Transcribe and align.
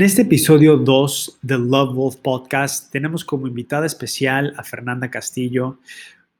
En 0.00 0.06
este 0.06 0.22
episodio 0.22 0.78
2 0.78 1.40
del 1.42 1.68
Love 1.68 1.94
Wolf 1.94 2.16
Podcast 2.22 2.90
tenemos 2.90 3.22
como 3.22 3.46
invitada 3.46 3.84
especial 3.84 4.54
a 4.56 4.64
Fernanda 4.64 5.10
Castillo. 5.10 5.78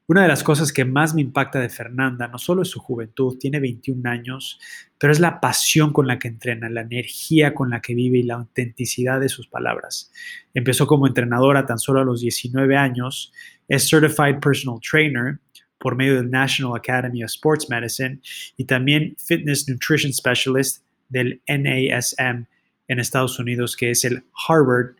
Una 0.06 0.22
de 0.22 0.28
las 0.28 0.42
cosas 0.42 0.72
que 0.72 0.86
más 0.86 1.14
me 1.14 1.20
impacta 1.20 1.60
de 1.60 1.68
Fernanda 1.68 2.26
no 2.28 2.38
solo 2.38 2.62
es 2.62 2.70
su 2.70 2.80
juventud, 2.80 3.36
tiene 3.38 3.60
21 3.60 4.08
años, 4.08 4.58
pero 4.96 5.12
es 5.12 5.20
la 5.20 5.42
pasión 5.42 5.92
con 5.92 6.06
la 6.06 6.18
que 6.18 6.28
entrena, 6.28 6.70
la 6.70 6.80
energía 6.80 7.52
con 7.52 7.68
la 7.68 7.82
que 7.82 7.94
vive 7.94 8.20
y 8.20 8.22
la 8.22 8.36
autenticidad 8.36 9.20
de 9.20 9.28
sus 9.28 9.46
palabras. 9.46 10.10
Empezó 10.54 10.86
como 10.86 11.06
entrenadora 11.06 11.66
tan 11.66 11.78
solo 11.78 12.00
a 12.00 12.04
los 12.04 12.22
19 12.22 12.78
años, 12.78 13.30
es 13.68 13.90
Certified 13.90 14.40
Personal 14.40 14.80
Trainer 14.80 15.38
por 15.76 15.96
medio 15.96 16.16
del 16.16 16.30
National 16.30 16.78
Academy 16.78 17.22
of 17.22 17.30
Sports 17.30 17.68
Medicine 17.68 18.20
y 18.56 18.64
también 18.64 19.14
Fitness 19.18 19.68
Nutrition 19.68 20.14
Specialist 20.14 20.82
del 21.10 21.42
NASM 21.46 22.46
en 22.90 22.98
Estados 22.98 23.38
Unidos, 23.38 23.76
que 23.76 23.92
es 23.92 24.04
el 24.04 24.24
Harvard 24.48 24.96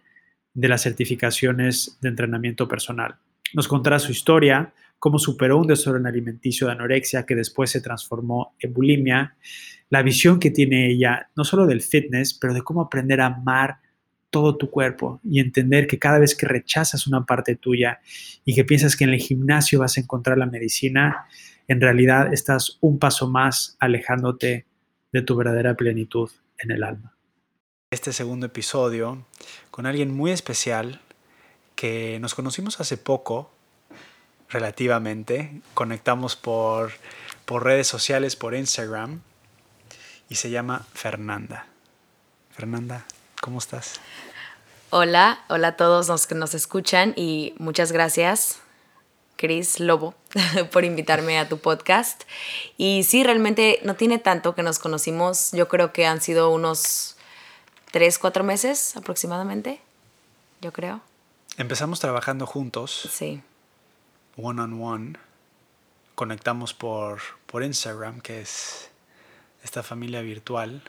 de 0.55 0.69
las 0.69 0.83
certificaciones 0.83 1.99
de 2.01 2.09
entrenamiento 2.09 2.69
personal. 2.69 3.17
Nos 3.53 3.67
contará 3.67 3.99
su 3.99 4.13
historia, 4.13 4.73
cómo 5.01 5.19
superó 5.19 5.59
un 5.59 5.67
desorden 5.67 6.07
alimenticio 6.07 6.69
de 6.69 6.75
anorexia 6.75 7.27
que 7.27 7.35
después 7.35 7.69
se 7.71 7.81
transformó 7.81 8.55
en 8.61 8.73
bulimia, 8.73 9.35
la 9.89 10.03
visión 10.03 10.39
que 10.39 10.53
tiene 10.53 10.89
ella, 10.89 11.31
no 11.35 11.43
solo 11.43 11.67
del 11.67 11.83
fitness, 11.83 12.33
pero 12.33 12.55
de 12.55 12.63
cómo 12.63 12.81
aprender 12.81 13.21
a 13.21 13.27
amar 13.27 13.79
todo 14.31 14.57
tu 14.57 14.71
cuerpo 14.71 15.21
y 15.25 15.41
entender 15.41 15.89
que 15.89 15.99
cada 15.99 16.21
vez 16.21 16.37
que 16.37 16.47
rechazas 16.47 17.09
una 17.09 17.27
parte 17.27 17.57
tuya 17.57 17.99
y 18.45 18.55
que 18.55 18.65
piensas 18.65 18.97
que 18.97 19.03
en 19.03 19.11
el 19.11 19.19
gimnasio 19.19 19.81
vas 19.81 19.97
a 19.97 20.01
encontrar 20.01 20.39
la 20.39 20.47
medicina, 20.47 21.27
en 21.67 21.81
realidad 21.81 22.33
estás 22.33 22.79
un 22.81 23.01
paso 23.01 23.29
más 23.29 23.77
alejándote 23.81 24.67
de 25.13 25.23
tu 25.23 25.35
verdadera 25.35 25.75
plenitud 25.75 26.31
en 26.57 26.71
el 26.71 26.85
alma 26.85 27.17
este 27.93 28.13
segundo 28.13 28.47
episodio 28.47 29.19
con 29.73 29.85
alguien 29.85 30.15
muy 30.15 30.31
especial 30.31 31.01
que 31.75 32.19
nos 32.21 32.37
conocimos 32.37 32.79
hace 32.79 32.97
poco, 32.97 33.51
relativamente. 34.49 35.61
Conectamos 35.75 36.37
por, 36.37 36.93
por 37.47 37.65
redes 37.65 37.89
sociales, 37.89 38.37
por 38.37 38.55
Instagram, 38.55 39.23
y 40.29 40.37
se 40.37 40.51
llama 40.51 40.87
Fernanda. 40.95 41.67
Fernanda, 42.53 43.07
¿cómo 43.41 43.59
estás? 43.59 43.95
Hola, 44.91 45.45
hola 45.49 45.69
a 45.69 45.77
todos 45.77 46.07
los 46.07 46.29
que 46.29 46.37
nos 46.37 46.55
escuchan 46.55 47.13
y 47.17 47.55
muchas 47.59 47.91
gracias, 47.91 48.61
Chris 49.35 49.81
Lobo, 49.81 50.15
por 50.71 50.85
invitarme 50.85 51.41
a 51.41 51.49
tu 51.49 51.59
podcast. 51.59 52.23
Y 52.77 53.03
sí, 53.03 53.25
realmente 53.25 53.81
no 53.83 53.97
tiene 53.97 54.21
tanto 54.21 54.55
que 54.55 54.63
nos 54.63 54.79
conocimos, 54.79 55.51
yo 55.51 55.67
creo 55.67 55.93
que 55.93 56.07
han 56.07 56.21
sido 56.21 56.51
unos 56.51 57.17
tres, 57.91 58.19
cuatro 58.19 58.45
meses 58.45 58.97
aproximadamente, 58.97 59.81
yo 60.61 60.73
creo. 60.73 61.01
Empezamos 61.57 62.01
trabajando 62.01 62.47
juntos. 62.47 63.09
Sí. 63.13 63.43
One 64.37 64.61
on 64.63 64.83
one. 64.83 65.13
Conectamos 66.15 66.75
por, 66.75 67.21
por 67.47 67.63
Instagram, 67.63 68.21
que 68.21 68.41
es 68.41 68.91
esta 69.63 69.83
familia 69.83 70.23
virtual, 70.23 70.83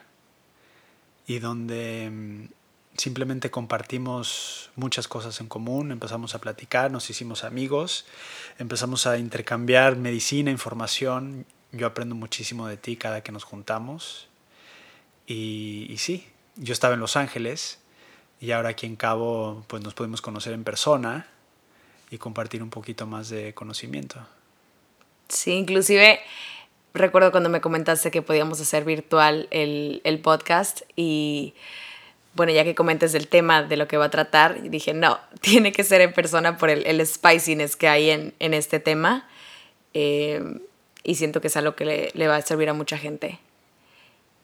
y 1.26 1.38
donde 1.38 2.10
mm, 2.10 2.48
simplemente 2.96 3.50
compartimos 3.50 4.70
muchas 4.76 5.08
cosas 5.08 5.40
en 5.40 5.48
común, 5.48 5.92
empezamos 5.92 6.34
a 6.34 6.40
platicar, 6.40 6.90
nos 6.90 7.08
hicimos 7.10 7.44
amigos, 7.44 8.06
empezamos 8.58 9.06
a 9.06 9.18
intercambiar 9.18 9.96
medicina, 9.96 10.50
información. 10.50 11.46
Yo 11.72 11.86
aprendo 11.86 12.14
muchísimo 12.14 12.66
de 12.66 12.76
ti 12.76 12.96
cada 12.96 13.22
que 13.22 13.32
nos 13.32 13.44
juntamos. 13.44 14.28
Y, 15.26 15.86
y 15.88 15.98
sí, 15.98 16.26
yo 16.56 16.72
estaba 16.72 16.94
en 16.94 17.00
Los 17.00 17.16
Ángeles 17.16 17.78
y 18.40 18.50
ahora 18.50 18.70
aquí 18.70 18.86
en 18.86 18.96
Cabo 18.96 19.64
pues 19.68 19.82
nos 19.82 19.94
podemos 19.94 20.20
conocer 20.20 20.52
en 20.52 20.64
persona 20.64 21.26
y 22.10 22.18
compartir 22.18 22.62
un 22.62 22.70
poquito 22.70 23.06
más 23.06 23.28
de 23.28 23.54
conocimiento. 23.54 24.26
Sí, 25.28 25.52
inclusive 25.52 26.20
recuerdo 26.94 27.30
cuando 27.30 27.48
me 27.48 27.60
comentaste 27.60 28.10
que 28.10 28.22
podíamos 28.22 28.60
hacer 28.60 28.84
virtual 28.84 29.48
el, 29.50 30.00
el 30.04 30.18
podcast 30.20 30.82
y 30.94 31.54
bueno, 32.34 32.52
ya 32.52 32.64
que 32.64 32.74
comentes 32.74 33.14
el 33.14 33.28
tema 33.28 33.62
de 33.62 33.76
lo 33.76 33.88
que 33.88 33.96
va 33.96 34.06
a 34.06 34.10
tratar, 34.10 34.62
dije, 34.62 34.94
no, 34.94 35.18
tiene 35.40 35.72
que 35.72 35.84
ser 35.84 36.00
en 36.00 36.12
persona 36.12 36.56
por 36.56 36.70
el, 36.70 36.86
el 36.86 37.06
spiciness 37.06 37.76
que 37.76 37.88
hay 37.88 38.10
en, 38.10 38.34
en 38.38 38.54
este 38.54 38.80
tema. 38.80 39.28
Eh, 39.94 40.60
y 41.04 41.16
siento 41.16 41.40
que 41.40 41.48
es 41.48 41.56
algo 41.56 41.74
que 41.74 41.84
le, 41.84 42.10
le 42.14 42.28
va 42.28 42.36
a 42.36 42.42
servir 42.42 42.68
a 42.68 42.74
mucha 42.74 42.96
gente 42.96 43.38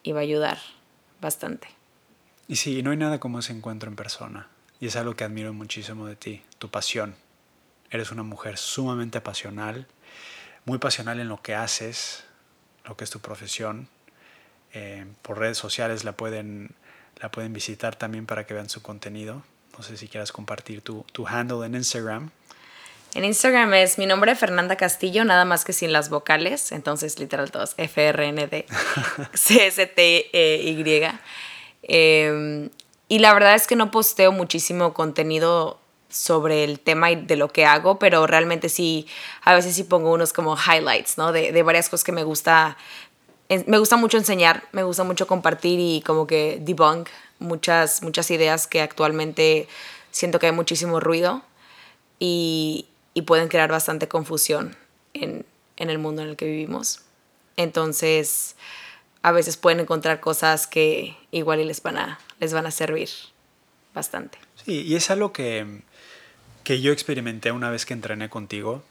y 0.02 0.12
va 0.12 0.20
a 0.20 0.22
ayudar 0.22 0.58
bastante. 1.20 1.68
Y 2.48 2.56
sí, 2.56 2.82
no 2.82 2.90
hay 2.90 2.96
nada 2.96 3.20
como 3.20 3.38
ese 3.38 3.52
encuentro 3.52 3.88
en 3.88 3.96
persona. 3.96 4.48
Y 4.80 4.86
es 4.86 4.96
algo 4.96 5.14
que 5.14 5.24
admiro 5.24 5.52
muchísimo 5.52 6.06
de 6.06 6.16
ti, 6.16 6.42
tu 6.58 6.70
pasión. 6.70 7.14
Eres 7.90 8.10
una 8.10 8.22
mujer 8.22 8.56
sumamente 8.56 9.20
pasional, 9.20 9.86
muy 10.64 10.78
pasional 10.78 11.20
en 11.20 11.28
lo 11.28 11.42
que 11.42 11.54
haces, 11.54 12.24
lo 12.84 12.96
que 12.96 13.04
es 13.04 13.10
tu 13.10 13.20
profesión. 13.20 13.88
Eh, 14.72 15.06
por 15.22 15.38
redes 15.38 15.58
sociales 15.58 16.04
la 16.04 16.12
pueden, 16.12 16.74
la 17.20 17.30
pueden 17.30 17.52
visitar 17.52 17.96
también 17.96 18.26
para 18.26 18.46
que 18.46 18.54
vean 18.54 18.68
su 18.68 18.82
contenido. 18.82 19.42
No 19.76 19.82
sé 19.82 19.96
si 19.96 20.08
quieras 20.08 20.32
compartir 20.32 20.80
tu, 20.82 21.04
tu 21.12 21.26
handle 21.26 21.66
en 21.66 21.74
Instagram. 21.74 22.30
En 23.14 23.24
Instagram 23.24 23.72
es 23.74 23.98
mi 23.98 24.06
nombre 24.06 24.34
Fernanda 24.36 24.76
Castillo, 24.76 25.24
nada 25.24 25.44
más 25.44 25.64
que 25.64 25.72
sin 25.72 25.92
las 25.92 26.10
vocales, 26.10 26.72
entonces 26.72 27.18
literal 27.18 27.50
todos 27.50 27.74
F 27.78 28.06
R 28.06 28.28
E. 31.82 32.26
Em, 32.26 32.70
y 33.08 33.20
la 33.20 33.32
verdad 33.32 33.54
es 33.54 33.66
que 33.66 33.76
no 33.76 33.90
posteo 33.90 34.32
muchísimo 34.32 34.92
contenido 34.92 35.78
sobre 36.10 36.64
el 36.64 36.80
tema 36.80 37.10
y 37.10 37.16
de 37.16 37.36
lo 37.36 37.48
que 37.48 37.64
hago, 37.64 37.98
pero 37.98 38.26
realmente 38.26 38.68
sí, 38.68 39.06
a 39.42 39.54
veces 39.54 39.74
sí 39.74 39.84
pongo 39.84 40.12
unos 40.12 40.32
como 40.32 40.56
highlights, 40.56 41.18
¿no? 41.18 41.32
De, 41.32 41.52
de 41.52 41.62
varias 41.62 41.88
cosas 41.88 42.04
que 42.04 42.12
me 42.12 42.24
gusta, 42.24 42.76
me 43.66 43.78
gusta 43.78 43.96
mucho 43.96 44.18
enseñar, 44.18 44.64
me 44.72 44.82
gusta 44.82 45.04
mucho 45.04 45.26
compartir 45.26 45.78
y 45.80 46.02
como 46.02 46.26
que 46.26 46.58
debunk 46.60 47.08
muchas, 47.38 48.02
muchas 48.02 48.30
ideas 48.30 48.66
que 48.66 48.80
actualmente 48.80 49.68
siento 50.10 50.38
que 50.38 50.46
hay 50.46 50.52
muchísimo 50.52 51.00
ruido 51.00 51.42
y, 52.18 52.86
y 53.14 53.22
pueden 53.22 53.48
crear 53.48 53.70
bastante 53.70 54.08
confusión 54.08 54.76
en, 55.14 55.44
en 55.76 55.90
el 55.90 55.98
mundo 55.98 56.22
en 56.22 56.28
el 56.28 56.36
que 56.36 56.46
vivimos. 56.46 57.02
Entonces, 57.56 58.56
a 59.22 59.32
veces 59.32 59.56
pueden 59.56 59.80
encontrar 59.80 60.20
cosas 60.20 60.66
que 60.66 61.16
igual 61.30 61.66
les 61.66 61.82
van 61.82 61.98
a, 61.98 62.18
les 62.40 62.52
van 62.52 62.66
a 62.66 62.70
servir 62.70 63.08
bastante. 63.94 64.38
Sí, 64.64 64.82
y 64.82 64.94
es 64.94 65.10
algo 65.10 65.32
que, 65.32 65.82
que 66.64 66.80
yo 66.80 66.92
experimenté 66.92 67.52
una 67.52 67.70
vez 67.70 67.86
que 67.86 67.94
entrené 67.94 68.28
contigo. 68.28 68.82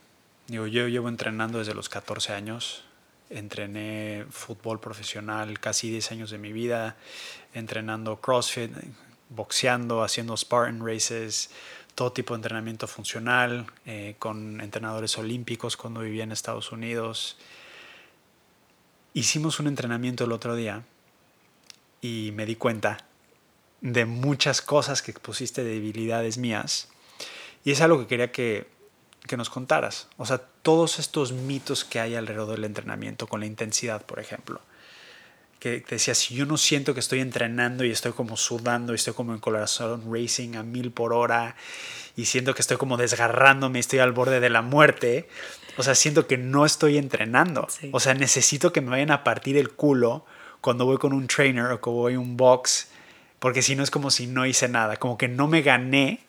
Digo, 0.47 0.67
yo 0.67 0.87
llevo 0.87 1.09
entrenando 1.09 1.59
desde 1.59 1.73
los 1.73 1.89
14 1.89 2.33
años. 2.33 2.83
Entrené 3.29 4.25
fútbol 4.29 4.79
profesional 4.79 5.59
casi 5.59 5.89
10 5.89 6.11
años 6.13 6.31
de 6.31 6.37
mi 6.37 6.53
vida, 6.53 6.95
entrenando 7.53 8.21
CrossFit, 8.21 8.71
boxeando, 9.29 10.03
haciendo 10.03 10.37
Spartan 10.37 10.85
races, 10.85 11.49
todo 11.95 12.13
tipo 12.13 12.33
de 12.33 12.37
entrenamiento 12.37 12.87
funcional, 12.87 13.65
eh, 13.85 14.15
con 14.19 14.61
entrenadores 14.61 15.17
olímpicos 15.17 15.75
cuando 15.75 16.01
vivía 16.01 16.23
en 16.23 16.31
Estados 16.31 16.71
Unidos. 16.71 17.37
Hicimos 19.17 19.59
un 19.59 19.65
entrenamiento 19.65 20.25
el 20.25 20.31
otro 20.31 20.55
día 20.55 20.83
y 22.01 22.31
me 22.35 22.45
di 22.45 22.55
cuenta 22.55 22.99
de 23.81 24.05
muchas 24.05 24.61
cosas 24.61 25.01
que 25.01 25.11
pusiste 25.11 25.63
de 25.63 25.71
debilidades 25.71 26.37
mías. 26.37 26.89
Y 27.65 27.71
es 27.71 27.81
algo 27.81 27.97
que 27.97 28.05
quería 28.05 28.31
que, 28.31 28.67
que 29.25 29.35
nos 29.35 29.49
contaras. 29.49 30.07
O 30.17 30.27
sea, 30.27 30.37
todos 30.37 30.99
estos 30.99 31.31
mitos 31.31 31.83
que 31.83 31.99
hay 31.99 32.13
alrededor 32.13 32.51
del 32.51 32.65
entrenamiento, 32.65 33.25
con 33.25 33.39
la 33.39 33.47
intensidad, 33.47 34.05
por 34.05 34.19
ejemplo. 34.19 34.61
Que 35.59 35.83
decía, 35.89 36.13
si 36.13 36.35
yo 36.35 36.45
no 36.45 36.57
siento 36.57 36.93
que 36.93 36.99
estoy 36.99 37.19
entrenando 37.21 37.83
y 37.85 37.89
estoy 37.89 38.11
como 38.11 38.37
sudando 38.37 38.93
y 38.93 38.97
estoy 38.97 39.15
como 39.15 39.33
en 39.33 39.39
corazón 39.39 40.13
racing 40.13 40.57
a 40.57 40.61
mil 40.61 40.91
por 40.91 41.13
hora 41.13 41.55
y 42.15 42.25
siento 42.25 42.53
que 42.53 42.61
estoy 42.61 42.77
como 42.77 42.97
desgarrándome 42.97 43.79
y 43.79 43.81
estoy 43.81 43.97
al 43.97 44.11
borde 44.11 44.39
de 44.39 44.51
la 44.51 44.61
muerte, 44.61 45.27
o 45.77 45.83
sea, 45.83 45.95
siento 45.95 46.27
que 46.27 46.37
no 46.37 46.65
estoy 46.65 46.97
entrenando. 46.97 47.67
O 47.91 47.99
sea, 47.99 48.13
necesito 48.13 48.73
que 48.73 48.81
me 48.81 48.89
vayan 48.89 49.11
a 49.11 49.23
partir 49.23 49.57
el 49.57 49.71
culo 49.71 50.25
cuando 50.59 50.85
voy 50.85 50.97
con 50.97 51.13
un 51.13 51.27
trainer 51.27 51.65
o 51.65 51.79
que 51.79 51.89
voy 51.89 52.15
a 52.15 52.19
un 52.19 52.35
box, 52.35 52.89
porque 53.39 53.61
si 53.61 53.75
no 53.75 53.83
es 53.83 53.91
como 53.91 54.09
si 54.09 54.25
no 54.25 54.45
hice 54.45 54.67
nada, 54.67 54.97
como 54.97 55.17
que 55.17 55.27
no 55.27 55.47
me 55.47 55.61
gané 55.61 56.21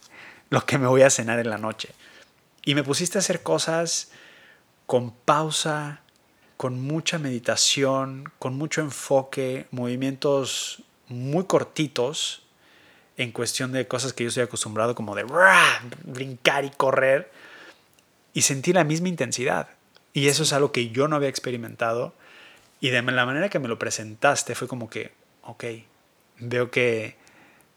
lo 0.51 0.65
que 0.67 0.79
me 0.79 0.87
voy 0.87 1.03
a 1.03 1.11
cenar 1.11 1.39
en 1.39 1.51
la 1.51 1.59
noche. 1.59 1.91
Y 2.65 2.75
me 2.75 2.85
pusiste 2.85 3.17
a 3.19 3.21
hacer 3.21 3.43
cosas 3.43 4.11
con 4.87 5.13
pausa, 5.13 6.03
con 6.59 6.83
mucha 6.83 7.19
meditación, 7.19 8.31
con 8.39 8.57
mucho 8.57 8.83
enfoque, 8.83 9.67
movimientos 9.71 10.83
muy 11.09 11.45
cortitos 11.45 12.43
en 13.17 13.33
cuestión 13.33 13.73
de 13.73 13.89
cosas 13.89 14.13
que 14.13 14.25
yo 14.25 14.29
estoy 14.29 14.45
acostumbrado 14.45 14.95
como 14.95 15.15
de 15.15 15.25
brincar 16.05 16.65
y 16.65 16.71
correr 16.71 17.31
y 18.35 18.43
sentí 18.43 18.73
la 18.73 18.85
misma 18.85 19.09
intensidad. 19.09 19.69
Y 20.13 20.29
eso 20.29 20.43
es 20.43 20.53
algo 20.53 20.73
que 20.73 20.91
yo 20.91 21.09
no 21.09 21.17
había 21.17 21.29
experimentado. 21.29 22.15
Y 22.81 22.91
de 22.91 23.03
la 23.03 23.27
manera 23.27 23.49
que 23.49 23.59
me 23.59 23.69
lo 23.69 23.79
presentaste 23.79 24.55
fue 24.55 24.69
como 24.69 24.89
que, 24.89 25.13
ok, 25.43 25.65
veo 26.39 26.71
que 26.71 27.17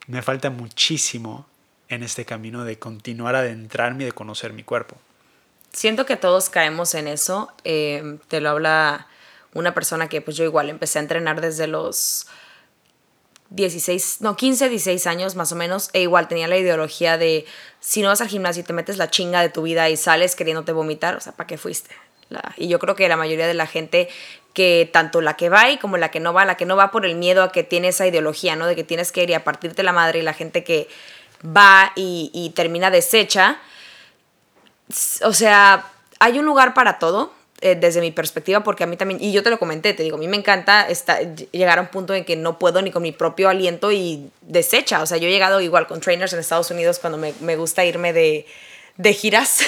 me 0.07 0.21
falta 0.21 0.49
muchísimo 0.49 1.47
en 1.89 2.03
este 2.03 2.25
camino 2.25 2.63
de 2.63 2.79
continuar 2.79 3.35
a 3.35 3.39
adentrarme 3.39 4.03
y 4.03 4.05
de 4.07 4.11
conocer 4.11 4.53
mi 4.53 4.63
cuerpo. 4.63 4.97
Siento 5.73 6.05
que 6.05 6.17
todos 6.17 6.49
caemos 6.49 6.93
en 6.95 7.07
eso. 7.07 7.51
Eh, 7.63 8.17
te 8.27 8.41
lo 8.41 8.49
habla 8.49 9.07
una 9.53 9.73
persona 9.73 10.07
que 10.07 10.21
pues 10.21 10.37
yo 10.37 10.43
igual 10.43 10.69
empecé 10.69 10.99
a 10.99 11.01
entrenar 11.01 11.41
desde 11.41 11.67
los 11.67 12.27
16, 13.51 14.21
no, 14.21 14.35
15, 14.35 14.69
16 14.69 15.07
años 15.07 15.35
más 15.35 15.51
o 15.51 15.55
menos, 15.55 15.89
e 15.93 16.01
igual 16.01 16.27
tenía 16.27 16.47
la 16.47 16.57
ideología 16.57 17.17
de 17.17 17.45
si 17.79 18.01
no 18.01 18.07
vas 18.07 18.21
al 18.21 18.29
gimnasio 18.29 18.61
y 18.61 18.63
te 18.63 18.73
metes 18.73 18.97
la 18.97 19.09
chinga 19.09 19.41
de 19.41 19.49
tu 19.49 19.61
vida 19.61 19.89
y 19.89 19.97
sales 19.97 20.35
queriéndote 20.35 20.71
vomitar, 20.71 21.15
o 21.15 21.19
sea, 21.19 21.33
¿para 21.33 21.47
qué 21.47 21.57
fuiste? 21.57 21.91
y 22.55 22.69
yo 22.69 22.79
creo 22.79 22.95
que 22.95 23.09
la 23.09 23.17
mayoría 23.17 23.45
de 23.45 23.53
la 23.53 23.67
gente 23.67 24.07
que 24.53 24.89
tanto 24.91 25.19
la 25.19 25.35
que 25.35 25.49
va 25.49 25.69
y 25.69 25.77
como 25.77 25.97
la 25.97 26.11
que 26.11 26.21
no 26.21 26.31
va, 26.31 26.45
la 26.45 26.55
que 26.55 26.65
no 26.65 26.77
va 26.77 26.89
por 26.89 27.05
el 27.05 27.15
miedo 27.15 27.43
a 27.43 27.51
que 27.51 27.63
tiene 27.63 27.89
esa 27.89 28.07
ideología, 28.07 28.55
¿no? 28.55 28.67
De 28.67 28.75
que 28.75 28.85
tienes 28.85 29.11
que 29.11 29.23
ir 29.23 29.29
y 29.29 29.33
a 29.33 29.43
partirte 29.43 29.83
la 29.83 29.91
madre 29.91 30.19
y 30.19 30.21
la 30.21 30.33
gente 30.33 30.63
que 30.63 30.87
va 31.45 31.91
y, 31.97 32.31
y 32.33 32.51
termina 32.51 32.89
deshecha, 32.89 33.59
o 35.23 35.33
sea, 35.33 35.91
hay 36.19 36.39
un 36.39 36.45
lugar 36.45 36.73
para 36.73 36.99
todo, 36.99 37.33
eh, 37.61 37.75
desde 37.75 38.01
mi 38.01 38.11
perspectiva, 38.11 38.63
porque 38.63 38.83
a 38.83 38.87
mí 38.87 38.97
también, 38.97 39.21
y 39.21 39.31
yo 39.31 39.43
te 39.43 39.51
lo 39.51 39.59
comenté, 39.59 39.93
te 39.93 40.01
digo, 40.01 40.17
a 40.17 40.19
mí 40.19 40.27
me 40.27 40.37
encanta 40.37 40.87
llegar 41.51 41.77
a 41.77 41.81
un 41.81 41.89
punto 41.89 42.15
en 42.15 42.25
que 42.25 42.35
no 42.35 42.57
puedo 42.57 42.81
ni 42.81 42.89
con 42.89 43.03
mi 43.03 43.11
propio 43.11 43.49
aliento 43.49 43.91
y 43.91 44.31
desecha. 44.41 45.01
O 45.01 45.05
sea, 45.05 45.17
yo 45.17 45.27
he 45.27 45.31
llegado 45.31 45.61
igual 45.61 45.85
con 45.85 46.01
trainers 46.01 46.33
en 46.33 46.39
Estados 46.39 46.71
Unidos 46.71 46.97
cuando 46.97 47.19
me, 47.19 47.33
me 47.39 47.55
gusta 47.55 47.85
irme 47.85 48.13
de, 48.13 48.47
de 48.97 49.13
giras 49.13 49.61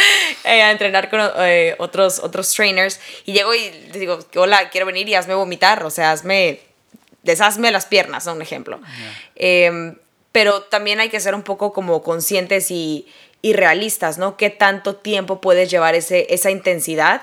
eh, 0.44 0.62
a 0.62 0.70
entrenar 0.70 1.10
con 1.10 1.20
eh, 1.38 1.74
otros, 1.78 2.18
otros 2.20 2.52
trainers 2.54 3.00
y 3.24 3.32
llego 3.32 3.54
y 3.54 3.70
digo, 3.92 4.18
hola, 4.36 4.70
quiero 4.70 4.86
venir 4.86 5.08
y 5.08 5.14
hazme 5.14 5.34
vomitar, 5.34 5.84
o 5.84 5.90
sea, 5.90 6.12
hazme, 6.12 6.60
deshazme 7.22 7.70
las 7.70 7.86
piernas, 7.86 8.26
¿no? 8.26 8.34
un 8.34 8.42
ejemplo. 8.42 8.80
Em, 9.36 9.96
pero 10.32 10.62
también 10.62 11.00
hay 11.00 11.08
que 11.08 11.20
ser 11.20 11.34
un 11.34 11.42
poco 11.42 11.72
como 11.72 12.02
conscientes 12.02 12.70
y, 12.70 13.08
y 13.42 13.54
realistas, 13.54 14.18
¿no? 14.18 14.36
¿Qué 14.36 14.50
tanto 14.50 14.96
tiempo 14.96 15.40
puedes 15.40 15.70
llevar 15.70 15.94
ese, 15.94 16.32
esa 16.32 16.50
intensidad? 16.50 17.22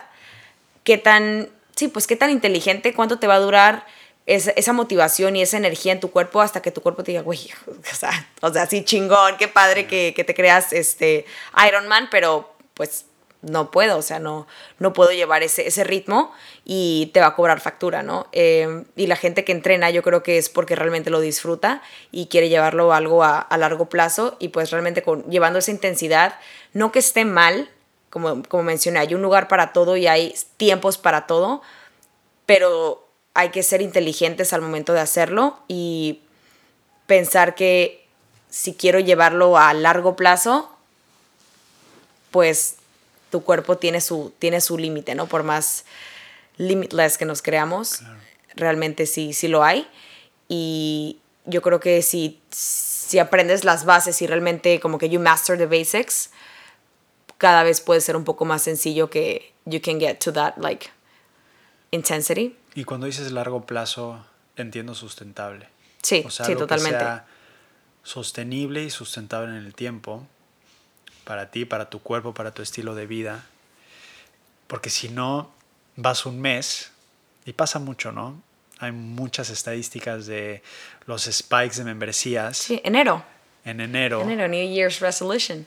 Qué 0.88 0.98
tan, 0.98 1.50
sí, 1.75 1.89
pues 1.89 2.07
qué 2.07 2.16
tan 2.16 2.30
inteligente, 2.30 2.94
cuánto 2.94 3.19
te 3.19 3.28
va 3.28 3.36
a 3.36 3.39
durar 3.39 3.86
esa, 4.25 4.51
esa 4.51 4.72
motivación 4.72 5.36
y 5.36 5.42
esa 5.42 5.57
energía 5.57 5.92
en 5.92 6.00
tu 6.00 6.12
cuerpo 6.12 6.39
hasta 6.39 6.62
que 6.62 6.72
tu 6.72 6.81
cuerpo 6.81 7.04
te 7.04 7.12
diga, 7.12 7.24
güey, 7.24 7.50
o 7.68 7.95
sea, 7.95 8.30
o 8.39 8.54
sea, 8.54 8.68
sí 8.68 8.86
chingón, 8.86 9.36
qué 9.38 9.50
padre 9.50 9.86
que, 9.86 10.13
que 10.16 10.24
te 10.24 10.34
creas 10.34 10.72
este 10.72 11.25
Iron 11.68 11.89
Man, 11.89 12.07
pero 12.10 12.54
pues 12.74 13.04
no 13.42 13.69
puedo, 13.69 13.98
o 13.98 14.01
sea, 14.01 14.19
no, 14.19 14.48
no 14.80 14.94
puedo 14.94 15.12
llevar 15.12 15.44
ese, 15.44 15.68
ese 15.68 15.84
ritmo 15.84 16.31
y 16.63 17.12
te 17.13 17.19
va 17.19 17.28
a 17.28 17.36
cobrar 17.36 17.60
factura, 17.60 18.01
¿no? 18.01 18.28
Em, 18.31 18.86
y 18.95 19.07
la 19.07 19.18
gente 19.18 19.44
que 19.44 19.51
entrena 19.51 19.89
yo 19.89 20.04
creo 20.04 20.24
que 20.24 20.38
es 20.38 20.48
porque 20.48 20.78
realmente 20.78 21.10
lo 21.10 21.19
disfruta 21.19 21.81
y 22.13 22.28
quiere 22.28 22.48
llevarlo 22.48 22.94
algo 22.94 23.25
a, 23.25 23.39
a 23.39 23.57
largo 23.57 23.89
plazo 23.89 24.38
y 24.39 24.50
pues 24.50 24.72
realmente 24.72 25.04
con, 25.04 25.30
llevando 25.30 25.60
esa 25.60 25.72
intensidad, 25.72 26.39
no 26.72 26.94
que 26.94 27.00
esté 27.00 27.25
mal, 27.25 27.69
como, 28.09 28.44
como 28.44 28.63
mencioné, 28.63 29.00
hay 29.00 29.13
un 29.13 29.21
lugar 29.21 29.48
para 29.48 29.74
todo 29.74 29.98
y 29.98 30.07
hay 30.07 30.36
tiempos 30.57 30.98
para 30.98 31.27
todo, 31.27 31.62
pero 32.45 33.07
hay 33.33 33.50
que 33.50 33.63
ser 33.63 33.81
inteligentes 33.81 34.54
al 34.54 34.62
momento 34.62 34.94
de 34.94 35.01
hacerlo 35.01 35.59
y 35.68 36.21
pensar 37.06 37.56
que 37.56 38.07
si 38.50 38.74
quiero 38.74 39.00
llevarlo 39.00 39.57
a 39.57 39.74
largo 39.74 40.15
plazo, 40.15 40.71
pues 42.31 42.77
tu 43.30 43.44
cuerpo 43.44 43.77
tiene 43.77 44.01
su, 44.01 44.33
tiene 44.39 44.62
su 44.62 44.77
límite, 44.77 45.15
¿no? 45.15 45.27
Por 45.27 45.44
más 45.44 45.86
limitless 46.57 47.18
que 47.18 47.25
nos 47.25 47.42
creamos, 47.42 48.01
realmente 48.56 49.06
sí, 49.06 49.33
sí 49.33 49.48
lo 49.48 49.63
hay. 49.63 49.88
Y 50.48 51.19
yo 51.45 51.62
creo 51.62 51.80
que 51.80 52.01
si, 52.01 52.42
si 52.51 53.19
aprendes 53.19 53.63
las 53.63 53.86
bases 53.86 54.21
y 54.21 54.27
realmente 54.27 54.80
como 54.80 54.98
que 54.98 55.10
you 55.10 55.19
master 55.19 55.57
the 55.57 55.65
basics, 55.65 56.30
cada 57.38 57.63
vez 57.63 57.81
puede 57.81 58.01
ser 58.01 58.16
un 58.16 58.24
poco 58.24 58.45
más 58.45 58.62
sencillo 58.62 59.10
que 59.10 59.54
you 59.66 59.81
can 59.81 60.00
get 60.00 60.18
to 60.19 60.34
that 60.34 60.57
like 60.57 60.89
intensity. 61.92 62.56
Y 62.75 62.84
cuando 62.84 63.06
dices 63.06 63.31
largo 63.31 63.66
plazo, 63.66 64.25
entiendo 64.56 64.95
sustentable. 64.95 65.68
Sí, 66.01 66.25
sí, 66.30 66.56
totalmente. 66.56 67.24
sostenible 68.04 68.84
y 68.84 68.89
sustentable 68.89 69.50
en 69.50 69.66
el 69.66 69.74
tiempo 69.74 70.25
para 71.25 71.51
ti, 71.51 71.66
para 71.66 71.89
tu 71.89 72.00
cuerpo, 72.00 72.34
para 72.34 72.51
tu 72.51 72.62
estilo 72.62 72.95
de 72.95 73.06
vida. 73.06 73.45
Porque 74.68 74.89
si 74.89 75.10
no, 75.10 75.51
vas 75.95 76.25
un 76.25 76.39
mes 76.39 76.92
y 77.45 77.54
pasa 77.54 77.80
mucho, 77.80 78.12
¿no? 78.12 78.42
Hay 78.80 78.92
muchas 78.92 79.50
estadísticas 79.50 80.28
de 80.28 80.62
los 81.06 81.24
spikes 81.24 81.78
de 81.78 81.84
membresías. 81.84 82.57
Sí, 82.57 82.80
enero. 82.84 83.24
En 83.66 83.81
enero. 83.81 84.22
Enero, 84.22 84.48
New 84.48 84.74
Year's 84.74 85.00
Resolution 85.00 85.66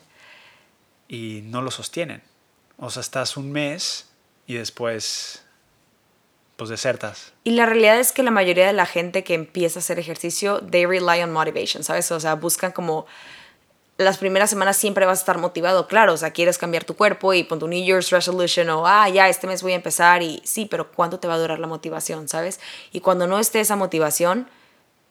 y 1.11 1.41
no 1.43 1.61
lo 1.61 1.71
sostienen. 1.71 2.23
O 2.77 2.89
sea, 2.89 3.01
estás 3.01 3.35
un 3.35 3.51
mes 3.51 4.07
y 4.47 4.53
después 4.53 5.43
pues 6.55 6.69
desertas. 6.69 7.33
Y 7.43 7.51
la 7.51 7.65
realidad 7.65 7.99
es 7.99 8.13
que 8.13 8.23
la 8.23 8.31
mayoría 8.31 8.65
de 8.65 8.71
la 8.71 8.85
gente 8.85 9.23
que 9.25 9.33
empieza 9.33 9.79
a 9.79 9.81
hacer 9.81 9.99
ejercicio, 9.99 10.61
they 10.61 10.85
rely 10.85 11.21
on 11.21 11.33
motivation, 11.33 11.83
¿sabes? 11.83 12.09
O 12.13 12.19
sea, 12.19 12.35
buscan 12.35 12.71
como 12.71 13.07
las 13.97 14.19
primeras 14.19 14.49
semanas 14.49 14.77
siempre 14.77 15.05
vas 15.05 15.19
a 15.19 15.21
estar 15.21 15.37
motivado, 15.37 15.85
claro, 15.87 16.13
o 16.13 16.17
sea, 16.17 16.31
quieres 16.31 16.57
cambiar 16.57 16.85
tu 16.85 16.95
cuerpo 16.95 17.33
y 17.33 17.43
pon 17.43 17.59
tu 17.59 17.67
New 17.67 17.83
Year's 17.83 18.09
resolution 18.09 18.69
o, 18.69 18.87
ah, 18.87 19.09
ya, 19.09 19.27
este 19.27 19.47
mes 19.47 19.61
voy 19.63 19.73
a 19.73 19.75
empezar 19.75 20.23
y 20.23 20.41
sí, 20.45 20.65
pero 20.65 20.91
¿cuánto 20.91 21.19
te 21.19 21.27
va 21.27 21.33
a 21.33 21.39
durar 21.39 21.59
la 21.59 21.67
motivación, 21.67 22.29
¿sabes? 22.29 22.61
Y 22.93 23.01
cuando 23.01 23.27
no 23.27 23.37
esté 23.37 23.59
esa 23.59 23.75
motivación, 23.75 24.47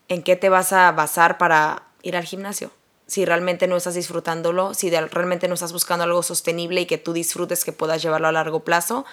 ¿en 0.08 0.22
qué 0.22 0.34
te 0.36 0.48
vas 0.48 0.72
a 0.72 0.90
basar 0.92 1.36
para 1.36 1.82
ir 2.02 2.16
al 2.16 2.24
gimnasio? 2.24 2.70
Si 3.10 3.24
realmente 3.24 3.66
no 3.66 3.76
estás 3.76 3.94
disfrutándolo, 3.94 4.72
si 4.72 4.88
realmente 4.88 5.48
no 5.48 5.54
estás 5.54 5.72
buscando 5.72 6.04
algo 6.04 6.22
sostenible 6.22 6.82
y 6.82 6.86
que 6.86 6.96
tú 6.96 7.12
disfrutes, 7.12 7.64
que 7.64 7.72
puedas 7.72 8.00
llevarlo 8.00 8.28
a 8.28 8.32
largo 8.32 8.60
plazo, 8.60 9.04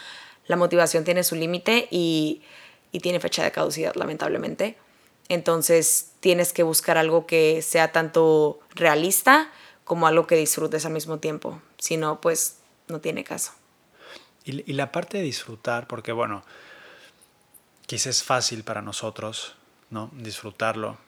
la 0.46 0.56
motivación 0.56 1.04
tiene 1.04 1.24
su 1.24 1.34
límite 1.34 1.88
y, 1.90 2.44
y 2.92 3.00
tiene 3.00 3.20
fecha 3.20 3.44
de 3.44 3.52
caducidad, 3.52 3.96
lamentablemente. 3.96 4.78
Entonces 5.30 6.12
tienes 6.20 6.54
que 6.54 6.62
buscar 6.62 7.00
algo 7.00 7.26
que 7.26 7.64
sea 7.64 7.92
tanto 7.92 8.60
realista 8.76 9.50
como 9.84 10.06
algo 10.06 10.28
que 10.28 10.36
disfrutes 10.36 10.86
al 10.86 10.94
mismo 10.94 11.18
tiempo. 11.18 11.60
Si 11.80 11.98
no, 11.98 12.22
pues 12.22 12.60
no 12.88 13.00
tiene 13.02 13.24
caso. 13.24 13.54
Y, 14.46 14.70
y 14.70 14.76
la 14.76 14.92
parte 14.92 15.18
de 15.18 15.24
disfrutar, 15.24 15.88
porque 15.88 16.12
bueno, 16.12 16.44
quizás 17.88 18.06
es 18.06 18.24
fácil 18.24 18.64
para 18.64 18.84
nosotros, 18.84 19.56
¿no? 19.90 20.12
Disfrutarlo, 20.14 21.00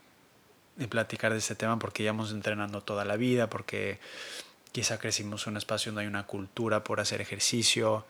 de 0.80 0.88
platicar 0.88 1.34
de 1.34 1.40
este 1.40 1.56
tema 1.56 1.78
porque 1.78 2.04
llevamos 2.04 2.32
entrenando 2.32 2.82
toda 2.82 3.04
la 3.04 3.18
vida, 3.18 3.50
porque 3.50 4.00
quizá 4.72 4.98
crecimos 4.98 5.46
en 5.46 5.52
un 5.52 5.58
espacio 5.58 5.92
donde 5.92 6.04
hay 6.04 6.08
una 6.08 6.26
cultura 6.26 6.86
por 6.86 7.02
hacer 7.02 7.20
ejercicio 7.20 8.06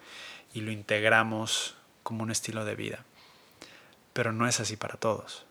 y 0.54 0.62
lo 0.62 0.72
integramos 0.72 1.76
como 2.04 2.22
un 2.22 2.30
estilo 2.30 2.66
de 2.66 2.76
vida. 2.76 3.04
Pero 4.14 4.34
no 4.34 4.48
es 4.48 4.60
así 4.60 4.78
para 4.78 4.98
todos. 4.98 5.46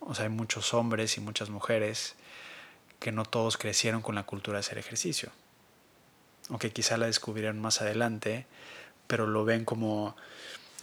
O 0.00 0.14
sea, 0.14 0.24
hay 0.24 0.30
muchos 0.30 0.72
hombres 0.72 1.18
y 1.18 1.20
muchas 1.20 1.50
mujeres 1.50 2.14
que 2.98 3.12
no 3.12 3.26
todos 3.26 3.58
crecieron 3.58 4.00
con 4.00 4.14
la 4.14 4.22
cultura 4.22 4.56
de 4.56 4.60
hacer 4.60 4.78
ejercicio. 4.78 5.32
O 6.48 6.58
que 6.58 6.72
quizá 6.72 6.96
la 6.96 7.06
descubrieron 7.06 7.60
más 7.60 7.82
adelante, 7.82 8.46
pero 9.06 9.26
lo 9.26 9.44
ven 9.44 9.66
como, 9.66 10.16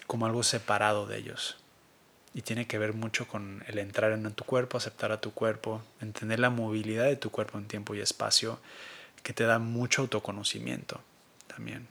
como 0.05 0.27
algo 0.27 0.43
separado 0.43 1.07
de 1.07 1.17
ellos 1.17 1.60
y 2.33 2.41
tiene 2.41 2.65
que 2.65 2.77
ver 2.77 2.93
mucho 2.93 3.27
con 3.27 3.63
el 3.67 3.77
entrar 3.79 4.11
en 4.13 4.31
tu 4.33 4.45
cuerpo, 4.45 4.77
aceptar 4.77 5.11
a 5.11 5.19
tu 5.19 5.31
cuerpo, 5.33 5.81
entender 5.99 6.39
la 6.39 6.49
movilidad 6.49 7.05
de 7.05 7.17
tu 7.17 7.29
cuerpo 7.29 7.57
en 7.57 7.67
tiempo 7.67 7.93
y 7.93 7.99
espacio, 7.99 8.59
que 9.23 9.33
te 9.33 9.43
da 9.43 9.59
mucho 9.59 10.03
autoconocimiento 10.03 11.01
también. 11.47 11.87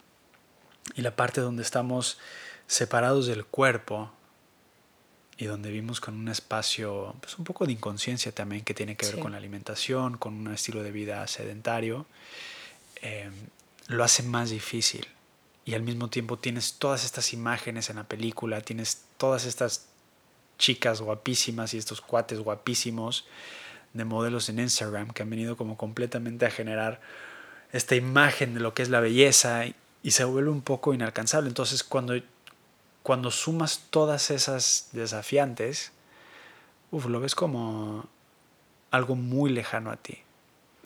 Y 0.94 1.02
la 1.02 1.14
parte 1.14 1.40
donde 1.40 1.62
estamos 1.62 2.18
separados 2.66 3.26
del 3.26 3.44
cuerpo 3.44 4.10
y 5.36 5.44
donde 5.44 5.70
vivimos 5.70 6.00
con 6.00 6.14
un 6.14 6.28
espacio, 6.28 7.14
pues 7.20 7.38
un 7.38 7.44
poco 7.44 7.66
de 7.66 7.72
inconsciencia 7.72 8.32
también 8.32 8.62
que 8.62 8.74
tiene 8.74 8.96
que 8.96 9.06
ver 9.06 9.18
con 9.18 9.32
la 9.32 9.38
alimentación, 9.38 10.16
con 10.16 10.34
un 10.34 10.52
estilo 10.52 10.82
de 10.82 10.90
vida 10.90 11.26
sedentario, 11.26 12.06
eh, 13.02 13.30
lo 13.88 14.04
hace 14.04 14.22
más 14.22 14.50
difícil. 14.50 15.06
Y 15.64 15.74
al 15.74 15.82
mismo 15.82 16.08
tiempo 16.08 16.38
tienes 16.38 16.74
todas 16.74 17.04
estas 17.04 17.32
imágenes 17.32 17.90
en 17.90 17.96
la 17.96 18.04
película, 18.04 18.60
tienes 18.62 19.02
todas 19.18 19.44
estas 19.44 19.89
chicas 20.60 21.00
guapísimas 21.00 21.74
y 21.74 21.78
estos 21.78 22.00
cuates 22.00 22.38
guapísimos 22.38 23.24
de 23.94 24.04
modelos 24.04 24.48
en 24.48 24.60
Instagram 24.60 25.10
que 25.10 25.22
han 25.22 25.30
venido 25.30 25.56
como 25.56 25.76
completamente 25.76 26.46
a 26.46 26.50
generar 26.50 27.00
esta 27.72 27.96
imagen 27.96 28.54
de 28.54 28.60
lo 28.60 28.74
que 28.74 28.82
es 28.82 28.90
la 28.90 29.00
belleza 29.00 29.66
y, 29.66 29.74
se 30.10 30.24
vuelve 30.24 30.50
un 30.50 30.62
poco 30.62 30.94
inalcanzable. 30.94 31.48
Entonces 31.48 31.82
cuando, 31.82 32.14
cuando 33.02 33.30
sumas 33.30 33.86
todas 33.90 34.30
esas 34.30 34.90
desafiantes, 34.92 35.92
uf, 36.90 37.06
lo 37.06 37.20
ves 37.20 37.34
como 37.34 38.08
algo 38.90 39.16
muy 39.16 39.50
lejano 39.50 39.90
a 39.90 39.96
ti. 39.96 40.18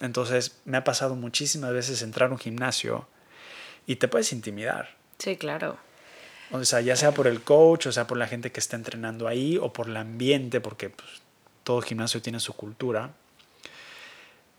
Entonces 0.00 0.56
me 0.64 0.76
ha 0.76 0.84
pasado 0.84 1.14
muchísimas 1.16 1.72
veces 1.72 2.02
entrar 2.02 2.30
a 2.30 2.32
un 2.32 2.38
gimnasio 2.38 3.06
y 3.86 3.96
te 3.96 4.08
puedes 4.08 4.32
intimidar. 4.32 4.96
Sí, 5.18 5.36
claro. 5.36 5.78
O 6.50 6.64
sea, 6.64 6.80
ya 6.80 6.96
sea 6.96 7.12
por 7.12 7.26
el 7.26 7.42
coach, 7.42 7.86
o 7.86 7.92
sea, 7.92 8.06
por 8.06 8.18
la 8.18 8.26
gente 8.26 8.52
que 8.52 8.60
está 8.60 8.76
entrenando 8.76 9.26
ahí, 9.26 9.58
o 9.58 9.72
por 9.72 9.88
el 9.88 9.96
ambiente, 9.96 10.60
porque 10.60 10.90
pues, 10.90 11.22
todo 11.64 11.80
gimnasio 11.80 12.22
tiene 12.22 12.40
su 12.40 12.52
cultura. 12.54 13.10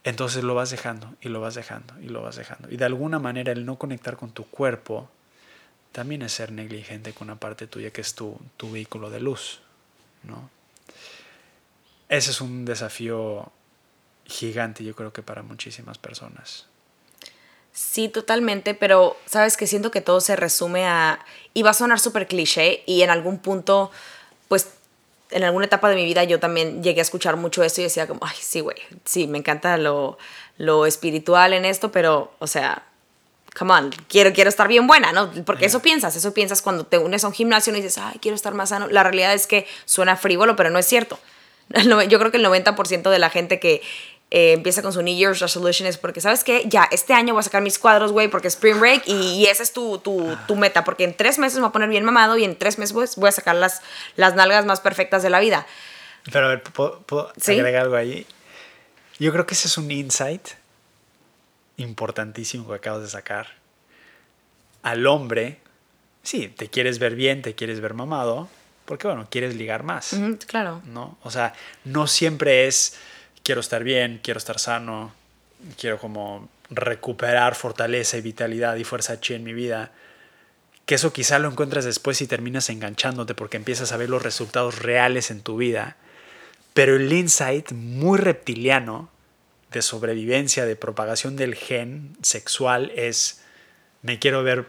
entonces 0.04 0.44
lo 0.44 0.54
vas 0.54 0.70
dejando 0.70 1.14
y 1.20 1.28
lo 1.28 1.40
vas 1.40 1.54
dejando 1.54 1.98
y 2.00 2.08
lo 2.08 2.22
vas 2.22 2.36
dejando. 2.36 2.70
Y 2.70 2.76
de 2.76 2.84
alguna 2.84 3.18
manera 3.18 3.52
el 3.52 3.64
no 3.66 3.76
conectar 3.76 4.16
con 4.16 4.30
tu 4.30 4.44
cuerpo 4.44 5.10
también 5.92 6.22
es 6.22 6.32
ser 6.32 6.52
negligente 6.52 7.12
con 7.12 7.28
una 7.28 7.40
parte 7.40 7.66
tuya 7.66 7.90
que 7.90 8.02
es 8.02 8.14
tu, 8.14 8.38
tu 8.56 8.70
vehículo 8.70 9.10
de 9.10 9.20
luz, 9.20 9.60
¿no? 10.22 10.50
Ese 12.08 12.30
es 12.30 12.40
un 12.40 12.64
desafío 12.64 13.50
gigante, 14.26 14.84
yo 14.84 14.94
creo 14.94 15.12
que 15.12 15.22
para 15.22 15.42
muchísimas 15.42 15.98
personas. 15.98 16.66
Sí, 17.76 18.08
totalmente, 18.08 18.72
pero 18.72 19.18
sabes 19.26 19.58
que 19.58 19.66
siento 19.66 19.90
que 19.90 20.00
todo 20.00 20.22
se 20.22 20.34
resume 20.34 20.86
a, 20.86 21.18
y 21.52 21.62
va 21.62 21.70
a 21.70 21.74
sonar 21.74 22.00
súper 22.00 22.26
cliché, 22.26 22.82
y 22.86 23.02
en 23.02 23.10
algún 23.10 23.38
punto, 23.38 23.90
pues 24.48 24.68
en 25.30 25.44
alguna 25.44 25.66
etapa 25.66 25.90
de 25.90 25.96
mi 25.96 26.06
vida 26.06 26.24
yo 26.24 26.40
también 26.40 26.82
llegué 26.82 27.00
a 27.00 27.02
escuchar 27.02 27.36
mucho 27.36 27.62
esto 27.62 27.82
y 27.82 27.84
decía 27.84 28.06
como, 28.06 28.20
ay, 28.24 28.36
sí, 28.40 28.60
güey, 28.60 28.78
sí, 29.04 29.26
me 29.26 29.36
encanta 29.36 29.76
lo, 29.76 30.16
lo 30.56 30.86
espiritual 30.86 31.52
en 31.52 31.66
esto, 31.66 31.92
pero, 31.92 32.32
o 32.38 32.46
sea, 32.46 32.82
come 33.54 33.74
on, 33.74 33.90
quiero, 34.08 34.32
quiero 34.32 34.48
estar 34.48 34.68
bien 34.68 34.86
buena, 34.86 35.12
¿no? 35.12 35.30
Porque 35.44 35.66
eso 35.66 35.82
piensas, 35.82 36.16
eso 36.16 36.32
piensas 36.32 36.62
cuando 36.62 36.86
te 36.86 36.96
unes 36.96 37.24
a 37.24 37.28
un 37.28 37.34
gimnasio 37.34 37.74
y 37.74 37.76
dices, 37.76 37.98
ay, 37.98 38.18
quiero 38.22 38.36
estar 38.36 38.54
más 38.54 38.70
sano. 38.70 38.88
La 38.88 39.02
realidad 39.02 39.34
es 39.34 39.46
que 39.46 39.66
suena 39.84 40.16
frívolo, 40.16 40.56
pero 40.56 40.70
no 40.70 40.78
es 40.78 40.86
cierto. 40.86 41.18
Yo 42.08 42.18
creo 42.18 42.30
que 42.30 42.38
el 42.38 42.46
90% 42.46 43.10
de 43.10 43.18
la 43.18 43.28
gente 43.28 43.60
que 43.60 43.82
eh, 44.30 44.52
empieza 44.52 44.82
con 44.82 44.92
su 44.92 45.02
New 45.02 45.16
Year's 45.16 45.38
Resolution 45.38 45.86
es 45.86 45.98
porque, 45.98 46.20
¿sabes 46.20 46.42
qué? 46.42 46.64
Ya, 46.66 46.88
este 46.90 47.12
año 47.12 47.32
voy 47.32 47.40
a 47.40 47.44
sacar 47.44 47.62
mis 47.62 47.78
cuadros, 47.78 48.10
güey, 48.10 48.28
porque 48.28 48.48
es 48.48 48.54
Spring 48.54 48.80
Break 48.80 49.04
y, 49.06 49.12
y 49.12 49.46
esa 49.46 49.62
es 49.62 49.72
tu, 49.72 49.98
tu, 49.98 50.36
tu, 50.48 50.56
meta, 50.56 50.82
porque 50.82 51.04
en 51.04 51.14
tres 51.14 51.38
meses 51.38 51.56
me 51.56 51.60
voy 51.62 51.68
a 51.68 51.72
poner 51.72 51.88
bien 51.88 52.04
mamado 52.04 52.36
y 52.36 52.44
en 52.44 52.56
tres 52.56 52.78
meses 52.78 52.92
pues, 52.92 53.16
voy 53.16 53.28
a 53.28 53.32
sacar 53.32 53.54
las, 53.54 53.82
las 54.16 54.34
nalgas 54.34 54.66
más 54.66 54.80
perfectas 54.80 55.22
de 55.22 55.30
la 55.30 55.38
vida. 55.38 55.66
Pero 56.32 56.46
a 56.46 56.48
ver, 56.48 56.62
¿puedo, 56.62 57.00
puedo 57.02 57.32
agregar 57.46 57.82
algo 57.82 57.94
ahí? 57.94 58.26
Yo 59.20 59.32
creo 59.32 59.46
que 59.46 59.54
ese 59.54 59.68
es 59.68 59.78
un 59.78 59.90
insight 59.90 60.48
importantísimo 61.76 62.68
que 62.68 62.74
acabas 62.74 63.02
de 63.02 63.08
sacar. 63.08 63.54
Al 64.82 65.06
hombre, 65.06 65.60
sí, 66.22 66.48
te 66.48 66.68
quieres 66.68 66.98
ver 66.98 67.14
bien, 67.14 67.42
te 67.42 67.54
quieres 67.54 67.80
ver 67.80 67.94
mamado, 67.94 68.48
porque 68.86 69.06
bueno, 69.06 69.28
quieres 69.30 69.54
ligar 69.54 69.84
más. 69.84 70.16
claro. 70.46 70.82
¿No? 70.86 71.16
O 71.22 71.30
sea, 71.30 71.54
no 71.84 72.08
siempre 72.08 72.66
es 72.66 72.96
quiero 73.46 73.60
estar 73.60 73.84
bien, 73.84 74.18
quiero 74.24 74.38
estar 74.38 74.58
sano, 74.58 75.12
quiero 75.78 76.00
como 76.00 76.48
recuperar 76.68 77.54
fortaleza 77.54 78.16
y 78.16 78.20
vitalidad 78.20 78.74
y 78.74 78.82
fuerza 78.82 79.20
chi 79.20 79.34
en 79.34 79.44
mi 79.44 79.52
vida. 79.52 79.92
Que 80.84 80.96
eso 80.96 81.12
quizá 81.12 81.38
lo 81.38 81.48
encuentras 81.48 81.84
después 81.84 82.20
y 82.22 82.26
terminas 82.26 82.70
enganchándote 82.70 83.36
porque 83.36 83.56
empiezas 83.56 83.92
a 83.92 83.98
ver 83.98 84.10
los 84.10 84.24
resultados 84.24 84.80
reales 84.80 85.30
en 85.30 85.42
tu 85.42 85.56
vida. 85.56 85.96
Pero 86.74 86.96
el 86.96 87.12
insight 87.12 87.70
muy 87.70 88.18
reptiliano 88.18 89.10
de 89.70 89.80
sobrevivencia, 89.80 90.64
de 90.64 90.74
propagación 90.74 91.36
del 91.36 91.54
gen 91.54 92.16
sexual 92.22 92.90
es 92.96 93.42
me 94.02 94.18
quiero 94.18 94.42
ver 94.42 94.66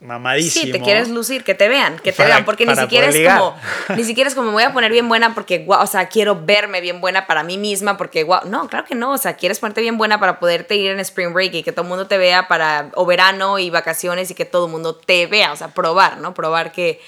mamadísimo. 0.00 0.66
Sí, 0.66 0.72
te 0.72 0.80
quieres 0.80 1.08
lucir, 1.08 1.44
que 1.44 1.54
te 1.54 1.68
vean, 1.68 1.98
que 1.98 2.12
te 2.12 2.24
vean, 2.24 2.44
porque 2.44 2.66
ni 2.66 2.76
siquiera 2.76 3.08
es 3.08 3.32
como, 3.32 3.56
ni 3.96 4.04
siquiera 4.04 4.28
es 4.28 4.34
como 4.34 4.48
me 4.48 4.52
voy 4.52 4.62
a 4.62 4.72
poner 4.72 4.92
bien 4.92 5.08
buena 5.08 5.34
porque, 5.34 5.64
o 5.66 5.86
sea, 5.86 6.08
quiero 6.08 6.44
verme 6.44 6.80
bien 6.80 7.00
buena 7.00 7.26
para 7.26 7.42
mí 7.42 7.58
misma 7.58 7.96
porque, 7.96 8.24
wow, 8.24 8.40
no, 8.46 8.68
claro 8.68 8.86
que 8.86 8.94
no, 8.94 9.12
o 9.12 9.18
sea, 9.18 9.36
quieres 9.36 9.58
ponerte 9.60 9.80
bien 9.80 9.96
buena 9.96 10.20
para 10.20 10.38
poderte 10.38 10.76
ir 10.76 10.90
en 10.90 11.00
Spring 11.00 11.32
Break 11.32 11.54
y 11.54 11.62
que 11.62 11.72
todo 11.72 11.82
el 11.82 11.88
mundo 11.88 12.06
te 12.06 12.18
vea 12.18 12.48
para, 12.48 12.90
o 12.94 13.06
verano 13.06 13.58
y 13.58 13.70
vacaciones 13.70 14.30
y 14.30 14.34
que 14.34 14.44
todo 14.44 14.66
el 14.66 14.72
mundo 14.72 14.94
te 14.94 15.26
vea, 15.26 15.52
o 15.52 15.56
sea, 15.56 15.68
probar, 15.68 16.18
¿no? 16.18 16.34
Probar 16.34 16.72
que 16.72 17.00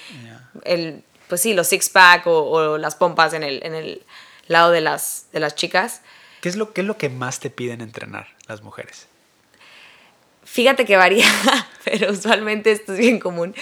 el, 0.63 1.03
pues 1.27 1.41
sí, 1.41 1.53
los 1.53 1.67
six 1.67 1.89
pack 1.89 2.23
o, 2.25 2.77
las 2.77 2.95
pompas 2.95 3.33
en 3.33 3.43
el, 3.43 3.61
en 3.63 3.75
el 3.75 4.03
lado 4.47 4.71
de 4.71 4.81
las, 4.81 5.27
de 5.31 5.39
las 5.39 5.55
chicas. 5.55 6.01
¿Qué 6.41 6.49
es, 6.49 6.55
lo, 6.55 6.73
¿Qué 6.73 6.81
es 6.81 6.87
lo 6.87 6.97
que 6.97 7.09
más 7.09 7.39
te 7.39 7.49
piden 7.49 7.81
entrenar 7.81 8.27
las 8.47 8.61
mujeres? 8.61 9.06
Fíjate 10.49 10.85
que 10.85 10.95
varía, 10.95 11.25
pero 11.83 12.11
usualmente 12.11 12.71
esto 12.71 12.93
es 12.93 12.99
bien 12.99 13.19
común. 13.19 13.53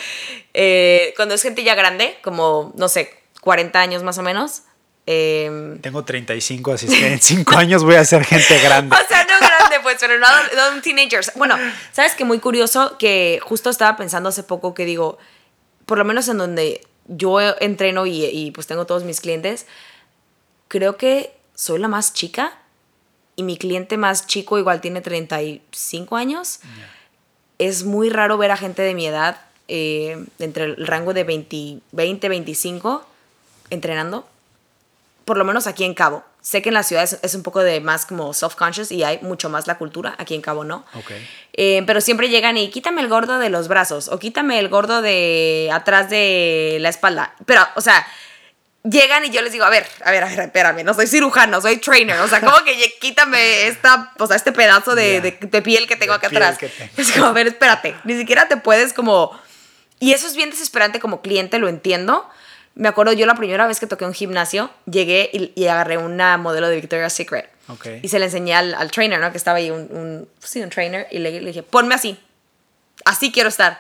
Eh, 0.54 1.14
cuando 1.16 1.34
es 1.34 1.42
gente 1.42 1.64
ya 1.64 1.74
grande, 1.74 2.18
como, 2.22 2.74
no 2.78 2.88
sé, 2.88 3.12
40 3.42 3.80
años 3.80 4.04
más 4.04 4.18
o 4.20 4.22
menos. 4.22 4.62
Em, 5.08 5.80
Tengo 5.82 6.06
35, 6.06 6.74
así 6.74 6.88
que 6.88 7.14
en 7.14 7.20
5 7.20 7.58
años 7.58 7.84
voy 7.84 7.96
a 7.96 8.06
ser 8.06 8.24
gente 8.24 8.60
grande. 8.60 8.96
o 9.04 9.08
sea, 9.08 9.26
no 9.26 9.34
grande, 9.40 9.78
pues, 9.82 9.98
pero 10.00 10.20
no, 10.20 10.28
no 10.56 10.76
un 10.76 10.82
teenager. 10.82 11.26
Bueno, 11.36 11.58
sabes 11.92 12.14
que 12.14 12.24
muy 12.24 12.40
curioso 12.40 12.98
que 13.00 13.40
justo 13.42 13.72
estaba 13.72 13.98
pensando 13.98 14.30
hace 14.30 14.44
poco 14.44 14.76
que 14.76 14.86
digo, 14.86 15.18
por 15.88 15.98
lo 15.98 16.06
menos 16.06 16.28
en 16.28 16.38
donde 16.38 16.86
yo 17.08 17.40
entreno 17.60 18.06
y, 18.06 18.26
y 18.26 18.52
pues 18.52 18.68
tengo 18.68 18.86
todos 18.86 19.04
mis 19.04 19.22
clientes, 19.22 19.66
creo 20.68 20.98
que 20.98 21.36
soy 21.56 21.80
la 21.80 21.88
más 21.88 22.14
chica 22.14 22.60
y 23.36 23.44
mi 23.44 23.58
cliente 23.58 23.98
más 23.98 24.28
chico 24.28 24.58
igual 24.58 24.82
tiene 24.82 25.02
35 25.02 26.16
años. 26.16 26.60
Es 27.58 27.84
muy 27.84 28.10
raro 28.10 28.38
ver 28.38 28.52
a 28.52 28.58
gente 28.58 28.82
de 28.82 28.94
mi 28.94 29.06
edad, 29.06 29.42
eh, 29.68 30.26
entre 30.40 30.66
el 30.66 30.88
rango 30.88 31.14
de 31.14 31.24
20, 31.24 31.80
20, 31.92 32.30
25, 32.30 33.06
entrenando. 33.70 34.28
Por 35.26 35.38
lo 35.38 35.46
menos 35.46 35.68
aquí 35.68 35.84
en 35.84 35.94
Cabo. 35.94 36.24
Sé 36.42 36.62
que 36.62 36.70
en 36.70 36.76
la 36.76 36.84
ciudad 36.84 37.10
es, 37.24 37.34
un 37.34 37.42
poco 37.42 37.64
de 37.64 37.82
más 37.82 38.06
como 38.06 38.32
self-conscious 38.32 38.92
y 38.92 39.04
hay 39.04 39.18
mucho 39.24 39.50
más 39.50 39.66
la 39.66 39.80
cultura. 39.80 40.14
Aquí 40.20 40.36
en 40.36 40.42
Cabo 40.42 40.64
no. 40.64 40.86
Eh, 41.54 41.84
pero 41.88 42.02
siempre 42.02 42.30
llegan 42.30 42.56
y 42.58 42.70
quítame 42.70 43.02
el 43.02 43.10
gordo 43.10 43.40
de 43.40 43.50
los 43.50 43.68
brazos 43.68 44.10
o 44.10 44.20
quítame 44.20 44.60
el 44.60 44.70
gordo 44.70 45.02
de 45.02 45.72
atrás 45.74 46.12
de 46.12 46.78
la 46.82 46.90
espalda. 46.90 47.34
Pero, 47.48 47.62
o 47.76 47.82
sea, 47.82 48.06
llegan 48.90 49.26
y 49.26 49.30
yo 49.30 49.42
les 49.42 49.52
digo, 49.52 49.66
a 49.66 49.70
ver, 49.70 49.86
a 50.04 50.12
ver, 50.12 50.24
a 50.24 50.28
ver, 50.28 50.40
espérame, 50.40 50.84
no 50.84 50.94
soy 50.94 51.08
cirujano, 51.08 51.60
soy 51.62 51.78
trainer, 51.78 52.20
o 52.20 52.28
sea, 52.28 52.40
como 52.40 52.64
que 52.64 52.96
quítame 53.02 53.68
esta, 53.68 54.14
o 54.20 54.28
sea, 54.28 54.36
este 54.36 54.52
pedazo 54.52 54.96
de, 54.96 55.22
de, 55.22 55.62
piel 55.62 55.88
que 55.88 55.96
tengo 55.96 56.14
acá 56.14 56.28
atrás. 56.28 56.58
Es 56.98 57.12
como, 57.12 57.26
a 57.26 57.32
ver, 57.32 57.48
espérate, 57.48 57.96
ni 58.04 58.16
siquiera 58.18 58.48
te 58.48 58.58
puedes 58.58 58.94
como... 58.94 59.38
Y 60.00 60.12
eso 60.12 60.28
es 60.28 60.36
bien 60.36 60.50
desesperante 60.50 61.00
como 61.00 61.22
cliente, 61.22 61.58
lo 61.58 61.70
entiendo. 61.70 62.30
Me 62.76 62.90
acuerdo 62.90 63.14
yo 63.14 63.26
la 63.26 63.36
primera 63.36 63.66
vez 63.66 63.80
que 63.80 63.88
toqué 63.88 64.06
un 64.06 64.14
gimnasio, 64.14 64.70
llegué 64.86 65.30
y, 65.56 65.68
agarré 65.68 65.98
una 65.98 66.38
modelo 66.38 66.68
de 66.68 66.76
Victoria's 66.76 67.14
Secret. 67.14 67.50
Y 68.02 68.10
se 68.10 68.20
le 68.20 68.26
enseñé 68.26 68.54
al, 68.54 68.92
trainer, 68.92 69.20
¿no? 69.20 69.32
Que 69.32 69.38
estaba 69.38 69.58
ahí, 69.58 69.72
un, 69.72 69.88
un, 69.92 70.30
sí, 70.40 70.62
un 70.62 70.70
trainer, 70.70 71.08
y 71.12 71.20
le, 71.20 71.40
le, 71.40 71.48
dije, 71.48 71.64
ponme 71.64 71.96
así, 71.96 72.20
así 73.06 73.32
quiero 73.32 73.50
estar. 73.50 73.80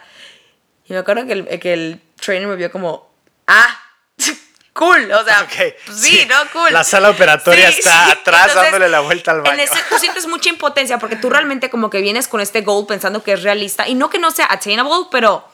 Y 0.88 0.94
me 0.94 1.00
acuerdo 1.00 1.28
que 1.28 1.34
el, 1.34 1.60
que 1.60 1.74
el 1.74 2.02
trainer 2.16 2.48
me 2.48 2.56
vio 2.56 2.72
como, 2.72 3.12
ah, 3.48 3.85
cool. 4.76 5.12
O 5.12 5.24
sea, 5.24 5.48
sí, 5.92 6.28
¿no? 6.30 6.36
Cool. 6.52 6.72
La 6.72 6.84
sala 6.84 7.10
operatoria 7.10 7.70
está 7.70 8.12
atrás 8.12 8.54
dándole 8.54 8.90
la 8.90 9.00
vuelta 9.00 9.32
al 9.32 9.42
baño. 9.42 9.54
En 9.54 9.62
ese, 9.62 9.80
tú 9.90 9.98
sientes 9.98 10.28
mucha 10.28 10.50
impotencia 10.50 11.00
porque 11.00 11.16
tú 11.16 11.30
realmente 11.30 11.70
como 11.70 11.90
que 11.90 12.02
vienes 12.02 12.28
con 12.28 12.42
este 12.42 12.62
goal 12.62 12.86
pensando 12.86 13.24
que 13.24 13.34
es 13.34 13.44
realista 13.44 13.88
y 13.88 13.96
no 13.96 14.10
que 14.10 14.20
no 14.20 14.32
sea 14.32 14.48
attainable, 14.50 15.08
pero 15.10 15.48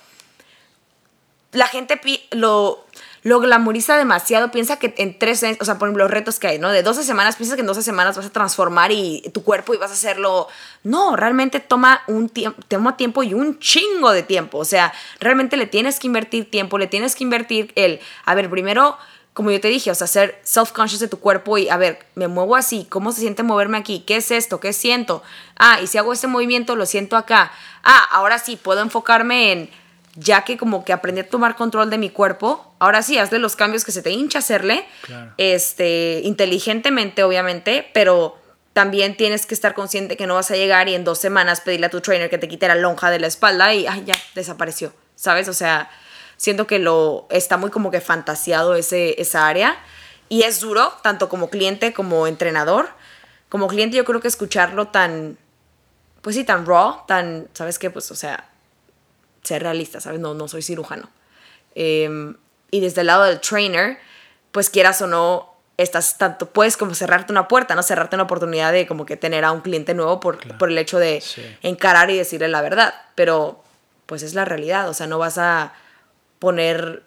la 1.51 1.67
gente 1.67 1.99
lo, 2.31 2.85
lo 3.23 3.39
glamoriza 3.39 3.97
demasiado, 3.97 4.51
piensa 4.51 4.79
que 4.79 4.93
en 4.97 5.19
tres, 5.19 5.43
o 5.59 5.65
sea, 5.65 5.77
por 5.77 5.87
ejemplo, 5.87 6.05
los 6.05 6.11
retos 6.11 6.39
que 6.39 6.47
hay, 6.47 6.59
¿no? 6.59 6.69
De 6.69 6.81
12 6.81 7.03
semanas, 7.03 7.35
piensas 7.35 7.55
que 7.55 7.61
en 7.61 7.67
12 7.67 7.83
semanas 7.83 8.17
vas 8.17 8.25
a 8.25 8.31
transformar 8.31 8.91
y 8.91 9.21
tu 9.33 9.43
cuerpo 9.43 9.73
y 9.73 9.77
vas 9.77 9.91
a 9.91 9.93
hacerlo. 9.93 10.47
No, 10.83 11.15
realmente 11.15 11.59
toma, 11.59 12.01
un 12.07 12.29
tiempo, 12.29 12.59
toma 12.67 12.97
tiempo 12.97 13.21
y 13.23 13.33
un 13.33 13.59
chingo 13.59 14.11
de 14.11 14.23
tiempo. 14.23 14.57
O 14.57 14.65
sea, 14.65 14.91
realmente 15.19 15.57
le 15.57 15.67
tienes 15.67 15.99
que 15.99 16.07
invertir 16.07 16.49
tiempo, 16.49 16.77
le 16.77 16.87
tienes 16.87 17.15
que 17.15 17.23
invertir 17.23 17.71
el, 17.75 17.99
a 18.25 18.33
ver, 18.33 18.49
primero 18.49 18.97
como 19.33 19.49
yo 19.51 19.61
te 19.61 19.69
dije, 19.69 19.89
o 19.91 19.95
sea, 19.95 20.07
ser 20.07 20.41
self-conscious 20.43 20.99
de 20.99 21.07
tu 21.07 21.19
cuerpo 21.19 21.57
y, 21.57 21.69
a 21.69 21.77
ver, 21.77 21.99
me 22.15 22.27
muevo 22.27 22.55
así, 22.55 22.85
¿cómo 22.89 23.13
se 23.13 23.21
siente 23.21 23.43
moverme 23.43 23.77
aquí? 23.77 24.03
¿Qué 24.05 24.17
es 24.17 24.29
esto? 24.29 24.59
¿Qué 24.59 24.73
siento? 24.73 25.23
Ah, 25.57 25.79
y 25.81 25.87
si 25.87 25.97
hago 25.97 26.11
este 26.11 26.27
movimiento, 26.27 26.75
lo 26.75 26.85
siento 26.85 27.15
acá. 27.15 27.51
Ah, 27.83 28.07
ahora 28.11 28.39
sí, 28.39 28.57
puedo 28.57 28.81
enfocarme 28.81 29.53
en, 29.53 29.69
ya 30.15 30.43
que 30.43 30.57
como 30.57 30.83
que 30.83 30.91
aprendí 30.91 31.21
a 31.21 31.29
tomar 31.29 31.55
control 31.55 31.89
de 31.89 31.97
mi 31.97 32.09
cuerpo, 32.09 32.75
ahora 32.79 33.01
sí, 33.03 33.17
hazle 33.17 33.39
los 33.39 33.55
cambios 33.55 33.85
que 33.85 33.93
se 33.93 34.01
te 34.01 34.11
hincha 34.11 34.39
hacerle, 34.39 34.85
este, 35.37 36.21
inteligentemente, 36.25 37.23
obviamente, 37.23 37.89
pero 37.93 38.37
también 38.73 39.15
tienes 39.15 39.45
que 39.45 39.53
estar 39.53 39.73
consciente 39.73 40.17
que 40.17 40.27
no 40.27 40.35
vas 40.35 40.51
a 40.51 40.55
llegar 40.55 40.89
y 40.89 40.95
en 40.95 41.05
dos 41.05 41.19
semanas 41.19 41.61
pedirle 41.61 41.85
a 41.85 41.89
tu 41.89 42.01
trainer 42.01 42.29
que 42.29 42.37
te 42.37 42.49
quite 42.49 42.67
la 42.67 42.75
lonja 42.75 43.09
de 43.09 43.19
la 43.19 43.27
espalda 43.27 43.73
y, 43.73 43.87
ay, 43.87 44.03
ya, 44.05 44.15
desapareció, 44.35 44.91
¿sabes? 45.15 45.47
O 45.47 45.53
sea 45.53 45.89
siento 46.41 46.65
que 46.65 46.79
lo 46.79 47.27
está 47.29 47.57
muy 47.57 47.69
como 47.69 47.91
que 47.91 48.01
fantaseado 48.01 48.73
ese, 48.73 49.21
esa 49.21 49.47
área 49.47 49.77
y 50.27 50.41
es 50.41 50.59
duro, 50.59 50.91
tanto 51.03 51.29
como 51.29 51.51
cliente 51.51 51.93
como 51.93 52.25
entrenador. 52.25 52.89
Como 53.47 53.67
cliente 53.67 53.95
yo 53.95 54.05
creo 54.05 54.21
que 54.21 54.27
escucharlo 54.27 54.87
tan, 54.87 55.37
pues 56.23 56.35
sí, 56.35 56.43
tan 56.43 56.65
raw, 56.65 57.05
tan, 57.05 57.47
¿sabes 57.53 57.77
qué? 57.77 57.91
Pues, 57.91 58.09
o 58.09 58.15
sea, 58.15 58.49
ser 59.43 59.61
realista, 59.61 60.01
¿sabes? 60.01 60.19
No, 60.19 60.33
no 60.33 60.47
soy 60.47 60.63
cirujano. 60.63 61.11
Em, 61.75 62.35
y 62.71 62.79
desde 62.79 63.01
el 63.01 63.07
lado 63.07 63.25
del 63.25 63.39
trainer, 63.39 63.99
pues 64.51 64.71
quieras 64.71 64.99
o 65.03 65.07
no, 65.07 65.53
estás 65.77 66.17
tanto, 66.17 66.47
puedes 66.47 66.75
como 66.75 66.95
cerrarte 66.95 67.31
una 67.31 67.47
puerta, 67.47 67.75
¿no? 67.75 67.83
Cerrarte 67.83 68.15
una 68.15 68.23
oportunidad 68.23 68.71
de 68.71 68.87
como 68.87 69.05
que 69.05 69.15
tener 69.15 69.45
a 69.45 69.51
un 69.51 69.61
cliente 69.61 69.93
nuevo 69.93 70.19
por, 70.19 70.39
por 70.57 70.69
el 70.69 70.77
hecho 70.79 70.97
de 70.97 71.21
encarar 71.61 72.09
y 72.09 72.17
decirle 72.17 72.47
la 72.47 72.63
verdad. 72.63 72.95
Pero, 73.13 73.63
pues 74.07 74.23
es 74.23 74.33
la 74.33 74.43
realidad, 74.43 74.89
o 74.89 74.95
sea, 74.95 75.05
no 75.05 75.19
vas 75.19 75.37
a 75.37 75.73
poner 76.41 77.03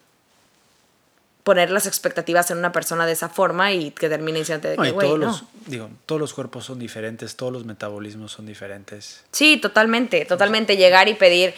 poner 1.42 1.70
las 1.70 1.86
expectativas 1.86 2.50
en 2.50 2.56
una 2.56 2.72
persona 2.72 3.04
de 3.04 3.12
esa 3.12 3.28
forma 3.28 3.70
y 3.72 3.90
que 3.90 4.08
termine 4.08 4.38
diciendo 4.38 4.66
de 4.66 4.76
que, 4.76 4.92
güey, 4.92 5.10
no. 5.10 5.16
Los, 5.18 5.44
digo, 5.66 5.90
todos 6.06 6.18
los 6.18 6.32
cuerpos 6.32 6.64
son 6.64 6.78
diferentes, 6.78 7.36
todos 7.36 7.52
los 7.52 7.66
metabolismos 7.66 8.32
son 8.32 8.46
diferentes. 8.46 9.24
Sí, 9.30 9.58
totalmente, 9.58 10.24
totalmente. 10.24 10.78
Llegar 10.78 11.08
y 11.08 11.14
pedir 11.14 11.52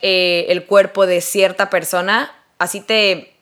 eh, 0.00 0.46
el 0.48 0.64
cuerpo 0.64 1.06
de 1.06 1.20
cierta 1.20 1.70
persona, 1.70 2.32
así 2.58 2.80
te... 2.80 3.32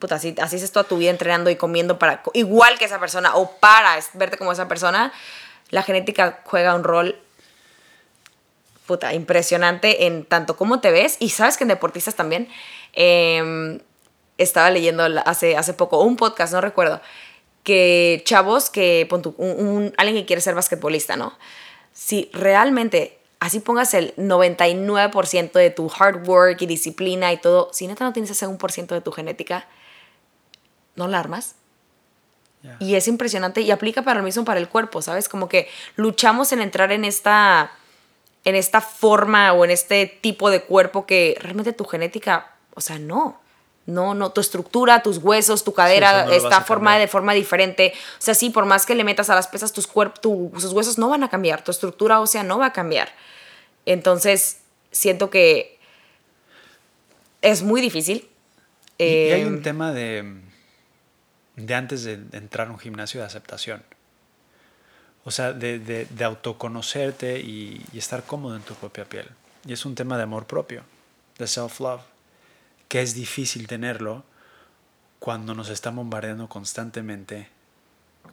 Puta, 0.00 0.16
así, 0.16 0.34
así 0.42 0.56
es 0.56 0.72
toda 0.72 0.84
tu 0.84 0.98
vida 0.98 1.10
entrenando 1.10 1.48
y 1.48 1.56
comiendo 1.56 1.98
para 1.98 2.22
igual 2.34 2.76
que 2.78 2.84
esa 2.84 2.98
persona 2.98 3.36
o 3.36 3.52
para 3.60 3.98
verte 4.14 4.36
como 4.36 4.52
esa 4.52 4.68
persona, 4.68 5.12
la 5.70 5.82
genética 5.82 6.40
juega 6.44 6.74
un 6.74 6.84
rol 6.84 7.16
puta, 8.86 9.12
impresionante 9.12 10.06
en 10.06 10.24
tanto 10.24 10.56
cómo 10.56 10.80
te 10.80 10.90
ves 10.90 11.16
y 11.18 11.30
sabes 11.30 11.56
que 11.56 11.64
en 11.64 11.68
deportistas 11.68 12.14
también. 12.14 12.48
Eh, 12.96 13.78
estaba 14.38 14.70
leyendo 14.70 15.04
hace, 15.24 15.56
hace 15.56 15.72
poco 15.72 16.02
un 16.02 16.16
podcast, 16.16 16.52
no 16.52 16.60
recuerdo, 16.60 17.00
que 17.62 18.22
chavos 18.24 18.70
que, 18.70 19.08
un, 19.10 19.34
un, 19.38 19.94
alguien 19.96 20.16
que 20.16 20.26
quiere 20.26 20.42
ser 20.42 20.54
basquetbolista, 20.54 21.16
¿no? 21.16 21.36
Si 21.92 22.30
realmente 22.32 23.18
así 23.40 23.60
pongas 23.60 23.94
el 23.94 24.14
99% 24.16 25.52
de 25.52 25.70
tu 25.70 25.90
hard 25.98 26.28
work 26.28 26.60
y 26.62 26.66
disciplina 26.66 27.32
y 27.32 27.38
todo, 27.38 27.70
si 27.72 27.86
neta 27.86 28.04
no 28.04 28.12
tienes 28.12 28.30
ese 28.30 28.46
1% 28.46 28.86
de 28.86 29.00
tu 29.00 29.12
genética, 29.12 29.66
no 30.94 31.08
la 31.08 31.18
armas. 31.18 31.56
Yeah. 32.62 32.76
Y 32.80 32.94
es 32.94 33.08
impresionante 33.08 33.60
y 33.60 33.70
aplica 33.70 34.02
para 34.02 34.18
lo 34.18 34.24
mismo 34.24 34.44
para 34.44 34.60
el 34.60 34.68
cuerpo, 34.68 35.02
¿sabes? 35.02 35.28
Como 35.28 35.48
que 35.48 35.68
luchamos 35.96 36.52
en 36.52 36.60
entrar 36.60 36.92
en 36.92 37.04
esta, 37.04 37.70
en 38.44 38.54
esta 38.54 38.80
forma 38.80 39.52
o 39.52 39.64
en 39.64 39.70
este 39.70 40.06
tipo 40.06 40.50
de 40.50 40.62
cuerpo 40.62 41.06
que 41.06 41.36
realmente 41.40 41.72
tu 41.72 41.84
genética, 41.84 42.55
o 42.76 42.80
sea, 42.80 42.98
no. 42.98 43.40
No, 43.86 44.14
no, 44.14 44.30
tu 44.30 44.40
estructura, 44.40 45.00
tus 45.02 45.18
huesos, 45.18 45.62
tu 45.62 45.72
cadera 45.72 46.24
sí, 46.24 46.30
no 46.30 46.34
está 46.34 46.60
formada 46.60 46.98
de 46.98 47.06
forma 47.06 47.34
diferente. 47.34 47.92
O 48.18 48.20
sea, 48.20 48.34
sí, 48.34 48.50
por 48.50 48.66
más 48.66 48.84
que 48.84 48.96
le 48.96 49.04
metas 49.04 49.30
a 49.30 49.36
las 49.36 49.46
pesas, 49.46 49.72
tus, 49.72 49.86
cuerpos, 49.86 50.20
tu, 50.20 50.50
tus 50.52 50.72
huesos 50.72 50.98
no 50.98 51.08
van 51.08 51.22
a 51.22 51.30
cambiar, 51.30 51.62
tu 51.62 51.70
estructura 51.70 52.20
ósea 52.20 52.42
no 52.42 52.58
va 52.58 52.66
a 52.66 52.72
cambiar. 52.72 53.08
Entonces, 53.86 54.58
siento 54.90 55.30
que 55.30 55.78
es 57.42 57.62
muy 57.62 57.80
difícil. 57.80 58.28
Y, 58.98 59.04
eh, 59.04 59.28
y 59.28 59.32
hay 59.34 59.44
un 59.44 59.62
tema 59.62 59.92
de, 59.92 60.34
de 61.54 61.74
antes 61.74 62.02
de 62.02 62.14
entrar 62.32 62.66
a 62.66 62.72
un 62.72 62.78
gimnasio 62.80 63.20
de 63.20 63.26
aceptación. 63.26 63.84
O 65.24 65.30
sea, 65.30 65.52
de, 65.52 65.78
de, 65.78 66.06
de 66.06 66.24
autoconocerte 66.24 67.38
y, 67.38 67.84
y 67.92 67.98
estar 67.98 68.24
cómodo 68.24 68.56
en 68.56 68.62
tu 68.62 68.74
propia 68.74 69.04
piel. 69.04 69.28
Y 69.64 69.72
es 69.72 69.86
un 69.86 69.94
tema 69.94 70.16
de 70.16 70.24
amor 70.24 70.46
propio, 70.46 70.82
de 71.38 71.46
self-love 71.46 72.02
que 72.88 73.02
es 73.02 73.14
difícil 73.14 73.66
tenerlo 73.66 74.24
cuando 75.18 75.54
nos 75.54 75.68
están 75.70 75.96
bombardeando 75.96 76.48
constantemente 76.48 77.48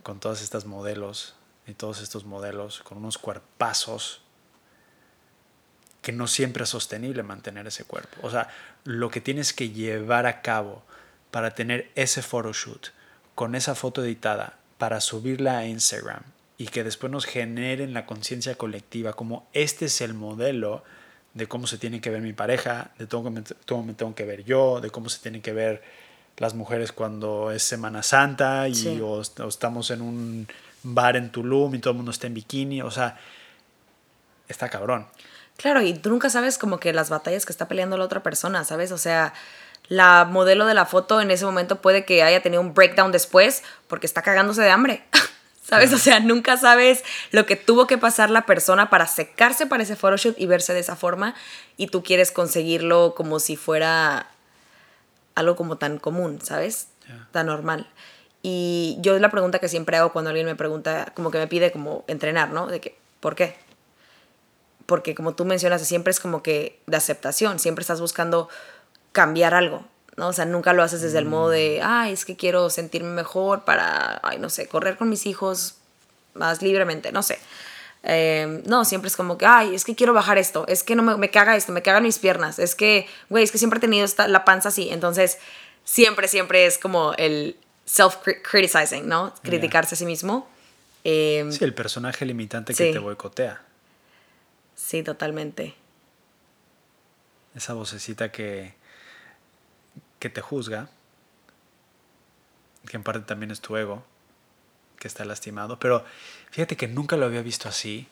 con 0.03 0.19
todas 0.19 0.41
estas 0.41 0.65
modelos 0.65 1.35
y 1.65 1.73
todos 1.73 2.01
estos 2.01 2.25
modelos, 2.25 2.81
con 2.81 2.97
unos 2.97 3.17
cuerpazos 3.17 4.21
que 6.01 6.11
no 6.11 6.27
siempre 6.27 6.65
es 6.65 6.69
sostenible 6.69 7.23
mantener 7.23 7.65
ese 7.67 7.85
cuerpo. 7.85 8.17
O 8.21 8.29
sea, 8.29 8.49
lo 8.83 9.09
que 9.09 9.21
tienes 9.21 9.53
que 9.53 9.69
llevar 9.69 10.25
a 10.25 10.41
cabo 10.41 10.83
para 11.31 11.55
tener 11.55 11.89
ese 11.95 12.21
photoshoot 12.21 12.89
con 13.35 13.55
esa 13.55 13.73
foto 13.73 14.03
editada 14.03 14.59
para 14.77 14.99
subirla 14.99 15.59
a 15.59 15.65
Instagram 15.65 16.21
y 16.57 16.67
que 16.67 16.83
después 16.83 17.11
nos 17.11 17.25
generen 17.25 17.93
la 17.93 18.05
conciencia 18.05 18.55
colectiva 18.55 19.13
como 19.13 19.47
este 19.53 19.85
es 19.85 20.01
el 20.01 20.13
modelo 20.13 20.83
de 21.33 21.47
cómo 21.47 21.67
se 21.67 21.77
tiene 21.77 22.01
que 22.01 22.09
ver 22.09 22.21
mi 22.21 22.33
pareja, 22.33 22.91
de 22.97 23.07
cómo 23.07 23.31
me, 23.31 23.43
cómo 23.67 23.83
me 23.83 23.93
tengo 23.93 24.13
que 24.15 24.23
ver 24.23 24.43
yo, 24.43 24.81
de 24.81 24.89
cómo 24.89 25.09
se 25.09 25.19
tienen 25.19 25.41
que 25.41 25.53
ver 25.53 25.83
las 26.37 26.53
mujeres 26.53 26.91
cuando 26.91 27.51
es 27.51 27.63
Semana 27.63 28.03
Santa 28.03 28.67
y 28.67 28.75
sí. 28.75 28.99
o, 29.01 29.21
o, 29.21 29.47
estamos 29.47 29.91
en 29.91 30.01
un 30.01 30.47
bar 30.83 31.15
en 31.15 31.31
Tulum 31.31 31.75
y 31.75 31.79
todo 31.79 31.91
el 31.91 31.97
mundo 31.97 32.11
está 32.11 32.27
en 32.27 32.33
bikini, 32.33 32.81
o 32.81 32.91
sea, 32.91 33.17
está 34.47 34.69
cabrón. 34.69 35.07
Claro, 35.57 35.81
y 35.81 35.93
tú 35.93 36.09
nunca 36.09 36.29
sabes 36.29 36.57
como 36.57 36.79
que 36.79 36.93
las 36.93 37.09
batallas 37.09 37.45
que 37.45 37.51
está 37.51 37.67
peleando 37.67 37.97
la 37.97 38.05
otra 38.05 38.23
persona, 38.23 38.63
¿sabes? 38.63 38.91
O 38.91 38.97
sea, 38.97 39.33
la 39.87 40.25
modelo 40.25 40.65
de 40.65 40.73
la 40.73 40.85
foto 40.85 41.21
en 41.21 41.31
ese 41.31 41.45
momento 41.45 41.81
puede 41.81 42.05
que 42.05 42.23
haya 42.23 42.41
tenido 42.41 42.61
un 42.61 42.73
breakdown 42.73 43.11
después 43.11 43.63
porque 43.87 44.07
está 44.07 44.21
cagándose 44.21 44.61
de 44.61 44.71
hambre. 44.71 45.03
¿Sabes? 45.63 45.93
O 45.93 45.97
sea, 45.97 46.19
nunca 46.19 46.57
sabes 46.57 47.03
lo 47.31 47.45
que 47.45 47.55
tuvo 47.55 47.87
que 47.87 47.97
pasar 47.97 48.29
la 48.29 48.45
persona 48.45 48.89
para 48.89 49.07
secarse 49.07 49.65
para 49.65 49.83
ese 49.83 49.95
photoshoot 49.95 50.37
y 50.37 50.45
verse 50.45 50.73
de 50.73 50.81
esa 50.81 50.95
forma 50.95 51.35
y 51.77 51.87
tú 51.87 52.03
quieres 52.03 52.31
conseguirlo 52.31 53.15
como 53.15 53.39
si 53.39 53.55
fuera 53.55 54.27
algo 55.35 55.55
como 55.55 55.77
tan 55.77 55.97
común, 55.99 56.39
¿sabes? 56.43 56.87
Yeah. 57.07 57.27
Tan 57.31 57.47
normal. 57.47 57.89
Y 58.41 58.97
yo 58.99 59.15
es 59.15 59.21
la 59.21 59.31
pregunta 59.31 59.59
que 59.59 59.69
siempre 59.69 59.95
hago 59.95 60.11
cuando 60.11 60.29
alguien 60.29 60.45
me 60.45 60.55
pregunta, 60.55 61.13
como 61.15 61.31
que 61.31 61.37
me 61.37 61.47
pide 61.47 61.71
como 61.71 62.03
entrenar, 62.07 62.49
¿no? 62.49 62.67
De 62.67 62.81
que, 62.81 62.97
¿por 63.21 63.35
qué? 63.35 63.55
Porque 64.85 65.15
como 65.15 65.33
tú 65.33 65.45
mencionas, 65.45 65.81
siempre 65.87 66.11
es 66.11 66.19
como 66.19 66.43
que 66.43 66.81
de 66.87 66.97
aceptación, 66.97 67.57
siempre 67.59 67.83
estás 67.83 68.01
buscando 68.01 68.49
cambiar 69.13 69.53
algo, 69.53 69.85
¿no? 70.17 70.27
O 70.27 70.33
sea, 70.33 70.45
nunca 70.45 70.73
lo 70.73 70.83
haces 70.83 71.01
desde 71.01 71.19
el 71.19 71.25
modo 71.25 71.49
de, 71.49 71.81
ay, 71.83 72.13
es 72.13 72.25
que 72.25 72.35
quiero 72.35 72.69
sentirme 72.69 73.09
mejor 73.09 73.63
para, 73.65 74.19
ay, 74.23 74.37
no 74.39 74.49
sé, 74.49 74.67
correr 74.67 74.97
con 74.97 75.09
mis 75.09 75.25
hijos 75.25 75.75
más 76.33 76.61
libremente, 76.61 77.11
no 77.11 77.23
sé. 77.23 77.39
Eh, 78.03 78.61
no, 78.65 78.83
siempre 78.83 79.07
es 79.07 79.15
como 79.15 79.37
que, 79.37 79.45
ay, 79.45 79.73
es 79.75 79.85
que 79.85 79.95
quiero 79.95 80.13
bajar 80.13 80.37
esto, 80.37 80.65
es 80.67 80.83
que 80.83 80.95
no 80.95 81.03
me, 81.03 81.15
me 81.15 81.29
caga 81.29 81.55
esto, 81.55 81.71
me 81.71 81.81
cagan 81.81 82.03
mis 82.03 82.19
piernas, 82.19 82.59
es 82.59 82.75
que, 82.75 83.07
güey, 83.29 83.43
es 83.43 83.51
que 83.51 83.57
siempre 83.57 83.77
he 83.77 83.81
tenido 83.81 84.03
esta, 84.03 84.27
la 84.27 84.43
panza 84.43 84.69
así. 84.69 84.89
Entonces, 84.91 85.37
siempre, 85.83 86.27
siempre 86.27 86.65
es 86.65 86.77
como 86.77 87.13
el 87.13 87.55
self-criticizing, 87.85 89.03
¿no? 89.03 89.33
Criticarse 89.41 89.91
yeah. 89.91 89.95
a 89.95 89.99
sí 89.99 90.05
mismo. 90.05 90.49
Eh, 91.03 91.47
sí, 91.51 91.63
el 91.63 91.73
personaje 91.73 92.25
limitante 92.25 92.73
que 92.73 92.91
te 92.91 92.99
boicotea. 92.99 93.61
Sí, 94.75 95.03
totalmente. 95.03 95.75
Esa 97.55 97.73
vocecita 97.73 98.31
que, 98.31 98.73
que 100.23 100.29
te 100.29 100.39
juzga, 100.39 100.87
que 102.87 102.95
en 102.95 103.03
parte 103.03 103.25
también 103.25 103.51
es 103.51 103.59
tu 103.59 103.75
ego, 103.75 104.05
que 104.97 105.09
está 105.09 105.25
lastimado, 105.25 105.79
pero 105.79 106.05
fíjate 106.49 106.77
que 106.77 106.87
nunca 106.87 107.17
lo 107.17 107.25
había 107.25 107.41
visto 107.41 107.67
así, 107.67 108.07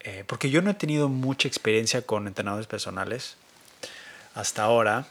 eh, 0.00 0.24
porque 0.26 0.50
yo 0.50 0.60
no 0.60 0.70
he 0.70 0.74
tenido 0.74 1.08
mucha 1.08 1.48
experiencia 1.48 2.02
con 2.02 2.26
entrenadores 2.26 2.66
personales 2.66 3.38
hasta 4.34 4.64
ahora. 4.64 5.06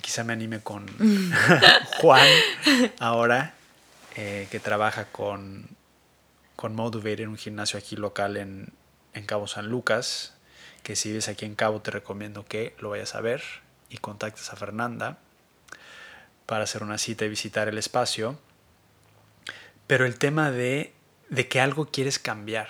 Quizá 0.00 0.24
me 0.24 0.32
anime 0.32 0.60
con 0.60 0.86
Juan 2.00 2.26
ahora, 2.98 3.52
eh, 4.14 4.48
que 4.50 4.58
trabaja 4.58 5.04
con, 5.12 5.68
con 6.56 6.74
Motivate 6.74 7.24
en 7.24 7.28
un 7.28 7.36
gimnasio 7.36 7.78
aquí 7.78 7.94
local 7.96 8.38
en, 8.38 8.72
en 9.12 9.26
Cabo 9.26 9.46
San 9.48 9.68
Lucas, 9.68 10.32
que 10.82 10.96
si 10.96 11.10
vives 11.10 11.28
aquí 11.28 11.44
en 11.44 11.56
Cabo 11.56 11.82
te 11.82 11.90
recomiendo 11.90 12.46
que 12.46 12.74
lo 12.78 12.88
vayas 12.88 13.14
a 13.14 13.20
ver 13.20 13.42
y 13.90 13.98
contactes 13.98 14.50
a 14.50 14.56
Fernanda 14.56 15.18
para 16.46 16.64
hacer 16.64 16.82
una 16.82 16.98
cita 16.98 17.24
y 17.24 17.28
visitar 17.28 17.68
el 17.68 17.78
espacio. 17.78 18.38
Pero 19.86 20.06
el 20.06 20.18
tema 20.18 20.50
de, 20.50 20.92
de 21.28 21.48
que 21.48 21.60
algo 21.60 21.86
quieres 21.86 22.18
cambiar. 22.18 22.68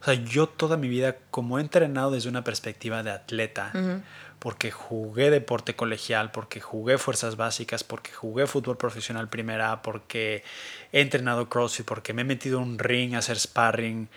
O 0.00 0.04
sea, 0.04 0.14
yo 0.14 0.48
toda 0.48 0.76
mi 0.76 0.88
vida, 0.88 1.16
como 1.30 1.58
he 1.58 1.62
entrenado 1.62 2.12
desde 2.12 2.28
una 2.28 2.44
perspectiva 2.44 3.02
de 3.02 3.10
atleta, 3.10 3.72
uh 3.74 3.78
-huh. 3.78 4.02
porque 4.38 4.70
jugué 4.70 5.30
deporte 5.30 5.74
colegial, 5.74 6.30
porque 6.30 6.60
jugué 6.60 6.98
fuerzas 6.98 7.34
básicas, 7.36 7.82
porque 7.82 8.12
jugué 8.12 8.46
fútbol 8.46 8.76
profesional 8.76 9.28
primera, 9.28 9.82
porque 9.82 10.44
he 10.92 11.00
entrenado 11.00 11.48
CrossFit, 11.48 11.84
porque 11.84 12.12
me 12.12 12.22
he 12.22 12.24
metido 12.24 12.58
en 12.62 12.68
un 12.68 12.78
ring 12.78 13.14
a 13.14 13.18
hacer 13.18 13.38
sparring 13.40 14.08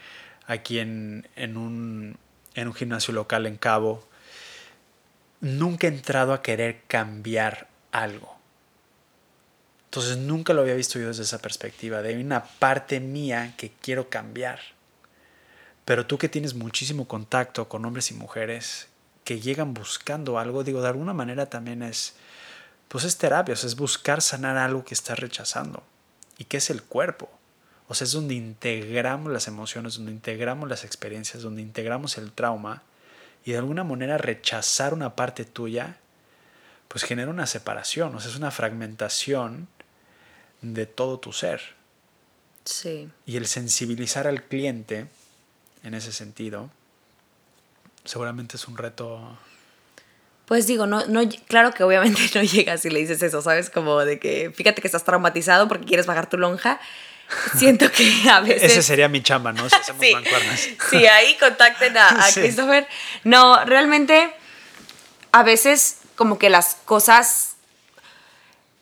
aquí 0.45 0.77
en, 0.77 1.27
en, 1.35 1.57
un, 1.57 2.17
en 2.53 2.67
un 2.67 2.73
gimnasio 2.75 3.13
local 3.13 3.47
en 3.47 3.57
Cabo, 3.57 4.07
nunca 5.39 5.87
he 5.87 5.89
entrado 5.89 6.33
a 6.33 6.43
querer 6.43 6.81
cambiar 6.87 7.70
algo. 7.91 8.37
Entonces 9.85 10.17
nunca 10.17 10.53
lo 10.53 10.61
había 10.61 10.75
visto 10.75 10.99
yo 10.99 11.07
desde 11.07 11.23
esa 11.23 11.39
perspectiva, 11.39 12.01
de 12.01 12.15
una 12.17 12.45
parte 12.45 12.99
mía 12.99 13.55
que 13.57 13.71
quiero 13.81 14.09
cambiar. 14.09 14.59
Pero 15.83 16.05
tú 16.05 16.17
que 16.17 16.29
tienes 16.29 16.53
muchísimo 16.53 17.07
contacto 17.07 17.67
con 17.67 17.83
hombres 17.85 18.11
y 18.11 18.13
mujeres 18.13 18.87
que 19.25 19.39
llegan 19.39 19.73
buscando 19.73 20.39
algo, 20.39 20.63
digo, 20.63 20.81
de 20.81 20.87
alguna 20.87 21.13
manera 21.13 21.47
también 21.47 21.83
es, 21.83 22.15
pues 22.87 23.03
es 23.03 23.17
terapia, 23.17 23.53
o 23.53 23.57
sea, 23.57 23.67
es 23.67 23.75
buscar 23.75 24.21
sanar 24.21 24.57
algo 24.57 24.85
que 24.85 24.93
estás 24.93 25.19
rechazando. 25.19 25.83
¿Y 26.37 26.45
qué 26.45 26.57
es 26.57 26.69
el 26.69 26.83
cuerpo? 26.83 27.29
O 27.87 27.93
sea, 27.93 28.05
es 28.05 28.13
donde 28.13 28.35
integramos 28.35 29.33
las 29.33 29.47
emociones, 29.47 29.95
donde 29.95 30.13
integramos 30.13 30.69
las 30.69 30.85
experiencias, 30.85 31.43
donde 31.43 31.61
integramos 31.61 32.17
el 32.17 32.31
trauma 32.31 32.83
y 33.43 33.51
de 33.51 33.57
alguna 33.57 33.83
manera 33.83 34.17
rechazar 34.17 34.93
una 34.93 35.15
parte 35.15 35.43
tuya, 35.45 35.97
pues 36.91 37.03
genera 37.05 37.31
una 37.31 37.47
separación, 37.47 38.13
o 38.13 38.19
sea, 38.19 38.29
es 38.29 38.35
una 38.35 38.51
fragmentación 38.51 39.69
de 40.61 40.85
todo 40.85 41.19
tu 41.19 41.31
ser. 41.31 41.61
Sí. 42.65 43.09
Y 43.25 43.37
el 43.37 43.47
sensibilizar 43.47 44.27
al 44.27 44.43
cliente 44.43 45.07
en 45.83 45.93
ese 45.93 46.11
sentido, 46.11 46.69
seguramente 48.03 48.57
es 48.57 48.67
un 48.67 48.77
reto. 48.77 49.37
Pues 50.45 50.67
digo, 50.67 50.85
no, 50.85 51.05
no, 51.07 51.21
claro 51.47 51.71
que 51.71 51.83
obviamente 51.83 52.19
no 52.35 52.43
llegas 52.43 52.83
y 52.83 52.89
le 52.89 52.99
dices 52.99 53.21
eso, 53.23 53.41
¿sabes? 53.41 53.69
Como 53.69 53.99
de 54.01 54.19
que 54.19 54.51
fíjate 54.53 54.81
que 54.81 54.87
estás 54.89 55.05
traumatizado 55.05 55.69
porque 55.69 55.85
quieres 55.85 56.05
bajar 56.07 56.29
tu 56.29 56.37
lonja. 56.37 56.79
Siento 57.57 57.89
que 57.89 58.11
a 58.29 58.41
veces. 58.41 58.63
Ese 58.73 58.83
sería 58.83 59.07
mi 59.07 59.23
chamba, 59.23 59.53
¿no? 59.53 59.69
Si 59.69 59.75
hacemos 59.75 60.01
sí. 60.05 60.13
mancuernas. 60.13 60.67
Sí, 60.89 61.05
ahí 61.05 61.37
contacten 61.39 61.95
a, 61.97 62.09
a 62.09 62.23
Sí. 62.29 62.41
Christopher. 62.41 62.85
No, 63.23 63.63
realmente, 63.63 64.33
a 65.31 65.41
veces, 65.43 65.99
como 66.21 66.37
que 66.37 66.49
las 66.51 66.77
cosas. 66.85 67.55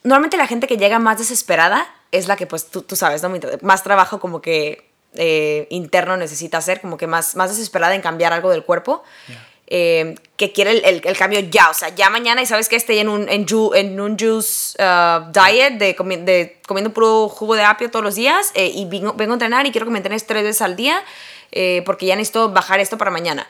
Normalmente 0.04 0.38
la 0.38 0.48
gente 0.48 0.68
que 0.68 0.78
llega 0.78 1.00
más 1.00 1.18
desesperada 1.18 1.88
es 2.12 2.28
la 2.28 2.36
que, 2.36 2.46
pues, 2.48 2.70
tú, 2.70 2.82
tú 2.82 2.96
sabes, 2.96 3.22
¿no? 3.24 3.32
Más 3.62 3.84
trabajo 3.84 4.20
como 4.20 4.42
que 4.42 4.90
eh, 5.16 5.68
interno 5.70 6.18
necesita 6.18 6.58
hacer, 6.58 6.82
como 6.82 6.98
que 6.98 7.08
más, 7.08 7.36
más 7.36 7.50
desesperada 7.50 7.96
en 7.96 8.02
cambiar 8.02 8.34
algo 8.34 8.50
del 8.50 8.64
cuerpo. 8.64 9.04
Yeah. 9.28 9.46
eh, 9.72 10.16
que 10.36 10.52
quiere 10.52 10.72
el, 10.72 10.82
el- 10.86 11.02
el 11.06 11.16
cambio 11.18 11.40
ya, 11.42 11.70
o 11.70 11.74
sea, 11.76 11.90
ya 11.90 12.10
mañana 12.10 12.42
y 12.42 12.48
sabes 12.48 12.68
que 12.70 12.76
esté 12.76 13.00
en 13.02 13.08
un, 13.10 13.30
en, 13.30 13.46
ju- 13.46 13.76
en 13.76 14.00
un 14.02 14.18
juice 14.18 14.76
uh, 14.82 15.32
diet 15.32 15.74
de, 15.78 15.96
comi- 15.96 16.24
de 16.24 16.60
comiendo 16.68 16.92
puro 16.92 17.30
jugo 17.30 17.54
de 17.56 17.64
apio 17.64 17.92
todos 17.92 18.04
los 18.04 18.16
días 18.16 18.52
eh, 18.56 18.72
y 18.74 18.86
vengo, 18.86 19.14
vengo 19.14 19.34
a 19.34 19.36
entrenar 19.36 19.68
y 19.68 19.72
quiero 19.72 19.86
que 19.86 19.92
me 19.92 20.00
entrenes 20.00 20.26
tres 20.26 20.42
veces 20.44 20.64
al 20.64 20.76
día 20.76 21.04
eh, 21.52 21.84
porque 21.86 22.08
ya 22.08 22.16
necesito 22.16 22.50
bajar 22.50 22.80
esto 22.80 22.98
para 22.98 23.12
mañana. 23.12 23.48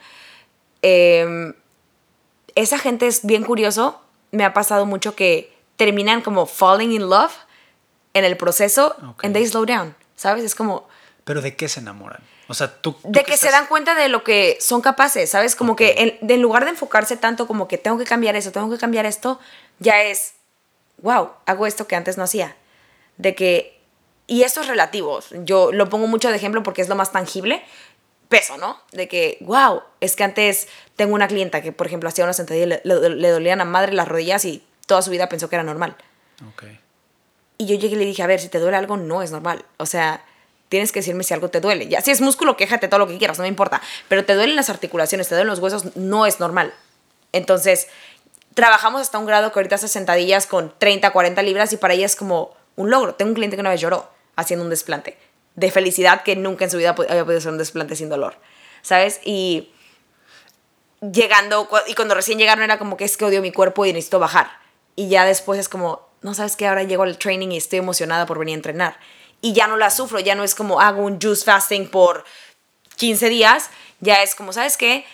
Esa 2.56 2.78
gente 2.78 3.08
es 3.08 3.26
bien 3.26 3.44
curioso, 3.44 4.02
me 4.32 4.44
ha 4.44 4.54
pasado 4.54 4.86
mucho 4.86 5.16
que 5.16 5.54
terminan 5.76 6.22
como 6.22 6.46
falling 6.46 6.92
in 6.92 7.10
love 7.10 7.32
en 8.14 8.26
el 8.26 8.38
proceso 8.38 8.96
Ok. 9.12 9.24
and 9.26 9.34
they 9.34 9.46
slow 9.48 9.66
down, 9.66 9.96
¿sabes? 10.16 10.44
Es 10.44 10.56
como 10.56 10.88
Pero 11.24 11.42
¿de 11.42 11.56
qué 11.56 11.70
se 11.70 11.80
enamoran? 11.80 12.22
O 12.48 12.54
sea, 12.56 12.82
tú... 12.82 12.94
tú 12.94 13.00
de 13.04 13.24
que 13.24 13.38
se 13.38 13.52
dan 13.52 13.68
cuenta 13.68 13.94
de 13.94 14.10
lo 14.10 14.24
que 14.24 14.58
son 14.60 14.82
capaces, 14.82 15.30
¿sabes? 15.30 15.56
Como 15.56 15.76
que 15.76 16.18
en, 16.22 16.30
en 16.30 16.42
lugar 16.42 16.64
de 16.66 16.72
enfocarse 16.72 17.16
tanto 17.18 17.46
como 17.48 17.68
que 17.68 17.78
tengo 17.78 17.98
que 18.00 18.06
cambiar 18.06 18.36
eso, 18.36 18.52
tengo 18.52 18.70
que 18.72 18.78
cambiar 18.80 19.06
esto, 19.06 19.40
ya 19.78 20.02
es, 20.02 20.34
wow, 21.04 21.30
hago 21.46 21.68
esto 21.68 21.86
que 21.88 21.96
antes 21.96 22.18
no 22.18 22.24
hacía. 22.24 22.56
De 23.18 23.36
que, 23.36 23.80
y 24.26 24.42
esto 24.44 24.62
es 24.62 24.68
relativo, 24.68 25.20
yo 25.46 25.72
lo 25.72 25.90
pongo 25.90 26.08
mucho 26.08 26.30
de 26.30 26.36
ejemplo 26.38 26.64
porque 26.64 26.82
es 26.82 26.90
lo 26.90 26.96
más 26.96 27.12
tangible, 27.12 27.64
peso, 28.30 28.58
¿no? 28.58 28.80
De 28.92 29.08
que, 29.08 29.38
wow, 29.42 29.82
es 30.00 30.16
que 30.16 30.24
antes 30.24 30.68
tengo 30.96 31.14
una 31.16 31.28
clienta 31.28 31.62
que, 31.62 31.72
por 31.72 31.88
ejemplo, 31.88 32.08
hacía 32.10 32.24
una 32.24 32.34
sentadilla 32.34 32.64
y 32.66 32.68
le, 32.70 32.82
le- 32.84 33.10
le 33.10 33.30
dolían 33.30 33.60
a 33.60 33.66
madre 33.66 33.92
las 33.94 34.08
rodillas 34.08 34.46
y 34.46 34.64
toda 34.86 35.02
su 35.02 35.10
vida 35.12 35.28
pensó 35.30 35.50
que 35.50 35.56
era 35.56 35.64
normal. 35.64 35.96
Ok. 36.50 36.64
Y 37.58 37.66
yo 37.66 37.76
llegué 37.76 37.96
y 37.96 38.00
le 38.00 38.06
dije, 38.06 38.24
a 38.24 38.28
ver, 38.28 38.40
si 38.40 38.48
te 38.48 38.60
duele 38.60 38.78
algo, 38.78 38.96
no 38.98 39.22
es 39.22 39.32
normal. 39.32 39.66
O 39.78 39.86
sea, 39.86 40.24
tienes 40.70 40.92
que 40.92 41.00
decirme 41.00 41.24
si 41.24 41.34
algo 41.34 41.50
te 41.50 41.60
duele. 41.60 41.88
Ya, 41.88 42.00
si 42.02 42.12
es 42.12 42.22
músculo, 42.22 42.56
quéjate 42.56 42.88
todo 42.88 43.00
lo 43.00 43.08
que 43.08 43.18
quieras, 43.18 43.38
no 43.38 43.42
me 43.42 43.48
importa. 43.50 43.82
Pero 44.08 44.24
te 44.24 44.36
duelen 44.36 44.56
las 44.56 44.70
articulaciones, 44.70 45.28
te 45.28 45.36
duelen 45.36 45.50
los 45.50 45.60
huesos, 45.60 45.96
no 45.98 46.26
es 46.26 46.40
normal. 46.40 46.74
Entonces, 47.34 47.88
trabajamos 48.54 49.02
hasta 49.02 49.18
un 49.18 49.26
grado 49.26 49.52
que 49.52 49.60
ahorita 49.60 49.76
hace 49.76 49.88
sentadillas 49.88 50.48
con 50.48 50.74
30, 50.78 51.12
40 51.12 51.42
libras 51.44 51.74
y 51.74 51.78
para 51.78 51.94
ella 51.96 52.06
es 52.06 52.16
como 52.16 52.56
un 52.76 52.90
logro. 52.90 53.16
Tengo 53.16 53.30
un 53.30 53.36
cliente 53.36 53.58
que 53.58 53.62
una 53.62 53.72
vez 53.72 53.82
lloró 53.82 54.10
haciendo 54.36 54.64
un 54.64 54.70
desplante 54.70 55.18
de 55.60 55.72
felicidad 55.72 56.24
que 56.24 56.36
nunca 56.36 56.66
en 56.66 56.72
su 56.72 56.78
vida 56.78 56.96
había 56.98 57.26
podido 57.26 57.40
hacer 57.40 57.52
un 57.52 57.58
desplante 57.58 57.96
sin 57.96 58.10
dolor, 58.10 58.36
¿sabes? 58.82 59.20
Y 59.26 59.72
llegando, 61.02 61.70
y 61.88 61.94
cuando 61.96 62.16
recién 62.16 62.40
llegaron 62.40 62.64
era 62.64 62.80
como 62.80 62.98
que 62.98 63.06
es 63.06 63.18
que 63.18 63.26
odio 63.26 63.42
mi 63.42 63.52
cuerpo 63.52 63.86
y 63.86 63.94
necesito 63.94 64.20
bajar. 64.20 64.50
Y 64.96 65.10
ya 65.10 65.26
después 65.26 65.60
es 65.60 65.70
como, 65.70 66.08
no 66.22 66.34
sabes 66.34 66.56
que 66.56 66.68
ahora 66.68 66.84
llego 66.84 67.04
al 67.04 67.18
training 67.18 67.50
y 67.50 67.58
estoy 67.58 67.80
emocionada 67.80 68.26
por 68.26 68.40
venir 68.40 68.54
a 68.54 68.56
entrenar. 68.56 69.00
Y 69.42 69.54
ya 69.54 69.68
no 69.68 69.78
la 69.78 69.90
sufro, 69.90 70.20
ya 70.20 70.36
no 70.36 70.44
es 70.44 70.56
como 70.56 70.82
hago 70.82 71.04
un 71.04 71.20
juice 71.22 71.44
fasting 71.44 71.90
por 71.90 72.26
15 72.96 73.30
días, 73.30 73.70
ya 74.00 74.22
es 74.24 74.36
como, 74.36 74.54
¿sabes 74.54 74.78
qué? 74.78 75.06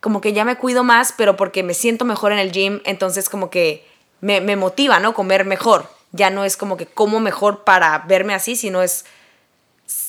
Como 0.00 0.20
que 0.20 0.32
ya 0.32 0.44
me 0.44 0.56
cuido 0.56 0.84
más, 0.84 1.12
pero 1.16 1.36
porque 1.36 1.62
me 1.62 1.74
siento 1.74 2.04
mejor 2.04 2.32
en 2.32 2.38
el 2.38 2.52
gym, 2.52 2.80
entonces 2.84 3.28
como 3.28 3.50
que 3.50 3.86
me, 4.20 4.40
me 4.40 4.56
motiva, 4.56 5.00
¿no? 5.00 5.14
Comer 5.14 5.44
mejor. 5.44 5.88
Ya 6.12 6.30
no 6.30 6.44
es 6.44 6.56
como 6.56 6.76
que 6.76 6.86
como 6.86 7.20
mejor 7.20 7.64
para 7.64 7.98
verme 8.06 8.34
así, 8.34 8.56
sino 8.56 8.82
es, 8.82 9.04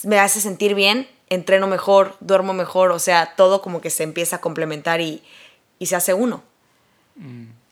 me 0.04 0.20
hace 0.20 0.42
sentir 0.42 0.76
bien, 0.76 1.10
entreno 1.30 1.68
mejor, 1.68 2.16
duermo 2.20 2.54
mejor, 2.54 2.92
o 2.92 3.00
sea, 3.00 3.36
todo 3.36 3.62
como 3.62 3.82
que 3.82 3.90
se 3.90 4.04
empieza 4.04 4.38
a 4.38 4.42
complementar 4.42 5.02
y, 5.02 5.24
y 5.78 5.86
se 5.88 5.96
hace 5.96 6.14
uno. 6.14 6.44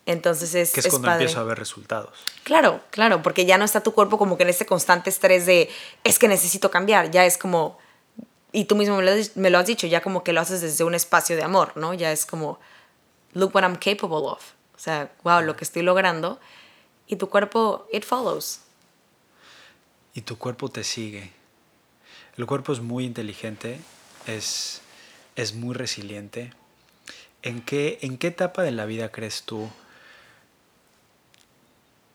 Entonces 0.06 0.56
es, 0.56 0.72
Que 0.72 0.80
es, 0.82 0.86
es 0.86 0.92
cuando 0.92 1.08
padre. 1.08 1.24
empiezo 1.26 1.42
a 1.42 1.44
ver 1.44 1.58
resultados. 1.58 2.14
Claro, 2.44 2.82
claro, 2.92 3.22
porque 3.22 3.46
ya 3.46 3.58
no 3.58 3.66
está 3.66 3.82
tu 3.82 3.94
cuerpo 3.94 4.18
como 4.18 4.38
que 4.38 4.44
en 4.44 4.50
este 4.50 4.66
constante 4.66 5.10
estrés 5.10 5.46
de 5.46 5.70
es 6.04 6.20
que 6.20 6.28
necesito 6.28 6.72
cambiar, 6.72 7.12
ya 7.12 7.26
es 7.26 7.38
como, 7.38 7.78
y 8.52 8.66
tú 8.66 8.76
mismo 8.76 8.98
me 8.98 9.04
lo, 9.04 9.12
me 9.36 9.50
lo 9.50 9.58
has 9.60 9.66
dicho, 9.66 9.88
ya 9.88 10.02
como 10.02 10.24
que 10.24 10.34
lo 10.34 10.42
haces 10.42 10.62
desde 10.62 10.84
un 10.84 10.96
espacio 10.96 11.36
de 11.36 11.44
amor, 11.44 11.74
¿no? 11.76 11.94
Ya 11.94 12.12
es 12.12 12.26
como, 12.26 12.60
look 13.34 13.54
what 13.54 13.64
I'm 13.64 13.76
capable 13.76 14.28
of. 14.28 14.42
O 14.76 14.80
sea, 14.80 15.12
wow, 15.24 15.42
lo 15.42 15.56
que 15.56 15.64
estoy 15.64 15.82
logrando. 15.82 16.40
Y 17.08 17.16
tu 17.16 17.30
cuerpo, 17.30 17.88
it 17.92 18.06
follows. 18.06 18.60
Y 20.14 20.22
tu 20.22 20.38
cuerpo 20.38 20.70
te 20.70 20.84
sigue. 20.84 21.32
El 22.38 22.46
cuerpo 22.46 22.72
es 22.72 22.82
muy 22.82 23.04
inteligente, 23.04 23.80
es, 24.28 24.82
es 25.36 25.56
muy 25.56 25.74
resiliente. 25.74 26.54
¿En 27.42 27.62
qué, 27.62 27.98
¿En 28.02 28.18
qué 28.18 28.28
etapa 28.28 28.62
de 28.62 28.72
la 28.72 28.86
vida 28.86 29.12
crees 29.12 29.44
tú 29.44 29.70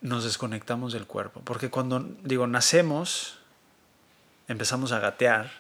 nos 0.00 0.22
desconectamos 0.22 0.92
del 0.92 1.06
cuerpo? 1.06 1.40
Porque 1.44 1.70
cuando, 1.70 2.00
digo, 2.22 2.46
nacemos, 2.46 3.38
empezamos 4.46 4.92
a 4.92 5.00
gatear, 5.00 5.50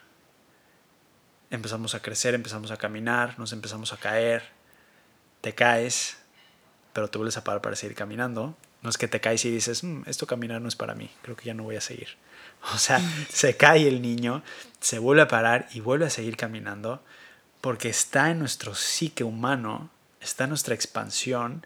empezamos 1.50 1.96
a 1.96 2.00
crecer, 2.00 2.34
empezamos 2.34 2.70
a 2.70 2.76
caminar, 2.76 3.38
nos 3.40 3.52
empezamos 3.52 3.92
a 3.92 3.96
caer, 3.96 4.44
te 5.40 5.56
caes, 5.56 6.18
pero 6.92 7.08
te 7.08 7.18
vuelves 7.18 7.36
a 7.36 7.42
parar 7.42 7.62
para 7.62 7.74
seguir 7.74 7.96
caminando. 7.96 8.56
No 8.82 8.90
es 8.90 8.98
que 8.98 9.08
te 9.08 9.20
caes 9.20 9.44
y 9.44 9.50
dices, 9.50 9.84
"Mm, 9.84 10.02
esto 10.06 10.26
caminar 10.26 10.60
no 10.60 10.68
es 10.68 10.76
para 10.76 10.94
mí, 10.94 11.10
creo 11.22 11.36
que 11.36 11.46
ya 11.46 11.54
no 11.54 11.62
voy 11.62 11.76
a 11.76 11.80
seguir. 11.80 12.08
O 12.74 12.78
sea, 12.78 13.00
se 13.28 13.56
cae 13.56 13.88
el 13.88 14.02
niño, 14.02 14.42
se 14.80 14.98
vuelve 14.98 15.22
a 15.22 15.28
parar 15.28 15.68
y 15.72 15.80
vuelve 15.80 16.06
a 16.06 16.10
seguir 16.10 16.36
caminando 16.36 17.02
porque 17.60 17.88
está 17.88 18.30
en 18.30 18.40
nuestro 18.40 18.74
psique 18.74 19.24
humano, 19.24 19.90
está 20.20 20.44
en 20.44 20.50
nuestra 20.50 20.74
expansión, 20.74 21.64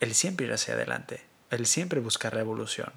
el 0.00 0.14
siempre 0.14 0.46
ir 0.46 0.52
hacia 0.52 0.74
adelante, 0.74 1.22
el 1.50 1.66
siempre 1.66 2.00
buscar 2.00 2.34
la 2.34 2.40
evolución. 2.40 2.92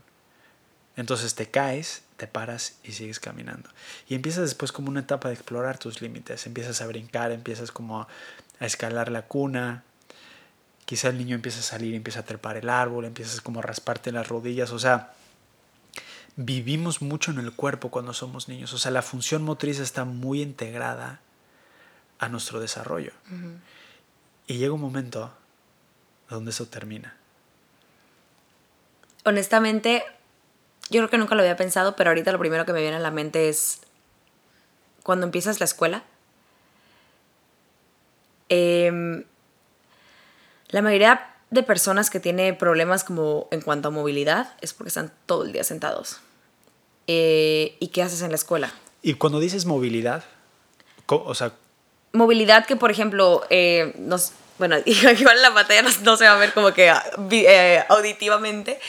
Entonces 0.96 1.36
te 1.36 1.50
caes, 1.50 2.02
te 2.18 2.26
paras 2.26 2.80
y 2.84 2.92
sigues 2.92 3.20
caminando. 3.20 3.70
Y 4.10 4.16
empiezas 4.16 4.44
después 4.44 4.72
como 4.72 4.90
una 4.90 5.02
etapa 5.02 5.28
de 5.28 5.36
explorar 5.36 5.78
tus 5.78 6.02
límites, 6.02 6.48
empiezas 6.48 6.82
a 6.82 6.88
brincar, 6.88 7.32
empiezas 7.32 7.72
como 7.72 8.02
a 8.02 8.66
escalar 8.66 9.12
la 9.12 9.22
cuna, 9.22 9.84
quizá 10.88 11.10
el 11.10 11.18
niño 11.18 11.36
empieza 11.36 11.60
a 11.60 11.64
salir, 11.64 11.94
empieza 11.94 12.22
a 12.22 12.24
trepar 12.24 12.56
el 12.56 12.70
árbol, 12.70 13.04
empiezas 13.04 13.42
como 13.42 13.60
a 13.60 13.62
rasparte 13.62 14.14
las 14.14 14.30
rodillas, 14.30 14.72
o 14.72 14.80
sea, 14.80 15.12
vivimos 16.38 17.02
mucho 17.02 17.30
en 17.32 17.40
el 17.40 17.52
cuerpo 17.52 17.92
cuando 17.92 18.14
somos 18.14 18.48
niños, 18.48 18.72
o 18.72 18.78
sea, 18.78 18.90
la 18.90 19.02
función 19.02 19.44
motriz 19.44 19.80
está 19.80 20.06
muy 20.06 20.42
integrada 20.42 21.20
a 22.20 22.30
nuestro 22.30 22.62
desarrollo. 22.62 23.12
Y 24.48 24.58
llega 24.58 24.74
un 24.74 24.80
momento 24.80 25.34
donde 26.30 26.52
eso 26.52 26.68
termina. 26.68 27.18
Honestamente, 29.26 30.06
yo 30.90 31.02
creo 31.02 31.10
que 31.10 31.18
nunca 31.18 31.36
lo 31.36 31.42
había 31.42 31.58
pensado, 31.58 31.98
pero 31.98 32.12
ahorita 32.12 32.32
lo 32.32 32.40
primero 32.40 32.66
que 32.66 32.72
me 32.72 32.80
viene 32.80 32.96
a 32.96 33.00
la 33.00 33.12
mente 33.12 33.50
es 33.50 33.82
cuando 35.04 35.26
empiezas 35.26 35.60
la 35.60 35.66
escuela. 35.66 36.06
em, 38.50 39.26
la 40.70 40.82
mayoría 40.82 41.34
de 41.50 41.64
personas 41.64 42.10
que 42.10 42.20
tiene 42.20 42.54
problemas 42.54 43.04
como 43.04 43.48
en 43.52 43.62
cuanto 43.62 43.88
a 43.88 43.92
movilidad 43.92 44.54
es 44.62 44.74
porque 44.74 44.90
están 44.90 45.14
todo 45.26 45.44
el 45.44 45.54
día 45.54 45.64
sentados. 45.64 46.20
Eh, 47.08 47.78
¿Y 47.80 47.88
qué 47.88 48.04
haces 48.04 48.22
en 48.22 48.32
la 48.32 48.36
escuela? 48.36 48.74
Y 49.02 49.14
cuando 49.14 49.40
dices 49.40 49.66
movilidad, 49.66 50.24
o 51.08 51.34
sea, 51.34 51.54
movilidad 52.12 52.66
que, 52.66 52.76
por 52.76 52.92
ejemplo, 52.92 53.46
eh, 53.50 53.94
nos, 53.98 54.34
bueno, 54.58 54.76
igual 54.86 55.38
en 55.38 55.42
la 55.42 55.54
pantalla 55.54 55.84
no, 55.84 55.90
no 56.02 56.18
se 56.18 56.26
va 56.26 56.34
a 56.34 56.38
ver 56.38 56.54
como 56.54 56.74
que 56.74 56.90
ah, 56.90 57.04
eh, 57.32 57.84
auditivamente, 57.88 58.80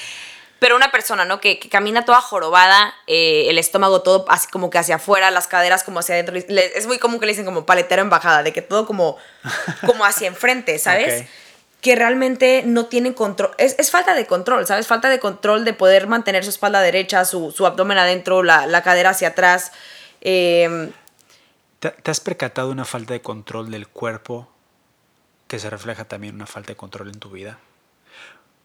pero 0.58 0.74
una 0.74 0.90
persona, 0.90 1.24
¿no? 1.24 1.40
Que, 1.40 1.60
que 1.60 1.68
camina 1.68 2.04
toda 2.04 2.20
jorobada, 2.20 2.92
eh, 3.06 3.46
el 3.48 3.58
estómago 3.58 4.02
todo 4.02 4.24
así 4.28 4.48
como 4.48 4.70
que 4.70 4.78
hacia 4.78 4.96
afuera, 4.96 5.30
las 5.30 5.46
caderas 5.46 5.84
como 5.84 6.00
hacia 6.00 6.16
adentro. 6.16 6.36
Es 6.36 6.86
muy 6.86 6.98
común 6.98 7.20
que 7.20 7.26
le 7.26 7.32
dicen 7.32 7.44
como 7.44 7.64
paletero 7.64 8.02
en 8.02 8.10
bajada, 8.10 8.42
de 8.42 8.52
que 8.52 8.62
todo 8.62 8.86
como, 8.86 9.18
como 9.86 10.04
hacia 10.04 10.26
enfrente, 10.26 10.78
¿sabes? 10.80 11.26
Que 11.80 11.94
realmente 11.94 12.62
no 12.66 12.86
tienen 12.86 13.14
control. 13.14 13.52
Es, 13.58 13.76
es 13.78 13.90
falta 13.90 14.14
de 14.14 14.26
control, 14.26 14.66
¿sabes? 14.66 14.86
Falta 14.86 15.08
de 15.08 15.20
control 15.20 15.64
de 15.64 15.74
poder 15.74 16.06
mantener 16.06 16.44
su 16.44 16.50
espalda 16.50 16.80
derecha, 16.80 17.24
su, 17.24 17.52
su 17.52 17.66
abdomen 17.66 17.98
adentro, 17.98 18.42
la, 18.42 18.66
la 18.66 18.82
cadera 18.82 19.10
hacia 19.10 19.28
atrás. 19.28 19.72
Eh, 20.20 20.90
¿te, 21.78 21.90
te 21.90 22.10
has 22.10 22.20
percatado 22.20 22.70
una 22.70 22.84
falta 22.84 23.14
de 23.14 23.22
control 23.22 23.70
del 23.70 23.86
cuerpo 23.86 24.48
que 25.46 25.58
se 25.58 25.70
refleja 25.70 26.04
también 26.04 26.34
una 26.34 26.46
falta 26.46 26.72
de 26.72 26.76
control 26.76 27.08
en 27.08 27.20
tu 27.20 27.30
vida? 27.30 27.58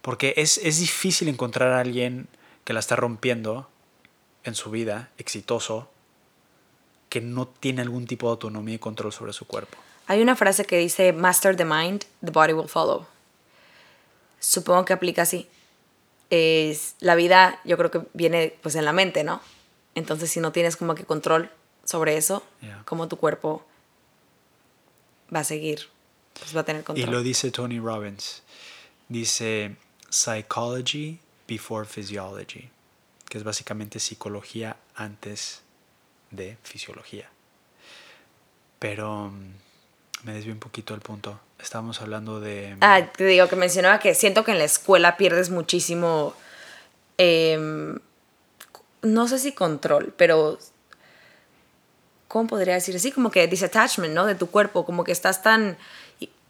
Porque 0.01 0.33
es, 0.37 0.57
es 0.57 0.79
difícil 0.79 1.29
encontrar 1.29 1.71
a 1.71 1.79
alguien 1.79 2.27
que 2.65 2.73
la 2.73 2.79
está 2.79 2.95
rompiendo 2.95 3.69
en 4.43 4.55
su 4.55 4.69
vida, 4.71 5.09
exitoso, 5.17 5.89
que 7.09 7.21
no 7.21 7.47
tiene 7.47 7.81
algún 7.81 8.07
tipo 8.07 8.27
de 8.27 8.31
autonomía 8.31 8.75
y 8.75 8.79
control 8.79 9.13
sobre 9.13 9.33
su 9.33 9.45
cuerpo. 9.45 9.77
Hay 10.07 10.21
una 10.21 10.35
frase 10.35 10.65
que 10.65 10.77
dice, 10.77 11.13
Master 11.13 11.55
the 11.55 11.65
mind, 11.65 12.05
the 12.23 12.31
body 12.31 12.53
will 12.53 12.67
follow. 12.69 13.05
supongo 14.39 14.83
que 14.85 14.93
aplica 14.93 15.21
así. 15.21 15.47
Es, 16.29 16.95
la 16.99 17.15
vida 17.15 17.59
yo 17.63 17.77
creo 17.77 17.91
que 17.91 18.01
viene 18.13 18.53
pues 18.61 18.75
en 18.75 18.83
la 18.85 18.91
mente, 18.91 19.23
¿no? 19.23 19.41
Entonces 19.95 20.29
si 20.31 20.39
no 20.41 20.51
tienes 20.51 20.75
como 20.75 20.95
que 20.95 21.05
control 21.05 21.49
sobre 21.85 22.17
eso, 22.17 22.43
Yeah. 22.61 22.81
como 22.85 23.07
tu 23.07 23.17
cuerpo 23.17 23.65
va 25.33 25.39
a 25.39 25.43
seguir, 25.45 25.87
pues 26.39 26.55
va 26.55 26.61
a 26.61 26.65
tener 26.65 26.81
Y 26.81 26.85
control. 26.85 27.11
lo 27.11 27.21
dice 27.21 27.51
Tony 27.51 27.79
Robbins. 27.79 28.41
Dice 29.07 29.75
psychology 30.09 31.19
before 31.47 31.85
physiology, 31.85 32.69
que 33.29 33.37
es 33.37 33.43
básicamente 33.43 33.99
psicología 33.99 34.75
antes 34.95 35.61
de 36.31 36.57
fisiología. 36.63 37.29
Pero 38.79 39.29
mm, 39.29 39.51
me 40.23 40.33
desvié 40.33 40.53
un 40.53 40.59
poquito 40.59 40.93
del 40.93 41.01
punto. 41.01 41.39
Estábamos 41.59 42.01
hablando 42.01 42.39
de... 42.39 42.75
Ah, 42.81 43.01
te 43.15 43.25
digo 43.25 43.47
que 43.47 43.55
mencionaba 43.55 43.99
que 43.99 44.15
siento 44.15 44.43
que 44.43 44.51
en 44.51 44.57
la 44.57 44.63
escuela 44.65 45.17
pierdes 45.17 45.49
muchísimo, 45.49 46.33
em, 47.17 47.99
no 49.01 49.27
sé 49.27 49.39
si 49.39 49.51
control, 49.53 50.13
pero 50.17 50.57
¿cómo 52.27 52.47
podría 52.47 52.73
decir? 52.73 52.99
Sí, 52.99 53.11
como 53.11 53.31
que 53.31 53.47
disattachment, 53.47 54.13
¿no? 54.13 54.25
De 54.25 54.35
tu 54.35 54.47
cuerpo, 54.47 54.85
como 54.85 55.03
que 55.03 55.11
estás 55.11 55.41
tan, 55.41 55.77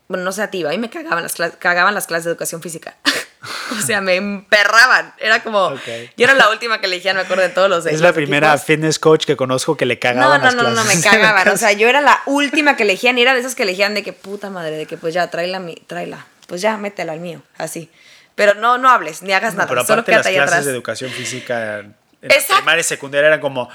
bueno, 0.08 0.24
no 0.24 0.32
sé 0.32 0.44
a 0.44 0.50
ti, 0.50 0.66
a 0.66 0.70
mí 0.70 0.78
me 0.78 0.90
cagaban 0.90 1.24
las, 1.24 1.36
cagaban 1.58 1.94
las 1.94 2.08
clases 2.08 2.26
de 2.26 2.32
educación 2.32 2.62
física. 2.62 2.96
o 3.72 3.82
sea, 3.82 4.02
me 4.02 4.16
emperraban. 4.16 5.14
Era 5.20 5.44
como, 5.44 5.74
yo 6.18 6.26
era 6.26 6.34
la 6.34 6.50
última 6.50 6.80
que 6.80 6.86
elegían, 6.86 7.16
me 7.16 7.24
acuerdo 7.24 7.44
de 7.44 7.50
todos 7.50 7.70
los 7.70 7.86
es 7.86 8.02
la 8.02 8.14
primera 8.14 8.50
equipos. 8.50 8.66
fitness 8.66 9.00
coach 9.00 9.26
que 9.26 9.36
conozco 9.36 9.76
que 9.76 9.86
le 9.86 9.96
No, 9.96 10.00
cagaban 10.00 10.40
no, 10.42 10.46
las 10.46 10.56
no, 10.56 10.64
no, 10.64 10.70
no, 10.72 10.84
me 10.86 11.00
cagaban. 11.02 11.48
O 11.50 11.58
sea, 11.58 11.72
yo 11.74 11.88
era 11.90 12.02
la 12.02 12.22
última 12.26 12.76
que 12.76 12.84
elegían 12.84 13.18
y 13.18 13.22
era 13.22 13.34
de 13.34 13.42
esas 13.42 13.56
que 13.56 13.64
elegían 13.64 13.94
de 13.94 14.04
que 14.04 14.14
puta 14.14 14.50
madre, 14.50 14.78
de 14.78 14.86
que 14.86 14.98
pues 14.98 15.14
ya, 15.14 15.30
tráela, 15.30 15.62
tráela. 15.88 16.26
Pues 16.48 16.62
ya, 16.62 16.78
métela 16.78 17.14
al 17.14 17.20
mío, 17.20 17.42
así. 17.58 17.90
Pero 18.36 18.56
no, 18.56 18.78
no 18.78 18.90
hables, 18.90 19.22
ni 19.22 19.34
hagas 19.34 19.54
nada. 19.56 19.68
Pero 19.68 19.82
solo 19.82 20.02
aparte 20.02 20.12
las 20.12 20.22
quédate 20.22 20.30
ahí 20.30 20.36
clases 20.36 20.52
atrás. 20.54 20.66
de 20.66 20.72
educación 20.72 21.12
física 21.12 21.80
en 21.80 21.96
primaria 22.22 22.82
y 22.82 22.84
secundaria 22.84 23.28
eran 23.28 23.42
como 23.42 23.70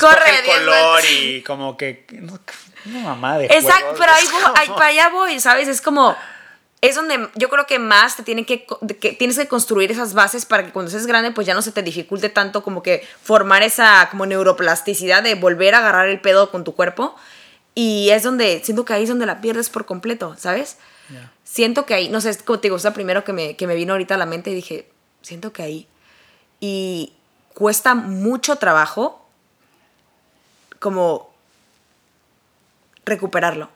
Corre, 0.00 0.38
el 0.38 0.44
color 0.44 1.00
y 1.10 1.42
como 1.42 1.76
que 1.76 2.06
no, 2.12 2.38
no 2.84 3.00
mamá 3.00 3.38
de 3.38 3.46
Exacto, 3.46 3.96
juegos, 3.96 3.98
pero 3.98 4.12
ahí, 4.12 4.24
ahí 4.56 4.68
para 4.68 4.86
allá 4.86 5.08
voy, 5.08 5.40
¿sabes? 5.40 5.66
Es 5.66 5.80
como, 5.80 6.16
es 6.82 6.96
donde 6.96 7.28
yo 7.36 7.48
creo 7.48 7.64
que 7.64 7.78
más 7.78 8.16
te 8.16 8.24
tienen 8.24 8.44
que, 8.44 8.66
tienes 9.16 9.38
que 9.38 9.46
construir 9.46 9.92
esas 9.92 10.14
bases 10.14 10.44
para 10.44 10.64
que 10.66 10.72
cuando 10.72 10.90
seas 10.90 11.06
grande 11.06 11.30
pues 11.30 11.46
ya 11.46 11.54
no 11.54 11.62
se 11.62 11.70
te 11.70 11.82
dificulte 11.82 12.28
tanto 12.28 12.64
como 12.64 12.82
que 12.82 13.06
formar 13.22 13.62
esa 13.62 14.08
como 14.10 14.26
neuroplasticidad 14.26 15.22
de 15.22 15.36
volver 15.36 15.76
a 15.76 15.78
agarrar 15.78 16.08
el 16.08 16.20
pedo 16.20 16.50
con 16.50 16.64
tu 16.64 16.74
cuerpo 16.74 17.14
y 17.76 18.10
es 18.10 18.24
donde, 18.24 18.60
siento 18.64 18.84
que 18.84 18.92
ahí 18.92 19.04
es 19.04 19.08
donde 19.08 19.26
la 19.26 19.40
pierdes 19.40 19.70
por 19.70 19.86
completo, 19.86 20.34
¿sabes? 20.36 20.76
Siento 21.44 21.86
que 21.86 21.94
ahí, 21.94 22.08
no 22.08 22.20
sé, 22.20 22.30
es 22.30 22.42
como 22.42 22.58
te 22.58 22.66
digo, 22.66 22.76
es 22.76 22.84
lo 22.84 22.92
primero 22.92 23.24
que 23.24 23.32
me, 23.32 23.56
que 23.56 23.66
me 23.66 23.74
vino 23.74 23.92
ahorita 23.92 24.16
a 24.16 24.18
la 24.18 24.26
mente 24.26 24.50
y 24.50 24.54
dije, 24.54 24.90
siento 25.22 25.52
que 25.52 25.62
ahí. 25.62 25.86
Y 26.60 27.12
cuesta 27.54 27.94
mucho 27.94 28.56
trabajo 28.56 29.26
como 30.80 31.32
recuperarlo. 33.04 33.70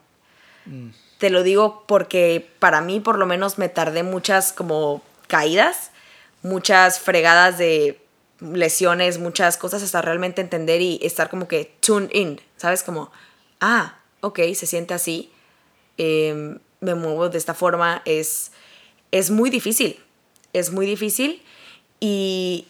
Te 1.19 1.31
lo 1.31 1.43
digo 1.43 1.85
porque 1.87 2.51
para 2.59 2.81
mí 2.81 3.01
por 3.01 3.19
lo 3.19 3.27
menos 3.27 3.59
me 3.59 3.69
tardé 3.69 4.03
muchas 4.03 4.53
como 4.53 5.03
caídas, 5.29 5.91
muchas 6.43 7.01
fregadas 7.01 7.57
de 7.59 8.01
lesiones, 8.41 9.19
muchas 9.19 9.57
cosas 9.57 9.83
hasta 9.83 10.03
realmente 10.03 10.43
entender 10.43 10.83
y 10.83 10.99
estar 11.03 11.31
como 11.31 11.49
que 11.49 11.73
tuned 11.81 12.11
in, 12.13 12.41
¿sabes? 12.59 12.83
Como, 12.83 13.11
ah, 13.61 13.97
ok, 14.21 14.41
se 14.55 14.67
siente 14.67 14.93
así, 14.93 15.33
eh, 15.97 16.59
me 16.81 16.95
muevo 16.95 17.31
de 17.31 17.39
esta 17.39 17.55
forma, 17.55 18.03
es, 18.05 18.53
es 19.11 19.31
muy 19.31 19.49
difícil, 19.49 19.99
es 20.53 20.71
muy 20.71 20.85
difícil 20.85 21.43
y 21.99 22.67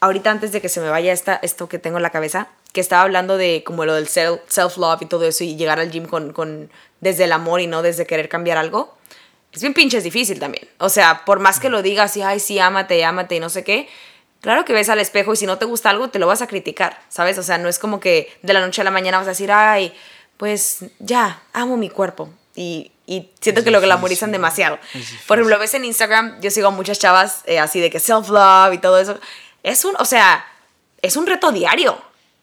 ahorita 0.00 0.30
antes 0.30 0.52
de 0.52 0.62
que 0.62 0.70
se 0.70 0.80
me 0.80 0.88
vaya 0.88 1.12
esta, 1.12 1.36
esto 1.36 1.68
que 1.68 1.78
tengo 1.78 1.98
en 1.98 2.02
la 2.02 2.10
cabeza, 2.10 2.48
que 2.72 2.80
estaba 2.80 3.02
hablando 3.02 3.36
de 3.36 3.62
como 3.64 3.84
lo 3.84 3.94
del 3.94 4.08
self- 4.08 4.40
self-love 4.48 5.02
y 5.02 5.06
todo 5.06 5.26
eso 5.26 5.44
y 5.44 5.54
llegar 5.56 5.78
al 5.78 5.90
gym 5.90 6.06
con, 6.06 6.32
desde 7.04 7.24
el 7.24 7.32
amor 7.32 7.60
y 7.60 7.68
no 7.68 7.82
desde 7.82 8.06
querer 8.06 8.28
cambiar 8.28 8.58
algo, 8.58 8.96
es 9.52 9.60
bien 9.60 9.74
pinches 9.74 10.02
difícil 10.02 10.40
también. 10.40 10.66
O 10.78 10.88
sea, 10.88 11.24
por 11.24 11.38
más 11.38 11.60
que 11.60 11.68
lo 11.68 11.82
digas 11.82 12.16
y, 12.16 12.22
ay, 12.22 12.40
sí, 12.40 12.58
ámate, 12.58 13.04
ámate 13.04 13.36
y 13.36 13.40
no 13.40 13.48
sé 13.50 13.62
qué, 13.62 13.88
claro 14.40 14.64
que 14.64 14.72
ves 14.72 14.88
al 14.88 14.98
espejo 14.98 15.32
y 15.32 15.36
si 15.36 15.46
no 15.46 15.58
te 15.58 15.64
gusta 15.66 15.90
algo, 15.90 16.08
te 16.08 16.18
lo 16.18 16.26
vas 16.26 16.42
a 16.42 16.48
criticar, 16.48 16.98
¿sabes? 17.08 17.38
O 17.38 17.42
sea, 17.44 17.58
no 17.58 17.68
es 17.68 17.78
como 17.78 18.00
que 18.00 18.36
de 18.42 18.52
la 18.52 18.60
noche 18.60 18.80
a 18.80 18.84
la 18.84 18.90
mañana 18.90 19.18
vas 19.18 19.26
a 19.28 19.30
decir, 19.30 19.52
ay, 19.52 19.94
pues 20.36 20.80
ya, 20.98 21.40
amo 21.52 21.76
mi 21.76 21.88
cuerpo. 21.90 22.30
Y, 22.56 22.90
y 23.06 23.30
siento 23.40 23.60
Es 23.60 23.64
que 23.64 23.70
lo 23.70 23.78
difícil. 23.78 23.86
glamorizan 23.94 24.32
demasiado. 24.32 24.78
Por 25.28 25.38
ejemplo, 25.38 25.58
ves 25.58 25.74
en 25.74 25.84
Instagram, 25.84 26.40
yo 26.40 26.50
sigo 26.50 26.68
a 26.68 26.70
muchas 26.70 26.98
chavas 26.98 27.42
eh, 27.46 27.58
así 27.58 27.80
de 27.80 27.90
que 27.90 28.00
self-love 28.00 28.74
y 28.74 28.78
todo 28.78 28.98
eso. 28.98 29.18
Es 29.62 29.84
un, 29.84 29.94
o 29.98 30.04
sea, 30.04 30.44
es 31.02 31.16
un 31.16 31.26
reto 31.26 31.52
diario. 31.52 32.00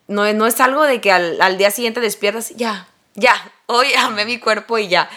No, 0.08 0.26
es- 0.26 0.36
no 0.36 0.46
es 0.48 0.60
algo 0.62 0.84
de 0.84 1.00
que 1.02 1.12
al, 1.12 1.42
al 1.42 1.58
día 1.58 1.72
siguiente 1.72 2.00
despiertas, 2.00 2.50
ya, 2.56 2.88
ya, 3.16 3.52
hoy 3.68 3.88
amé 3.98 4.26
mi 4.26 4.40
cuerpo 4.40 4.78
y 4.78 4.88
ya. 4.88 5.10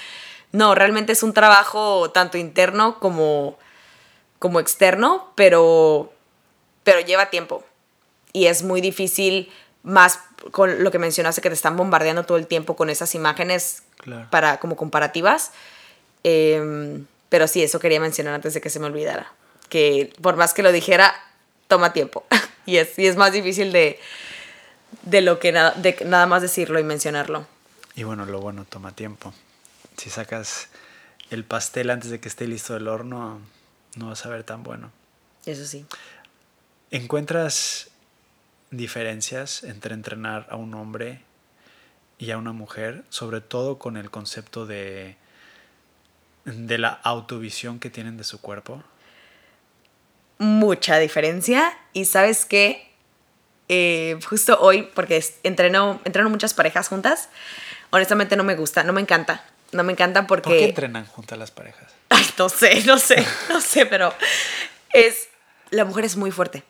No, 0.52 0.74
realmente 0.74 1.12
es 1.12 1.22
un 1.22 1.33
trabajo 1.35 2.11
tanto 2.12 2.38
interno 2.38 3.00
como, 3.00 3.59
como 4.38 4.61
externo, 4.61 5.33
pero, 5.35 6.12
pero 6.85 7.00
lleva 7.00 7.30
tiempo. 7.30 7.64
Y 8.33 8.46
es 8.46 8.62
muy 8.62 8.80
difícil, 8.80 9.52
más 9.83 10.20
con 10.52 10.85
lo 10.85 10.90
que 10.90 10.98
mencionaste, 10.98 11.40
que 11.40 11.48
te 11.48 11.54
están 11.54 11.76
bombardeando 11.76 12.24
todo 12.24 12.38
el 12.38 12.46
tiempo 12.46 12.76
con 12.76 12.88
esas 12.90 13.14
imágenes 13.14 13.83
Claro. 13.98 14.28
para, 14.30 14.59
como 14.59 14.76
comparativas. 14.76 15.52
Em, 16.22 17.07
pero 17.28 17.48
sí, 17.48 17.62
eso 17.62 17.80
quería 17.80 18.00
mencionar 18.00 18.35
antes 18.35 18.54
de 18.54 18.61
que 18.61 18.70
se 18.70 18.78
me 18.78 18.87
olvidara. 18.87 19.33
Que 19.68 20.12
por 20.20 20.37
más 20.37 20.54
que 20.54 20.62
lo 20.62 20.70
dijera, 20.72 21.14
toma 21.68 21.92
tiempo. 21.92 22.24
y, 22.66 22.76
es, 22.76 22.98
y 22.98 23.07
es 23.07 23.16
más 23.16 23.33
difícil 23.33 23.72
de, 23.72 23.98
de 25.02 25.20
lo 25.20 25.38
que 25.38 25.52
nada, 25.52 25.72
de 25.72 25.96
nada 26.04 26.26
más 26.26 26.42
decirlo 26.42 26.78
y 26.78 26.85
mencionarlo. 26.85 27.46
Y 27.94 28.02
bueno, 28.02 28.26
lo 28.26 28.40
bueno 28.40 28.64
toma 28.64 28.92
tiempo. 28.92 29.33
Si 29.96 30.11
sacas 30.11 30.68
el 31.30 31.44
pastel 31.44 31.90
antes 31.90 32.11
de 32.11 32.20
que 32.20 32.28
esté 32.28 32.46
listo 32.46 32.76
el 32.76 32.88
horno, 32.88 33.40
no 33.96 34.07
va 34.07 34.12
a 34.12 34.16
saber 34.16 34.44
tan 34.44 34.62
bueno. 34.62 34.90
Eso 35.46 35.64
sí. 35.64 35.87
¿Encuentras 36.90 37.88
diferencias 38.70 39.62
entre 39.62 39.94
entrenar 39.94 40.46
a 40.50 40.57
un 40.57 40.74
hombre 40.74 41.20
y 42.18 42.30
a 42.30 42.38
una 42.38 42.52
mujer, 42.52 43.04
sobre 43.09 43.40
todo 43.40 43.78
con 43.78 43.96
el 43.96 44.11
concepto 44.11 44.66
de, 44.66 45.16
de 46.44 46.78
la 46.78 46.88
autovisión 46.88 47.78
que 47.78 47.90
tienen 47.90 48.16
de 48.16 48.24
su 48.24 48.40
cuerpo? 48.40 48.83
mucha 50.38 50.98
diferencia. 50.98 51.76
Y 51.92 52.04
sabes 52.04 52.44
qué? 52.44 52.90
Eh, 53.68 54.18
justo 54.28 54.59
hoy, 54.61 54.90
porque 54.94 55.24
entreno, 55.42 56.00
entreno 56.04 56.28
muchas 56.28 56.52
parejas 56.52 56.88
juntas, 56.88 57.30
honestamente 57.94 58.37
no 58.37 58.44
me 58.44 58.54
gusta, 58.57 58.83
no 58.83 58.92
me 58.92 59.00
encanta. 59.00 59.44
No 59.72 59.83
me 59.83 59.92
encanta 59.92 60.26
porque... 60.26 60.50
¿Por 60.50 60.59
qué 60.59 60.64
entrenan 60.66 61.07
juntas 61.07 61.38
las 61.38 61.50
parejas? 61.50 61.92
Ay, 62.09 62.24
no 62.38 62.48
sé, 62.48 62.83
no 62.85 62.98
sé, 62.98 63.26
no 63.48 63.61
sé, 63.61 63.87
pero 63.87 64.14
es... 64.92 65.28
La 65.70 65.85
mujer 65.85 66.04
es 66.04 66.16
muy 66.16 66.30
fuerte. 66.30 66.62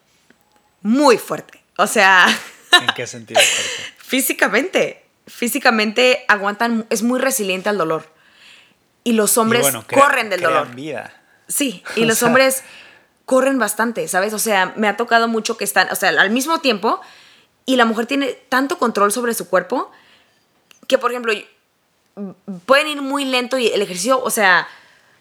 Muy 0.82 1.18
fuerte. 1.18 1.62
O 1.76 1.86
sea, 1.86 2.26
¿En 2.72 2.86
qué 2.94 3.06
sentido? 3.06 3.40
fuerte? 3.40 3.94
físicamente. 3.98 5.04
Físicamente 5.26 6.24
aguantan, 6.28 6.86
es 6.90 7.02
muy 7.02 7.18
resiliente 7.20 7.68
al 7.68 7.78
dolor. 7.78 8.08
Y 9.02 9.12
los 9.12 9.36
hombres 9.36 9.60
Y 9.60 9.62
bueno, 9.64 9.84
crean- 9.86 10.02
corren 10.06 10.30
del 10.30 10.40
dolor. 10.40 10.74
vida. 10.74 11.12
Sí, 11.48 11.82
y 11.96 12.04
O 12.04 12.06
los 12.06 12.18
sea- 12.18 12.28
hombres 12.28 12.62
corren 13.26 13.58
bastante, 13.58 14.06
¿sabes? 14.08 14.32
O 14.32 14.38
sea, 14.38 14.72
me 14.76 14.88
ha 14.88 14.96
tocado 14.96 15.28
mucho 15.28 15.56
que 15.58 15.64
están, 15.64 15.90
o 15.90 15.94
sea, 15.94 16.08
al 16.10 16.30
mismo 16.30 16.60
tiempo, 16.60 17.00
y 17.66 17.76
la 17.76 17.84
mujer 17.86 18.06
tiene 18.06 18.32
tanto 18.48 18.78
control 18.78 19.12
sobre 19.12 19.34
su 19.34 19.48
cuerpo 19.48 19.90
que, 20.86 20.98
por 20.98 21.10
ejemplo, 21.10 21.32
pueden 22.66 22.88
ir 22.88 23.02
muy 23.02 23.24
lento 23.24 23.58
y 23.58 23.68
el 23.68 23.82
ejercicio, 23.82 24.22
o 24.22 24.30
sea, 24.30 24.68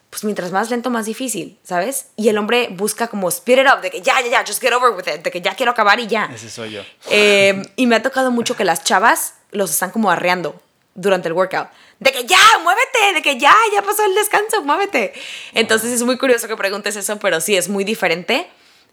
pues 0.10 0.24
mientras 0.24 0.52
más 0.52 0.70
lento, 0.70 0.90
más 0.92 1.08
difícil, 1.08 1.58
¿sabes? 1.64 2.10
Y 2.16 2.30
el 2.30 2.38
hombre 2.38 2.68
busca 2.72 3.08
como 3.08 3.30
speed 3.30 3.60
it 3.60 3.68
up, 3.74 3.82
de 3.82 3.90
que 3.90 4.02
ya, 4.02 4.22
ya, 4.22 4.30
ya, 4.30 4.44
just 4.46 4.62
get 4.62 4.72
over 4.72 4.92
with 4.92 5.08
it, 5.08 5.24
de 5.24 5.32
que 5.32 5.42
ya 5.42 5.56
quiero 5.56 5.72
acabar 5.72 6.00
y 6.00 6.06
ya. 6.06 6.30
Ese 6.34 6.50
soy 6.50 6.72
yo. 6.72 6.84
Eh, 7.10 7.64
y 7.76 7.88
me 7.88 7.96
ha 7.96 8.04
tocado 8.04 8.30
mucho 8.30 8.56
que 8.56 8.64
las 8.64 8.84
chavas 8.84 9.34
los 9.52 9.72
están 9.72 9.90
como 9.90 10.12
arreando 10.12 10.62
durante 10.94 11.30
el 11.30 11.34
workout. 11.34 11.68
De 12.00 12.12
que 12.12 12.26
ya, 12.26 12.38
muévete, 12.62 13.14
de 13.16 13.22
que 13.22 13.40
ya, 13.40 13.56
ya 13.74 13.82
pasó 13.82 14.06
el 14.06 14.14
descanso, 14.14 14.62
muévete. 14.64 15.14
Entonces 15.54 15.92
es 15.92 16.04
muy 16.04 16.18
curioso 16.18 16.48
que 16.48 16.58
preguntes 16.58 16.96
eso, 16.96 17.18
pero 17.18 17.42
sí, 17.42 17.56
es 17.56 17.70
muy 17.70 17.84
diferente. 17.84 18.48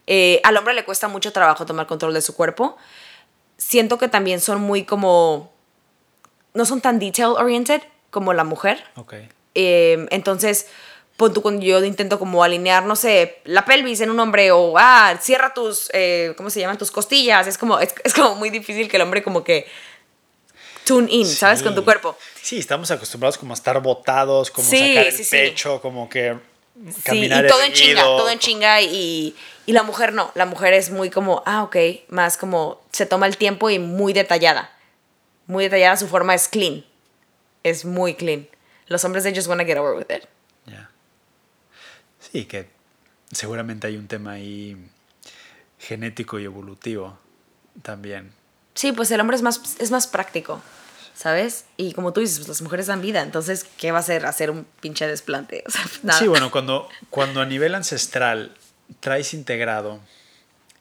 Eh, 0.07 0.41
al 0.43 0.57
hombre 0.57 0.73
le 0.73 0.85
cuesta 0.85 1.07
mucho 1.07 1.31
trabajo 1.31 1.65
tomar 1.65 1.85
control 1.87 2.13
de 2.13 2.21
su 2.21 2.35
cuerpo. 2.35 2.77
Siento 3.57 3.97
que 3.97 4.07
también 4.07 4.41
son 4.41 4.61
muy 4.61 4.85
como... 4.85 5.51
No 6.53 6.65
son 6.65 6.81
tan 6.81 6.99
detail 6.99 7.29
oriented 7.37 7.81
como 8.09 8.33
la 8.33 8.43
mujer. 8.43 8.83
Ok. 8.95 9.13
Eh, 9.55 10.05
entonces, 10.11 10.67
pon 11.17 11.33
tú 11.33 11.41
cuando 11.41 11.63
yo 11.65 11.83
intento 11.83 12.19
como 12.19 12.43
alinear, 12.43 12.85
no 12.85 12.95
sé, 12.95 13.39
la 13.45 13.65
pelvis 13.65 14.01
en 14.01 14.09
un 14.09 14.19
hombre 14.19 14.51
o, 14.51 14.73
ah, 14.77 15.17
cierra 15.21 15.53
tus, 15.53 15.89
eh, 15.93 16.33
¿cómo 16.37 16.49
se 16.49 16.59
llaman? 16.59 16.77
Tus 16.77 16.91
costillas. 16.91 17.47
Es 17.47 17.57
como, 17.57 17.79
es, 17.79 17.93
es 18.03 18.13
como 18.13 18.35
muy 18.35 18.49
difícil 18.49 18.87
que 18.89 18.97
el 18.97 19.03
hombre 19.03 19.23
como 19.23 19.43
que 19.43 19.65
tune 20.85 21.11
in, 21.11 21.25
¿sabes? 21.27 21.59
Sí. 21.59 21.65
Con 21.65 21.75
tu 21.75 21.83
cuerpo. 21.83 22.17
Sí, 22.41 22.57
estamos 22.57 22.91
acostumbrados 22.91 23.37
como 23.37 23.53
a 23.53 23.55
estar 23.55 23.79
botados, 23.81 24.51
como 24.51 24.67
Sí, 24.67 24.89
sacar 24.95 25.07
el 25.07 25.13
sí, 25.13 25.23
sí. 25.23 25.29
pecho, 25.31 25.81
como 25.81 26.09
que 26.09 26.35
Sí, 27.05 27.25
y 27.25 27.47
todo 27.47 27.61
en 27.61 27.73
chinga, 27.73 28.01
todo 28.01 28.29
en 28.29 28.39
chinga 28.39 28.81
y, 28.81 29.35
y 29.67 29.73
la 29.73 29.83
mujer 29.83 30.13
no, 30.13 30.31
la 30.35 30.45
mujer 30.45 30.73
es 30.73 30.89
muy 30.89 31.09
como, 31.09 31.43
ah, 31.45 31.63
ok, 31.63 31.75
más 32.07 32.37
como 32.37 32.81
se 32.91 33.05
toma 33.05 33.27
el 33.27 33.37
tiempo 33.37 33.69
y 33.69 33.77
muy 33.77 34.13
detallada. 34.13 34.71
Muy 35.51 35.65
detallada, 35.65 35.97
su 35.97 36.07
forma 36.07 36.33
es 36.33 36.47
clean. 36.47 36.85
Es 37.61 37.83
muy 37.83 38.15
clean. 38.15 38.47
Los 38.87 39.03
hombres, 39.03 39.25
they 39.25 39.35
just 39.35 39.49
wanna 39.49 39.65
get 39.65 39.77
over 39.77 39.97
with 39.97 40.09
it. 40.09 40.23
Ya. 40.65 40.89
Sí, 42.21 42.45
que 42.45 42.69
seguramente 43.33 43.85
hay 43.87 43.97
un 43.97 44.07
tema 44.07 44.31
ahí 44.31 44.77
genético 45.77 46.39
y 46.39 46.45
evolutivo 46.45 47.19
también. 47.81 48.31
Sí, 48.75 48.93
pues 48.93 49.11
el 49.11 49.19
hombre 49.19 49.35
es 49.35 49.41
más, 49.41 49.75
es 49.79 49.91
más 49.91 50.07
práctico, 50.07 50.61
¿sabes? 51.13 51.65
Y 51.75 51.91
como 51.91 52.13
tú 52.13 52.21
dices, 52.21 52.37
pues 52.37 52.47
las 52.47 52.61
mujeres 52.61 52.87
dan 52.87 53.01
vida, 53.01 53.21
entonces, 53.21 53.65
¿qué 53.77 53.91
va 53.91 53.97
a 53.97 53.99
hacer? 53.99 54.25
Hacer 54.25 54.51
un 54.51 54.65
pinche 54.79 55.05
desplante. 55.05 55.65
Sí, 56.17 56.29
bueno, 56.29 56.49
cuando, 56.49 56.87
cuando 57.09 57.41
a 57.41 57.45
nivel 57.45 57.75
ancestral 57.75 58.55
traes 59.01 59.33
integrado 59.33 59.99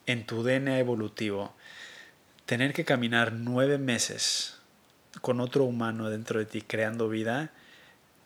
en 0.06 0.24
tu 0.26 0.44
DNA 0.44 0.78
evolutivo 0.78 1.52
tener 2.46 2.72
que 2.72 2.84
caminar 2.84 3.32
nueve 3.32 3.76
meses 3.76 4.59
con 5.20 5.40
otro 5.40 5.64
humano 5.64 6.08
dentro 6.10 6.38
de 6.38 6.46
ti 6.46 6.62
creando 6.62 7.08
vida, 7.08 7.50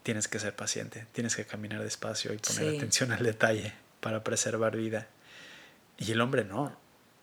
tienes 0.03 0.29
que 0.29 0.39
ser 0.39 0.55
paciente, 0.55 1.07
tienes 1.13 1.35
que 1.35 1.47
caminar 1.47 1.83
despacio 1.83 2.33
y 2.33 2.39
poner 2.39 2.77
atención 2.77 3.11
al 3.11 3.23
detalle 3.23 3.73
para 4.01 4.23
preservar 4.23 4.77
vida. 4.77 5.09
Y 5.97 6.13
el 6.13 6.21
hombre 6.21 6.45
no. 6.45 6.77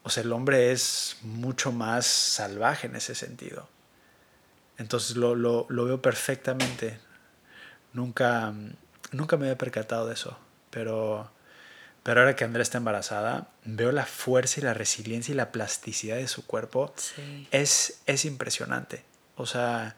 O 0.04 0.10
sea, 0.10 0.24
el 0.24 0.34
hombre 0.34 0.72
es 0.72 1.18
mucho 1.22 1.72
más 1.72 2.06
salvaje 2.08 2.88
en 2.88 2.96
ese 2.96 3.14
sentido. 3.14 3.70
Entonces 4.78 5.16
lo, 5.16 5.36
lo, 5.36 5.68
lo 5.70 5.86
veo 5.86 6.02
perfectamente. 6.02 7.00
Nunca, 7.94 8.52
nunca 9.12 9.38
me 9.38 9.46
había 9.46 9.58
percatado 9.60 10.08
de 10.08 10.16
eso. 10.16 10.40
Pero, 10.72 11.30
pero 12.02 12.22
ahora 12.22 12.36
que 12.36 12.46
Andrea 12.46 12.64
está 12.64 12.80
embarazada, 12.80 13.50
veo 13.64 13.92
la 13.92 14.08
fuerza 14.08 14.60
y 14.60 14.64
la 14.64 14.74
resiliencia 14.74 15.34
y 15.34 15.36
la 15.36 15.52
plasticidad 15.52 16.16
de 16.16 16.28
su 16.28 16.48
cuerpo. 16.48 16.96
Es, 17.52 18.02
es 18.08 18.26
impresionante. 18.26 19.04
O 19.42 19.46
sea, 19.46 19.96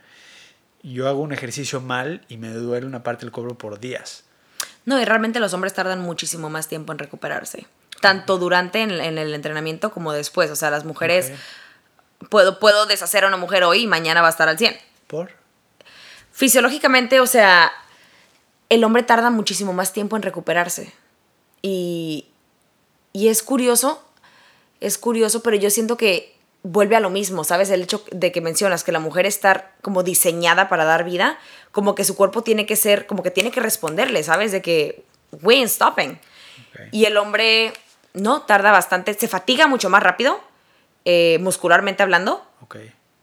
yo 0.82 1.08
hago 1.08 1.22
un 1.22 1.34
ejercicio 1.34 1.82
mal 1.82 2.26
y 2.28 2.38
me 2.38 2.50
duele 2.50 2.88
una 2.88 3.04
parte 3.04 3.26
del 3.26 3.32
cuerpo 3.32 3.58
por 3.58 3.80
días. 3.80 4.24
No, 4.86 5.00
y 5.00 5.06
realmente 5.06 5.40
los 5.40 5.54
hombres 5.54 5.74
tardan 5.74 6.02
muchísimo 6.02 6.50
más 6.50 6.68
tiempo 6.68 6.92
en 6.92 7.00
recuperarse 7.00 7.68
tanto 8.04 8.38
durante 8.38 8.82
en, 8.82 8.92
el 8.92 9.34
entrenamiento 9.34 9.94
como 9.94 10.12
después. 10.12 10.52
O 10.52 10.58
sea, 10.58 10.70
las 10.70 10.84
mujeres, 10.84 11.32
puedo, 12.30 12.60
puedo 12.60 12.86
deshacer 12.86 13.24
a 13.24 13.30
una 13.30 13.38
mujer 13.38 13.64
hoy 13.64 13.84
y 13.84 13.88
mañana 13.88 14.22
va 14.22 14.28
a 14.28 14.30
estar 14.30 14.50
al 14.50 14.58
100. 14.58 14.76
¿Por? 15.08 15.32
Fisiológicamente, 16.34 17.22
o 17.22 17.26
sea, 17.26 17.72
el 18.68 18.84
hombre 18.84 19.04
tarda 19.04 19.30
muchísimo 19.30 19.72
más 19.72 19.94
tiempo 19.94 20.18
en 20.18 20.22
recuperarse. 20.22 20.94
Y, 21.62 22.28
y 23.14 23.30
es 23.30 23.42
curioso, 23.42 24.04
es 24.82 24.98
curioso, 24.98 25.42
pero 25.42 25.56
yo 25.56 25.70
siento 25.70 25.96
que 25.96 26.33
vuelve 26.64 26.96
a 26.96 27.02
lo 27.02 27.10
mismo, 27.10 27.44
¿sabes? 27.44 27.70
El 27.70 27.84
hecho 27.84 28.04
de 28.12 28.32
que 28.32 28.42
mencionas 28.42 28.84
que 28.84 28.94
la 28.94 29.00
mujer 29.00 29.26
está 29.26 29.72
como 29.82 30.02
diseñada 30.02 30.70
para 30.70 30.86
dar 30.86 31.04
vida, 31.04 31.38
como 31.72 31.94
que 31.94 32.06
su 32.06 32.16
cuerpo 32.16 32.42
tiene 32.42 32.66
que 32.66 32.78
ser, 32.78 33.06
como 33.06 33.22
que 33.22 33.32
tiene 33.32 33.52
que 33.52 33.60
responderle, 33.60 34.24
¿sabes? 34.24 34.52
De 34.52 34.62
que, 34.62 35.04
we 35.42 35.56
ain't 35.56 35.70
stopping. 35.70 36.20
Y 36.92 37.06
el 37.06 37.18
hombre 37.18 37.74
no, 38.14 38.44
tarda 38.44 38.72
bastante, 38.72 39.14
se 39.14 39.28
fatiga 39.28 39.68
mucho 39.68 39.90
más 39.90 40.02
rápido, 40.02 40.40
eh, 41.06 41.38
muscularmente 41.42 42.02
hablando. 42.02 42.46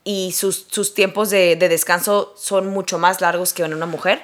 Y 0.04 0.32
sus, 0.32 0.66
sus 0.70 0.94
tiempos 0.94 1.30
de, 1.30 1.56
descanso 1.56 2.34
son 2.36 2.68
mucho 2.68 2.98
más 2.98 3.20
largos 3.20 3.52
que 3.52 3.62
en 3.62 3.74
una 3.74 3.86
mujer. 3.86 4.22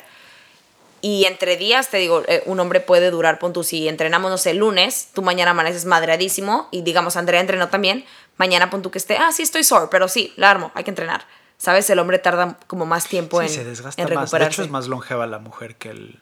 Y 1.02 1.24
entre 1.26 1.56
días, 1.56 1.90
te 1.90 1.98
digo, 1.98 2.22
eh, 2.26 2.42
un 2.46 2.58
hombre 2.58 2.80
puede 2.80 3.10
durar, 3.10 3.38
pon 3.38 3.52
tú, 3.52 3.62
si 3.62 3.86
entrenamos, 3.86 4.30
no 4.30 4.38
sé, 4.38 4.52
el 4.52 4.58
lunes, 4.58 5.10
tú 5.14 5.22
mañana 5.22 5.50
amaneces 5.52 5.84
madreadísimo 5.84 6.68
y 6.70 6.82
digamos, 6.82 7.16
Andrea 7.16 7.40
entrenó 7.40 7.68
también, 7.68 8.04
mañana 8.36 8.70
pon 8.70 8.82
tú 8.82 8.90
que 8.90 8.98
esté, 8.98 9.16
ah, 9.16 9.32
sí 9.32 9.42
estoy 9.42 9.64
sore, 9.64 9.88
pero 9.90 10.08
sí, 10.08 10.32
la 10.36 10.50
armo, 10.50 10.72
hay 10.74 10.84
que 10.84 10.90
entrenar. 10.90 11.26
¿Sabes? 11.58 11.88
El 11.88 11.98
hombre 11.98 12.18
tarda 12.18 12.58
como 12.66 12.84
más 12.84 13.08
tiempo 13.08 13.40
en, 13.40 13.48
se 13.48 13.64
desgasta 13.64 14.06
Más. 14.08 14.30
De 14.30 14.44
hecho, 14.44 14.62
es 14.62 14.70
más 14.70 14.88
longeva 14.88 15.26
la 15.26 15.38
mujer 15.38 15.76
que 15.76 15.88
el, 15.88 16.20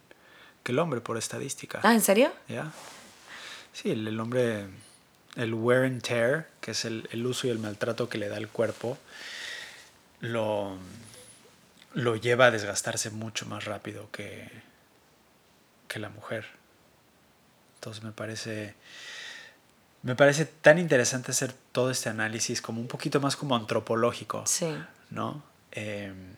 que 0.62 0.72
el 0.72 0.79
hombre 0.79 1.00
por 1.00 1.18
estadística. 1.18 1.81
Ah, 1.83 1.92
¿en 1.92 2.00
serio? 2.00 2.33
Ya. 2.48 2.70
Sí, 3.72 3.90
el, 3.90 4.20
hombre, 4.20 4.66
el 5.35 5.53
wear 5.55 5.85
and 5.85 6.03
tear, 6.03 6.48
que 6.61 6.70
es 6.70 6.85
el, 6.85 7.27
uso 7.27 7.48
y 7.48 7.50
el 7.50 7.59
maltrato 7.59 8.09
que 8.09 8.18
le 8.18 8.29
da 8.29 8.37
el 8.37 8.48
cuerpo, 8.48 8.96
lo, 10.20 10.77
lo 11.94 12.14
lleva 12.14 12.46
a 12.46 12.50
desgastarse 12.53 13.11
mucho 13.11 13.44
más 13.46 13.64
rápido 13.64 14.09
que, 14.12 14.48
que 15.88 15.98
la 15.98 16.09
mujer. 16.09 16.46
Entonces 17.74 18.05
me 18.05 18.12
parece, 18.12 18.74
me 20.05 20.14
parece 20.14 20.45
tan 20.45 20.79
interesante 20.79 21.33
hacer 21.33 21.55
todo 21.73 21.90
este 21.90 22.11
análisis 22.11 22.61
como 22.61 22.81
un 22.81 22.88
poquito 22.88 23.21
más 23.21 23.37
como 23.37 23.57
antropológico. 23.57 24.45
Sí. 24.47 24.77
¿No? 25.11 25.43
Em, 25.73 26.37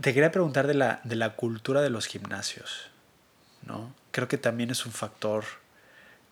te 0.00 0.14
quería 0.14 0.32
preguntar 0.32 0.66
de 0.66 0.72
la, 0.72 1.00
de 1.04 1.16
la 1.16 1.36
cultura 1.36 1.82
de 1.82 1.90
los 1.90 2.06
gimnasios. 2.06 2.88
¿no? 3.66 3.94
Creo 4.10 4.26
que 4.26 4.38
también 4.38 4.70
es 4.70 4.86
un 4.86 4.92
factor 4.92 5.44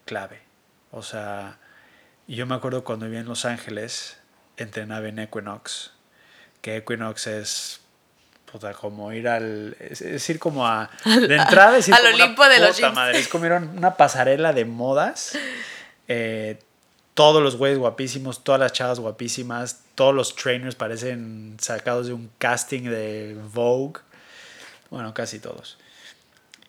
clave. 0.06 0.40
O 0.92 1.02
sea, 1.02 1.58
yo 2.26 2.46
me 2.46 2.54
acuerdo 2.54 2.84
cuando 2.84 3.04
vivía 3.04 3.20
en 3.20 3.26
Los 3.26 3.44
Ángeles, 3.44 4.16
entrenaba 4.56 5.08
en 5.08 5.18
Equinox, 5.18 5.92
que 6.62 6.78
Equinox 6.78 7.26
es 7.26 7.80
puta, 8.50 8.72
como 8.72 9.12
ir 9.12 9.28
al. 9.28 9.76
Es, 9.78 10.30
ir 10.30 10.38
como 10.38 10.66
a. 10.66 10.88
De 11.04 11.36
entrada 11.36 11.76
es 11.76 11.88
ir 11.88 11.94
al 11.94 12.14
Olimpo 12.14 12.48
de 12.48 12.60
los 12.60 12.80
madre. 12.94 13.18
Es 13.18 13.28
como 13.28 13.44
ir 13.44 13.52
a 13.52 13.58
una 13.58 13.98
pasarela 13.98 14.54
de 14.54 14.64
modas. 14.64 15.36
Eh, 16.08 16.58
todos 17.14 17.42
los 17.42 17.56
güeyes 17.56 17.78
guapísimos, 17.78 18.44
todas 18.44 18.60
las 18.60 18.72
chavas 18.72 19.00
guapísimas, 19.00 19.80
todos 19.94 20.14
los 20.14 20.36
trainers 20.36 20.74
parecen 20.74 21.56
sacados 21.60 22.06
de 22.06 22.12
un 22.12 22.30
casting 22.38 22.82
de 22.84 23.36
Vogue. 23.52 24.00
Bueno, 24.90 25.12
casi 25.12 25.38
todos. 25.38 25.78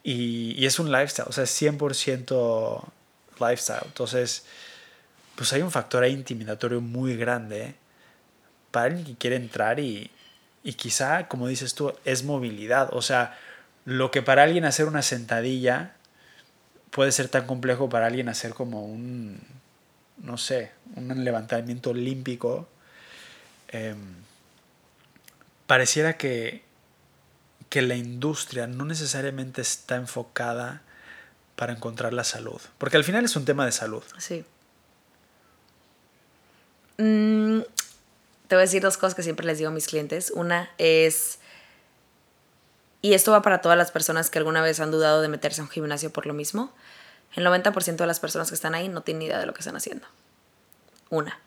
Y, 0.04 0.66
es 0.66 0.80
un 0.80 0.92
lifestyle, 0.92 1.28
o 1.30 1.32
sea, 1.32 1.44
es 1.44 1.62
100% 1.62 2.84
lifestyle. 3.40 3.84
Entonces, 3.86 4.46
pues 5.36 5.54
hay 5.54 5.62
un 5.62 5.70
factor 5.70 6.04
ahí 6.04 6.14
intimidatorio 6.14 6.82
muy 6.82 7.16
grande 7.16 7.76
para 8.72 8.88
alguien 8.88 9.06
que 9.06 9.16
quiere 9.16 9.36
entrar 9.36 9.80
y, 9.80 10.10
y 10.64 10.74
quizá, 10.74 11.28
como 11.28 11.48
dices 11.48 11.76
tú, 11.76 11.94
es 12.06 12.24
movilidad. 12.24 12.90
O 12.94 13.04
sea, 13.04 13.38
lo 13.86 14.10
que 14.10 14.24
para 14.24 14.42
alguien 14.42 14.66
hacer 14.66 14.88
una 14.88 15.04
sentadilla 15.04 15.94
puede 16.92 17.12
ser 17.12 17.30
tan 17.30 17.46
complejo 17.46 17.90
para 17.90 18.08
alguien 18.08 18.30
hacer 18.30 18.54
como 18.54 18.86
un, 18.86 19.40
no 20.18 20.38
sé, 20.38 20.72
un 20.96 21.24
levantamiento 21.24 21.92
olímpico. 21.92 22.68
Em, 23.70 23.98
pareciera 25.68 26.18
que, 26.18 26.64
que 27.70 27.82
la 27.82 27.96
industria 27.96 28.68
no 28.68 28.86
necesariamente 28.86 29.62
está 29.62 29.96
enfocada 29.96 30.82
para 31.60 31.74
encontrar 31.74 32.14
la 32.14 32.24
salud? 32.24 32.62
Porque 32.78 32.96
al 32.96 33.04
final 33.04 33.26
es 33.26 33.36
un 33.36 33.44
tema 33.44 33.66
de 33.66 33.74
salud. 33.74 34.02
Sí. 34.18 34.46
Mm, 36.98 37.60
te 38.48 38.56
voy 38.56 38.60
a 38.60 38.62
decir 38.62 38.82
dos 38.82 38.96
cosas 38.96 39.14
que 39.14 39.24
siempre 39.24 39.46
les 39.46 39.58
digo 39.58 39.70
a 39.70 39.74
mis 39.74 39.88
clientes. 39.88 40.32
Una 40.34 40.70
es, 40.78 41.39
y 43.02 43.14
esto 43.14 43.32
va 43.32 43.42
para 43.42 43.62
todas 43.62 43.78
las 43.78 43.92
personas 43.92 44.30
que 44.30 44.40
alguna 44.40 44.62
vez 44.62 44.80
han 44.80 44.92
dudado 44.92 45.22
de 45.22 45.28
meterse 45.28 45.62
a 45.62 45.64
un 45.64 45.70
gimnasio 45.70 46.12
por 46.12 46.26
lo 46.26 46.34
mismo, 46.34 46.74
el 47.36 47.46
90% 47.46 47.96
de 47.96 48.08
las 48.08 48.20
personas 48.20 48.50
que 48.50 48.56
están 48.56 48.76
ahí 48.76 48.90
no 48.90 49.02
tienen 49.02 49.24
idea 49.24 49.40
de 49.40 49.46
lo 49.46 49.54
que 49.54 49.60
están 49.60 49.76
haciendo. 49.76 50.08
Una. 51.10 51.40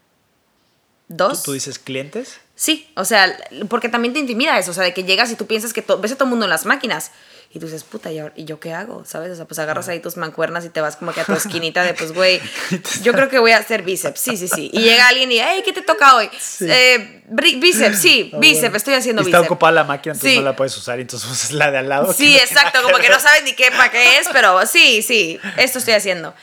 Dos. 1.13 1.43
¿Tú, 1.43 1.53
dices 1.53 1.79
clientes? 1.79 2.41
Sí, 2.55 2.91
o 2.97 3.05
sea, 3.05 3.37
porque 3.69 3.89
también 3.89 4.15
te 4.15 4.21
intimida 4.21 4.59
eso, 4.59 4.71
o 4.71 4.75
sea, 4.75 4.85
de 4.85 4.95
que 4.95 5.05
llegas 5.05 5.31
y 5.31 5.35
tú 5.35 5.47
piensas 5.47 5.73
que 5.73 5.85
ves 5.99 6.13
a 6.13 6.15
todo 6.15 6.25
el 6.25 6.31
mundo 6.31 6.47
en 6.47 6.51
las 6.51 6.65
máquinas 6.65 7.11
y 7.55 7.59
tú 7.59 7.67
dices, 7.67 7.85
puta, 7.85 8.11
¿y, 8.11 8.45
yo 8.45 8.61
qué 8.61 8.73
hago? 8.73 9.05
¿Sabes? 9.05 9.31
O 9.33 9.37
sea, 9.37 9.45
pues 9.45 9.59
agarras 9.59 9.87
ahí 9.89 10.01
tus 10.01 10.17
mancuernas 10.17 10.65
y 10.65 10.71
te 10.71 10.81
vas 10.81 10.97
como 10.97 11.13
que 11.13 11.21
a 11.21 11.25
tu 11.25 11.35
esquinita 11.35 11.83
de, 11.83 11.93
pues, 11.93 12.13
güey, 12.13 12.41
yo 13.03 13.13
creo 13.13 13.29
que 13.29 13.39
voy 13.39 13.53
a 13.53 13.59
hacer 13.59 13.83
bíceps. 13.83 14.21
Sí, 14.21 14.39
sí, 14.39 14.49
sí. 14.49 14.71
Y 14.73 14.81
llega 14.81 15.09
alguien 15.09 15.31
y, 15.31 15.39
hey, 15.39 15.61
¿qué 15.63 15.75
te 15.75 15.83
toca 15.83 16.17
hoy? 16.17 16.31
Eh, 16.61 17.23
bíceps, 17.29 17.99
sí, 17.99 18.31
ah, 18.33 18.39
bíceps, 18.41 18.77
estoy 18.77 18.95
haciendo 18.95 19.21
y 19.21 19.27
bíceps. 19.27 19.43
Está 19.43 19.53
ocupada 19.53 19.73
la 19.73 19.85
máquina, 19.85 20.15
entonces 20.15 20.39
no 20.39 20.45
la 20.45 20.57
puedes 20.57 20.75
usar, 20.79 20.99
y 20.99 21.03
entonces 21.03 21.31
usas 21.31 21.53
la 21.53 21.71
de 21.71 21.79
al 21.79 21.91
lado. 21.91 22.11
Sí, 22.15 22.37
exacto, 22.37 22.81
como 22.83 22.97
que 22.97 23.11
no 23.11 23.21
sabes 23.21 23.45
ni 23.45 23.53
qué 23.53 23.71
para 23.71 23.91
qué 23.91 24.19
es, 24.19 24.29
pero 24.33 24.65
sí, 24.67 25.03
sí, 25.03 25.39
esto 25.59 25.79
estoy 25.79 25.93
haciendo. 25.93 26.35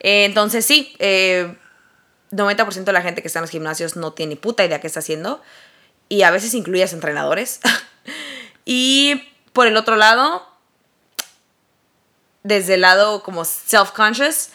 Eh, 0.00 0.26
entonces, 0.26 0.66
sí, 0.66 0.94
eh, 0.98 1.54
90% 2.30 2.84
de 2.84 2.92
la 2.92 3.02
gente 3.02 3.22
que 3.22 3.28
está 3.28 3.38
en 3.38 3.42
los 3.42 3.50
gimnasios 3.50 3.96
no 3.96 4.12
tiene 4.12 4.30
ni 4.30 4.36
puta 4.36 4.64
idea 4.64 4.80
qué 4.80 4.86
está 4.86 5.00
haciendo. 5.00 5.42
Y 6.08 6.22
a 6.22 6.30
veces 6.30 6.54
incluyes 6.54 6.92
entrenadores. 6.92 7.60
y 8.64 9.32
por 9.52 9.66
el 9.66 9.76
otro 9.76 9.96
lado, 9.96 10.46
desde 12.42 12.74
el 12.74 12.82
lado 12.82 13.22
como 13.22 13.44
self-conscious, 13.44 14.50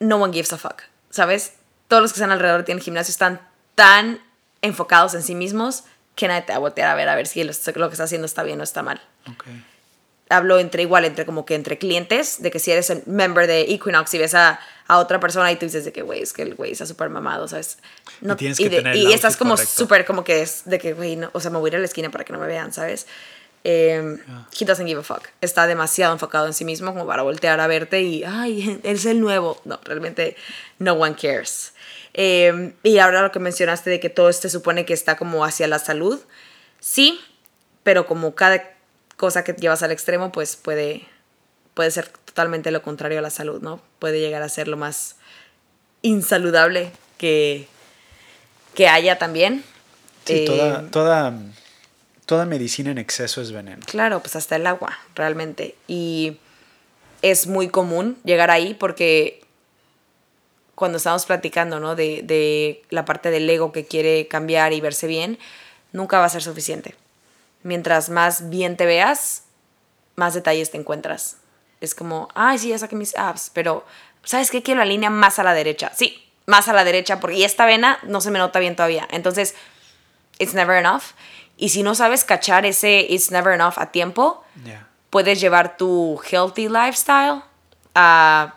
no 0.00 0.16
one 0.16 0.32
gives 0.32 0.52
a 0.52 0.58
fuck, 0.58 0.82
¿sabes? 1.10 1.54
Todos 1.88 2.02
los 2.02 2.12
que 2.12 2.16
están 2.16 2.32
alrededor 2.32 2.64
tienen 2.64 2.82
gimnasio 2.82 3.12
están 3.12 3.40
tan 3.74 4.20
enfocados 4.62 5.14
en 5.14 5.22
sí 5.22 5.34
mismos 5.34 5.84
que 6.14 6.28
nadie 6.28 6.42
te 6.42 6.52
va 6.52 6.56
a 6.56 6.60
voltear 6.60 6.88
a 6.90 6.94
ver 6.94 7.08
a 7.08 7.14
ver 7.14 7.26
si 7.26 7.42
lo, 7.42 7.52
que 7.52 7.92
está 7.92 8.04
haciendo 8.04 8.26
está 8.26 8.42
bien 8.42 8.60
o 8.60 8.64
está 8.64 8.82
mal. 8.82 9.00
Hablo 10.32 10.58
entre 10.58 10.82
igual, 10.82 11.04
entre 11.04 11.26
como 11.26 11.44
que 11.44 11.54
entre 11.54 11.78
clientes, 11.78 12.42
de 12.42 12.50
que 12.50 12.58
si 12.58 12.72
eres 12.72 12.90
el 12.90 13.02
member 13.06 13.46
de 13.46 13.62
Equinox 13.62 14.12
y 14.14 14.18
ves 14.18 14.34
a, 14.34 14.58
a 14.86 14.98
otra 14.98 15.20
persona 15.20 15.52
y 15.52 15.56
tú 15.56 15.66
dices 15.66 15.84
de 15.84 15.92
que, 15.92 16.02
güey, 16.02 16.22
es 16.22 16.32
que 16.32 16.42
el 16.42 16.54
güey 16.54 16.72
está 16.72 16.86
súper 16.86 17.08
mamado, 17.08 17.46
¿sabes? 17.48 17.78
No, 18.20 18.34
y 18.34 18.36
tienes 18.36 18.58
que 18.58 18.64
y, 18.64 18.68
tener 18.70 18.96
y 18.96 19.12
estás 19.12 19.36
como 19.36 19.56
súper 19.56 20.04
como 20.04 20.24
que 20.24 20.42
es 20.42 20.62
de 20.64 20.78
que, 20.78 20.92
güey, 20.92 21.16
no, 21.16 21.30
o 21.32 21.40
sea, 21.40 21.50
me 21.50 21.58
voy 21.58 21.68
a 21.68 21.72
ir 21.72 21.76
a 21.76 21.78
la 21.80 21.86
esquina 21.86 22.10
para 22.10 22.24
que 22.24 22.32
no 22.32 22.38
me 22.38 22.46
vean, 22.46 22.72
¿sabes? 22.72 23.06
Eh, 23.64 24.18
He 24.58 24.64
doesn't 24.64 24.88
give 24.88 25.00
a 25.00 25.02
fuck. 25.02 25.28
Está 25.40 25.66
demasiado 25.66 26.12
enfocado 26.12 26.46
en 26.46 26.54
sí 26.54 26.64
mismo 26.64 26.92
como 26.92 27.06
para 27.06 27.22
voltear 27.22 27.60
a 27.60 27.66
verte 27.66 28.02
y, 28.02 28.24
ay, 28.24 28.80
es 28.82 29.06
el 29.06 29.20
nuevo. 29.20 29.60
No, 29.64 29.80
realmente 29.84 30.36
no 30.78 30.94
one 30.94 31.14
cares. 31.14 31.74
Eh, 32.14 32.74
y 32.82 32.98
ahora 32.98 33.22
lo 33.22 33.32
que 33.32 33.38
mencionaste 33.38 33.88
de 33.88 34.00
que 34.00 34.10
todo 34.10 34.28
este 34.28 34.50
supone 34.50 34.84
que 34.84 34.94
está 34.94 35.16
como 35.16 35.44
hacia 35.44 35.66
la 35.66 35.78
salud, 35.78 36.20
sí, 36.80 37.20
pero 37.82 38.06
como 38.06 38.34
cada 38.34 38.71
cosa 39.22 39.44
que 39.44 39.52
llevas 39.52 39.84
al 39.84 39.92
extremo, 39.92 40.32
pues 40.32 40.56
puede, 40.56 41.06
puede 41.74 41.92
ser 41.92 42.08
totalmente 42.08 42.72
lo 42.72 42.82
contrario 42.82 43.20
a 43.20 43.22
la 43.22 43.30
salud, 43.30 43.62
¿no? 43.62 43.80
Puede 44.00 44.18
llegar 44.18 44.42
a 44.42 44.48
ser 44.48 44.66
lo 44.66 44.76
más 44.76 45.14
insaludable 46.02 46.90
que, 47.18 47.68
que 48.74 48.88
haya 48.88 49.18
también. 49.18 49.62
Sí, 50.24 50.44
toda, 50.44 50.80
eh, 50.80 50.88
toda 50.90 51.34
toda 52.26 52.46
medicina 52.46 52.90
en 52.90 52.98
exceso 52.98 53.40
es 53.40 53.52
veneno. 53.52 53.86
Claro, 53.86 54.18
pues 54.18 54.34
hasta 54.34 54.56
el 54.56 54.66
agua, 54.66 54.98
realmente. 55.14 55.76
Y 55.86 56.38
es 57.22 57.46
muy 57.46 57.68
común 57.68 58.18
llegar 58.24 58.50
ahí 58.50 58.74
porque 58.74 59.44
cuando 60.74 60.98
estamos 60.98 61.26
platicando, 61.26 61.78
¿no? 61.78 61.94
De, 61.94 62.22
de, 62.24 62.82
la 62.90 63.04
parte 63.04 63.30
del 63.30 63.48
ego 63.48 63.70
que 63.70 63.84
quiere 63.84 64.26
cambiar 64.26 64.72
y 64.72 64.80
verse 64.80 65.06
bien, 65.06 65.38
nunca 65.92 66.18
va 66.18 66.24
a 66.24 66.28
ser 66.28 66.42
suficiente. 66.42 66.96
Mientras 67.62 68.08
más 68.10 68.50
bien 68.50 68.76
te 68.76 68.86
veas, 68.86 69.44
más 70.16 70.34
detalles 70.34 70.70
te 70.70 70.78
encuentras. 70.78 71.38
Es 71.80 71.94
como, 71.94 72.28
ay, 72.34 72.58
sí, 72.58 72.68
ya 72.68 72.78
saqué 72.78 72.96
mis 72.96 73.16
abs, 73.16 73.50
pero 73.52 73.84
¿sabes 74.24 74.50
qué? 74.50 74.62
Quiero 74.62 74.80
la 74.80 74.86
línea 74.86 75.10
más 75.10 75.38
a 75.38 75.42
la 75.42 75.54
derecha. 75.54 75.92
Sí, 75.94 76.28
más 76.46 76.68
a 76.68 76.72
la 76.72 76.84
derecha, 76.84 77.20
porque 77.20 77.36
y 77.36 77.44
esta 77.44 77.66
vena 77.66 77.98
no 78.02 78.20
se 78.20 78.30
me 78.30 78.38
nota 78.38 78.58
bien 78.58 78.76
todavía. 78.76 79.06
Entonces, 79.10 79.54
it's 80.38 80.54
never 80.54 80.76
enough. 80.76 81.02
Y 81.56 81.68
si 81.70 81.82
no 81.82 81.94
sabes 81.94 82.24
cachar 82.24 82.66
ese 82.66 83.06
it's 83.08 83.30
never 83.30 83.52
enough 83.54 83.74
a 83.76 83.92
tiempo, 83.92 84.44
puedes 85.10 85.40
llevar 85.40 85.76
tu 85.76 86.20
healthy 86.30 86.68
lifestyle 86.68 87.42
a 87.94 88.54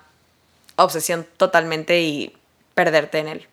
obsesión 0.76 1.28
totalmente 1.38 2.02
y 2.02 2.36
perderte 2.74 3.20
en 3.20 3.28
él. 3.28 3.48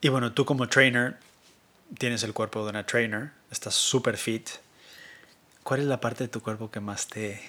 Y 0.00 0.08
bueno, 0.08 0.32
tú 0.32 0.44
como 0.44 0.68
trainer, 0.68 1.16
tienes 1.98 2.22
el 2.22 2.32
cuerpo 2.32 2.64
de 2.64 2.70
una 2.70 2.84
trainer, 2.86 3.30
estás 3.50 3.74
súper 3.74 4.16
fit. 4.16 4.48
¿Cuál 5.62 5.80
es 5.80 5.86
la 5.86 6.00
parte 6.00 6.24
de 6.24 6.28
tu 6.28 6.42
cuerpo 6.42 6.70
que 6.70 6.80
más 6.80 7.08
te, 7.08 7.42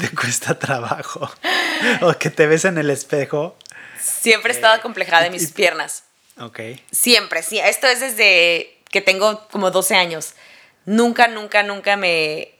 te 0.00 0.08
cuesta 0.14 0.58
trabajo? 0.58 1.30
o 2.02 2.12
que 2.14 2.30
te 2.30 2.46
ves 2.46 2.64
en 2.64 2.78
el 2.78 2.90
espejo. 2.90 3.56
Siempre 4.00 4.52
he 4.52 4.54
estado 4.54 4.80
complejada 4.82 5.24
de 5.24 5.30
mis 5.30 5.52
piernas. 5.52 6.04
Ok. 6.40 6.60
Siempre, 6.90 7.42
sí. 7.42 7.58
Esto 7.58 7.86
es 7.86 8.00
desde 8.00 8.76
que 8.90 9.00
tengo 9.00 9.46
como 9.48 9.70
12 9.70 9.94
años. 9.94 10.34
Nunca, 10.84 11.28
nunca, 11.28 11.62
nunca 11.62 11.96
me, 11.96 12.54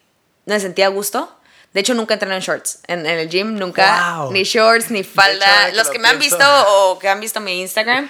me 0.47 0.61
sentía 0.61 0.87
a 0.87 0.91
gusto. 0.91 1.39
De 1.73 1.81
hecho, 1.81 1.95
nunca 1.95 2.15
entrené 2.15 2.37
en 2.37 2.41
shorts. 2.41 2.79
En, 2.87 3.05
el 3.05 3.29
gym, 3.29 3.57
nunca. 3.57 4.29
Ni 4.31 4.45
shorts, 4.45 4.91
ni 4.91 5.03
falda. 5.03 5.73
Los 5.73 5.91
que, 5.91 5.99
me 5.99 6.09
han 6.09 6.21
visto 6.21 6.45
o 6.69 6.99
que 7.01 7.09
han 7.09 7.19
visto 7.19 7.41
mi 7.41 7.61
Instagram, 7.61 8.09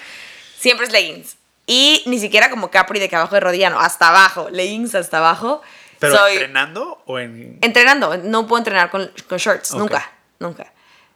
siempre 0.59 0.87
es 0.87 0.93
leggings. 0.93 1.37
Y 1.67 2.03
ni 2.07 2.19
siquiera 2.19 2.51
como 2.51 2.71
capri 2.71 3.01
de 3.01 3.09
que 3.09 3.17
abajo 3.17 3.35
de 3.35 3.41
rodilla, 3.41 3.71
no, 3.71 3.81
hasta 3.81 4.09
abajo. 4.09 4.49
Leggings 4.51 4.95
hasta 4.95 5.19
abajo. 5.19 5.63
¿Pero 5.99 6.27
entrenando 6.27 7.03
o 7.07 7.19
en...? 7.19 7.59
Entrenando. 7.63 8.17
No 8.19 8.47
puedo 8.47 8.59
entrenar 8.59 8.91
con, 8.91 9.11
con 9.29 9.39
shorts. 9.39 9.75
Nunca, 9.75 10.13
nunca. 10.39 10.73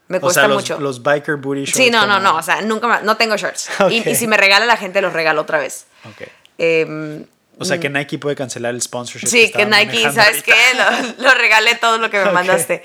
Me 0.09 0.21
cuesta 0.21 0.49
los, 0.49 0.57
mucho. 0.57 0.81
Los 0.81 1.03
biker 1.03 1.37
booty 1.37 1.65
shorts. 1.65 1.77
Sí, 1.77 1.91
no, 1.91 2.07
no, 2.07 2.19
no. 2.19 2.37
O 2.37 2.43
sea, 2.43 2.63
nunca 2.63 3.03
No 3.03 3.17
tengo 3.19 3.37
shorts. 3.37 3.69
Y, 3.91 4.09
y, 4.09 4.15
si 4.15 4.27
me 4.27 4.39
regala 4.39 4.65
la 4.65 4.79
gente, 4.79 5.03
los 5.03 5.13
regalo 5.13 5.43
otra 5.43 5.59
vez. 5.59 5.87
Ok. 6.05 6.29
Em, 6.57 7.27
o 7.59 7.65
sea 7.65 7.79
que 7.79 7.91
Nike 7.91 8.19
puede 8.19 8.35
cancelar 8.35 8.75
el 8.75 8.81
sponsorship. 8.81 9.27
Sí, 9.27 9.53
que, 9.53 9.67
Nike, 9.67 10.11
¿sabes 10.13 10.43
qué? 10.43 10.55
Lo, 11.19 11.35
regalé 11.35 11.75
todo 11.75 11.99
lo 11.99 12.09
que 12.09 12.25
me 12.25 12.31
mandaste. 12.31 12.83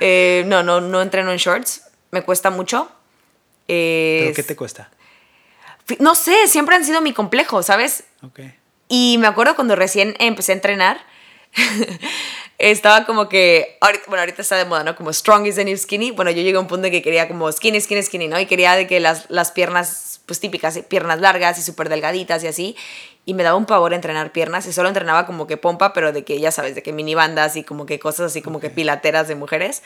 Eh, 0.00 0.44
no, 0.46 0.62
no, 0.62 0.80
no 0.80 1.00
entreno 1.00 1.32
en 1.32 1.38
shorts. 1.38 1.82
Me 2.10 2.22
cuesta 2.22 2.50
mucho. 2.50 2.90
¿Pero 3.66 4.34
qué 4.34 4.42
te 4.42 4.56
cuesta? 4.56 4.90
No 5.98 6.14
sé, 6.14 6.48
siempre 6.48 6.76
han 6.76 6.84
sido 6.84 7.00
mi 7.00 7.12
complejo, 7.12 7.62
¿sabes? 7.62 8.04
Ok. 8.22 8.40
Y 8.88 9.16
me 9.18 9.26
acuerdo 9.26 9.54
cuando 9.54 9.76
recién 9.76 10.14
empecé 10.18 10.52
a 10.52 10.54
entrenar, 10.56 11.00
estaba 12.58 13.04
como 13.04 13.28
que, 13.28 13.78
bueno, 14.06 14.20
ahorita 14.20 14.42
está 14.42 14.56
de 14.56 14.64
moda, 14.64 14.84
¿no? 14.84 14.96
Como 14.96 15.12
strong 15.12 15.46
is 15.46 15.56
the 15.56 15.64
new 15.64 15.76
skinny. 15.76 16.10
Bueno, 16.10 16.30
yo 16.30 16.42
llegué 16.42 16.56
a 16.56 16.60
un 16.60 16.66
punto 16.66 16.82
de 16.82 16.90
que 16.90 17.02
quería 17.02 17.28
como 17.28 17.50
skinny, 17.50 17.80
skinny, 17.80 18.02
skinny, 18.02 18.28
¿no? 18.28 18.38
Y 18.40 18.46
quería 18.46 18.74
de 18.74 18.86
que 18.86 19.00
las, 19.00 19.26
las 19.30 19.50
piernas, 19.50 20.20
pues 20.26 20.40
típicas, 20.40 20.78
piernas 20.88 21.20
largas 21.20 21.58
y 21.58 21.62
súper 21.62 21.88
delgaditas 21.88 22.42
y 22.44 22.46
así 22.46 22.76
y 23.28 23.34
me 23.34 23.42
daba 23.42 23.58
un 23.58 23.66
pavor 23.66 23.92
entrenar 23.92 24.32
piernas 24.32 24.66
y 24.66 24.72
solo 24.72 24.88
entrenaba 24.88 25.26
como 25.26 25.46
que 25.46 25.58
pompa, 25.58 25.92
pero 25.92 26.12
de 26.12 26.24
que 26.24 26.40
ya 26.40 26.50
sabes, 26.50 26.74
de 26.74 26.82
que 26.82 26.94
mini 26.94 27.14
bandas 27.14 27.56
y 27.56 27.62
como 27.62 27.84
que 27.84 27.98
cosas 27.98 28.30
así 28.30 28.40
como 28.40 28.58
que 28.58 28.70
pilateras 28.70 29.28
de 29.28 29.34
mujeres. 29.34 29.82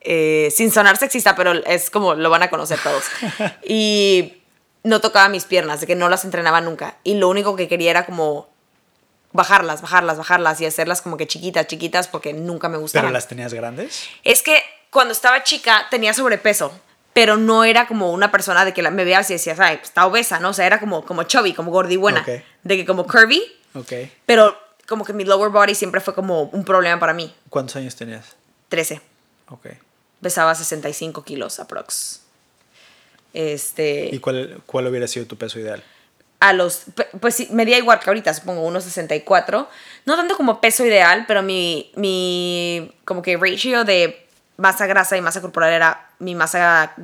Eh, 0.00 0.50
sin 0.56 0.70
sonar 0.70 0.96
sexista, 0.96 1.36
pero 1.36 1.52
es 1.52 1.90
como 1.90 2.14
lo 2.14 2.30
van 2.30 2.44
a 2.44 2.48
conocer 2.48 2.78
todos. 2.82 3.04
y 3.62 4.37
no 4.88 5.00
tocaba 5.00 5.28
mis 5.28 5.44
piernas, 5.44 5.80
de 5.80 5.86
que 5.86 5.94
no 5.94 6.08
las 6.08 6.24
entrenaba 6.24 6.60
nunca. 6.60 6.96
Y 7.04 7.14
lo 7.14 7.28
único 7.28 7.56
que 7.56 7.68
quería 7.68 7.90
era 7.90 8.06
como 8.06 8.48
bajarlas, 9.32 9.82
bajarlas, 9.82 10.16
bajarlas 10.16 10.60
y 10.60 10.66
hacerlas 10.66 11.02
como 11.02 11.16
que 11.16 11.26
chiquitas, 11.26 11.66
chiquitas, 11.66 12.08
porque 12.08 12.32
nunca 12.32 12.68
me 12.68 12.78
gustaban. 12.78 13.06
¿Pero 13.06 13.12
las 13.12 13.28
tenías 13.28 13.52
grandes? 13.52 14.08
Es 14.24 14.42
que 14.42 14.62
cuando 14.90 15.12
estaba 15.12 15.44
chica 15.44 15.86
tenía 15.90 16.14
sobrepeso 16.14 16.72
pero 17.18 17.36
no 17.36 17.64
era 17.64 17.88
como 17.88 18.12
una 18.12 18.30
persona 18.30 18.64
de 18.64 18.72
que 18.72 18.80
la, 18.80 18.92
me 18.92 19.04
veas 19.04 19.28
y 19.30 19.32
decías, 19.32 19.58
ay, 19.58 19.80
está 19.82 20.06
obesa, 20.06 20.38
¿no? 20.38 20.50
O 20.50 20.52
sea, 20.52 20.66
era 20.66 20.78
como, 20.78 21.04
como 21.04 21.24
chubby, 21.24 21.52
como 21.52 21.72
gordi 21.72 21.96
buena. 21.96 22.24
De 22.62 22.76
que 22.76 22.86
como 22.86 23.08
curvy. 23.08 23.42
Ok. 23.74 23.92
Pero 24.24 24.56
como 24.86 25.04
que 25.04 25.12
mi 25.12 25.24
lower 25.24 25.50
body 25.50 25.74
siempre 25.74 26.00
fue 26.00 26.14
como 26.14 26.42
un 26.42 26.64
problema 26.64 27.00
para 27.00 27.14
mí. 27.14 27.34
¿Cuántos 27.50 27.74
años 27.74 27.96
tenías? 27.96 28.36
13. 28.68 29.00
Ok. 29.48 29.66
Pesaba 30.22 30.54
65 30.54 31.24
kilos 31.24 31.58
aprox. 31.58 32.20
Este... 33.32 34.08
¿Y 34.12 34.18
cuál, 34.18 34.62
cuál 34.66 34.86
hubiera 34.86 35.06
sido 35.06 35.26
tu 35.26 35.36
peso 35.36 35.58
ideal? 35.58 35.82
A 36.40 36.52
los... 36.52 36.84
Pues 37.20 37.34
sí, 37.34 37.48
medía 37.50 37.78
igual 37.78 38.00
que 38.00 38.10
ahorita, 38.10 38.32
supongo, 38.32 38.62
unos 38.62 38.84
64. 38.84 39.68
No 40.06 40.16
tanto 40.16 40.36
como 40.36 40.60
peso 40.60 40.84
ideal, 40.84 41.24
pero 41.26 41.42
mi, 41.42 41.92
mi 41.96 42.92
como 43.04 43.22
que 43.22 43.36
ratio 43.36 43.84
de 43.84 44.26
masa 44.56 44.86
grasa 44.86 45.16
y 45.16 45.20
masa 45.20 45.40
corporal 45.40 45.72
era, 45.72 46.10
mi 46.18 46.34
masa 46.34 46.94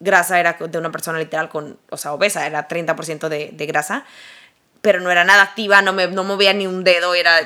grasa 0.00 0.40
era 0.40 0.54
de 0.54 0.78
una 0.78 0.90
persona 0.90 1.18
literal 1.18 1.48
con, 1.48 1.78
o 1.90 1.96
sea, 1.96 2.12
obesa, 2.12 2.46
era 2.46 2.68
30% 2.68 3.28
de, 3.28 3.50
de, 3.52 3.66
grasa, 3.66 4.04
pero 4.80 5.00
no 5.00 5.10
era 5.10 5.24
nada 5.24 5.42
activa, 5.42 5.80
no, 5.80 5.92
me, 5.92 6.08
no 6.08 6.24
movía 6.24 6.52
ni 6.52 6.66
un 6.66 6.84
dedo, 6.84 7.14
era... 7.14 7.40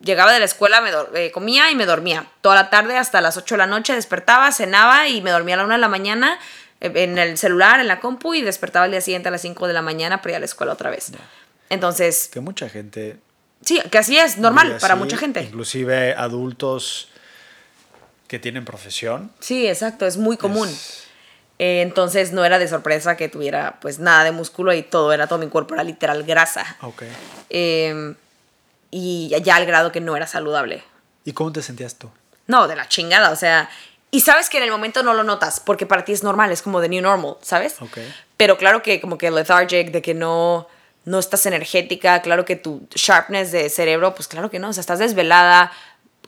Llegaba 0.00 0.34
de 0.34 0.38
la 0.38 0.44
escuela, 0.44 0.82
me 0.82 0.90
eh, 1.14 1.30
comía 1.30 1.70
y 1.70 1.74
me 1.74 1.86
dormía. 1.86 2.26
Toda 2.42 2.56
la 2.56 2.68
tarde 2.68 2.98
hasta 2.98 3.22
las 3.22 3.38
8 3.38 3.54
de 3.54 3.58
la 3.58 3.66
noche 3.66 3.94
despertaba, 3.94 4.52
cenaba 4.52 5.08
y 5.08 5.22
me 5.22 5.30
dormía 5.30 5.54
a 5.54 5.58
la 5.58 5.64
1 5.64 5.72
de 5.72 5.80
la 5.80 5.88
mañana 5.88 6.38
en 6.84 7.18
el 7.18 7.38
celular, 7.38 7.80
en 7.80 7.88
la 7.88 8.00
compu 8.00 8.34
y 8.34 8.42
despertaba 8.42 8.84
el 8.84 8.92
día 8.92 9.00
siguiente 9.00 9.28
a 9.28 9.30
las 9.30 9.40
5 9.40 9.66
de 9.66 9.72
la 9.72 9.82
mañana 9.82 10.20
para 10.20 10.32
ir 10.32 10.36
a 10.36 10.38
la 10.40 10.44
escuela 10.44 10.72
otra 10.72 10.90
vez. 10.90 11.12
Entonces... 11.70 12.28
Que 12.32 12.40
mucha 12.40 12.68
gente... 12.68 13.18
Sí, 13.62 13.80
que 13.90 13.98
así 13.98 14.18
es, 14.18 14.36
normal 14.36 14.76
para 14.80 14.94
mucha 14.94 15.16
gente. 15.16 15.42
Inclusive 15.42 16.14
adultos 16.14 17.08
que 18.28 18.38
tienen 18.38 18.66
profesión. 18.66 19.32
Sí, 19.40 19.66
exacto, 19.66 20.06
es 20.06 20.18
muy 20.18 20.36
común. 20.36 20.68
Eh, 21.58 21.82
entonces 21.82 22.32
no 22.32 22.44
era 22.44 22.58
de 22.58 22.68
sorpresa 22.68 23.16
que 23.16 23.28
tuviera 23.28 23.78
pues 23.80 24.00
nada 24.00 24.24
de 24.24 24.32
músculo 24.32 24.74
y 24.74 24.82
todo 24.82 25.12
era 25.12 25.26
todo 25.26 25.38
mi 25.38 25.48
cuerpo, 25.48 25.74
era 25.74 25.84
literal 25.84 26.24
grasa. 26.24 26.76
Ok. 26.82 27.04
Em, 27.48 28.16
y 28.90 29.34
ya 29.42 29.56
al 29.56 29.64
grado 29.64 29.92
que 29.92 30.00
no 30.00 30.16
era 30.16 30.26
saludable. 30.26 30.82
¿Y 31.24 31.32
cómo 31.32 31.52
te 31.52 31.62
sentías 31.62 31.94
tú? 31.94 32.10
No, 32.46 32.68
de 32.68 32.76
la 32.76 32.88
chingada, 32.88 33.30
o 33.30 33.36
sea, 33.36 33.70
y 34.14 34.20
sabes 34.20 34.48
que 34.48 34.58
en 34.58 34.62
el 34.62 34.70
momento 34.70 35.02
no 35.02 35.12
lo 35.12 35.24
notas 35.24 35.58
porque 35.58 35.86
para 35.86 36.04
ti 36.04 36.12
es 36.12 36.22
normal, 36.22 36.52
es 36.52 36.62
como 36.62 36.80
de 36.80 36.88
new 36.88 37.02
normal, 37.02 37.36
¿sabes? 37.42 37.74
Ok. 37.80 37.98
Pero 38.36 38.56
claro 38.56 38.80
que 38.80 39.00
como 39.00 39.18
que 39.18 39.28
lethargic, 39.28 39.90
de 39.90 40.02
que 40.02 40.14
no, 40.14 40.68
no 41.04 41.18
estás 41.18 41.46
energética, 41.46 42.22
claro 42.22 42.44
que 42.44 42.54
tu 42.54 42.86
sharpness 42.94 43.50
de 43.50 43.68
cerebro, 43.68 44.14
pues 44.14 44.28
claro 44.28 44.52
que 44.52 44.60
no, 44.60 44.68
o 44.68 44.72
sea, 44.72 44.82
estás 44.82 45.00
desvelada, 45.00 45.72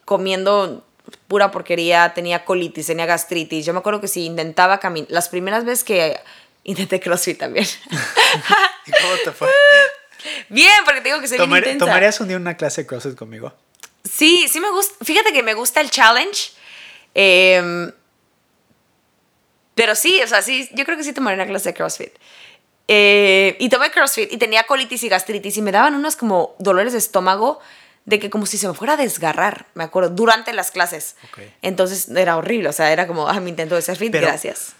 comiendo 0.04 0.84
pura 1.28 1.52
porquería, 1.52 2.12
tenía 2.12 2.44
colitis, 2.44 2.88
tenía 2.88 3.06
gastritis. 3.06 3.64
Yo 3.64 3.72
me 3.72 3.78
acuerdo 3.78 4.00
que 4.00 4.08
si 4.08 4.24
intentaba 4.24 4.80
caminar, 4.80 5.08
las 5.12 5.28
primeras 5.28 5.64
veces 5.64 5.84
que 5.84 6.18
intenté 6.64 6.98
CrossFit 6.98 7.38
también. 7.38 7.66
¿Y 8.86 8.90
cómo 8.90 9.14
te 9.22 9.30
fue? 9.30 9.48
Bien, 10.48 10.74
porque 10.84 11.02
tengo 11.02 11.20
que 11.20 11.28
ser 11.28 11.38
bien 11.38 11.56
intensa. 11.56 11.86
¿Tomarías 11.86 12.18
un 12.18 12.26
día 12.26 12.36
una 12.36 12.56
clase 12.56 12.80
de 12.80 12.88
CrossFit 12.88 13.14
conmigo? 13.14 13.54
Sí, 14.02 14.48
sí 14.48 14.58
me 14.58 14.70
gusta. 14.70 15.04
Fíjate 15.04 15.32
que 15.32 15.44
me 15.44 15.54
gusta 15.54 15.80
el 15.80 15.90
challenge. 15.90 16.55
Em, 17.18 17.90
pero 19.74 19.94
sí, 19.94 20.20
o 20.22 20.26
sea, 20.28 20.42
sí, 20.42 20.68
yo 20.74 20.84
creo 20.84 20.98
que 20.98 21.04
sí 21.04 21.14
tomaría 21.14 21.42
una 21.42 21.50
clase 21.50 21.70
de 21.70 21.74
CrossFit. 21.74 22.12
Eh, 22.88 23.56
y 23.58 23.68
tomé 23.70 23.90
CrossFit 23.90 24.30
y 24.32 24.36
tenía 24.36 24.64
colitis 24.64 25.02
y 25.02 25.08
gastritis 25.08 25.56
y 25.56 25.62
me 25.62 25.72
daban 25.72 25.94
unos 25.94 26.14
como 26.14 26.54
dolores 26.58 26.92
de 26.92 26.98
estómago 26.98 27.58
de 28.04 28.20
que 28.20 28.28
como 28.30 28.44
si 28.46 28.58
se 28.58 28.68
me 28.68 28.74
fuera 28.74 28.92
a 28.92 28.96
desgarrar, 28.96 29.66
me 29.74 29.82
acuerdo, 29.84 30.10
durante 30.10 30.52
las 30.52 30.70
clases. 30.70 31.16
Ok. 31.30 31.40
Entonces 31.62 32.08
era 32.10 32.36
horrible, 32.36 32.68
o 32.68 32.72
sea, 32.72 32.92
era 32.92 33.06
como, 33.06 33.28
ah, 33.28 33.40
mi 33.40 33.50
intento 33.50 33.74
de 33.74 33.82
ser 33.82 33.96
fit, 33.96 34.12
Pero- 34.12 34.26
gracias. 34.26 34.74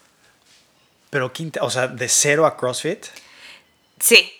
Pero 1.10 1.32
quinta, 1.32 1.62
o 1.64 1.70
sea, 1.70 1.88
de 1.88 2.08
cero 2.08 2.44
a 2.46 2.56
CrossFit 2.56 3.06
Sí, 3.98 4.30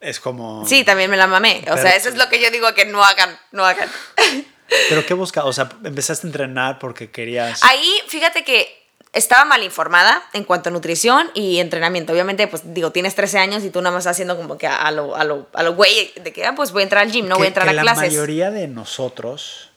es 0.00 0.20
como... 0.20 0.66
sí, 0.66 0.84
también 0.84 1.10
me 1.10 1.16
la 1.18 1.26
mamé. 1.26 1.58
O 1.62 1.64
Pero- 1.64 1.76
sea, 1.82 1.94
eso 1.96 2.08
es 2.08 2.16
lo 2.16 2.28
que 2.30 2.40
yo 2.40 2.50
digo 2.50 2.72
que 2.74 2.86
no 2.86 3.04
hagan, 3.04 3.38
no 3.52 3.64
hagan. 3.66 3.90
Pero 4.88 5.04
¿qué 5.06 5.14
buscas? 5.14 5.44
O 5.44 5.52
sea, 5.52 5.68
empezaste 5.84 6.26
a 6.26 6.28
entrenar 6.28 6.78
porque 6.78 7.10
querías... 7.10 7.62
Ahí, 7.62 7.88
fíjate 8.08 8.44
que 8.44 8.84
estaba 9.12 9.44
mal 9.44 9.62
informada 9.62 10.22
en 10.32 10.44
cuanto 10.44 10.68
a 10.68 10.72
nutrición 10.72 11.30
y 11.34 11.58
entrenamiento. 11.60 12.12
Obviamente, 12.12 12.46
pues 12.48 12.62
digo, 12.74 12.90
tienes 12.92 13.14
13 13.14 13.38
años 13.38 13.64
y 13.64 13.70
tú 13.70 13.80
nada 13.80 13.94
más 13.94 14.02
estás 14.02 14.16
haciendo 14.16 14.36
como 14.36 14.58
que 14.58 14.66
a 14.66 14.90
lo, 14.90 15.16
a 15.16 15.24
lo, 15.24 15.46
a 15.54 15.62
lo 15.62 15.74
güey, 15.74 16.12
de 16.22 16.32
que, 16.32 16.44
ah, 16.44 16.54
pues 16.54 16.72
voy 16.72 16.82
a 16.82 16.84
entrar 16.84 17.02
al 17.02 17.10
gym, 17.12 17.26
no 17.28 17.36
voy 17.36 17.44
a 17.46 17.48
entrar 17.48 17.64
que 17.66 17.70
a 17.70 17.74
la 17.74 17.82
clases. 17.82 18.04
mayoría 18.08 18.50
de 18.50 18.68
nosotros 18.68 19.70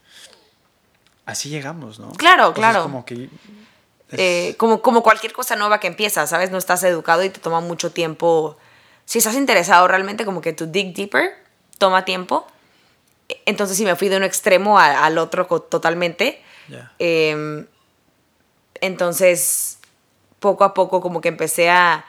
así 1.26 1.50
llegamos, 1.50 2.00
¿no? 2.00 2.12
Claro, 2.14 2.54
claro. 2.54 2.82
como 2.84 3.06
que... 3.06 3.14
es- 3.26 3.30
Eh, 4.20 4.56
como, 4.58 4.82
como 4.82 5.04
cualquier 5.04 5.34
cosa 5.34 5.56
nueva 5.56 5.80
que 5.80 5.86
empieza, 5.88 6.26
¿sabes? 6.26 6.50
No 6.50 6.58
estás 6.58 6.84
educado 6.84 7.24
y 7.24 7.30
te 7.30 7.40
toma 7.40 7.62
mucho 7.62 7.92
tiempo. 7.92 8.58
Si 9.06 9.20
estás 9.20 9.36
interesado 9.36 9.88
realmente, 9.88 10.26
como 10.26 10.42
que 10.42 10.52
tu 10.52 10.66
dig 10.66 10.96
deeper 10.96 11.32
toma 11.78 12.04
tiempo. 12.06 12.48
Entonces, 13.46 13.78
sí, 13.78 13.86
me 13.86 13.96
fui 13.96 14.10
de 14.10 14.18
un 14.18 14.24
extremo 14.24 14.80
a- 14.80 15.06
al 15.06 15.18
otro 15.18 15.46
totalmente. 15.62 16.42
Eh, 17.00 17.66
entonces, 18.82 19.80
poco 20.40 20.64
a 20.64 20.74
poco 20.74 21.02
como 21.02 21.22
que 21.22 21.28
empecé 21.30 21.70
a, 21.70 22.06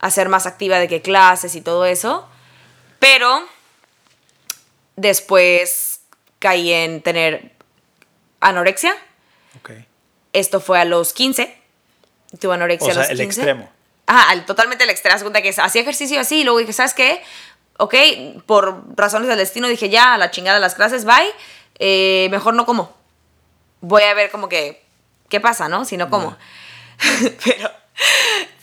a 0.00 0.10
ser 0.10 0.28
más 0.28 0.46
activa 0.46 0.78
de 0.78 0.88
que 0.88 1.00
clases 1.02 1.54
y 1.54 1.60
todo 1.60 1.84
eso. 1.86 2.28
Pero 2.98 3.42
después 4.96 6.00
caí 6.38 6.72
en 6.72 7.02
tener 7.02 7.52
anorexia. 8.40 8.94
Ok. 9.58 9.70
Esto 10.32 10.60
fue 10.60 10.80
a 10.80 10.84
los 10.84 11.12
15. 11.12 11.56
Tuve 12.40 12.54
anorexia 12.54 12.88
O 12.88 12.90
a 12.90 12.94
sea, 12.94 13.02
los 13.02 13.10
el 13.10 13.18
15. 13.18 13.40
extremo. 13.40 13.70
Ajá, 14.06 14.30
al- 14.30 14.46
totalmente 14.46 14.84
el 14.84 14.90
extremo. 14.90 15.20
Cuenta 15.20 15.42
que 15.42 15.50
hacía 15.50 15.82
ejercicio 15.82 16.18
así 16.20 16.40
y 16.40 16.44
luego 16.44 16.58
dije, 16.58 16.72
¿sabes 16.72 16.94
qué? 16.94 17.22
Ok, 17.78 17.94
por 18.46 18.82
razones 18.96 19.28
del 19.28 19.38
destino 19.38 19.66
dije, 19.68 19.88
ya, 19.88 20.14
a 20.14 20.18
la 20.18 20.30
chingada 20.30 20.58
las 20.60 20.74
clases, 20.74 21.04
bye. 21.04 21.32
Eh, 21.78 22.28
mejor 22.30 22.54
no 22.54 22.66
como. 22.66 22.94
Voy 23.80 24.02
a 24.02 24.14
ver 24.14 24.30
como 24.30 24.48
que, 24.48 24.84
¿qué 25.28 25.40
pasa, 25.40 25.68
no? 25.68 25.84
Si 25.84 25.96
no 25.96 26.08
como. 26.10 26.36
pero, 27.44 27.70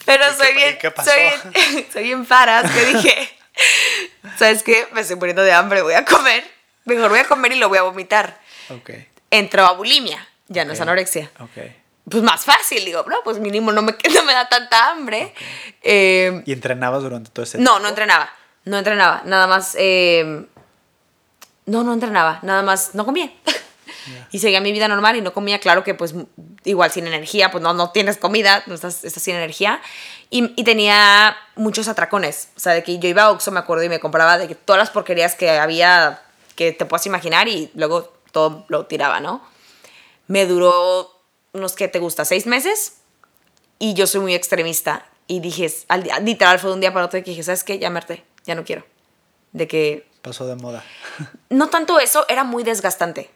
pero 0.05 0.23
¿Y 0.25 0.29
qué 0.29 0.35
soy 0.35 0.47
pa- 0.47 0.53
bien, 0.57 0.77
qué 0.79 0.91
pasó? 0.91 1.09
soy 1.11 1.51
bien, 1.51 1.87
soy 1.91 2.03
bien 2.03 2.25
paras 2.25 2.71
que 2.71 2.85
dije, 2.85 3.37
¿sabes 4.37 4.63
qué? 4.63 4.87
Me 4.93 5.01
estoy 5.01 5.15
muriendo 5.17 5.43
de 5.43 5.51
hambre, 5.53 5.81
voy 5.81 5.93
a 5.93 6.05
comer. 6.05 6.43
Mejor 6.85 7.09
voy 7.09 7.19
a 7.19 7.25
comer 7.27 7.51
y 7.51 7.55
lo 7.57 7.69
voy 7.69 7.77
a 7.77 7.83
vomitar. 7.83 8.39
Ok. 8.69 8.91
Entró 9.31 9.65
a 9.65 9.73
bulimia, 9.73 10.27
ya 10.47 10.65
no 10.65 10.73
es 10.73 10.81
anorexia 10.81 11.29
Ok. 11.39 11.51
pues 12.09 12.23
más 12.23 12.45
fácil, 12.45 12.83
digo, 12.83 13.05
no, 13.07 13.17
pues 13.23 13.37
mínimo 13.37 13.71
no 13.71 13.81
me, 13.83 13.95
no 14.15 14.23
me 14.23 14.33
da 14.33 14.47
tanta 14.49 14.89
hambre. 14.91 15.33
Eh, 15.83 16.41
¿Y 16.45 16.53
entrenabas 16.53 17.03
durante 17.03 17.29
todo 17.31 17.43
ese 17.43 17.57
no, 17.57 17.63
tiempo? 17.63 17.79
no 17.81 17.89
entrenaba, 17.89 18.31
no 18.69 18.77
entrenaba, 18.77 19.21
nada 19.25 19.47
más, 19.47 19.75
eh, 19.77 20.45
no, 21.65 21.83
no 21.83 21.93
entrenaba, 21.93 22.39
nada 22.43 22.61
más, 22.61 22.95
no 22.95 23.05
comía. 23.05 23.31
Y 24.31 24.39
seguía 24.39 24.61
mi 24.61 24.71
vida 24.71 24.87
normal 24.87 25.17
y 25.17 25.21
no 25.21 25.33
comía, 25.33 25.59
claro 25.59 25.83
que 25.83 25.93
pues 25.93 26.15
igual 26.63 26.89
sin 26.89 27.05
energía, 27.05 27.51
pues 27.51 27.61
no, 27.61 27.73
no 27.73 27.91
tienes 27.91 28.17
comida, 28.17 28.63
no 28.65 28.73
estás, 28.73 29.03
estás 29.03 29.21
sin 29.21 29.35
energía. 29.35 29.81
Y, 30.31 30.53
y 30.59 30.63
tenía 30.63 31.35
muchos 31.55 31.87
atracones, 31.87 32.49
o 32.55 32.59
sea, 32.59 32.73
de 32.73 32.81
que 32.81 32.97
yo 32.97 33.09
iba 33.09 33.23
a 33.23 33.31
Oxxo, 33.31 33.51
me 33.51 33.59
acuerdo, 33.59 33.83
y 33.83 33.89
me 33.89 33.99
compraba 33.99 34.37
de 34.37 34.47
que 34.47 34.55
todas 34.55 34.79
las 34.79 34.89
porquerías 34.89 35.35
que 35.35 35.51
había, 35.51 36.21
que 36.55 36.71
te 36.71 36.85
puedas 36.85 37.05
imaginar, 37.05 37.47
y 37.49 37.69
luego 37.75 38.13
todo 38.31 38.65
lo 38.67 38.85
tiraba, 38.87 39.19
¿no? 39.19 39.43
me 40.29 40.45
duró 40.45 41.11
unos 41.53 41.73
que 41.73 41.87
te 41.87 41.99
gusta, 41.99 42.23
seis 42.23 42.45
meses. 42.45 42.97
Y 43.79 43.95
yo 43.95 44.07
soy 44.07 44.21
muy 44.21 44.35
extremista. 44.35 45.05
Y 45.27 45.41
dije, 45.41 45.71
al 45.89 46.05
literal 46.23 46.59
fue 46.59 46.69
de 46.69 46.75
un 46.75 46.79
día 46.79 46.93
para 46.93 47.07
otro 47.07 47.19
que 47.23 47.31
dije, 47.31 47.43
¿sabes 47.43 47.63
qué? 47.63 47.79
Ya 47.79 47.89
me 47.89 47.97
harté, 47.97 48.23
ya 48.45 48.55
no 48.55 48.63
quiero. 48.63 48.85
De 49.51 49.67
que 49.67 50.07
Pasó 50.21 50.45
de 50.47 50.55
moda. 50.55 50.83
no 51.49 51.69
tanto 51.69 51.99
eso, 51.99 52.25
era 52.27 52.43
muy 52.43 52.63
desgastante. 52.63 53.29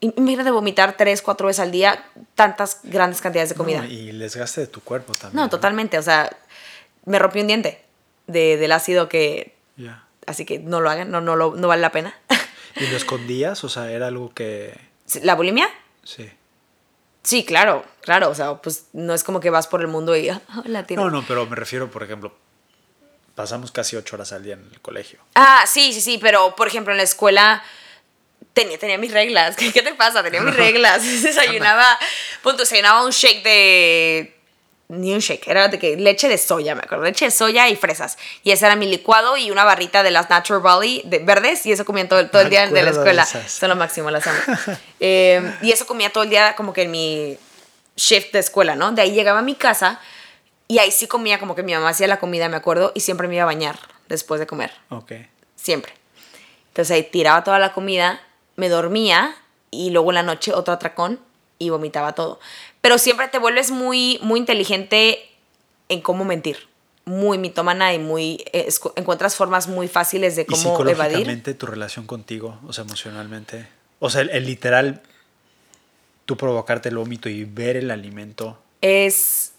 Y- 0.00 0.12
Imagínate 0.16 0.50
vomitar 0.50 0.96
tres, 0.96 1.22
cuatro 1.22 1.46
veces 1.48 1.60
al 1.60 1.70
día 1.72 2.04
tantas 2.34 2.80
grandes 2.84 3.20
cantidades 3.20 3.48
de 3.50 3.54
comida. 3.56 3.78
No, 3.82 3.86
y 3.86 4.10
el 4.10 4.18
desgaste 4.18 4.60
de 4.62 4.66
tu 4.68 4.80
cuerpo 4.80 5.12
también. 5.14 5.36
No, 5.42 5.48
totalmente. 5.48 5.98
O 5.98 6.02
sea, 6.02 6.30
me 7.04 7.18
rompí 7.18 7.40
un 7.40 7.46
diente 7.48 7.84
de- 8.26 8.56
del 8.56 8.72
ácido 8.72 9.08
que... 9.08 9.54
Ya. 9.76 10.04
Así 10.26 10.44
que 10.46 10.58
no 10.58 10.80
lo 10.80 10.88
hagan, 10.88 11.10
no, 11.10 11.20
no, 11.20 11.36
lo- 11.36 11.54
no 11.56 11.68
vale 11.68 11.82
la 11.82 11.90
pena. 11.92 12.14
¿Y 12.76 12.86
lo 12.86 12.96
escondías? 12.96 13.62
O 13.64 13.68
sea, 13.68 13.90
era 13.90 14.06
algo 14.06 14.32
que... 14.32 14.78
¿La 15.22 15.34
bulimia? 15.34 15.68
Sí. 16.02 16.30
Sí, 17.22 17.44
claro, 17.44 17.84
claro. 18.02 18.28
O 18.30 18.34
sea, 18.34 18.54
pues 18.56 18.86
no 18.92 19.14
es 19.14 19.24
como 19.24 19.40
que 19.40 19.50
vas 19.50 19.66
por 19.66 19.80
el 19.80 19.88
mundo 19.88 20.16
y... 20.16 20.28
"Ah, 20.30 20.40
la 20.66 20.84
No, 20.90 21.10
no, 21.10 21.24
pero 21.26 21.46
me 21.46 21.56
refiero, 21.56 21.90
por 21.90 22.02
ejemplo, 22.02 22.32
pasamos 23.34 23.72
casi 23.72 23.96
ocho 23.96 24.16
horas 24.16 24.32
al 24.32 24.42
día 24.42 24.54
en 24.54 24.68
el 24.72 24.80
colegio. 24.80 25.18
Ah, 25.34 25.64
sí, 25.66 25.92
sí, 25.92 26.00
sí, 26.00 26.18
pero 26.18 26.54
por 26.56 26.68
ejemplo 26.68 26.92
en 26.92 26.98
la 26.98 27.04
escuela 27.04 27.62
tenía, 28.52 28.78
tenía 28.78 28.98
mis 28.98 29.12
reglas. 29.12 29.56
¿Qué, 29.56 29.72
qué 29.74 29.82
te 29.82 29.94
pasa? 29.94 30.22
Tenía 30.22 30.40
mis 30.40 30.56
reglas. 30.56 31.02
Desayunaba, 31.22 31.98
punto, 32.42 32.58
desayunaba 32.58 33.04
un 33.04 33.10
shake 33.10 33.42
de... 33.42 34.30
Ni 34.86 35.14
un 35.14 35.20
shake, 35.20 35.48
era 35.48 35.68
de 35.68 35.78
que 35.78 35.96
leche 35.96 36.28
de 36.28 36.36
soya, 36.36 36.74
me 36.74 36.82
acuerdo, 36.82 37.04
leche 37.04 37.24
de 37.24 37.30
soya 37.30 37.70
y 37.70 37.74
fresas. 37.74 38.18
Y 38.42 38.50
ese 38.50 38.66
era 38.66 38.76
mi 38.76 38.86
licuado 38.86 39.38
y 39.38 39.50
una 39.50 39.64
barrita 39.64 40.02
de 40.02 40.10
las 40.10 40.28
Natural 40.28 40.60
Valley 40.60 41.00
de 41.06 41.20
verdes 41.20 41.64
y 41.64 41.72
eso 41.72 41.86
comía 41.86 42.06
todo, 42.06 42.28
todo 42.28 42.42
el 42.42 42.50
día 42.50 42.66
de 42.66 42.82
la 42.82 42.90
de 42.90 42.90
escuela. 42.90 43.24
Son 43.24 43.70
lo 43.70 43.76
máximo, 43.76 44.10
las 44.10 44.26
amo. 44.26 44.38
Eh, 45.00 45.56
y 45.62 45.72
eso 45.72 45.86
comía 45.86 46.10
todo 46.10 46.24
el 46.24 46.30
día 46.30 46.54
como 46.54 46.74
que 46.74 46.82
en 46.82 46.90
mi 46.90 47.38
shift 47.96 48.32
de 48.32 48.40
escuela, 48.40 48.76
¿no? 48.76 48.92
De 48.92 49.00
ahí 49.00 49.12
llegaba 49.12 49.38
a 49.38 49.42
mi 49.42 49.54
casa 49.54 50.00
y 50.68 50.78
ahí 50.78 50.90
sí 50.90 51.06
comía 51.06 51.38
como 51.38 51.54
que 51.54 51.62
mi 51.62 51.72
mamá 51.74 51.90
hacía 51.90 52.06
la 52.08 52.18
comida, 52.18 52.48
me 52.48 52.56
acuerdo, 52.56 52.92
y 52.94 53.00
siempre 53.00 53.28
me 53.28 53.34
iba 53.34 53.42
a 53.42 53.46
bañar 53.46 53.78
después 54.08 54.40
de 54.40 54.46
comer 54.46 54.70
Ok. 54.90 55.12
siempre. 55.56 55.92
Entonces 56.68 56.94
ahí 56.94 57.02
tiraba 57.04 57.44
toda 57.44 57.58
la 57.58 57.72
comida, 57.72 58.20
me 58.56 58.68
dormía 58.68 59.34
y 59.70 59.90
luego 59.90 60.10
en 60.10 60.16
la 60.16 60.22
noche 60.22 60.52
otro 60.52 60.74
atracón 60.74 61.20
y 61.58 61.70
vomitaba 61.70 62.14
todo. 62.14 62.40
Pero 62.80 62.98
siempre 62.98 63.28
te 63.28 63.38
vuelves 63.38 63.70
muy, 63.70 64.18
muy 64.22 64.38
inteligente 64.40 65.20
en 65.88 66.00
cómo 66.00 66.24
mentir. 66.24 66.68
Muy 67.06 67.38
mitómana 67.38 67.92
y 67.94 67.98
muy... 67.98 68.44
eh, 68.52 68.68
encuentras 68.96 69.36
formas 69.36 69.68
muy 69.68 69.88
fáciles 69.88 70.36
de 70.36 70.42
¿Y 70.42 70.44
cómo 70.46 70.80
evadir. 70.80 70.94
psicológicamente 70.96 71.54
tu 71.54 71.66
relación 71.66 72.06
contigo? 72.06 72.58
O 72.66 72.72
sea, 72.72 72.84
emocionalmente. 72.84 73.68
O 74.00 74.10
sea, 74.10 74.22
el, 74.22 74.30
el 74.30 74.46
literal, 74.46 75.02
tú 76.24 76.36
provocarte 76.36 76.88
el 76.88 76.96
vómito 76.96 77.28
y 77.28 77.44
ver 77.44 77.76
el 77.76 77.90
alimento. 77.90 78.58
Es... 78.80 79.52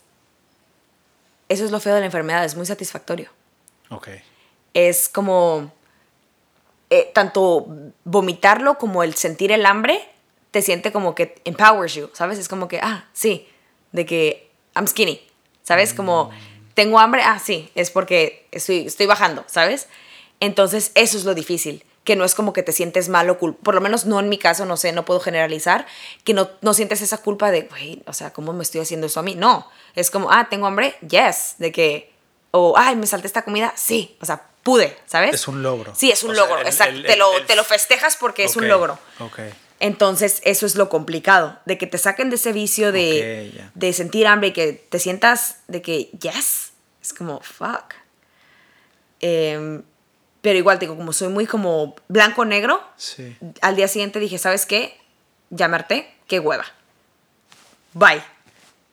Eso 1.50 1.66
es 1.66 1.72
lo 1.72 1.80
feo 1.80 1.94
de 1.94 2.00
la 2.00 2.06
enfermedad, 2.08 2.44
es 2.44 2.56
muy 2.56 2.66
satisfactorio. 2.66 3.30
Ok. 3.90 4.10
es 4.74 5.10
como 5.10 5.72
eh, 6.90 7.12
tanto 7.14 7.68
vomitarlo 8.04 8.78
como 8.78 9.04
el 9.04 9.16
sentir 9.16 9.52
el 9.52 9.66
hambre 9.66 10.10
te 10.52 10.62
siente 10.62 10.92
como 10.92 11.16
que 11.16 11.36
empowers 11.44 11.96
you, 11.96 12.10
¿sabes? 12.14 12.40
Es 12.40 12.48
como 12.48 12.68
que, 12.68 12.80
ah, 12.82 13.10
sí, 13.12 13.48
de 13.92 14.06
que 14.06 14.50
I'm 14.76 14.88
skinny, 14.88 15.22
¿sabes? 15.64 15.94
Como 15.94 16.32
tengo 16.74 17.00
hambre, 17.00 17.24
ah, 17.24 17.40
sí, 17.40 17.70
es 17.76 17.92
porque 17.92 18.48
estoy, 18.52 18.86
estoy 18.86 19.06
bajando, 19.06 19.44
¿sabes? 19.48 19.88
Entonces 20.40 20.92
eso 20.96 21.18
es 21.18 21.26
lo 21.26 21.34
difícil, 21.34 21.84
que 22.06 22.16
no 22.16 22.24
es 22.24 22.34
como 22.36 22.54
que 22.54 22.64
te 22.64 22.72
sientes 22.72 23.10
mal 23.10 23.30
o 23.30 23.38
culpa, 23.38 23.60
por 23.64 23.76
lo 23.76 23.82
menos 23.82 24.06
no 24.06 24.20
en 24.22 24.30
mi 24.30 24.38
caso, 24.38 24.66
no 24.66 24.78
sé, 24.78 24.94
no 24.94 25.04
puedo 25.04 25.20
generalizar, 25.20 25.86
que 26.24 26.34
no, 26.34 26.50
no 26.62 26.74
sientes 26.74 27.02
esa 27.02 27.18
culpa 27.18 27.52
de, 27.52 27.64
güey, 27.64 28.02
o 28.06 28.14
sea, 28.14 28.32
¿cómo 28.32 28.54
me 28.54 28.64
estoy 28.64 28.80
haciendo 28.80 29.08
eso 29.08 29.20
a 29.20 29.24
mí? 29.24 29.36
No, 29.36 29.70
es 29.96 30.10
como, 30.12 30.32
ah, 30.32 30.48
tengo 30.50 30.68
hambre, 30.68 30.96
yes, 31.06 31.56
de 31.58 31.72
que, 31.74 32.14
o, 32.52 32.76
ay, 32.78 32.96
me 32.96 33.08
salté 33.08 33.28
esta 33.28 33.42
comida, 33.42 33.74
sí, 33.76 34.16
o 34.22 34.26
sea, 34.26 34.48
pude, 34.64 34.96
¿sabes? 35.06 35.36
Es 35.36 35.48
un 35.48 35.62
logro. 35.62 35.94
Sí, 35.96 36.12
es 36.12 36.24
un 36.24 36.32
O 36.32 36.34
sea, 36.36 36.44
logro, 36.46 36.62
el- 36.62 36.68
exacto, 36.68 36.96
el- 36.96 37.06
te, 37.06 37.18
lo, 37.18 37.28
te 37.46 37.56
lo 37.56 37.64
festejas 37.64 38.16
porque 38.16 38.46
es 38.46 38.56
un 38.56 38.68
logro. 38.68 38.98
Ok. 39.20 39.40
Entonces, 39.82 40.42
eso 40.46 40.66
es 40.66 40.76
lo 40.76 40.88
complicado, 40.90 41.60
de 41.66 41.78
que 41.78 41.86
te 41.86 41.98
saquen 41.98 42.30
de 42.30 42.38
ese 42.38 42.54
vicio 42.54 42.92
de, 42.94 43.52
de 43.74 43.94
sentir 43.94 44.26
hambre 44.28 44.50
y 44.50 44.54
que 44.54 44.72
te 44.74 45.00
sientas 45.00 45.58
de 45.68 45.82
que, 45.82 46.12
yes, 46.22 46.72
es 47.02 47.14
como, 47.14 47.42
fuck. 47.42 47.94
Em, 49.20 49.84
pero 50.46 50.60
igual, 50.60 50.78
digo, 50.78 50.96
como 50.96 51.12
soy 51.12 51.30
muy 51.30 51.48
como 51.48 51.96
blanco-negro, 52.08 52.80
Sí. 52.98 53.36
al 53.62 53.76
día 53.76 53.88
siguiente 53.88 54.20
dije, 54.20 54.38
¿sabes 54.38 54.68
qué? 54.68 54.96
Harté, 55.60 56.08
qué 56.28 56.40
hueva. 56.40 56.66
Bye. 57.94 58.22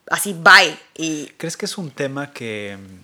Así, 0.06 0.32
bye. 0.32 0.74
Y 0.96 1.26
¿Crees 1.36 1.58
que 1.58 1.66
es 1.66 1.76
un 1.76 1.90
tema 1.90 2.32
que... 2.32 2.78
mm, 2.80 3.00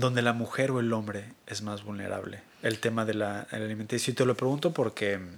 donde 0.00 0.20
la 0.20 0.32
mujer 0.32 0.72
o 0.72 0.80
el 0.80 0.92
hombre 0.92 1.32
es 1.46 1.62
más 1.62 1.84
vulnerable? 1.84 2.42
El 2.64 2.80
tema 2.80 3.04
de 3.04 3.14
la 3.14 3.42
alimentación. 3.52 4.14
Y 4.14 4.16
te 4.16 4.24
lo 4.24 4.36
pregunto 4.36 4.72
porque, 4.72 5.18
mm, 5.18 5.36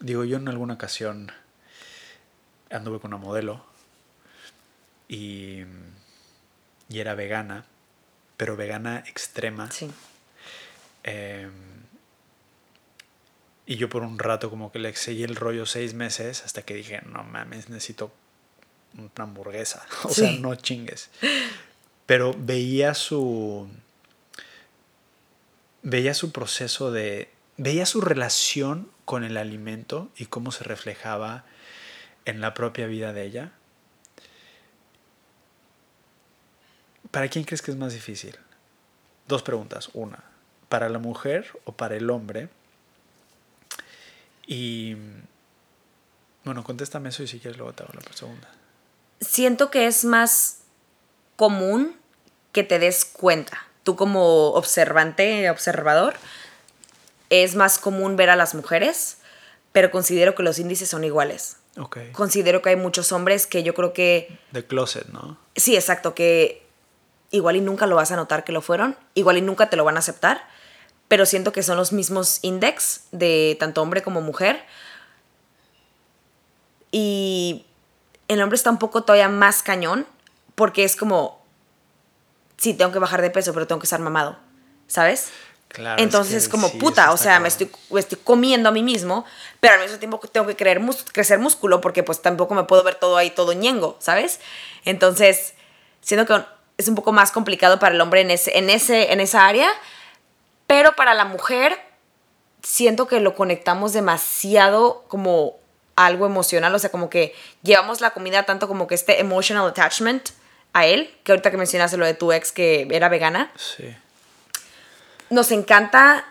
digo, 0.00 0.24
yo 0.24 0.38
en 0.38 0.48
alguna 0.48 0.72
ocasión 0.72 1.32
anduve 2.70 2.98
con 2.98 3.12
una 3.12 3.22
modelo 3.22 3.62
y, 5.06 5.64
mm, 5.66 6.94
y 6.94 7.00
era 7.00 7.14
vegana, 7.14 7.66
pero 8.38 8.56
vegana 8.56 9.04
extrema. 9.06 9.70
sí. 9.70 9.90
Eh, 11.06 11.48
Y 13.68 13.76
yo 13.76 13.88
por 13.88 14.02
un 14.02 14.18
rato 14.18 14.48
como 14.48 14.70
que 14.70 14.78
le 14.78 14.94
seguí 14.94 15.24
el 15.24 15.34
rollo 15.34 15.66
seis 15.66 15.92
meses 15.92 16.44
hasta 16.44 16.62
que 16.62 16.74
dije, 16.74 17.02
no 17.04 17.24
mames, 17.24 17.68
necesito 17.68 18.12
una 18.96 19.10
hamburguesa. 19.24 19.84
O 20.04 20.10
sea, 20.10 20.30
no 20.38 20.54
chingues. 20.54 21.10
Pero 22.06 22.32
veía 22.38 22.94
su... 22.94 23.68
Veía 25.82 26.14
su 26.14 26.30
proceso 26.30 26.92
de... 26.92 27.28
Veía 27.56 27.86
su 27.86 28.00
relación 28.00 28.88
con 29.04 29.24
el 29.24 29.36
alimento 29.36 30.10
y 30.16 30.26
cómo 30.26 30.52
se 30.52 30.62
reflejaba 30.62 31.44
en 32.24 32.40
la 32.40 32.54
propia 32.54 32.86
vida 32.86 33.12
de 33.12 33.24
ella. 33.24 33.52
¿Para 37.10 37.28
quién 37.28 37.44
crees 37.44 37.62
que 37.62 37.72
es 37.72 37.76
más 37.76 37.92
difícil? 37.94 38.36
Dos 39.26 39.42
preguntas. 39.42 39.90
Una, 39.94 40.22
¿para 40.76 40.90
la 40.90 40.98
mujer 40.98 41.46
o 41.64 41.72
para 41.72 41.96
el 41.96 42.10
hombre? 42.10 42.50
Y 44.46 44.94
bueno, 46.44 46.62
contéstame 46.64 47.08
eso 47.08 47.22
y 47.22 47.26
si 47.26 47.40
quieres 47.40 47.56
luego 47.56 47.72
te 47.72 47.82
hago 47.82 47.94
la 47.94 48.02
segunda. 48.14 48.46
Siento 49.22 49.70
que 49.70 49.86
es 49.86 50.04
más 50.04 50.58
común 51.36 51.96
que 52.52 52.62
te 52.62 52.78
des 52.78 53.06
cuenta. 53.06 53.66
Tú 53.84 53.96
como 53.96 54.48
observante, 54.48 55.48
observador, 55.48 56.16
es 57.30 57.54
más 57.54 57.78
común 57.78 58.16
ver 58.16 58.28
a 58.28 58.36
las 58.36 58.54
mujeres, 58.54 59.16
pero 59.72 59.90
considero 59.90 60.34
que 60.34 60.42
los 60.42 60.58
índices 60.58 60.90
son 60.90 61.04
iguales. 61.04 61.56
Okay. 61.78 62.12
Considero 62.12 62.60
que 62.60 62.68
hay 62.68 62.76
muchos 62.76 63.12
hombres 63.12 63.46
que 63.46 63.62
yo 63.62 63.74
creo 63.74 63.94
que... 63.94 64.38
De 64.50 64.66
closet, 64.66 65.06
¿no? 65.08 65.38
Sí, 65.56 65.74
exacto, 65.74 66.14
que 66.14 66.66
igual 67.30 67.56
y 67.56 67.62
nunca 67.62 67.86
lo 67.86 67.96
vas 67.96 68.12
a 68.12 68.16
notar 68.16 68.44
que 68.44 68.52
lo 68.52 68.60
fueron, 68.60 68.94
igual 69.14 69.38
y 69.38 69.40
nunca 69.40 69.70
te 69.70 69.76
lo 69.78 69.84
van 69.84 69.96
a 69.96 70.00
aceptar, 70.00 70.54
pero 71.08 71.26
siento 71.26 71.52
que 71.52 71.62
son 71.62 71.76
los 71.76 71.92
mismos 71.92 72.38
index 72.42 73.02
de 73.12 73.56
tanto 73.60 73.82
hombre 73.82 74.02
como 74.02 74.20
mujer. 74.20 74.64
Y 76.90 77.66
el 78.28 78.42
hombre 78.42 78.56
está 78.56 78.70
un 78.70 78.78
poco 78.78 79.02
todavía 79.02 79.28
más 79.28 79.62
cañón, 79.62 80.06
porque 80.54 80.84
es 80.84 80.96
como, 80.96 81.44
sí, 82.56 82.74
tengo 82.74 82.92
que 82.92 82.98
bajar 82.98 83.22
de 83.22 83.30
peso, 83.30 83.52
pero 83.52 83.66
tengo 83.66 83.80
que 83.80 83.86
estar 83.86 84.00
mamado, 84.00 84.38
¿sabes? 84.88 85.30
Claro, 85.68 86.02
Entonces 86.02 86.44
es, 86.44 86.48
como 86.48 86.72
puta, 86.78 87.12
o 87.12 87.16
sea, 87.16 87.40
me 87.40 87.48
estoy, 87.48 87.70
estoy, 87.96 88.18
comiendo 88.22 88.68
a 88.68 88.72
mí 88.72 88.82
mismo, 88.82 89.24
pero 89.60 89.74
al 89.74 89.80
mismo 89.80 89.98
tiempo 89.98 90.18
tengo 90.18 90.46
que 90.46 90.56
creer 90.56 90.80
crecer 91.12 91.38
músculo 91.38 91.80
porque 91.80 92.02
pues 92.02 92.22
tampoco 92.22 92.54
me 92.54 92.64
puedo 92.64 92.82
ver 92.82 92.94
todo 92.94 93.16
ahí, 93.16 93.30
todo 93.30 93.52
ñengo, 93.52 93.96
¿sabes? 93.98 94.40
Entonces, 94.84 95.54
siento 96.00 96.24
que 96.24 96.44
es 96.78 96.88
un 96.88 96.94
poco 96.94 97.12
más 97.12 97.32
complicado 97.32 97.78
para 97.78 97.94
el 97.94 98.00
hombre 98.00 98.20
en, 98.20 98.30
ese, 98.30 98.56
en, 98.56 98.70
ese, 98.70 99.12
en 99.12 99.20
esa 99.20 99.46
área, 99.46 99.68
pero 100.66 100.96
para 100.96 101.14
la 101.14 101.24
mujer 101.24 101.78
siento 102.62 103.06
que 103.06 103.20
lo 103.20 103.34
conectamos 103.34 103.92
demasiado 103.92 105.04
como 105.08 105.56
algo 105.94 106.26
emocional, 106.26 106.74
o 106.74 106.78
sea, 106.78 106.90
como 106.90 107.08
que 107.08 107.34
llevamos 107.62 108.00
la 108.00 108.10
comida 108.10 108.44
tanto 108.44 108.68
como 108.68 108.86
que 108.86 108.94
este 108.94 109.20
emotional 109.20 109.68
attachment 109.68 110.30
a 110.72 110.84
él, 110.84 111.14
que 111.24 111.32
ahorita 111.32 111.50
que 111.50 111.56
mencionaste 111.56 111.96
lo 111.96 112.04
de 112.04 112.14
tu 112.14 112.32
ex 112.32 112.52
que 112.52 112.86
era 112.90 113.08
vegana. 113.08 113.50
Sí. 113.56 113.96
Nos 115.30 115.50
encanta, 115.52 116.26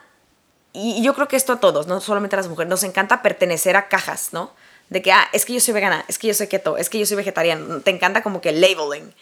y 0.72 1.02
yo 1.04 1.16
creo 1.16 1.28
que 1.28 1.36
esto 1.36 1.54
a 1.54 1.60
todos, 1.60 1.88
no 1.88 2.00
solamente 2.00 2.36
a 2.36 2.38
las 2.38 2.48
mujeres, 2.48 2.70
nos 2.70 2.84
encanta 2.84 3.24
pertenecer 3.24 3.76
a 3.76 3.88
cajas, 3.88 4.34
¿no? 4.34 4.54
De 4.90 5.02
que, 5.02 5.12
ah, 5.12 5.28
es 5.34 5.46
que 5.46 5.54
yo 5.54 5.60
soy 5.60 5.74
vegana, 5.74 6.06
es 6.08 6.20
que 6.20 6.28
yo 6.28 6.34
soy 6.36 6.48
keto, 6.48 6.78
es 6.78 6.92
que 6.92 7.00
yo 7.00 7.08
soy 7.08 7.18
vegetariano. 7.18 7.82
Te 7.82 7.90
encanta 7.90 8.22
como 8.22 8.40
que 8.40 8.52
labeling. 8.52 9.16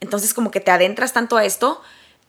Entonces 0.00 0.32
como 0.32 0.50
que 0.50 0.60
te 0.60 0.70
adentras 0.70 1.12
tanto 1.12 1.36
a 1.36 1.44
esto, 1.44 1.82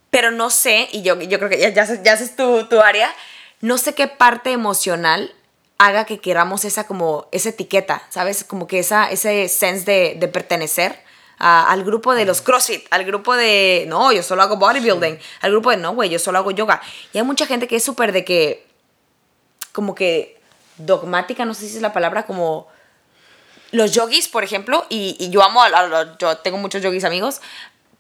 pero 0.09 0.31
no 0.31 0.49
sé, 0.49 0.87
y 0.91 1.01
yo, 1.01 1.19
yo 1.19 1.37
creo 1.37 1.49
que 1.49 1.59
ya, 1.59 1.69
ya, 1.69 1.85
ya 2.01 2.13
es 2.13 2.35
tu, 2.35 2.65
tu 2.65 2.79
área, 2.79 3.13
no 3.61 3.77
sé 3.77 3.93
qué 3.93 4.07
parte 4.07 4.51
emocional 4.51 5.33
haga 5.77 6.05
que 6.05 6.19
queramos 6.19 6.65
esa 6.65 6.85
como 6.87 7.27
esa 7.31 7.49
etiqueta, 7.49 8.03
¿sabes? 8.09 8.43
Como 8.43 8.67
que 8.67 8.79
esa, 8.79 9.09
ese 9.11 9.47
sense 9.47 9.85
de, 9.85 10.15
de 10.19 10.27
pertenecer 10.27 11.07
al 11.39 11.83
grupo 11.83 12.15
de 12.15 12.25
los 12.25 12.41
CrossFit, 12.41 12.87
al 12.89 13.05
grupo 13.05 13.35
de, 13.35 13.85
no, 13.87 14.11
yo 14.11 14.23
solo 14.23 14.41
hago 14.41 14.57
bodybuilding, 14.57 15.19
al 15.41 15.51
grupo 15.51 15.69
de, 15.69 15.77
no, 15.77 15.93
güey, 15.93 16.09
yo 16.09 16.17
solo 16.17 16.39
hago 16.39 16.51
yoga. 16.51 16.81
Y 17.13 17.19
hay 17.19 17.23
mucha 17.23 17.45
gente 17.45 17.67
que 17.67 17.75
es 17.75 17.83
súper 17.83 18.11
de 18.11 18.25
que, 18.25 18.65
como 19.71 19.93
que 19.93 20.39
dogmática, 20.77 21.45
no 21.45 21.53
sé 21.53 21.67
si 21.67 21.75
es 21.75 21.81
la 21.81 21.93
palabra, 21.93 22.25
como 22.25 22.67
los 23.71 23.91
yogis, 23.91 24.27
por 24.27 24.43
ejemplo, 24.43 24.85
y, 24.89 25.29
yo 25.29 25.43
amo, 25.43 25.61
a, 25.61 26.17
yo 26.17 26.37
tengo 26.37 26.57
muchos 26.57 26.81
yogis 26.81 27.03
amigos, 27.03 27.41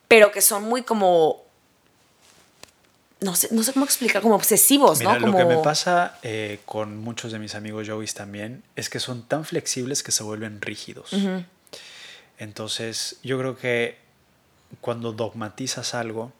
pero 0.07 0.31
que 0.31 0.41
son 0.41 0.63
muy 0.63 0.81
como 0.81 1.43
no 3.19 3.35
sé, 3.35 3.49
no 3.51 3.63
sé 3.63 3.73
cómo 3.73 3.85
explicar, 3.85 4.21
como 4.21 4.35
obsesivos, 4.35 5.01
¿no? 5.01 5.17
Lo 5.19 5.35
que 5.35 5.45
me 5.45 5.57
pasa 5.57 6.19
eh, 6.21 6.59
con 6.65 6.97
muchos 6.97 7.31
de 7.31 7.39
mis 7.39 7.55
amigos 7.55 7.87
yogis 7.87 8.13
también 8.13 8.63
es 8.75 8.89
que 8.89 8.99
son 8.99 9.23
tan 9.23 9.43
flexibles 9.43 10.03
que 10.03 10.11
se 10.11 10.23
vuelven 10.23 10.61
rígidos. 10.61 11.11
Entonces, 12.37 13.17
yo 13.23 13.39
creo 13.39 13.57
que 13.57 13.97
cuando 14.81 15.13
dogmatizas 15.13 15.95
algo 15.95 16.31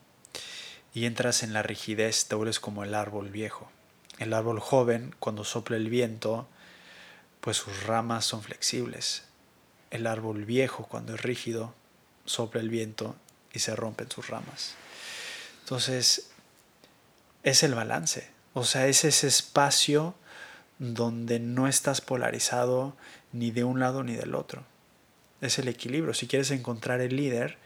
y 0.93 1.05
entras 1.05 1.43
en 1.43 1.53
la 1.53 1.63
rigidez, 1.63 2.27
te 2.27 2.35
vuelves 2.35 2.59
como 2.59 2.83
el 2.83 2.93
árbol 2.93 3.29
viejo. 3.29 3.71
El 4.19 4.33
árbol 4.33 4.59
joven, 4.59 5.15
cuando 5.19 5.43
sopla 5.43 5.77
el 5.77 5.89
viento, 5.89 6.47
pues 7.41 7.57
sus 7.57 7.83
ramas 7.83 8.25
son 8.25 8.43
flexibles. 8.43 9.23
El 9.89 10.05
árbol 10.05 10.45
viejo, 10.45 10.85
cuando 10.87 11.15
es 11.15 11.21
rígido, 11.21 11.73
sopla 12.25 12.61
el 12.61 12.69
viento 12.69 13.15
y 13.53 13.59
se 13.59 13.75
rompen 13.75 14.11
sus 14.11 14.27
ramas. 14.27 14.75
Entonces, 15.61 16.29
es 17.43 17.63
el 17.63 17.75
balance. 17.75 18.29
O 18.53 18.63
sea, 18.63 18.87
es 18.87 19.03
ese 19.03 19.27
espacio 19.27 20.15
donde 20.79 21.39
no 21.39 21.67
estás 21.67 22.01
polarizado 22.01 22.95
ni 23.31 23.51
de 23.51 23.63
un 23.63 23.79
lado 23.79 24.03
ni 24.03 24.15
del 24.15 24.35
otro. 24.35 24.63
Es 25.41 25.59
el 25.59 25.67
equilibrio. 25.67 26.13
Si 26.13 26.27
quieres 26.27 26.51
encontrar 26.51 27.01
el 27.01 27.15
líder, 27.15 27.57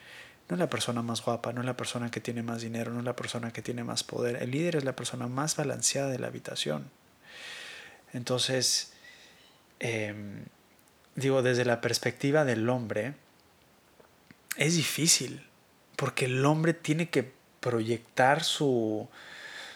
no 0.50 0.56
es 0.56 0.60
la 0.60 0.70
persona 0.70 1.02
más 1.02 1.24
guapa, 1.24 1.54
no 1.54 1.62
es 1.62 1.66
la 1.66 1.78
persona 1.78 2.12
que 2.12 2.20
tiene 2.20 2.44
más 2.44 2.62
dinero, 2.62 2.92
no 2.92 3.00
es 3.00 3.06
la 3.06 3.16
persona 3.16 3.52
que 3.54 3.62
tiene 3.62 3.84
más 3.84 4.04
poder. 4.04 4.42
El 4.42 4.52
líder 4.52 4.76
es 4.76 4.84
la 4.84 4.96
persona 4.96 5.28
más 5.28 5.56
balanceada 5.56 6.10
de 6.10 6.20
la 6.20 6.28
habitación. 6.28 6.90
Entonces, 8.14 8.92
Em, 9.84 10.46
digo, 11.16 11.42
desde 11.42 11.66
la 11.66 11.82
perspectiva 11.82 12.46
del 12.46 12.70
hombre, 12.70 13.16
es 14.58 14.76
difícil, 14.76 15.48
porque 15.96 16.26
el 16.26 16.46
hombre 16.46 16.76
tiene 16.76 17.10
que 17.10 17.32
proyectar 17.60 18.44
su, 18.44 19.10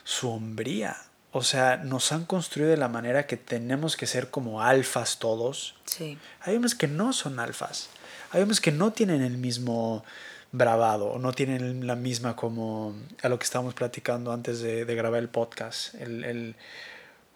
su 0.06 0.30
hombría. 0.30 0.95
O 1.34 1.43
sea, 1.43 1.76
nos 1.76 2.14
han 2.14 2.24
construido 2.24 2.70
de 2.70 2.78
la 2.78 2.88
manera 2.88 3.28
que 3.28 3.36
tenemos 3.36 3.97
que 3.97 4.08
ser 4.08 4.30
como 4.30 4.62
alfas 4.62 5.20
todos. 5.20 5.76
Sí. 5.84 6.18
Hay 6.39 6.56
hombres 6.56 6.76
que 6.76 6.88
no 6.88 7.12
son 7.12 7.41
alfas. 7.41 7.89
Hay 8.32 8.41
hombres 8.41 8.62
que 8.62 8.72
no 8.72 8.93
tienen 8.93 9.22
el 9.22 9.38
mismo 9.38 10.06
bravado, 10.53 11.20
no 11.20 11.34
tienen 11.34 11.86
la 11.86 11.95
misma 11.95 12.38
como 12.38 12.95
a 13.22 13.28
lo 13.28 13.38
que 13.38 13.43
estábamos 13.43 13.74
platicando 13.74 14.32
antes 14.32 14.62
de, 14.62 14.86
de 14.86 14.95
grabar 14.95 15.20
el 15.20 15.28
podcast. 15.28 15.95
El, 15.95 16.24
el, 16.24 16.56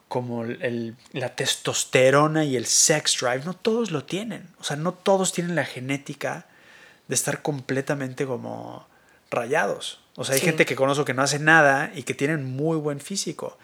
como 0.08 0.44
el, 0.44 0.96
la 1.12 1.36
testosterona 1.36 2.46
y 2.46 2.56
el 2.56 2.66
sex 2.66 3.18
drive, 3.20 3.44
no 3.46 3.54
todos 3.54 3.92
lo 3.92 4.06
tienen. 4.06 4.48
O 4.60 4.64
sea, 4.64 4.78
no 4.78 4.94
todos 4.94 5.34
tienen 5.34 5.56
la 5.56 5.66
genética 5.66 6.46
de 7.10 7.16
estar 7.16 7.42
completamente 7.42 8.26
como 8.26 8.88
rayados. 9.30 10.00
O 10.20 10.26
sea, 10.26 10.36
hay 10.36 10.42
gente 10.42 10.66
que 10.66 10.76
conozco 10.76 11.06
que 11.06 11.14
no 11.14 11.22
hace 11.22 11.40
nada 11.40 11.94
y 11.96 12.04
que 12.04 12.14
tienen 12.14 12.44
muy 12.44 12.76
buen 12.76 13.00
físico. 13.00 13.58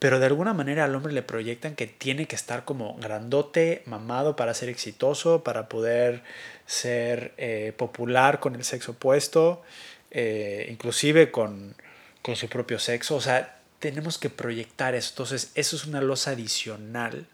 Pero 0.00 0.18
de 0.18 0.26
alguna 0.26 0.52
manera 0.52 0.84
al 0.84 0.92
hombre 0.96 1.12
le 1.12 1.22
proyectan 1.22 1.76
que 1.76 1.86
tiene 1.86 2.26
que 2.26 2.34
estar 2.34 2.64
como 2.64 2.96
grandote, 2.96 3.84
mamado 3.86 4.34
para 4.34 4.52
ser 4.52 4.68
exitoso, 4.68 5.44
para 5.44 5.68
poder 5.68 6.24
ser 6.66 7.34
eh, 7.36 7.72
popular 7.76 8.40
con 8.40 8.56
el 8.56 8.64
sexo 8.64 8.90
opuesto, 8.92 9.62
eh, 10.10 10.66
inclusive 10.72 11.30
con, 11.30 11.76
con 12.20 12.34
su 12.34 12.48
propio 12.48 12.80
sexo. 12.80 13.14
O 13.14 13.20
sea, 13.20 13.60
tenemos 13.78 14.18
que 14.18 14.30
proyectar 14.30 14.96
eso. 14.96 15.10
Entonces, 15.10 15.52
eso 15.54 15.76
es 15.76 15.86
una 15.86 16.00
losa 16.00 16.32
adicional 16.32 17.28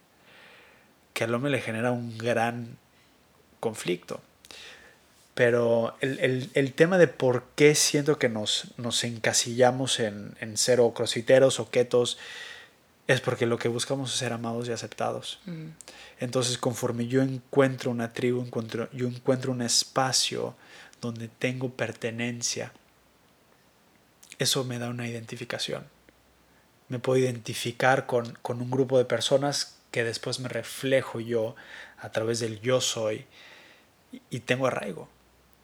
que 1.15 1.25
al 1.25 1.35
hombre 1.35 1.53
le 1.53 1.63
genera 1.63 1.91
un 1.91 2.19
gran 2.19 2.77
conflicto. 3.61 4.21
Pero 5.41 5.97
el, 6.03 6.73
tema 6.75 6.99
de 6.99 7.09
por 7.09 7.45
qué 7.55 7.75
siento 7.75 8.19
que 8.19 8.29
nos, 8.29 8.75
nos 8.77 9.05
encasillamos 9.05 9.99
en, 9.99 10.37
en 10.41 10.59
ser 10.59 10.81
o 10.81 10.93
crossfiteros 10.93 11.61
o 11.61 11.71
ketos 11.71 12.19
es 13.07 13.23
porque 13.23 13.47
lo 13.47 13.59
que 13.59 13.69
buscamos 13.69 14.13
es 14.13 14.19
ser 14.19 14.35
amados 14.35 14.69
y 14.69 14.73
aceptados. 14.73 15.41
Mm. 15.47 15.69
Entonces, 16.19 16.59
conforme 16.59 17.07
yo 17.07 17.23
encuentro 17.23 17.91
una 17.91 18.13
tribu, 18.13 18.43
encuentro, 18.43 18.91
yo 18.93 19.07
encuentro 19.07 19.53
un 19.53 19.63
espacio 19.63 20.55
donde 21.01 21.29
tengo 21.29 21.71
pertenencia, 21.71 22.73
eso 24.39 24.65
me 24.65 24.79
da 24.79 24.91
una 24.91 25.09
identificación 25.09 25.87
me 26.91 26.99
puedo 26.99 27.19
identificar 27.19 28.05
con, 28.07 28.37
un 28.45 28.71
grupo 28.71 28.99
de 28.99 29.05
personas 29.05 29.79
que 29.93 30.05
después 30.05 30.41
me 30.41 30.49
reflejo 30.49 31.21
yo 31.21 31.55
a 31.99 32.11
través 32.11 32.41
del 32.41 32.61
yo 32.61 32.81
soy 32.81 33.25
y, 34.29 34.41
tengo 34.41 34.67
arraigo. 34.67 35.09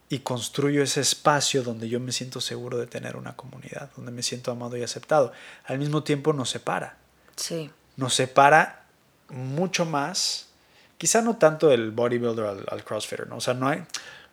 Y 0.08 0.20
construyo 0.20 0.82
ese 0.82 1.00
espacio 1.00 1.62
donde 1.64 1.88
yo 1.88 1.98
me 1.98 2.12
siento 2.12 2.40
seguro 2.40 2.78
de 2.78 2.86
tener 2.86 3.16
una 3.16 3.34
comunidad, 3.34 3.90
donde 3.96 4.12
me 4.12 4.22
siento 4.22 4.52
amado 4.52 4.76
y 4.76 4.82
aceptado. 4.82 5.32
Al 5.64 5.78
mismo 5.78 6.04
tiempo 6.04 6.32
nos 6.32 6.50
separa. 6.50 6.96
Sí. 7.36 7.70
nos 7.96 8.14
separa 8.14 8.84
mucho 9.28 9.84
más, 9.84 10.48
quizá 10.96 11.20
no 11.22 11.36
tanto 11.36 11.70
el 11.72 11.90
bodybuilder 11.90 12.44
al, 12.46 12.64
al 12.70 12.84
crossfitter, 12.84 13.26
¿no? 13.26 13.36
O 13.36 13.40
sea, 13.40 13.52
no 13.54 13.68
hay, 13.68 13.84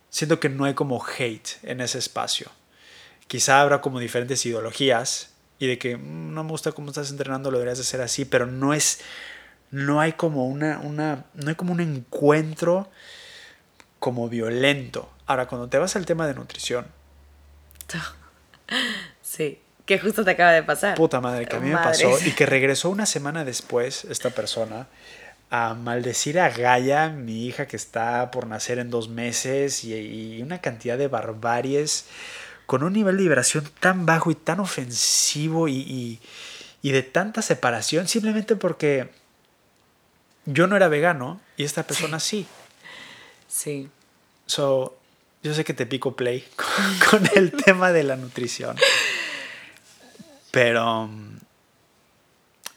siento 0.10 0.40
que 0.40 0.48
no 0.50 0.66
hay 0.66 0.74
como 0.76 1.04
hate 1.04 1.58
en 1.64 1.82
ese 1.82 1.98
espacio. 1.98 2.48
Quizá 3.28 3.62
habrá 3.62 3.82
como 3.82 4.00
diferentes 4.00 4.46
ideologías 4.46 5.32
y 5.60 5.68
de 5.68 5.78
que 5.80 5.98
"Mm, 5.98 6.34
no 6.34 6.44
me 6.44 6.52
gusta 6.52 6.72
cómo 6.74 6.90
estás 6.90 7.10
entrenando, 7.10 7.50
lo 7.52 7.58
deberías 7.58 7.80
de 7.80 7.84
hacer 7.84 8.02
así, 8.02 8.26
pero 8.26 8.46
no 8.46 8.74
es, 8.74 9.00
no 9.72 10.00
hay 10.00 10.14
como 10.14 10.48
una, 10.48 10.80
una, 10.80 11.26
no 11.34 11.50
hay 11.50 11.56
como 11.56 11.74
un 11.74 11.80
encuentro 11.80 12.90
como 14.04 14.28
violento. 14.28 15.10
Ahora, 15.28 15.48
cuando 15.48 15.70
te 15.70 15.78
vas 15.78 15.96
al 15.96 16.06
tema 16.06 16.28
de 16.28 16.34
nutrición, 16.34 16.86
Sí, 19.22 19.60
que 19.86 19.98
justo 19.98 20.26
te 20.26 20.32
acaba 20.32 20.52
de 20.52 20.62
pasar. 20.64 20.98
puta 20.98 21.22
madre, 21.22 21.46
que 21.46 21.56
a 21.56 21.60
mí 21.60 21.70
me 21.70 21.78
pasó 21.78 22.10
y 22.26 22.32
que 22.32 22.46
regresó 22.58 22.90
una 22.90 23.06
semana 23.06 23.46
después 23.46 24.04
esta 24.06 24.30
persona 24.32 24.88
a 25.50 25.74
maldecir 25.74 26.38
a 26.38 26.50
Gaia, 26.50 27.08
mi 27.10 27.46
hija 27.46 27.66
que 27.66 27.78
está 27.78 28.30
por 28.30 28.46
nacer 28.48 28.78
en 28.80 28.90
dos 28.90 29.08
meses 29.08 29.86
y, 29.86 29.94
y 29.94 30.42
una 30.42 30.60
cantidad 30.60 30.98
de 30.98 31.08
barbaries 31.08 32.06
con 32.66 32.84
un 32.84 32.92
nivel 32.92 33.16
de 33.18 33.24
vibración 33.24 33.70
tan 33.80 34.06
bajo 34.06 34.32
y 34.32 34.36
tan 34.36 34.60
ofensivo 34.60 35.68
y, 35.70 35.78
y- 35.78 36.20
y 36.82 36.92
de 36.92 37.04
tanta 37.04 37.42
separación 37.42 38.10
simplemente 38.10 38.58
porque 38.58 39.10
yo 40.46 40.68
no 40.68 40.76
era 40.76 40.90
vegano 40.90 41.40
y 41.56 41.64
esta 41.64 41.84
persona 41.84 42.20
sí. 42.20 42.42
Sí. 42.42 42.63
So, 44.48 44.98
yo 45.44 45.54
sé 45.54 45.64
que 45.64 45.74
te 45.74 45.86
pico 45.86 46.16
play 46.16 46.48
con, 46.56 47.22
con 47.22 47.30
el 47.36 47.52
tema 47.52 47.92
de 47.92 48.04
la 48.04 48.16
nutrición. 48.16 48.76
Pero. 50.52 51.10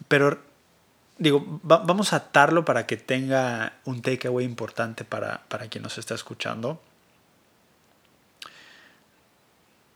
Pero. 0.09 0.45
Digo, 1.19 1.61
va- 1.69 1.79
vamos 1.79 2.13
a 2.13 2.17
atarlo 2.17 2.67
para 2.67 2.87
que 2.87 2.99
tenga 2.99 3.73
un 3.87 4.03
takeaway 4.03 4.45
importante 4.45 5.05
para, 5.05 5.45
para 5.49 5.67
quien 5.69 5.83
nos 5.83 5.97
está 5.97 6.15
escuchando. 6.15 6.79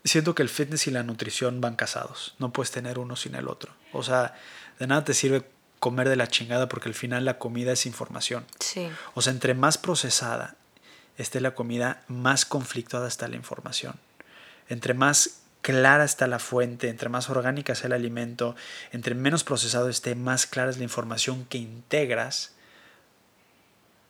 Siento 0.03 0.35
que 0.35 0.43
el 0.43 0.49
fitness 0.49 0.87
y 0.87 0.91
la 0.91 1.03
nutrición 1.03 1.61
van 1.61 1.77
casados. 1.77 2.35
No 2.39 2.53
puedes 2.53 2.71
tener 2.71 2.99
uno 2.99 3.17
sin 3.17 3.35
el 3.35 3.49
otro. 3.49 3.73
O 3.93 4.03
sea, 4.03 4.35
de 4.79 4.87
nada 4.87 5.05
te 5.05 5.13
sirve 5.13 5.45
comer 5.79 6.09
de 6.09 6.17
la 6.17 6.27
chingada 6.27 6.69
porque 6.71 6.89
al 6.89 6.95
final 6.95 7.27
la 7.27 7.39
comida 7.39 7.73
es 7.73 7.85
información. 7.85 8.47
Sí. 8.59 8.89
O 9.15 9.21
sea, 9.21 9.33
entre 9.35 9.53
más 9.53 9.77
procesada 9.77 10.57
esté 11.19 11.41
la 11.41 11.55
comida, 11.55 12.03
más 12.09 12.45
conflictuada 12.45 13.09
está 13.09 13.29
la 13.29 13.37
información. 13.37 13.95
Entre 14.69 14.95
más 14.95 15.41
clara 15.63 16.05
está 16.05 16.27
la 16.27 16.39
fuente, 16.39 16.89
entre 16.89 17.09
más 17.09 17.29
orgánica 17.29 17.75
sea 17.75 17.89
el 17.89 17.93
alimento, 17.93 18.57
entre 18.93 19.15
menos 19.15 19.45
procesado 19.45 19.89
esté, 19.89 20.15
más 20.15 20.47
clara 20.47 20.71
es 20.71 20.79
la 20.79 20.85
información 20.85 21.45
que 21.45 21.59
integras. 21.59 22.53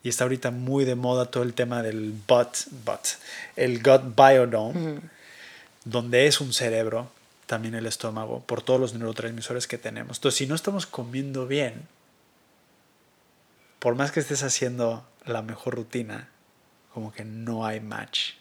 Y 0.02 0.08
está 0.08 0.24
ahorita 0.24 0.50
muy 0.50 0.84
de 0.84 0.94
moda 0.94 1.26
todo 1.26 1.42
el 1.42 1.52
tema 1.52 1.82
del 1.82 2.14
gut, 2.26 2.56
gut 2.86 3.06
el 3.56 3.82
gut 3.82 4.16
biodome, 4.16 5.00
donde 5.84 6.26
es 6.26 6.40
un 6.40 6.52
cerebro, 6.52 7.10
también 7.46 7.74
el 7.74 7.86
estómago, 7.86 8.40
por 8.40 8.62
todos 8.62 8.80
los 8.80 8.94
neurotransmisores 8.94 9.66
que 9.66 9.76
tenemos. 9.76 10.18
Entonces, 10.18 10.38
si 10.38 10.46
no 10.46 10.54
estamos 10.54 10.86
comiendo 10.86 11.46
bien, 11.46 11.86
por 13.78 13.94
más 13.94 14.12
que 14.12 14.20
estés 14.20 14.42
haciendo 14.42 15.04
la 15.24 15.42
mejor 15.42 15.74
rutina, 15.74 16.28
como 16.92 17.12
que 17.12 17.24
no 17.24 17.64
hay 17.64 17.80
match. 17.80 18.32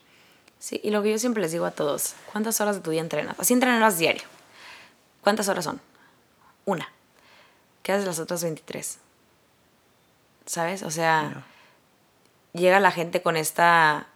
Sí, 0.60 0.80
y 0.84 0.92
lo 0.92 1.02
que 1.02 1.12
yo 1.12 1.20
siempre 1.20 1.42
les 1.42 1.52
digo 1.52 1.66
a 1.66 1.72
todos, 1.72 2.16
¿cuántas 2.32 2.60
horas 2.60 2.76
de 2.76 2.82
tu 2.82 2.92
día 2.92 3.02
entrenas? 3.02 3.40
Así 3.40 3.54
entrenarás 3.54 3.98
diario. 3.98 4.24
¿Cuántas 5.22 5.48
horas 5.48 5.64
son? 5.64 5.80
Una. 6.66 6.90
¿Qué 7.82 7.94
haces 7.94 8.06
las 8.06 8.20
otras 8.20 8.44
23? 8.44 8.98
¿Sabes? 10.46 10.84
O 10.84 10.92
sea, 10.92 11.46
llega 12.54 12.80
la 12.80 12.92
gente 12.92 13.22
con 13.22 13.38
esta 13.38 14.08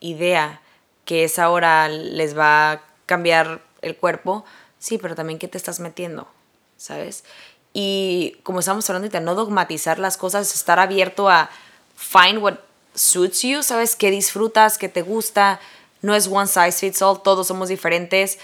idea 0.00 0.60
que 1.04 1.24
esa 1.24 1.50
hora 1.50 1.88
les 1.88 2.36
va 2.38 2.72
a 2.72 2.82
cambiar 3.06 3.62
el 3.82 3.96
cuerpo. 3.96 4.44
Sí, 4.78 4.98
pero 4.98 5.14
también 5.14 5.38
qué 5.38 5.48
te 5.48 5.58
estás 5.58 5.80
metiendo, 5.80 6.28
¿sabes? 6.76 7.24
Y 7.72 8.36
como 8.42 8.60
estamos 8.60 8.88
hablando 8.88 9.06
ahorita, 9.06 9.20
no 9.20 9.34
dogmatizar 9.34 9.98
las 9.98 10.16
cosas, 10.16 10.54
estar 10.54 10.78
abierto 10.78 11.28
a 11.28 11.50
find 11.96 12.38
what 12.38 12.58
suits 12.94 13.42
you, 13.42 13.62
¿sabes? 13.62 13.96
¿Qué 13.96 14.10
disfrutas? 14.10 14.78
¿Qué 14.78 14.88
te 14.88 15.02
gusta? 15.02 15.60
No 16.02 16.14
es 16.14 16.26
one 16.28 16.46
size 16.46 16.72
fits 16.72 17.02
all, 17.02 17.22
todos 17.22 17.46
somos 17.46 17.68
diferentes. 17.68 18.38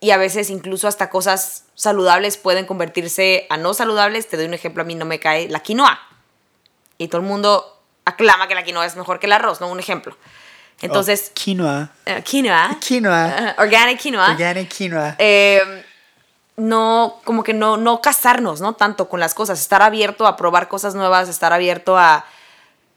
Y 0.00 0.10
a 0.10 0.16
veces 0.18 0.50
incluso 0.50 0.88
hasta 0.88 1.08
cosas 1.10 1.64
saludables 1.74 2.36
pueden 2.36 2.66
convertirse 2.66 3.46
a 3.50 3.56
no 3.56 3.74
saludables. 3.74 4.28
Te 4.28 4.36
doy 4.36 4.46
un 4.46 4.54
ejemplo, 4.54 4.82
a 4.82 4.86
mí 4.86 4.94
no 4.94 5.04
me 5.04 5.18
cae 5.18 5.48
la 5.48 5.60
quinoa. 5.60 5.98
Y 6.98 7.08
todo 7.08 7.20
el 7.20 7.26
mundo 7.26 7.80
aclama 8.04 8.46
que 8.48 8.54
la 8.54 8.62
quinoa 8.62 8.86
es 8.86 8.94
mejor 8.96 9.18
que 9.18 9.26
el 9.26 9.32
arroz, 9.32 9.60
¿no? 9.60 9.68
Un 9.68 9.80
ejemplo. 9.80 10.16
Entonces, 10.82 11.28
Oh, 11.30 11.34
quinoa. 11.34 11.90
eh, 12.04 12.22
quinoa. 12.22 12.76
Quinoa. 12.86 13.54
organic 13.58 13.98
quinoa. 13.98 14.30
Organic 14.32 14.68
quinoa. 14.68 15.16
eh, 15.18 15.84
no, 16.56 17.20
como 17.24 17.42
que 17.42 17.52
no, 17.54 17.76
no 17.76 18.00
casarnos, 18.00 18.60
¿no? 18.60 18.74
Tanto 18.74 19.08
con 19.08 19.20
las 19.20 19.34
cosas, 19.34 19.60
estar 19.60 19.82
abierto 19.82 20.26
a 20.26 20.36
probar 20.36 20.68
cosas 20.68 20.94
nuevas, 20.94 21.28
estar 21.28 21.52
abierto 21.52 21.98
a 21.98 22.24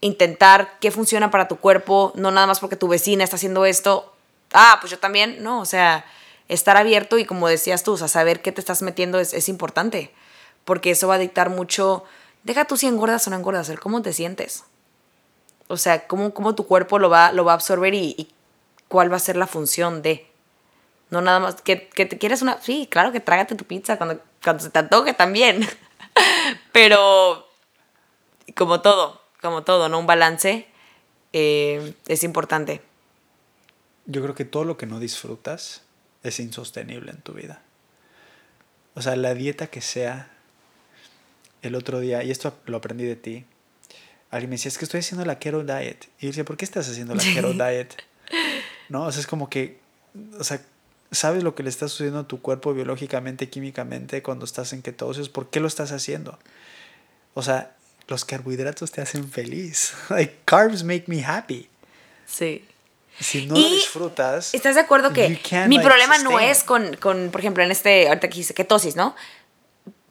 intentar 0.02 0.78
qué 0.80 0.92
funciona 0.92 1.32
para 1.32 1.48
tu 1.48 1.58
cuerpo, 1.58 2.12
no 2.16 2.32
nada 2.32 2.48
más 2.48 2.60
porque 2.60 2.76
tu 2.76 2.88
vecina 2.88 3.24
está 3.24 3.36
haciendo 3.36 3.66
esto, 3.66 4.14
ah, 4.54 4.78
pues 4.80 4.92
yo 4.92 5.00
también, 5.00 5.44
no, 5.44 5.60
o 5.60 5.66
sea, 5.66 6.06
estar 6.48 6.78
abierto 6.78 7.18
y 7.18 7.26
como 7.26 7.48
decías 7.48 7.84
tú, 7.84 7.94
o 7.94 8.08
saber 8.08 8.42
qué 8.42 8.52
te 8.52 8.62
estás 8.62 8.82
metiendo 8.82 9.20
es, 9.20 9.50
importante, 9.50 10.14
porque 10.66 10.92
eso 10.92 11.08
va 11.08 11.16
a 11.16 11.20
dictar 11.20 11.50
mucho, 11.50 12.04
deja 12.44 12.66
tú 12.66 12.78
si 12.78 12.88
engordas 12.88 13.28
o 13.28 13.30
no 13.30 13.36
engordas, 13.36 13.70
el 13.70 13.80
cómo 13.80 14.02
te 14.02 14.14
sientes, 14.14 14.64
o 15.68 15.78
sea, 15.78 16.08
cómo, 16.08 16.34
cómo 16.34 16.56
tu 16.56 16.66
cuerpo 16.66 16.98
lo 16.98 17.10
va, 17.10 17.32
lo 17.32 17.44
va 17.46 17.52
a 17.52 17.56
absorber 17.56 17.94
y, 17.94 18.16
y 18.18 18.30
cuál 18.88 19.12
va 19.12 19.18
a 19.18 19.20
ser 19.20 19.38
la 19.38 19.48
función 19.48 20.02
de... 20.02 20.26
No 21.12 21.22
nada 21.22 21.40
más, 21.40 21.62
que, 21.62 21.88
que 21.90 22.06
te 22.06 22.18
quieres 22.18 22.42
una... 22.42 22.62
Sí, 22.62 22.88
claro 22.90 23.12
que 23.12 23.20
trágate 23.20 23.56
tu 23.56 23.66
pizza 23.66 23.98
cuando, 23.98 24.22
cuando 24.44 24.62
se 24.62 24.70
te 24.70 24.78
antoje 24.78 25.14
también. 25.14 25.68
Pero 26.72 27.48
como 28.56 28.82
todo, 28.82 29.19
como 29.42 29.64
todo, 29.64 29.90
¿no? 29.90 30.00
Un 30.00 30.08
balance 30.08 30.68
eh, 31.34 31.94
es 32.08 32.24
importante. 32.24 32.82
Yo 34.06 34.22
creo 34.22 34.36
que 34.36 34.46
todo 34.46 34.66
lo 34.66 34.78
que 34.78 34.86
no 34.86 35.00
disfrutas 35.00 35.84
es 36.24 36.40
insostenible 36.40 37.12
en 37.12 37.22
tu 37.22 37.34
vida. 37.34 37.62
O 38.96 39.02
sea, 39.02 39.16
la 39.16 39.34
dieta 39.34 39.68
que 39.68 39.82
sea, 39.82 40.32
el 41.62 41.76
otro 41.76 42.00
día, 42.00 42.24
y 42.24 42.32
esto 42.32 42.58
lo 42.66 42.78
aprendí 42.78 43.06
de 43.06 43.16
ti, 43.16 43.46
alguien 44.32 44.50
me 44.50 44.56
decía, 44.56 44.70
es 44.70 44.78
que 44.78 44.86
estoy 44.86 45.02
haciendo 45.02 45.26
la 45.26 45.40
keto 45.40 45.64
diet. 45.64 46.10
Y 46.20 46.24
yo 46.24 46.30
decía, 46.30 46.46
¿por 46.46 46.58
qué 46.58 46.66
estás 46.66 46.90
haciendo 46.90 47.16
la 47.16 47.24
keto 47.24 47.54
diet? 47.54 47.96
No, 48.90 49.06
o 49.06 49.12
sea, 49.12 49.22
es 49.22 49.28
como 49.28 49.50
que, 49.50 49.80
o 50.38 50.44
sea, 50.44 50.62
sabes 51.12 51.44
lo 51.44 51.56
que 51.56 51.64
le 51.64 51.70
está 51.70 51.88
sucediendo 51.88 52.20
a 52.20 52.28
tu 52.28 52.42
cuerpo 52.42 52.74
biológicamente, 52.74 53.50
químicamente 53.50 54.22
cuando 54.24 54.46
estás 54.46 54.74
en 54.74 54.82
ketosis, 54.82 55.30
¿por 55.30 55.50
qué 55.50 55.60
lo 55.60 55.68
estás 55.68 55.92
haciendo? 55.92 56.38
O 57.34 57.42
sea, 57.42 57.76
los 58.10 58.26
carbohidratos 58.26 58.92
te 58.92 59.02
hacen 59.02 59.30
feliz. 59.30 59.94
Like, 60.10 60.40
carbs 60.46 60.84
make 60.84 61.06
me 61.08 61.24
happy. 61.24 61.70
Sí. 62.26 62.66
Si 63.20 63.46
no 63.46 63.56
Y 63.56 63.64
lo 63.64 63.70
disfrutas. 63.70 64.54
¿Estás 64.54 64.76
de 64.76 64.82
acuerdo 64.82 65.12
que 65.12 65.28
mi 65.28 65.76
like, 65.76 65.80
problema 65.82 66.18
no 66.20 66.40
es 66.40 66.64
con, 66.64 66.96
con, 66.98 67.32
por 67.32 67.42
ejemplo, 67.42 67.64
en 67.64 67.72
este, 67.72 68.08
ahorita 68.08 68.30
que 68.30 68.36
dice 68.36 68.54
ketosis, 68.54 68.96
¿no? 68.96 69.16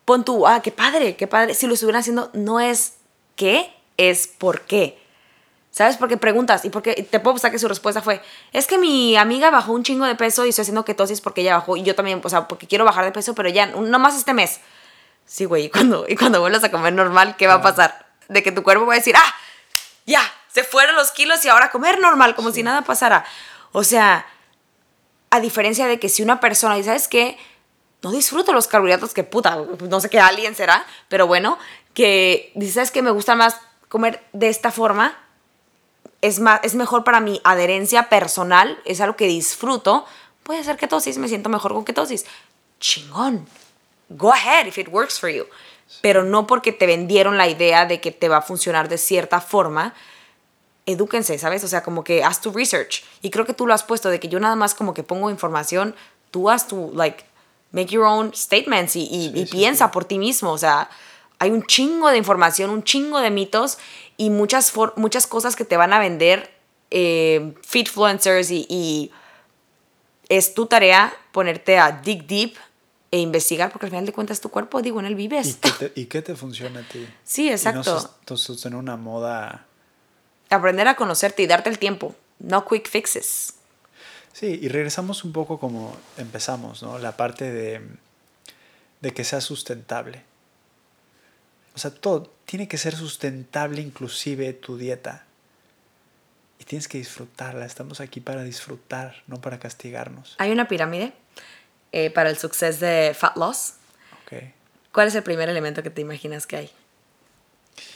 Pon 0.05 0.23
tú, 0.23 0.45
ah, 0.47 0.61
qué 0.61 0.71
padre, 0.71 1.15
qué 1.15 1.25
padre. 1.25 1.55
Si 1.55 1.65
lo 1.65 1.73
estuvieran 1.73 2.01
haciendo, 2.01 2.29
no 2.33 2.59
es 2.59 2.93
qué, 3.35 3.73
es 3.97 4.27
por 4.27 4.61
qué. 4.61 4.99
¿Sabes? 5.71 5.97
Porque 5.97 6.17
preguntas 6.17 6.65
y 6.65 6.69
porque 6.69 6.93
te 7.03 7.19
puedo 7.19 7.35
pensar 7.35 7.51
que 7.51 7.59
su 7.59 7.67
respuesta 7.67 8.01
fue, 8.01 8.21
es 8.53 8.67
que 8.67 8.77
mi 8.77 9.15
amiga 9.15 9.49
bajó 9.51 9.71
un 9.71 9.83
chingo 9.83 10.05
de 10.05 10.15
peso 10.15 10.45
y 10.45 10.49
estoy 10.49 10.63
haciendo 10.63 10.83
ketosis 10.83 11.21
porque 11.21 11.41
ella 11.41 11.55
bajó 11.55 11.77
y 11.77 11.83
yo 11.83 11.95
también, 11.95 12.21
o 12.23 12.29
sea, 12.29 12.47
porque 12.47 12.67
quiero 12.67 12.85
bajar 12.85 13.05
de 13.05 13.11
peso, 13.11 13.35
pero 13.35 13.49
ya, 13.49 13.67
no 13.67 13.99
más 13.99 14.17
este 14.17 14.33
mes. 14.33 14.59
Sí, 15.29 15.45
güey, 15.45 15.65
y 15.65 15.69
cuando, 15.69 16.05
y 16.09 16.15
cuando 16.15 16.41
vuelvas 16.41 16.63
a 16.63 16.71
comer 16.71 16.91
normal, 16.91 17.35
¿qué 17.37 17.45
va 17.45 17.53
a 17.53 17.61
pasar? 17.61 18.07
De 18.29 18.41
que 18.41 18.51
tu 18.51 18.63
cuerpo 18.63 18.87
va 18.87 18.93
a 18.93 18.97
decir, 18.97 19.15
ah, 19.15 19.35
ya, 20.07 20.21
se 20.51 20.63
fueron 20.63 20.95
los 20.95 21.11
kilos 21.11 21.45
y 21.45 21.49
ahora 21.49 21.65
a 21.65 21.71
comer 21.71 21.99
normal, 21.99 22.33
como 22.33 22.51
si 22.51 22.63
nada 22.63 22.81
pasara. 22.81 23.23
O 23.71 23.83
sea, 23.83 24.25
a 25.29 25.39
diferencia 25.39 25.85
de 25.85 25.99
que 25.99 26.09
si 26.09 26.23
una 26.23 26.39
persona, 26.39 26.79
y 26.79 26.83
sabes 26.83 27.07
qué, 27.07 27.37
no 28.01 28.09
disfruto 28.11 28.53
los 28.53 28.65
carbohidratos, 28.65 29.13
que 29.13 29.23
puta, 29.23 29.55
no 29.87 29.99
sé 29.99 30.09
qué 30.09 30.19
alguien 30.19 30.55
será, 30.55 30.83
pero 31.09 31.27
bueno, 31.27 31.59
que 31.93 32.51
dices, 32.55 32.73
¿sabes 32.73 32.89
qué? 32.89 33.03
Me 33.03 33.11
gusta 33.11 33.35
más 33.35 33.57
comer 33.87 34.25
de 34.33 34.49
esta 34.49 34.71
forma, 34.71 35.15
es, 36.21 36.39
más, 36.39 36.59
es 36.63 36.73
mejor 36.73 37.03
para 37.03 37.19
mi 37.19 37.39
adherencia 37.43 38.09
personal, 38.09 38.81
es 38.83 38.99
algo 38.99 39.15
que 39.15 39.27
disfruto, 39.27 40.07
puede 40.41 40.63
ser 40.63 40.77
ketosis, 40.77 41.19
me 41.19 41.27
siento 41.27 41.49
mejor 41.49 41.73
con 41.73 41.85
ketosis. 41.85 42.25
Chingón. 42.79 43.47
Go 44.09 44.31
ahead 44.33 44.67
if 44.67 44.77
it 44.77 44.87
works 44.89 45.19
for 45.19 45.29
you. 45.29 45.45
Pero 46.01 46.23
no 46.23 46.45
porque 46.47 46.71
te 46.71 46.85
vendieron 46.85 47.37
la 47.37 47.47
idea 47.47 47.85
de 47.85 47.99
que 47.99 48.11
te 48.11 48.27
va 48.29 48.37
a 48.37 48.41
funcionar 48.41 48.89
de 48.89 48.97
cierta 48.97 49.41
forma. 49.41 49.93
Edúquense, 50.85 51.37
¿sabes? 51.37 51.63
O 51.63 51.67
sea, 51.67 51.83
como 51.83 52.03
que 52.03 52.23
haz 52.23 52.41
tu 52.41 52.51
research. 52.51 53.03
Y 53.21 53.29
creo 53.29 53.45
que 53.45 53.53
tú 53.53 53.67
lo 53.67 53.73
has 53.73 53.83
puesto, 53.83 54.09
de 54.09 54.19
que 54.19 54.27
yo 54.29 54.39
nada 54.39 54.55
más 54.55 54.73
como 54.73 54.93
que 54.93 55.03
pongo 55.03 55.29
información, 55.29 55.95
tú 56.31 56.49
haz 56.49 56.67
tu, 56.67 56.91
like, 56.95 57.23
make 57.71 57.87
your 57.93 58.05
own 58.05 58.33
statements 58.33 58.95
y, 58.95 59.01
y- 59.03 59.31
y 59.35 59.45
piensa 59.45 59.91
por 59.91 60.05
ti 60.05 60.17
mismo. 60.17 60.51
O 60.51 60.57
sea, 60.57 60.89
hay 61.37 61.51
un 61.51 61.63
chingo 61.65 62.09
de 62.09 62.17
información, 62.17 62.69
un 62.71 62.83
chingo 62.83 63.19
de 63.19 63.29
mitos 63.29 63.77
y 64.17 64.29
muchas, 64.31 64.71
for- 64.71 64.93
muchas 64.95 65.27
cosas 65.27 65.55
que 65.55 65.65
te 65.65 65.77
van 65.77 65.93
a 65.93 65.99
vender 65.99 66.49
eh, 66.91 67.53
fitfluencers 67.63 68.49
y, 68.49 68.65
y 68.67 69.11
es 70.27 70.53
tu 70.55 70.65
tarea 70.65 71.13
ponerte 71.31 71.77
a 71.77 71.91
dig 71.91 72.25
deep 72.25 72.55
e 73.11 73.19
investigar 73.19 73.71
porque 73.71 73.87
al 73.87 73.91
final 73.91 74.05
de 74.05 74.13
cuentas 74.13 74.39
tu 74.39 74.49
cuerpo, 74.49 74.81
digo, 74.81 74.99
en 74.99 75.07
él 75.07 75.13
¿Y 75.13 75.15
vives. 75.15 75.57
qué, 75.61 75.71
te, 75.71 75.91
y 76.01 76.05
qué 76.05 76.21
te 76.21 76.35
funciona 76.35 76.81
a 76.81 76.83
ti? 76.83 77.07
Sí, 77.23 77.49
exacto. 77.49 78.15
no 78.29 78.37
sostener 78.37 78.77
una 78.77 78.97
moda... 78.97 79.65
Aprender 80.49 80.87
a 80.87 80.95
conocerte 80.95 81.43
y 81.43 81.47
darte 81.47 81.69
el 81.69 81.77
tiempo. 81.77 82.15
No 82.39 82.65
quick 82.65 82.89
fixes. 82.89 83.53
Sí, 84.33 84.59
y 84.61 84.67
regresamos 84.67 85.23
un 85.23 85.31
poco 85.31 85.59
como 85.59 85.95
empezamos, 86.17 86.81
¿no? 86.81 86.97
La 86.97 87.17
parte 87.17 87.51
de, 87.51 87.81
de 89.01 89.13
que 89.13 89.23
sea 89.23 89.41
sustentable. 89.41 90.23
O 91.75 91.79
sea, 91.79 91.91
todo 91.91 92.31
tiene 92.45 92.67
que 92.67 92.77
ser 92.77 92.95
sustentable, 92.95 93.81
inclusive 93.81 94.53
tu 94.53 94.77
dieta. 94.77 95.25
Y 96.59 96.63
tienes 96.63 96.87
que 96.87 96.97
disfrutarla. 96.97 97.65
Estamos 97.65 98.01
aquí 98.01 98.19
para 98.19 98.43
disfrutar, 98.43 99.23
no 99.27 99.39
para 99.39 99.59
castigarnos. 99.59 100.35
Hay 100.39 100.51
una 100.51 100.67
pirámide 100.67 101.13
eh, 101.91 102.09
para 102.09 102.29
el 102.29 102.37
success 102.37 102.79
de 102.79 103.15
fat 103.17 103.35
loss. 103.35 103.73
¿ok? 104.23 104.43
¿Cuál 104.91 105.07
es 105.07 105.15
el 105.15 105.23
primer 105.23 105.49
elemento 105.49 105.83
que 105.83 105.89
te 105.89 106.01
imaginas 106.01 106.47
que 106.47 106.57
hay? 106.57 106.71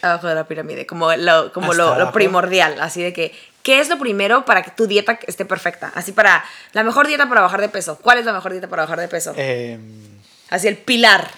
Abajo 0.02 0.28
de 0.28 0.36
la 0.36 0.48
pirámide, 0.48 0.86
como 0.86 1.14
lo, 1.16 1.52
como 1.52 1.72
¿Hasta 1.72 1.98
lo, 1.98 2.12
primordial, 2.12 2.80
así 2.80 3.04
de 3.04 3.12
que, 3.12 3.38
¿qué 3.64 3.80
es 3.80 3.90
lo 3.90 3.98
primero 4.00 4.46
para 4.46 4.62
que 4.62 4.72
tu 4.72 4.88
dieta 4.88 5.20
esté 5.28 5.46
perfecta? 5.46 5.92
Así 5.96 6.12
para, 6.14 6.44
la 6.72 6.84
mejor 6.84 7.08
dieta 7.08 7.28
para 7.28 7.42
bajar 7.42 7.62
de 7.62 7.70
peso. 7.70 7.98
¿Cuál 7.98 8.20
es 8.20 8.26
la 8.26 8.34
mejor 8.34 8.52
dieta 8.52 8.70
para 8.70 8.84
bajar 8.84 9.00
de 9.00 9.08
peso? 9.08 9.34
Em, 9.36 10.20
Así 10.50 10.68
el 10.68 10.78
pilar. 10.78 11.30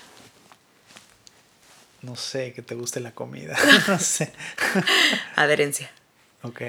no 2.02 2.16
sé, 2.16 2.54
que 2.54 2.62
te 2.62 2.76
guste 2.76 3.00
la 3.00 3.12
comida. 3.12 3.58
no 3.88 3.98
sé. 3.98 4.32
Adherencia. 5.36 5.90
ok. 6.44 6.62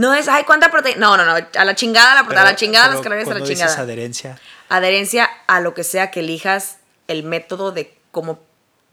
No 0.00 0.14
es, 0.14 0.28
ay, 0.28 0.44
¿cuánta 0.44 0.70
proteína? 0.70 0.98
No, 1.00 1.16
no, 1.18 1.24
no, 1.26 1.34
a 1.34 1.64
la 1.64 1.74
chingada, 1.74 2.14
la, 2.14 2.20
a 2.20 2.44
la 2.44 2.56
chingada, 2.56 2.88
las 2.88 3.00
calorías 3.02 3.26
a 3.26 3.30
la 3.30 3.34
cuando 3.34 3.46
dices 3.46 3.58
chingada. 3.66 3.82
adherencia, 3.82 4.40
Adherencia 4.70 5.28
a 5.46 5.60
lo 5.60 5.74
que 5.74 5.84
sea 5.84 6.10
que 6.10 6.20
elijas 6.20 6.76
el 7.08 7.22
método 7.22 7.70
de 7.72 7.94
cómo 8.10 8.40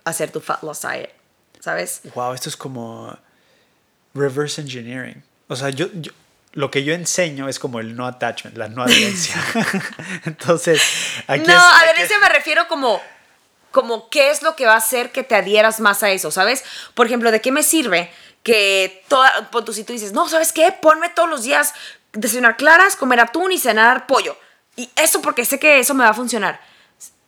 hacer 0.04 0.32
tu 0.32 0.42
fat 0.42 0.62
loss 0.64 0.82
diet, 0.82 1.14
¿sabes? 1.62 2.02
wow, 2.16 2.34
esto 2.34 2.50
es 2.50 2.58
como 2.58 3.18
reverse 4.14 4.60
engineering. 4.62 5.24
O 5.48 5.56
sea, 5.56 5.70
yo, 5.70 5.88
yo- 5.94 6.12
lo 6.54 6.72
que 6.72 6.84
yo 6.84 6.94
enseño 6.94 7.48
es 7.48 7.60
como 7.60 7.80
el 7.80 7.96
no 7.96 8.06
attachment, 8.08 8.58
la 8.58 8.68
no 8.68 8.82
adherencia. 8.84 9.36
Entonces, 10.26 10.82
aquí 11.28 11.44
no, 11.46 11.54
es- 11.54 11.64
aquí 11.64 11.84
adherencia 11.86 12.20
me 12.20 12.30
refiero 12.30 12.68
como, 12.68 13.02
como 13.72 14.10
qué 14.10 14.32
es 14.32 14.42
lo 14.42 14.56
que 14.56 14.66
va 14.66 14.74
a 14.74 14.78
hacer 14.78 15.12
que 15.12 15.24
te 15.24 15.36
adhieras 15.36 15.80
más 15.80 16.04
a 16.04 16.10
eso, 16.10 16.32
¿sabes? 16.32 16.64
Por 16.96 17.06
ejemplo, 17.06 17.32
¿de 17.32 17.40
qué 17.42 17.52
me 17.52 17.64
sirve 17.64 18.12
que 18.48 19.04
toda, 19.10 19.50
tú, 19.50 19.74
si 19.74 19.84
tú 19.84 19.92
dices, 19.92 20.14
no, 20.14 20.30
¿sabes 20.30 20.54
qué? 20.54 20.72
Ponme 20.72 21.10
todos 21.10 21.28
los 21.28 21.44
días 21.44 21.74
desayunar 22.14 22.56
claras, 22.56 22.96
comer 22.96 23.20
atún 23.20 23.52
y 23.52 23.58
cenar 23.58 24.08
pollo. 24.08 24.38
Y 24.78 24.90
eso 24.96 25.22
porque 25.22 25.44
sé 25.44 25.60
que 25.60 25.80
eso 25.80 25.94
me 25.94 26.06
va 26.06 26.12
a 26.12 26.14
funcionar. 26.14 26.62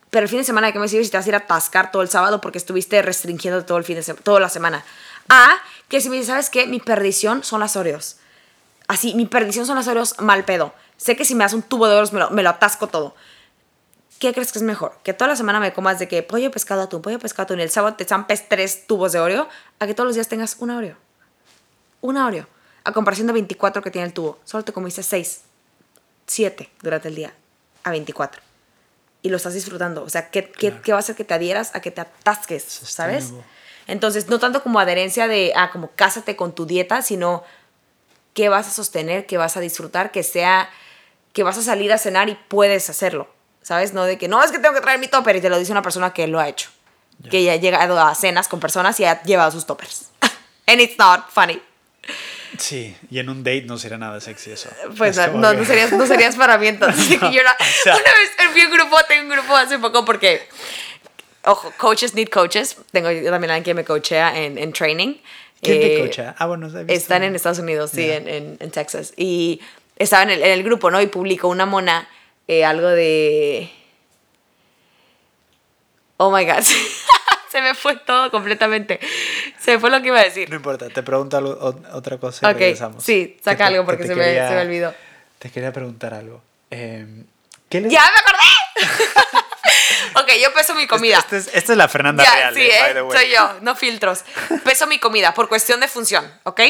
Pero 0.08 0.22
el 0.22 0.30
fin 0.30 0.38
de 0.38 0.44
semana, 0.44 0.68
¿de 0.68 0.72
qué 0.72 0.78
me 0.78 0.88
sirve 0.88 1.04
si 1.04 1.10
te 1.10 1.18
vas 1.18 1.26
a 1.26 1.28
ir 1.28 1.34
a 1.34 1.38
atascar 1.38 1.90
todo 1.90 2.00
el 2.00 2.08
sábado 2.08 2.40
porque 2.40 2.56
estuviste 2.56 3.02
restringiendo 3.02 3.66
todo 3.66 3.76
el 3.76 3.84
fin 3.84 4.00
de 4.00 4.14
toda 4.14 4.40
la 4.40 4.48
semana? 4.48 4.82
A, 5.28 5.56
que 5.88 6.00
si 6.00 6.08
me 6.08 6.16
dices, 6.16 6.28
¿sabes 6.28 6.48
qué? 6.48 6.66
Mi 6.66 6.80
perdición 6.80 7.44
son 7.44 7.60
las 7.60 7.76
Oreos. 7.76 8.16
Así, 8.88 9.14
mi 9.14 9.26
perdición 9.26 9.66
son 9.66 9.76
las 9.76 9.88
Oreos 9.88 10.18
mal 10.20 10.46
pedo. 10.46 10.72
Sé 10.96 11.16
que 11.16 11.26
si 11.26 11.34
me 11.34 11.44
das 11.44 11.52
un 11.52 11.60
tubo 11.60 11.86
de 11.86 11.96
Oreos 11.96 12.14
me 12.14 12.20
lo, 12.20 12.30
me 12.30 12.42
lo 12.42 12.48
atasco 12.48 12.86
todo. 12.86 13.14
¿Qué 14.18 14.32
crees 14.32 14.52
que 14.52 14.58
es 14.58 14.62
mejor? 14.62 14.96
Que 15.02 15.12
toda 15.12 15.28
la 15.28 15.36
semana 15.36 15.60
me 15.60 15.74
comas 15.74 15.98
de 15.98 16.08
que 16.08 16.22
pollo, 16.22 16.50
pescado, 16.50 16.80
atún, 16.80 17.02
pollo, 17.02 17.18
pescado, 17.18 17.42
atún 17.42 17.60
y 17.60 17.62
el 17.62 17.70
sábado 17.70 17.94
te 17.96 18.06
zampes 18.06 18.48
tres 18.48 18.86
tubos 18.86 19.12
de 19.12 19.20
Oreo 19.20 19.50
a 19.80 19.86
que 19.86 19.92
todos 19.92 20.06
los 20.06 20.14
días 20.14 20.28
tengas 20.28 20.56
una 20.60 20.78
Oreo. 20.78 21.09
Una 22.00 22.26
Oreo. 22.26 22.46
A 22.84 22.92
comparación 22.92 23.26
de 23.26 23.32
24 23.34 23.82
que 23.82 23.90
tiene 23.90 24.06
el 24.06 24.12
tubo. 24.14 24.38
Solo 24.44 24.64
te 24.64 24.72
comiste 24.72 25.02
6, 25.02 25.42
7 26.26 26.70
durante 26.82 27.08
el 27.08 27.14
día 27.14 27.34
a 27.84 27.90
24. 27.90 28.40
Y 29.22 29.28
lo 29.28 29.36
estás 29.36 29.52
disfrutando. 29.54 30.02
O 30.02 30.08
sea, 30.08 30.30
¿qué, 30.30 30.50
qué- 30.50 30.68
Claro. 30.70 30.82
qué 30.82 30.92
va 30.92 30.98
a 30.98 31.00
hacer 31.00 31.14
que 31.16 31.24
te 31.24 31.34
adhieras 31.34 31.74
a 31.74 31.80
que 31.80 31.90
te 31.90 32.00
atasques? 32.00 32.62
¿Sabes? 32.64 33.32
Entonces, 33.86 34.28
no 34.28 34.38
tanto 34.38 34.62
como 34.62 34.80
adherencia 34.80 35.28
de, 35.28 35.52
ah, 35.56 35.70
como 35.70 35.90
cásate 35.94 36.36
con 36.36 36.54
tu 36.54 36.64
dieta, 36.64 37.02
sino 37.02 37.42
qué 38.34 38.48
vas 38.48 38.68
a 38.68 38.70
sostener, 38.70 39.26
qué 39.26 39.36
vas 39.36 39.56
a 39.56 39.60
disfrutar, 39.60 40.10
que 40.12 40.22
sea, 40.22 40.70
que 41.32 41.42
vas 41.42 41.58
a 41.58 41.62
salir 41.62 41.92
a 41.92 41.98
cenar 41.98 42.28
y 42.28 42.34
puedes 42.48 42.88
hacerlo, 42.88 43.28
¿sabes? 43.62 43.92
No 43.92 44.04
de 44.04 44.16
que, 44.16 44.28
no, 44.28 44.42
es 44.42 44.52
que 44.52 44.58
tengo 44.58 44.74
que 44.74 44.80
traer 44.80 45.00
mi 45.00 45.08
topper 45.08 45.36
y 45.36 45.40
te 45.40 45.50
lo 45.50 45.58
dice 45.58 45.72
una 45.72 45.82
persona 45.82 46.12
que 46.14 46.26
lo 46.28 46.38
ha 46.38 46.48
hecho, 46.48 46.70
que 47.30 47.42
ya 47.42 47.52
ha 47.52 47.56
llegado 47.56 48.00
a 48.00 48.14
cenas 48.14 48.46
con 48.48 48.60
personas 48.60 48.98
y 49.00 49.04
ha 49.04 49.20
llevado 49.24 49.50
sus 49.50 49.66
toppers. 49.66 50.10
And 50.66 50.80
it's 50.80 50.96
not 50.98 51.28
funny. 51.30 51.60
Sí, 52.58 52.96
y 53.10 53.18
en 53.20 53.28
un 53.30 53.44
date 53.44 53.62
no 53.62 53.78
sería 53.78 53.96
nada 53.98 54.20
sexy 54.20 54.50
eso. 54.52 54.68
Pues 54.98 55.16
Es 55.16 55.28
no, 55.32 55.38
no, 55.38 55.52
no 55.54 55.64
serías, 55.64 55.92
no 55.92 56.06
serías 56.06 56.36
para 56.36 56.58
mí 56.58 56.66
entonces. 56.68 57.08
You're 57.20 57.42
not- 57.44 57.56
sea- 57.84 57.94
Una 57.94 58.02
vez 58.02 58.30
a 58.38 58.66
un 58.66 58.72
grupo, 58.76 58.96
tengo 59.08 59.22
un 59.22 59.28
grupo 59.30 59.54
hace 59.56 59.78
poco 59.78 60.04
porque, 60.04 60.42
ojo, 61.44 61.72
coaches 61.78 62.14
need 62.14 62.28
coaches. 62.28 62.76
Tengo 62.92 63.10
yo 63.10 63.30
también 63.30 63.50
alguien 63.52 63.62
que 63.64 63.74
me 63.74 63.84
coachea 63.84 64.36
en, 64.38 64.58
en 64.58 64.72
training. 64.72 65.14
¿Quién 65.62 65.80
te 65.80 65.96
Eh, 65.96 65.98
coacha? 66.00 66.34
Ah, 66.38 66.46
bueno. 66.46 66.68
Están 66.88 67.22
en 67.22 67.36
Estados 67.36 67.58
Unidos, 67.60 67.90
sí, 67.94 68.06
Ya. 68.06 68.16
en, 68.16 68.28
en, 68.28 68.56
en 68.60 68.70
Texas. 68.70 69.12
Y 69.16 69.60
estaba 69.96 70.22
en 70.24 70.30
el, 70.30 70.42
en 70.42 70.50
el 70.52 70.62
grupo, 70.64 70.90
¿no? 70.90 71.00
Y 71.00 71.06
publicó 71.06 71.48
una 71.48 71.66
mona 71.66 72.08
eh, 72.48 72.64
algo 72.64 72.88
de... 72.88 73.70
Oh 76.16 76.30
my 76.30 76.44
God. 76.44 76.64
Se 77.52 77.60
me 77.60 77.74
fue 77.74 77.96
todo 77.96 78.30
completamente. 78.30 79.00
Se 79.58 79.72
me 79.72 79.78
fue 79.80 79.90
lo 79.90 80.00
que 80.00 80.08
iba 80.08 80.20
a 80.20 80.24
decir. 80.24 80.48
No 80.50 80.56
importa, 80.56 80.88
te 80.88 81.02
pregunto 81.02 81.36
algo- 81.36 81.74
otra 81.92 82.18
cosa 82.18 82.46
y 82.48 82.52
Ok, 82.52 82.58
regresamos. 82.60 83.02
sí, 83.02 83.36
saca 83.42 83.56
te- 83.56 83.62
algo 83.64 83.82
que 83.82 83.86
porque 83.86 84.06
se 84.06 84.14
me- 84.14 84.24
se 84.34 84.54
me 84.54 84.60
olvidó. 84.60 84.94
Te 85.38 85.50
quería 85.50 85.72
preguntar 85.72 86.14
algo. 86.14 86.42
Eh, 86.70 87.06
¿Qué 87.68 87.80
les 87.80 87.92
¡Ya 87.92 88.02
me 88.02 88.20
acordé! 88.20 89.20
ok, 90.16 90.30
yo 90.42 90.52
peso 90.52 90.74
mi 90.74 90.86
comida. 90.86 91.18
Este- 91.18 91.36
este 91.38 91.50
es- 91.50 91.56
esta 91.56 91.72
es 91.72 91.78
la 91.78 91.88
Fernanda 91.88 92.24
Ya, 92.24 92.34
real, 92.34 92.54
sí, 92.54 92.60
eh, 92.62 92.70
¿eh? 92.76 92.80
by 92.82 92.94
the 92.94 93.02
way. 93.02 93.18
soy 93.18 93.30
yo, 93.32 93.52
no 93.62 93.74
filtros. 93.76 94.24
Peso 94.64 94.86
mi 94.86 94.98
comida 94.98 95.34
por 95.34 95.48
cuestión 95.48 95.80
de 95.80 95.88
función, 95.88 96.30
¿ok? 96.44 96.60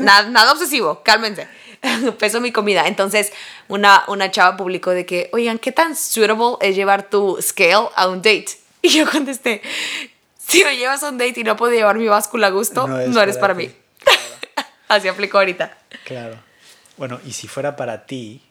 Nada, 0.00 0.28
nada 0.28 0.52
obsesivo, 0.52 1.02
cálmense. 1.02 1.48
Peso 2.18 2.40
mi 2.40 2.52
comida. 2.52 2.86
Entonces, 2.86 3.32
una, 3.68 4.04
una 4.08 4.30
chava 4.30 4.56
publicó 4.56 4.90
de 4.90 5.06
que, 5.06 5.30
oigan, 5.32 5.58
¿qué 5.58 5.72
tan 5.72 5.96
suitable 5.96 6.56
es 6.60 6.76
llevar 6.76 7.04
tu 7.08 7.40
scale 7.40 7.88
a 7.94 8.08
un 8.08 8.18
date? 8.18 8.46
Y 8.82 8.88
yo 8.88 9.10
contesté, 9.10 9.60
si 10.50 10.64
me 10.64 10.76
llevas 10.76 11.02
a 11.02 11.08
un 11.10 11.18
date 11.18 11.40
y 11.40 11.44
no 11.44 11.56
puedo 11.56 11.72
llevar 11.72 11.96
mi 11.96 12.06
báscula 12.08 12.48
a 12.48 12.50
gusto, 12.50 12.86
no, 12.88 12.98
es 13.00 13.14
eres 13.16 13.38
para 13.38 13.54
mí. 13.54 13.72
Así 14.88 15.08
aplicó 15.08 15.38
ahorita. 15.38 15.76
Claro. 16.04 16.36
Bueno, 16.96 17.20
y 17.24 17.32
si 17.32 17.48
fuera 17.48 17.76
para 17.76 18.06
ti, 18.06 18.42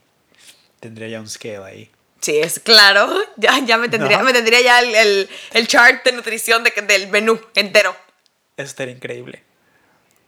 tendría 0.79 1.07
ya 1.07 1.19
un 1.19 1.29
scale 1.29 1.57
ahí. 1.63 1.91
Sí, 2.21 2.37
es 2.39 2.59
claro. 2.59 3.07
Ya, 3.37 3.57
ya 3.59 3.77
me 3.77 3.87
tendría, 3.89 4.17
¿No? 4.19 4.23
me 4.25 4.33
tendría 4.33 4.59
ya 4.61 4.79
el, 4.79 4.93
el, 4.95 5.29
el 5.53 5.67
chart 5.67 6.03
de 6.03 6.11
nutrición 6.11 6.63
de, 6.63 6.71
del 6.87 7.07
menú 7.09 7.39
entero. 7.55 7.95
Eso 8.57 8.67
estaría 8.67 8.93
increíble. 8.93 9.43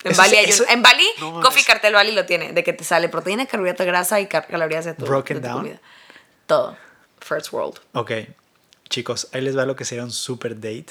En 0.03 0.11
Eso 0.13 0.21
Bali, 0.21 0.35
un- 0.37 0.69
en 0.69 0.83
No. 1.19 1.41
Coffee 1.41 1.63
Cartel 1.65 1.93
Bali 1.93 2.11
lo 2.13 2.25
tiene, 2.25 2.53
de 2.53 2.63
que 2.63 2.73
te 2.73 2.83
sale 2.83 3.09
proteína, 3.09 3.45
carbohidrato, 3.45 3.85
grasa 3.85 4.19
y 4.21 4.27
car- 4.27 4.47
calorías 4.47 4.85
de 4.85 4.93
tu, 4.93 5.05
Broken 5.05 5.37
de 5.37 5.41
tu 5.41 5.47
down. 5.47 5.57
comida. 5.61 5.81
Todo. 6.47 6.77
First 7.19 7.51
world. 7.53 7.79
Ok, 7.93 8.11
chicos, 8.89 9.27
ahí 9.33 9.41
les 9.41 9.55
va 9.57 9.65
lo 9.65 9.75
que 9.75 9.85
sería 9.85 10.03
un 10.03 10.11
super 10.11 10.55
date 10.55 10.87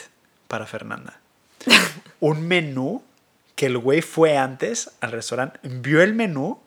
para 0.50 0.66
Fernanda. 0.66 1.20
un 2.20 2.46
menú 2.46 3.02
que 3.54 3.66
el 3.66 3.78
güey 3.78 4.02
fue 4.02 4.36
antes 4.36 4.90
al 5.00 5.12
restaurante, 5.12 5.60
vio 5.62 6.02
el 6.02 6.14
menú, 6.14 6.60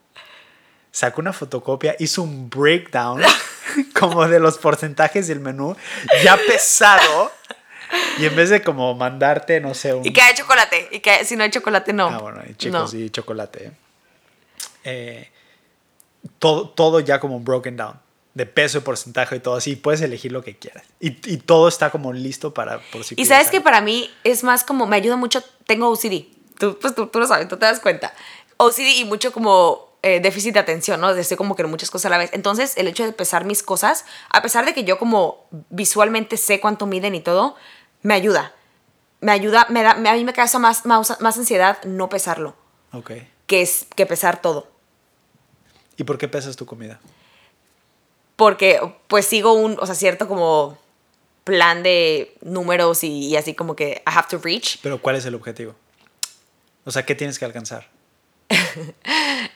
sacó 0.91 1.21
una 1.21 1.33
fotocopia, 1.33 1.95
hizo 1.99 2.23
un 2.23 2.49
breakdown 2.49 3.21
como 3.99 4.27
de 4.27 4.39
los 4.39 4.57
porcentajes 4.57 5.27
del 5.27 5.39
menú, 5.39 5.75
ya 6.23 6.37
pesado, 6.37 7.31
y 8.19 8.25
en 8.25 8.35
vez 8.35 8.49
de 8.49 8.61
como 8.61 8.93
mandarte, 8.95 9.59
no 9.59 9.73
sé, 9.73 9.93
un... 9.93 10.05
Y 10.05 10.13
que 10.13 10.21
hay 10.21 10.33
chocolate. 10.35 10.87
Y 10.91 10.99
que 10.99 11.25
si 11.25 11.35
no 11.35 11.43
hay 11.43 11.49
chocolate, 11.49 11.93
no. 11.93 12.07
Ah, 12.07 12.19
bueno, 12.19 12.41
y 12.47 12.55
chicos, 12.55 12.93
No. 12.93 12.99
y 12.99 13.09
chocolate. 13.09 13.71
Eh, 14.83 15.29
todo, 16.39 16.69
todo 16.69 16.99
ya 16.99 17.19
como 17.19 17.39
broken 17.39 17.75
down. 17.75 17.99
De 18.33 18.45
peso 18.47 18.79
y 18.79 18.81
porcentaje 18.81 19.35
y 19.35 19.39
todo 19.39 19.55
así. 19.55 19.75
Puedes 19.75 20.01
elegir 20.01 20.31
lo 20.31 20.43
que 20.43 20.57
quieras. 20.57 20.83
Y, 20.99 21.09
y 21.31 21.37
todo 21.37 21.67
está 21.67 21.91
como 21.91 22.13
listo 22.13 22.53
para 22.53 22.79
por 22.91 23.03
si 23.03 23.13
Y 23.17 23.25
sabes 23.25 23.49
que 23.49 23.61
para 23.61 23.79
mí 23.81 24.09
es 24.23 24.43
más 24.43 24.63
como, 24.63 24.87
me 24.87 24.95
ayuda 24.95 25.15
mucho, 25.17 25.43
tengo 25.67 25.89
OCD. 25.89 26.25
Tú, 26.57 26.77
pues 26.79 26.95
tú, 26.95 27.07
tú 27.07 27.19
lo 27.19 27.27
sabes, 27.27 27.47
tú 27.47 27.57
te 27.57 27.65
das 27.65 27.79
cuenta. 27.79 28.13
OCD 28.57 28.97
y 28.97 29.05
mucho 29.05 29.31
como 29.31 29.93
eh, 30.01 30.19
déficit 30.19 30.53
de 30.55 30.59
atención, 30.61 30.99
¿no? 30.99 31.13
De 31.13 31.21
estoy 31.21 31.37
como 31.37 31.55
que 31.55 31.61
en 31.61 31.69
muchas 31.69 31.91
cosas 31.91 32.07
a 32.07 32.09
la 32.09 32.17
vez. 32.17 32.31
Entonces, 32.33 32.75
el 32.77 32.87
hecho 32.87 33.05
de 33.05 33.13
pesar 33.13 33.45
mis 33.45 33.61
cosas, 33.61 34.05
a 34.29 34.41
pesar 34.41 34.65
de 34.65 34.73
que 34.73 34.83
yo 34.83 34.97
como 34.97 35.45
visualmente 35.69 36.37
sé 36.37 36.59
cuánto 36.59 36.85
miden 36.87 37.13
y 37.15 37.21
todo, 37.21 37.55
me 38.01 38.15
ayuda. 38.15 38.53
Me 39.21 39.31
ayuda, 39.31 39.67
me 39.69 39.83
da, 39.83 39.93
me- 39.93 40.09
a 40.09 40.13
mí 40.13 40.23
me 40.25 40.33
causa 40.33 40.57
más, 40.59 40.85
más, 40.85 41.21
más 41.21 41.37
ansiedad 41.37 41.81
no 41.85 42.09
pesarlo, 42.09 42.55
Ok. 42.91 43.11
que, 43.47 43.61
es, 43.61 43.85
que 43.95 44.05
pesar 44.05 44.41
todo. 44.41 44.67
¿Y 45.97 46.03
por 46.03 46.17
qué 46.17 46.27
pesas 46.27 46.55
tu 46.57 46.65
comida? 46.65 46.99
Porque 48.43 48.81
pues 49.07 49.25
sigo 49.25 49.53
un, 49.53 49.77
o 49.79 49.85
sea, 49.85 49.95
cierto 49.95 50.27
como 50.27 50.77
plan 51.45 51.81
de 51.81 52.35
números 52.41 53.05
y, 53.05 53.27
y 53.29 53.37
así 53.37 53.53
como 53.53 53.73
que 53.73 54.03
I 54.05 54.11
have 54.13 54.27
to 54.29 54.37
reach. 54.37 54.79
Pero 54.81 55.01
¿cuál 55.01 55.15
es 55.15 55.25
el 55.25 55.33
objetivo? 55.33 55.75
O 56.83 56.91
sea, 56.91 57.05
¿qué 57.05 57.15
tienes 57.15 57.39
que 57.39 57.45
alcanzar? 57.45 57.87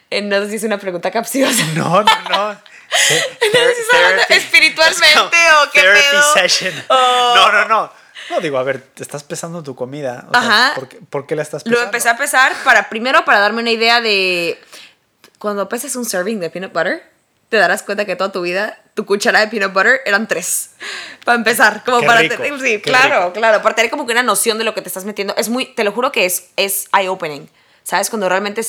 Eh, 0.10 0.22
no 0.22 0.40
sé 0.40 0.52
si 0.52 0.56
es 0.56 0.64
una 0.64 0.78
pregunta 0.78 1.12
capciosa. 1.12 1.66
No, 1.76 2.02
no, 2.02 2.22
no. 2.30 2.48
No 2.54 2.58
sé 2.90 3.76
si 3.92 3.96
hablando 3.98 4.24
espiritualmente 4.30 5.18
o 5.26 5.72
qué 5.74 5.82
Therapy 5.82 6.02
pedo. 6.12 6.34
session. 6.34 6.74
Oh. 6.88 7.34
No, 7.36 7.52
no, 7.52 7.68
no. 7.68 7.92
No, 8.30 8.40
digo, 8.40 8.58
a 8.58 8.64
ver, 8.64 8.80
te 8.82 9.04
estás 9.04 9.26
pesando 9.26 9.64
tu 9.64 9.76
comida. 9.76 10.26
O 10.30 10.32
sea, 10.32 10.40
Ajá. 10.40 10.76
¿por, 10.76 10.88
qué, 10.88 11.00
por 11.10 11.28
qué 11.28 11.36
la 11.36 11.42
estás 11.42 11.64
pesando? 11.64 11.82
Lo 11.82 11.86
empecé 11.86 12.08
a 12.08 12.16
pesar 12.18 12.54
para, 12.64 12.88
primero 12.88 13.26
para 13.26 13.40
darme 13.40 13.62
una 13.62 13.72
idea 13.72 14.00
de 14.00 14.58
cuando 15.40 15.68
pesas 15.68 15.94
un 15.98 16.06
serving 16.06 16.40
de 16.40 16.50
peanut 16.50 16.72
butter, 16.72 17.04
te 17.50 17.58
darás 17.58 17.84
cuenta 17.84 18.06
que 18.06 18.16
toda 18.16 18.32
tu 18.32 18.42
vida 18.42 18.78
tu 18.98 19.06
cuchara 19.06 19.42
de 19.42 19.48
peanut 19.48 19.74
butter 19.74 20.02
eran 20.06 20.28
tres. 20.28 20.72
Para 21.24 21.38
empezar, 21.38 21.84
como 21.86 22.00
Qué 22.00 22.08
para 22.08 22.22
rico, 22.22 22.36
tener, 22.36 22.60
sí, 22.60 22.82
claro, 22.82 23.20
rico. 23.28 23.34
claro, 23.34 23.62
para 23.62 23.76
tener 23.76 23.92
como 23.92 24.08
que 24.08 24.14
una 24.14 24.24
noción 24.24 24.58
de 24.58 24.64
lo 24.64 24.74
que 24.74 24.82
te 24.82 24.88
estás 24.88 25.06
metiendo. 25.06 25.36
Es 25.38 25.50
muy, 25.50 25.68
te 25.68 25.84
lo 25.84 25.92
juro 25.92 26.12
que 26.12 26.26
es, 26.26 26.50
es 26.56 26.88
eye-opening. 26.98 27.48
¿Sabes? 27.84 28.10
Cuando 28.10 28.28
realmente 28.28 28.62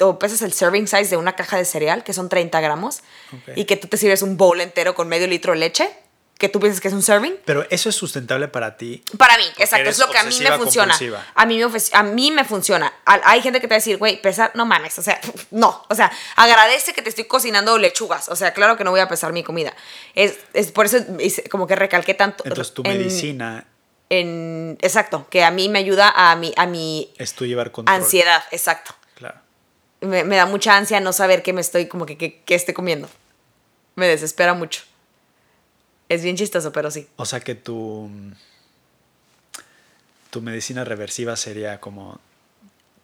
o 0.00 0.18
pesas 0.18 0.42
el 0.42 0.52
serving 0.52 0.88
size 0.88 1.10
de 1.10 1.16
una 1.18 1.36
caja 1.36 1.56
de 1.58 1.64
cereal, 1.64 2.02
que 2.02 2.12
son 2.14 2.28
30 2.28 2.58
gramos, 2.60 3.02
y 3.54 3.64
que 3.66 3.76
tú 3.76 3.86
te 3.86 3.96
sirves 3.96 4.22
un 4.22 4.36
bowl 4.36 4.60
entero 4.60 4.94
con 4.94 5.06
medio 5.06 5.28
litro 5.28 5.52
de 5.52 5.60
leche, 5.60 5.88
que 6.40 6.48
tú 6.48 6.58
piensas 6.58 6.80
que 6.80 6.88
es 6.88 6.94
un 6.94 7.02
serving, 7.02 7.36
Pero 7.44 7.64
eso 7.70 7.88
es 7.88 7.94
sustentable 7.94 8.48
para 8.48 8.76
ti. 8.76 9.04
para 9.16 9.36
mí, 9.36 9.44
exacto, 9.58 9.88
es 9.88 9.98
lo 9.98 10.10
que 10.10 10.18
a 10.18 10.24
mí 10.24 10.36
me 10.40 10.50
funciona. 10.56 10.94
compulsiva. 10.94 11.24
A 11.36 11.46
mí 11.46 11.58
me, 11.58 11.66
ofre- 11.66 11.90
a 11.92 12.02
mí 12.02 12.30
me 12.32 12.44
funciona. 12.44 12.92
Hay 13.04 13.42
gente 13.42 13.60
que 13.60 13.68
te 13.68 13.74
va 13.74 13.76
a 13.76 13.78
decir, 13.78 13.98
güey, 13.98 14.20
pesar, 14.20 14.50
no 14.54 14.66
mames, 14.66 14.98
o 14.98 15.02
sea, 15.02 15.20
no, 15.52 15.84
o 15.88 15.94
sea, 15.94 16.10
agradece 16.34 16.92
que 16.94 17.02
te 17.02 17.10
estoy 17.10 17.24
cocinando 17.26 17.78
lechugas, 17.78 18.28
o 18.28 18.34
sea, 18.34 18.52
claro 18.52 18.76
que 18.76 18.82
no 18.82 18.90
voy 18.90 19.00
a 19.00 19.08
pesar 19.08 19.32
mi 19.32 19.44
comida. 19.44 19.72
Es, 20.16 20.38
es 20.54 20.72
por 20.72 20.86
eso 20.86 20.98
como 21.50 21.66
que 21.68 21.76
recalqué 21.76 22.14
tanto. 22.14 22.42
Entonces 22.44 22.74
tu 22.74 22.82
en- 22.84 22.96
medicina 22.98 23.66
en- 24.08 24.76
exacto, 24.80 25.26
que 25.30 25.44
a 25.44 25.50
mí 25.50 25.68
me 25.68 25.78
ayuda 25.78 26.12
a 26.16 26.34
mi, 26.36 26.52
a 26.56 26.66
mi 26.66 27.12
es 27.18 27.34
tu 27.34 27.46
llevar 27.46 27.70
control. 27.70 27.94
ansiedad, 27.96 28.42
exacto. 28.50 28.94
Claro. 29.14 29.36
Me, 30.00 30.24
me 30.24 30.36
da 30.36 30.46
mucha 30.46 30.76
ansia 30.76 30.98
no 31.00 31.12
saber 31.12 31.42
qué 31.42 31.52
me 31.52 31.60
estoy, 31.60 31.86
como 31.86 32.06
que, 32.06 32.16
que, 32.16 32.40
que 32.42 32.54
esté 32.54 32.72
comiendo. 32.74 33.08
Me 33.94 34.08
desespera 34.08 34.54
mucho. 34.54 34.82
Es 36.10 36.24
bien 36.24 36.36
chistoso, 36.36 36.72
pero 36.72 36.90
sí. 36.90 37.06
O 37.14 37.24
sea 37.24 37.38
que 37.38 37.54
tu, 37.54 38.10
tu 40.30 40.42
medicina 40.42 40.84
reversiva 40.84 41.36
sería 41.36 41.80
como 41.80 42.18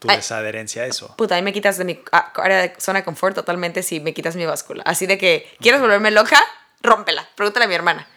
tu 0.00 0.10
Ay. 0.10 0.16
desadherencia 0.16 0.82
a 0.82 0.86
eso. 0.86 1.14
Puta, 1.16 1.36
ahí 1.36 1.42
me 1.42 1.52
quitas 1.52 1.78
de 1.78 1.84
mi 1.84 2.00
ah, 2.10 2.32
área 2.34 2.58
de 2.62 2.74
zona 2.78 2.98
de 2.98 3.04
confort 3.04 3.36
totalmente 3.36 3.84
si 3.84 4.00
me 4.00 4.12
quitas 4.12 4.34
mi 4.34 4.44
báscula. 4.44 4.82
Así 4.84 5.06
de 5.06 5.18
que, 5.18 5.48
¿quieres 5.60 5.80
volverme 5.80 6.10
loca? 6.10 6.42
Rómpela. 6.82 7.28
Pregúntale 7.36 7.66
a 7.66 7.68
mi 7.68 7.76
hermana. 7.76 8.08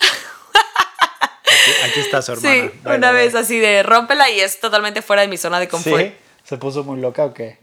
Aquí, 0.00 1.70
aquí 1.84 2.00
está 2.00 2.22
su 2.22 2.32
hermana. 2.32 2.70
sí, 2.72 2.80
una 2.86 3.12
vez 3.12 3.34
así 3.34 3.58
de 3.58 3.82
rómpela 3.82 4.30
y 4.30 4.40
es 4.40 4.60
totalmente 4.60 5.02
fuera 5.02 5.20
de 5.20 5.28
mi 5.28 5.36
zona 5.36 5.60
de 5.60 5.68
confort. 5.68 6.06
¿Sí? 6.06 6.14
¿Se 6.44 6.56
puso 6.56 6.84
muy 6.84 6.98
loca 6.98 7.26
o 7.26 7.34
qué? 7.34 7.58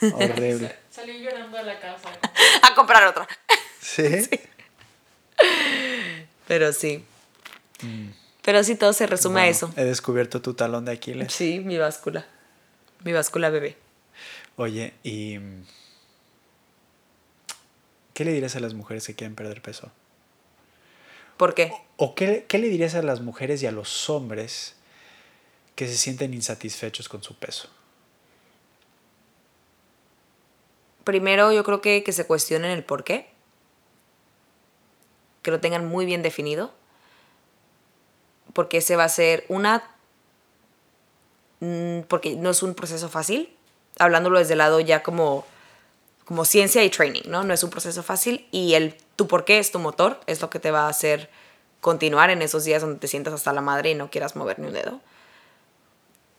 Horrible. 0.00 0.32
Horrible. 0.32 0.76
Salí 0.92 1.20
llorando 1.20 1.56
de 1.56 1.64
la 1.64 1.80
casa. 1.80 2.08
A 2.62 2.72
comprar 2.76 3.04
otra. 3.08 3.26
¿Sí? 3.80 4.30
Pero 6.48 6.72
sí. 6.72 7.04
Pero 8.42 8.62
sí, 8.62 8.76
todo 8.76 8.92
se 8.92 9.06
resume 9.06 9.40
a 9.40 9.48
eso. 9.48 9.72
He 9.76 9.84
descubierto 9.84 10.40
tu 10.40 10.54
talón 10.54 10.84
de 10.84 10.92
Aquiles. 10.92 11.32
Sí, 11.32 11.60
mi 11.60 11.78
báscula. 11.78 12.26
Mi 13.04 13.12
báscula 13.12 13.50
bebé. 13.50 13.76
Oye, 14.56 14.94
¿y 15.02 15.38
qué 18.14 18.24
le 18.24 18.32
dirías 18.32 18.56
a 18.56 18.60
las 18.60 18.72
mujeres 18.74 19.06
que 19.06 19.14
quieren 19.14 19.34
perder 19.34 19.60
peso? 19.60 19.90
¿Por 21.36 21.54
qué? 21.54 21.72
¿O 21.96 22.14
qué, 22.14 22.46
qué 22.48 22.58
le 22.58 22.68
dirías 22.68 22.94
a 22.94 23.02
las 23.02 23.20
mujeres 23.20 23.62
y 23.62 23.66
a 23.66 23.72
los 23.72 24.08
hombres 24.08 24.76
que 25.74 25.86
se 25.86 25.96
sienten 25.96 26.32
insatisfechos 26.32 27.08
con 27.08 27.22
su 27.22 27.34
peso? 27.34 27.68
Primero, 31.04 31.52
yo 31.52 31.62
creo 31.62 31.80
que, 31.80 32.02
que 32.02 32.12
se 32.12 32.26
cuestionen 32.26 32.70
el 32.70 32.82
por 32.82 33.04
qué. 33.04 33.28
Que 35.46 35.52
lo 35.52 35.60
tengan 35.60 35.86
muy 35.86 36.06
bien 36.06 36.24
definido. 36.24 36.72
Porque 38.52 38.78
ese 38.78 38.96
va 38.96 39.04
a 39.04 39.08
ser 39.08 39.44
una. 39.48 39.88
mm, 41.60 42.00
Porque 42.08 42.34
no 42.34 42.50
es 42.50 42.64
un 42.64 42.74
proceso 42.74 43.08
fácil. 43.08 43.56
Hablándolo 44.00 44.40
desde 44.40 44.54
el 44.54 44.58
lado 44.58 44.80
ya 44.80 45.04
como, 45.04 45.46
como 46.24 46.44
ciencia 46.44 46.82
y 46.82 46.90
training, 46.90 47.22
¿no? 47.28 47.44
No 47.44 47.54
es 47.54 47.62
un 47.62 47.70
proceso 47.70 48.02
fácil. 48.02 48.48
Y 48.50 48.74
el 48.74 48.96
tu 49.14 49.28
por 49.28 49.44
qué 49.44 49.60
es 49.60 49.70
tu 49.70 49.78
motor. 49.78 50.18
Es 50.26 50.40
lo 50.42 50.50
que 50.50 50.58
te 50.58 50.72
va 50.72 50.86
a 50.86 50.88
hacer 50.88 51.30
continuar 51.80 52.30
en 52.30 52.42
esos 52.42 52.64
días 52.64 52.82
donde 52.82 52.98
te 52.98 53.06
sientas 53.06 53.32
hasta 53.32 53.52
la 53.52 53.60
madre 53.60 53.92
y 53.92 53.94
no 53.94 54.10
quieras 54.10 54.34
mover 54.34 54.58
ni 54.58 54.66
un 54.66 54.72
dedo. 54.72 55.00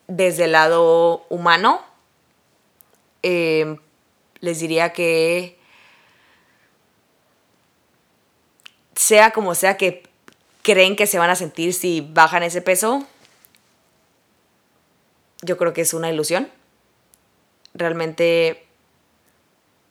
Desde 0.08 0.44
el 0.44 0.52
lado 0.52 1.26
humano, 1.30 1.82
eh, 3.24 3.78
les 4.42 4.60
diría 4.60 4.92
que 4.92 5.57
sea 8.98 9.32
como 9.32 9.56
sea 9.56 9.78
que 9.78 10.04
creen 10.64 10.96
que 10.96 11.08
se 11.08 11.20
van 11.20 11.30
a 11.30 11.36
sentir 11.36 11.74
si 11.74 12.02
bajan 12.02 12.44
ese 12.44 12.62
peso, 12.62 13.08
yo 15.42 15.58
creo 15.58 15.72
que 15.72 15.82
es 15.82 15.94
una 15.94 16.12
ilusión. 16.12 16.50
Realmente 17.74 18.66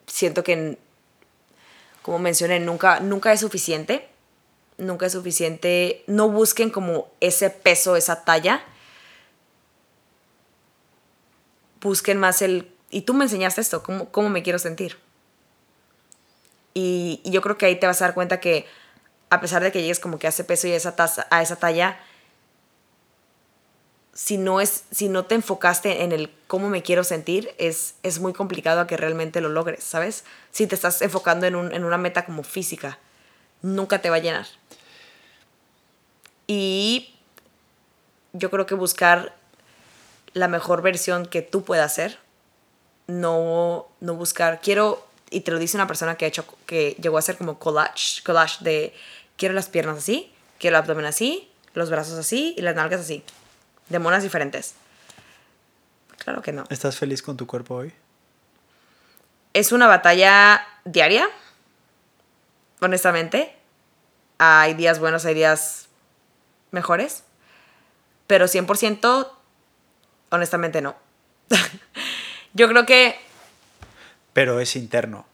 siento 0.07 0.43
que, 0.43 0.77
como 2.03 2.19
mencioné, 2.19 2.59
nunca, 2.61 3.01
nunca 3.01 3.33
es 3.33 3.41
suficiente. 3.41 4.09
Nunca 4.77 5.07
es 5.07 5.13
suficiente. 5.13 6.05
No 6.09 6.29
busquen 6.29 6.71
como 6.71 7.09
ese 7.21 7.49
peso, 7.49 7.97
esa 7.97 8.25
talla. 8.25 8.65
Busquen 11.81 12.19
más 12.19 12.43
el... 12.43 12.73
Y 12.91 13.03
tú 13.03 13.15
me 13.15 13.25
enseñaste 13.25 13.61
esto, 13.61 13.83
cómo, 13.83 14.11
cómo 14.11 14.29
me 14.29 14.43
quiero 14.43 14.59
sentir. 14.59 14.99
Y, 16.75 17.21
y 17.25 17.31
yo 17.31 17.41
creo 17.41 17.57
que 17.57 17.67
ahí 17.67 17.79
te 17.79 17.87
vas 17.87 18.03
a 18.03 18.07
dar 18.07 18.15
cuenta 18.15 18.41
que 18.41 18.67
a 19.31 19.41
pesar 19.41 19.62
de 19.62 19.72
que 19.72 19.81
llegues 19.83 20.01
como 20.01 20.18
que 20.18 20.27
a 20.27 20.31
ese 20.31 20.45
peso 20.45 20.66
y 20.68 20.72
a 20.72 20.77
esa, 20.77 20.97
taza, 20.97 21.27
a 21.31 21.43
esa 21.43 21.57
talla, 21.57 21.99
si 24.12 24.39
no, 24.39 24.61
es, 24.62 24.85
si 24.91 25.09
no 25.09 25.27
te 25.27 25.35
enfocaste 25.35 26.03
en 26.03 26.12
el 26.12 26.33
cómo 26.47 26.70
me 26.70 26.83
quiero 26.83 27.05
sentir, 27.05 27.55
es, 27.59 27.97
es 28.03 28.18
muy 28.18 28.33
complicado 28.33 28.81
a 28.81 28.87
que 28.87 28.97
realmente 28.97 29.41
lo 29.43 29.51
logres, 29.51 29.85
¿sabes? 29.85 30.24
Si 30.53 30.66
te 30.66 30.74
estás 30.74 31.03
enfocando 31.03 31.47
en, 31.47 31.55
un- 31.55 31.72
en 31.74 31.85
una 31.85 31.99
meta 31.99 32.24
como 32.24 32.43
física, 32.43 32.99
nunca 33.61 34.01
te 34.01 34.09
va 34.09 34.16
a 34.16 34.20
llenar. 34.20 34.47
Y 36.47 37.14
yo 38.33 38.51
creo 38.51 38.66
que 38.66 38.74
buscar 38.74 39.35
la 40.33 40.49
mejor 40.49 40.83
versión 40.83 41.27
que 41.27 41.43
tú 41.43 41.64
puedas 41.64 41.95
ser, 41.95 42.18
no, 43.07 43.87
no 44.01 44.14
buscar, 44.14 44.61
quiero, 44.61 45.06
y 45.31 45.41
te 45.41 45.51
lo 45.51 45.59
dice 45.59 45.77
una 45.77 45.87
persona 45.87 46.16
que 46.16 46.24
ha 46.24 46.29
hecho, 46.29 46.47
que 46.66 46.97
llegó 47.01 47.16
a 47.16 47.20
hacer 47.20 47.37
como 47.37 47.59
collage, 47.59 48.22
collage 48.24 48.62
de 48.62 48.95
quiero 49.37 49.55
las 49.55 49.68
piernas 49.68 49.99
así, 49.99 50.33
quiero 50.59 50.77
el 50.77 50.83
abdomen 50.83 51.07
así, 51.07 51.51
los 51.74 51.91
brazos 51.91 52.18
así 52.18 52.55
y 52.57 52.62
las 52.62 52.74
nalgas 52.74 53.01
así, 53.01 53.24
de 53.89 53.99
monas 53.99 54.22
diferentes. 54.22 54.74
Claro 56.18 56.43
que 56.43 56.53
no. 56.53 56.64
¿Estás 56.70 56.97
feliz 56.97 57.22
con 57.22 57.37
tu 57.37 57.47
cuerpo 57.47 57.77
hoy? 57.77 57.93
Es 59.53 59.72
una 59.72 59.87
batalla 59.87 60.66
diaria, 60.85 61.29
honestamente. 62.81 63.55
Hay 64.39 64.74
días 64.74 64.99
buenos, 64.99 65.24
hay 65.24 65.35
días 65.35 65.89
mejores, 66.70 67.24
pero 68.27 68.47
100% 68.47 69.31
honestamente 70.31 70.83
no. 70.83 70.97
Yo 72.55 72.68
creo 72.68 72.87
que 72.87 73.18
Pero 74.37 74.61
es 74.61 74.76
interno. 74.76 75.24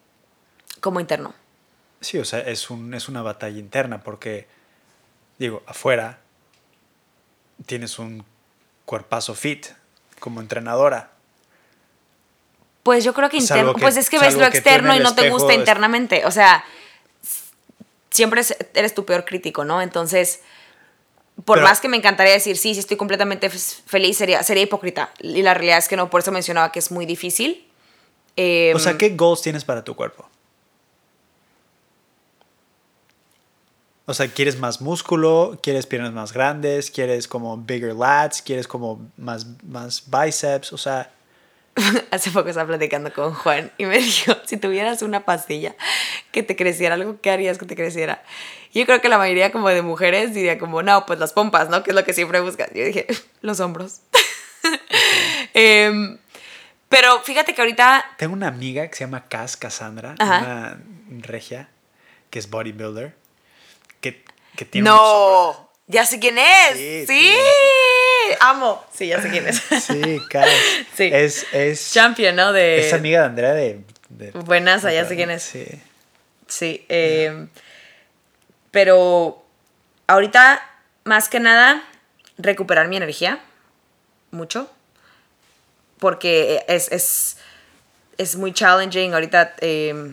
como 0.81 1.01
interno. 1.01 1.35
Sí, 2.01 2.19
o 2.19 2.25
sea, 2.25 2.39
es, 2.39 2.71
un, 2.71 2.95
es 2.95 3.09
una 3.09 3.21
batalla 3.21 3.59
interna 3.59 4.01
porque, 4.05 4.47
digo, 5.39 5.61
afuera 5.67 6.21
tienes 7.67 7.99
un 7.99 8.25
cuerpazo 8.85 9.35
fit 9.35 9.67
como 10.21 10.41
entrenadora. 10.41 11.11
Pues 12.85 13.03
yo 13.03 13.13
creo 13.13 13.29
que 13.29 13.39
interno. 13.39 13.75
pues 13.75 13.97
es 13.97 14.09
que 14.09 14.21
ves 14.21 14.37
lo 14.37 14.47
externo 14.47 14.95
y 14.95 15.01
no 15.01 15.17
te 15.17 15.31
gusta 15.31 15.53
internamente. 15.53 16.25
O 16.25 16.31
sea, 16.31 16.65
siempre 18.11 18.43
es- 18.43 18.57
eres 18.75 18.95
tu 18.95 19.05
peor 19.05 19.25
crítico, 19.25 19.65
¿no? 19.65 19.83
Entonces, 19.83 20.43
por 21.45 21.57
Pero- 21.59 21.67
más 21.69 21.81
que 21.81 21.89
me 21.89 21.97
encantaría 21.97 22.35
decir, 22.35 22.57
sí, 22.57 22.75
sí 22.75 22.79
estoy 22.81 22.97
completamente 22.97 23.51
feliz, 23.51 24.17
sería, 24.17 24.45
sería 24.45 24.63
hipócrita. 24.63 25.11
Y 25.19 25.43
la 25.43 25.55
realidad 25.55 25.79
es 25.79 25.89
que 25.89 25.97
no, 25.97 26.09
por 26.09 26.21
eso 26.21 26.31
mencionaba 26.31 26.71
que 26.71 26.79
es 26.79 26.93
muy 26.93 27.05
difícil. 27.05 27.69
Eh, 28.37 28.73
O 28.75 28.79
sea, 28.79 28.97
¿qué 28.97 29.11
goals 29.11 29.43
tienes 29.43 29.65
para 29.65 29.85
tu 29.85 29.95
cuerpo? 29.95 30.29
O 34.05 34.15
sea, 34.15 34.29
¿quieres 34.29 34.59
más 34.59 34.81
músculo? 34.81 35.59
¿Quieres 35.63 35.87
piernas 35.87 36.13
más 36.13 36.33
grandes? 36.33 36.91
¿Quieres 36.91 37.29
como 37.29 37.57
bigger 37.57 37.95
lats? 37.95 38.43
¿Quieres 38.43 38.67
como 38.67 39.01
más, 39.17 39.47
más 39.63 40.05
bíceps? 40.11 40.73
O 40.73 40.79
sea, 40.79 41.13
hace 42.11 42.31
poco 42.31 42.49
estaba 42.49 42.67
platicando 42.67 43.13
con 43.13 43.33
Juan 43.33 43.71
y 43.79 43.87
me 43.87 43.99
dijo, 44.01 44.35
si 44.45 44.57
tuvieras 44.57 45.03
una 45.03 45.25
pastilla 45.25 45.77
que 46.33 46.43
te 46.43 46.57
creciera 46.57 46.97
algo, 46.97 47.21
¿qué 47.21 47.31
harías 47.31 47.59
que 47.59 47.67
te 47.67 47.77
creciera? 47.77 48.23
Yo 48.75 48.85
creo 48.87 49.01
que 49.01 49.09
la 49.09 49.19
mayoría 49.19 49.53
como 49.53 49.69
de 49.69 49.83
mujeres 49.83 50.35
diría 50.35 50.59
como, 50.59 50.83
no, 50.83 51.07
pues 51.07 51.19
las 51.19 51.33
pompas, 51.33 51.69
¿no? 51.69 51.83
Que 51.83 51.91
es 51.91 51.95
lo 51.95 52.05
que 52.05 52.13
siempre 52.13 52.41
buscas. 52.41 52.71
Yo 52.75 52.85
dije, 52.85 53.07
los 53.41 53.61
hombros. 53.61 54.01
Em, 55.55 56.19
pero 56.93 57.21
fíjate 57.23 57.55
que 57.55 57.63
ahorita... 57.63 58.05
Tengo 58.19 58.35
una 58.35 58.49
amiga 58.49 58.87
que 58.87 58.95
se 58.95 59.05
llama 59.05 59.25
Cass 59.27 59.57
Cassandra, 59.57 60.15
Ajá. 60.19 60.41
una 60.41 60.79
regia, 61.23 61.71
que 62.29 62.39
es 62.39 62.51
bodybuilder, 62.51 63.15
que, 64.03 64.23
que 64.57 64.67
tiene 64.67 64.91
No, 64.91 65.71
ya 65.87 66.05
sé 66.05 66.21
quién 66.21 66.37
es. 66.37 67.09
Sí, 67.09 67.35
amo. 68.41 68.85
Sí, 68.93 69.07
ya 69.07 69.23
sé 69.23 69.31
quién 69.31 69.49
es. 69.49 69.63
Sí, 69.81 70.21
Cass. 70.29 70.51
Sí. 70.95 71.09
Es, 71.11 71.47
es, 71.53 71.93
Champion, 71.95 72.37
¿no? 72.37 72.53
De... 72.53 72.87
es 72.87 72.93
amiga 72.93 73.21
de 73.21 73.27
Andrea 73.27 73.55
de... 73.55 73.81
de 74.11 74.31
Buenas, 74.33 74.83
ya 74.83 75.07
sé 75.07 75.17
quién 75.17 75.31
es. 75.31 75.43
Sí. 75.43 75.65
Sí, 76.47 76.85
eh, 76.91 77.47
pero 78.71 79.43
ahorita, 80.09 80.61
más 81.05 81.31
que 81.31 81.41
nada, 81.41 81.83
recuperar 82.37 82.89
mi 82.89 82.99
energía, 82.99 83.41
mucho, 84.31 84.71
porque 86.03 86.65
es, 86.67 86.91
es, 86.91 87.37
es 88.19 88.35
muy 88.35 88.53
challenging 88.53 89.15
ahorita 89.15 89.55
eh, 89.61 90.13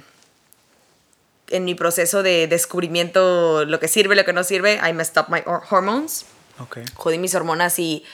en 1.50 1.66
mi 1.66 1.74
proceso 1.74 2.22
de 2.22 2.46
descubrimiento, 2.48 3.66
lo 3.66 3.80
que 3.80 3.88
sirve, 3.88 4.16
lo 4.16 4.24
que 4.24 4.34
no 4.34 4.44
sirve, 4.44 4.80
I 4.88 4.94
messed 4.94 5.20
up 5.20 5.30
my 5.30 5.40
hor- 5.48 5.64
hormones, 5.70 6.26
Ok. 6.60 6.78
jodí 6.94 7.18
mis 7.18 7.34
hormonas 7.34 7.80
y, 7.80 8.06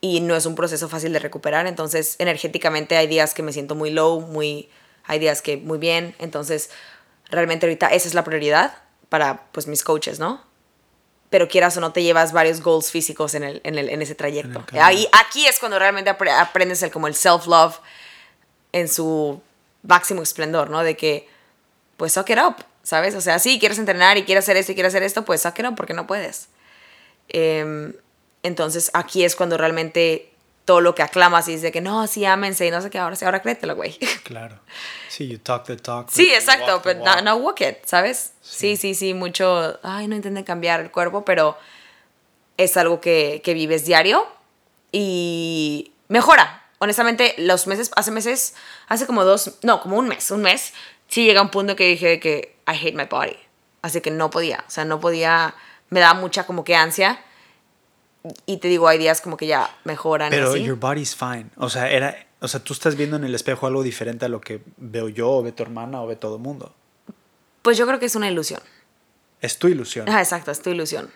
y 0.00 0.20
no 0.20 0.36
es 0.36 0.46
un 0.46 0.54
proceso 0.54 0.88
fácil 0.88 1.12
de 1.12 1.18
recuperar. 1.18 1.66
Entonces, 1.66 2.14
energéticamente 2.20 2.96
hay 2.96 3.08
días 3.08 3.34
que 3.34 3.42
me 3.42 3.52
siento 3.52 3.74
muy 3.74 3.90
low, 3.90 4.20
muy, 4.20 4.68
hay 5.06 5.18
días 5.18 5.42
que 5.42 5.56
muy 5.56 5.78
bien. 5.78 6.14
Entonces, 6.20 6.70
realmente 7.30 7.66
ahorita 7.66 7.88
esa 7.88 8.06
es 8.06 8.14
la 8.14 8.22
prioridad 8.22 8.78
para 9.08 9.42
pues 9.50 9.66
mis 9.66 9.82
coaches, 9.82 10.20
¿no? 10.20 10.44
Pero 11.36 11.48
quieras 11.48 11.76
o 11.76 11.80
no 11.82 11.92
te 11.92 12.02
llevas 12.02 12.32
varios 12.32 12.62
goals 12.62 12.90
físicos 12.90 13.34
en, 13.34 13.42
el, 13.44 13.60
en, 13.62 13.76
el, 13.76 13.90
en 13.90 14.00
ese 14.00 14.14
trayecto. 14.14 14.64
camino. 14.64 14.86
Ahí, 14.86 15.06
aquí 15.12 15.44
es 15.46 15.58
cuando 15.58 15.78
realmente 15.78 16.10
apre- 16.10 16.30
aprendes 16.32 16.82
el, 16.82 16.90
como 16.90 17.08
el 17.08 17.14
self-love 17.14 17.78
en 18.72 18.88
su 18.88 19.42
máximo 19.82 20.22
esplendor, 20.22 20.70
¿no? 20.70 20.82
De 20.82 20.96
que, 20.96 21.28
pues, 21.98 22.14
suck 22.14 22.30
it 22.30 22.38
up, 22.38 22.56
¿sabes? 22.82 23.14
O 23.14 23.20
sea, 23.20 23.38
sí, 23.38 23.58
quieres 23.58 23.78
entrenar 23.78 24.16
y 24.16 24.24
quieres 24.24 24.44
hacer 24.44 24.56
esto 24.56 24.72
y 24.72 24.76
quieres 24.76 24.94
hacer 24.94 25.02
esto, 25.02 25.26
pues, 25.26 25.42
suck 25.42 25.58
it 25.58 25.66
up 25.66 25.74
porque 25.76 25.92
no 25.92 26.06
puedes. 26.06 26.48
Em, 27.28 27.92
entonces 28.42 28.90
aquí 28.94 29.22
es 29.22 29.36
cuando 29.36 29.58
realmente 29.58 30.32
todo 30.66 30.82
lo 30.82 30.94
que 30.94 31.02
aclamas 31.02 31.48
y 31.48 31.52
dices 31.52 31.62
de 31.62 31.72
que 31.72 31.80
no, 31.80 32.06
sí, 32.06 32.26
ámense 32.26 32.66
y 32.66 32.70
no 32.70 32.82
sé 32.82 32.90
qué, 32.90 32.98
ahora 32.98 33.16
sí, 33.16 33.24
ahora 33.24 33.40
créetelo, 33.40 33.74
güey. 33.74 33.98
Claro. 34.24 34.58
Sí, 35.08 35.28
you 35.28 35.38
talk 35.38 35.64
the 35.64 35.76
talk. 35.76 36.10
Sí, 36.10 36.28
exacto, 36.34 36.82
pero 36.82 36.98
no, 36.98 37.04
walk. 37.04 37.22
no 37.22 37.36
walk 37.36 37.60
it, 37.62 37.76
¿sabes? 37.86 38.32
Sí, 38.42 38.76
sí, 38.76 38.94
sí, 38.94 39.14
mucho, 39.14 39.78
ay, 39.82 40.08
no 40.08 40.16
intenten 40.16 40.44
cambiar 40.44 40.80
el 40.80 40.90
cuerpo, 40.90 41.24
pero 41.24 41.56
es 42.56 42.76
algo 42.76 43.00
que, 43.00 43.40
que 43.44 43.54
vives 43.54 43.86
diario 43.86 44.26
y 44.92 45.92
mejora. 46.08 46.64
Honestamente, 46.78 47.34
los 47.38 47.66
meses, 47.66 47.90
hace 47.94 48.10
meses, 48.10 48.54
hace 48.88 49.06
como 49.06 49.24
dos, 49.24 49.58
no, 49.62 49.80
como 49.80 49.96
un 49.96 50.08
mes, 50.08 50.30
un 50.30 50.42
mes, 50.42 50.74
sí 51.08 51.24
llega 51.24 51.40
un 51.40 51.50
punto 51.50 51.76
que 51.76 51.86
dije 51.86 52.20
que 52.20 52.56
I 52.66 52.72
hate 52.72 52.94
my 52.94 53.04
body. 53.04 53.38
Así 53.82 54.00
que 54.00 54.10
no 54.10 54.30
podía, 54.30 54.64
o 54.66 54.70
sea, 54.70 54.84
no 54.84 54.98
podía, 55.00 55.54
me 55.90 56.00
daba 56.00 56.18
mucha 56.18 56.44
como 56.44 56.64
que 56.64 56.74
ansia. 56.74 57.22
Y 58.46 58.58
te 58.58 58.68
digo, 58.68 58.88
hay 58.88 58.98
días 58.98 59.20
como 59.20 59.36
que 59.36 59.46
ya 59.46 59.70
mejoran. 59.84 60.30
Pero 60.30 60.50
así. 60.50 60.62
your 60.62 60.78
body's 60.78 61.14
fine. 61.14 61.46
O 61.56 61.68
sea, 61.68 61.90
era, 61.90 62.26
o 62.40 62.48
sea, 62.48 62.60
tú 62.60 62.72
estás 62.72 62.96
viendo 62.96 63.16
en 63.16 63.24
el 63.24 63.34
espejo 63.34 63.66
algo 63.66 63.82
diferente 63.82 64.24
a 64.24 64.28
lo 64.28 64.40
que 64.40 64.62
veo 64.76 65.08
yo, 65.08 65.30
o 65.30 65.42
ve 65.42 65.52
tu 65.52 65.62
hermana, 65.62 66.02
o 66.02 66.06
ve 66.06 66.16
todo 66.16 66.36
el 66.36 66.42
mundo. 66.42 66.74
Pues 67.62 67.76
yo 67.76 67.86
creo 67.86 67.98
que 67.98 68.06
es 68.06 68.14
una 68.14 68.30
ilusión. 68.30 68.60
Es 69.40 69.58
tu 69.58 69.68
ilusión. 69.68 70.08
Ah, 70.08 70.20
exacto, 70.20 70.50
es 70.50 70.62
tu 70.62 70.70
ilusión. 70.70 71.10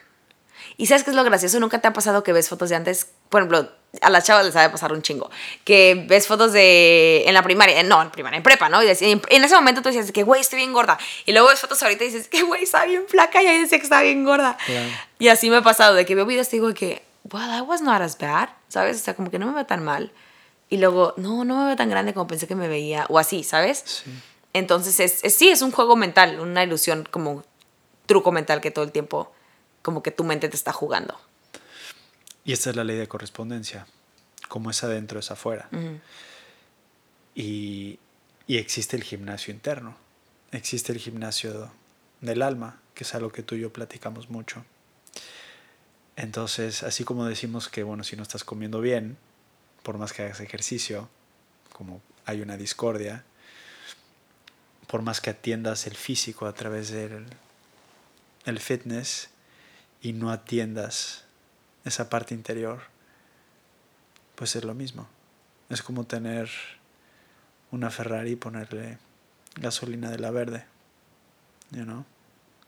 ¿Y 0.77 0.87
sabes 0.87 1.05
qué 1.05 1.11
es 1.11 1.17
lo 1.17 1.25
gracioso? 1.25 1.61
¿Nunca 1.61 1.81
te 1.81 1.89
ha 1.89 1.93
pasado 1.93 2.23
que 2.23 2.33
ves 2.33 2.49
fotos 2.49 2.69
de 2.71 2.77
antes? 2.77 3.09
Por 3.29 3.41
ejemplo, 3.41 3.71
a 4.01 4.11
las 4.11 4.25
chavas 4.25 4.45
les 4.45 4.55
sabe 4.55 4.71
pasar 4.71 4.93
un 4.93 5.03
chingo. 5.03 5.31
Que 5.65 6.07
ves 6.09 6.27
fotos 6.27 6.53
de... 6.53 7.25
En 7.27 7.35
la 7.35 7.43
primaria, 7.43 7.83
no, 7.83 8.01
en 8.03 8.11
primaria, 8.11 8.37
en 8.37 8.43
prepa, 8.43 8.69
¿no? 8.69 8.83
Y 8.83 8.89
en, 8.89 9.23
en 9.29 9.45
ese 9.45 9.55
momento 9.55 9.83
tú 9.83 9.89
decías 9.89 10.13
que, 10.13 10.23
güey, 10.23 10.41
estoy 10.41 10.59
bien 10.59 10.73
gorda. 10.73 10.99
Y 11.27 11.33
luego 11.33 11.49
ves 11.49 11.61
fotos 11.61 11.83
ahorita 11.83 12.05
y 12.05 12.09
dices, 12.09 12.29
que, 12.29 12.43
güey, 12.43 12.65
está 12.65 12.85
bien 12.85 13.05
flaca. 13.09 13.43
Y 13.43 13.47
ahí 13.47 13.61
decía 13.61 13.79
que 13.79 13.85
está 13.85 14.03
bien 14.03 14.25
gorda. 14.25 14.57
Claro. 14.65 14.91
Y 15.21 15.29
así 15.29 15.49
me 15.51 15.57
ha 15.59 15.63
pasado, 15.63 15.95
de 15.95 16.05
que 16.05 16.15
veo 16.17 16.27
videos 16.27 16.49
y 16.49 16.57
digo 16.57 16.75
que, 16.75 17.03
well, 17.31 17.47
that 17.47 17.63
was 17.69 17.81
not 17.83 18.01
as 18.03 18.19
bad, 18.19 18.49
¿sabes? 18.69 18.97
O 18.97 19.05
sea, 19.05 19.15
como 19.15 19.31
que 19.31 19.39
no 19.39 19.47
me 19.47 19.53
veo 19.53 19.67
tan 19.67 19.85
mal. 19.85 20.11
Y 20.69 20.79
luego, 20.79 21.15
no, 21.17 21.45
no 21.45 21.59
me 21.61 21.67
veo 21.67 21.77
tan 21.77 21.89
grande 21.91 22.13
como 22.15 22.27
pensé 22.27 22.47
que 22.49 22.55
me 22.57 22.67
veía. 22.69 23.07
O 23.09 23.19
así, 23.19 23.45
¿sabes? 23.45 23.83
Sí. 23.85 24.11
Entonces, 24.53 24.99
es, 24.99 25.23
es- 25.23 25.35
sí, 25.37 25.49
es 25.51 25.63
un 25.63 25.71
juego 25.71 25.95
mental, 25.95 26.41
una 26.41 26.65
ilusión, 26.65 27.07
como 27.11 27.31
un 27.33 27.45
truco 28.07 28.33
mental 28.33 28.61
que 28.61 28.71
todo 28.73 28.85
el 28.85 28.91
tiempo, 28.93 29.33
como 29.83 30.03
que 30.03 30.11
tu 30.11 30.25
mente 30.25 30.49
te 30.49 30.57
está 30.57 30.73
jugando. 30.73 31.21
Y 32.45 32.53
esta 32.53 32.71
es 32.71 32.77
la 32.77 32.85
ley 32.85 32.97
de 32.97 33.07
correspondencia. 33.07 33.87
Como 34.49 34.71
es 34.71 34.83
adentro, 34.83 35.21
es 35.21 35.31
afuera. 35.31 35.69
y, 37.35 37.99
y 38.47 38.57
existe 38.59 38.97
el 38.97 39.05
gimnasio 39.05 39.53
interno. 39.55 39.97
Existe 40.53 40.93
el 40.93 40.99
gimnasio 40.99 41.71
del 42.21 42.43
alma, 42.43 42.81
que 42.95 43.05
es 43.05 43.15
algo 43.15 43.31
que 43.31 43.43
tú 43.43 43.55
y 43.55 43.61
yo 43.61 43.73
platicamos 43.73 44.31
mucho. 44.31 44.65
Entonces, 46.21 46.83
así 46.83 47.03
como 47.05 47.25
decimos 47.25 47.71
que, 47.71 47.83
bueno, 47.83 48.05
si 48.05 48.15
no 48.15 48.23
estás 48.23 48.45
comiendo 48.45 48.83
bien, 48.83 49.17
por 49.83 49.97
más 49.97 50.13
que 50.13 50.23
hagas 50.23 50.41
ejercicio, 50.41 51.09
como 51.73 52.03
hay 52.27 52.43
una 52.43 52.59
discordia, 52.59 53.25
por 54.87 55.01
más 55.01 55.23
que 55.23 55.31
atiendas 55.31 55.87
el 55.87 55.97
físico 55.97 56.45
a 56.45 56.53
través 56.53 56.91
del 56.91 57.25
el 58.45 58.61
fitness 58.61 59.31
y 60.03 60.13
no 60.13 60.31
atiendas 60.31 61.25
esa 61.87 62.11
parte 62.11 62.35
interior, 62.35 62.83
pues 64.35 64.57
es 64.57 64.65
lo 64.65 64.75
mismo. 64.75 65.09
Es 65.71 65.81
como 65.81 66.05
tener 66.05 66.51
una 67.71 67.91
Ferrari 67.91 68.33
y 68.33 68.37
ponerle 68.37 68.99
gasolina 69.55 70.11
de 70.11 70.19
la 70.19 70.31
verde. 70.31 70.67
You 71.71 71.85
know? 71.85 72.05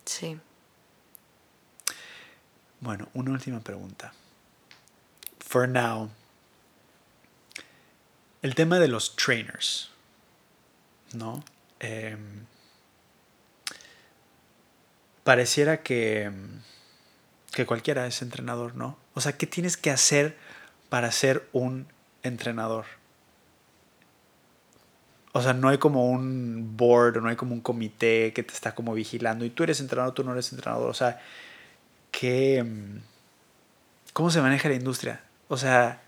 Sí. 0.07 0.41
Bueno, 2.83 3.09
una 3.15 3.31
última 3.31 3.61
pregunta. 3.61 4.13
For 5.39 5.69
now, 5.69 6.11
el 8.43 8.57
tema 8.57 8.81
de 8.81 8.89
los 8.89 9.15
trainers, 9.15 9.89
¿no? 11.13 11.45
Em, 11.79 12.45
pareciera 15.23 15.85
que, 15.85 16.33
que 17.53 17.67
cualquiera 17.67 18.05
es 18.09 18.21
entrenador, 18.21 18.75
¿no? 18.75 18.99
O 19.15 19.21
sea, 19.21 19.39
¿qué 19.39 19.47
tienes 19.47 19.77
que 19.77 19.93
hacer 19.93 20.37
para 20.89 21.13
ser 21.13 21.49
un 21.53 21.87
entrenador? 22.25 22.87
O 25.31 25.41
sea, 25.41 25.53
no 25.53 25.69
hay 25.69 25.79
como 25.79 26.11
un 26.11 26.77
board, 26.77 27.23
no 27.23 27.29
hay 27.29 27.37
como 27.37 27.55
un 27.55 27.61
comité 27.61 28.33
que 28.33 28.43
te 28.43 28.53
está 28.53 28.75
como 28.75 28.93
vigilando 28.93 29.45
y 29.45 29.51
tú 29.51 29.63
eres 29.63 29.79
entrenador, 29.79 30.15
tú 30.15 30.25
no 30.25 30.33
eres 30.33 30.53
entrenador. 30.53 30.91
O 30.91 30.95
sea, 30.95 31.21
¿qué, 32.13 32.63
mm, 32.63 33.03
¿cómo 34.13 34.31
se 34.31 34.41
maneja 34.41 34.69
la 34.69 34.77
industria? 34.77 35.21
O 35.49 35.57
sea, 35.57 36.01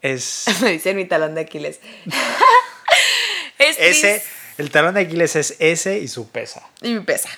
es... 0.00 0.44
Me 0.62 0.70
dice 0.70 0.94
mi 0.94 1.06
talón 1.06 1.34
de 1.34 1.40
Aquiles. 1.40 1.80
es 3.58 3.76
Ese, 3.80 4.22
el 4.58 4.70
talón 4.70 4.94
de 4.94 5.00
Aquiles 5.00 5.34
es 5.34 5.56
ese 5.58 5.98
y 5.98 6.06
su 6.06 6.30
pesa. 6.30 6.62
Y 6.82 6.94
me 6.94 7.00
pesa. 7.00 7.28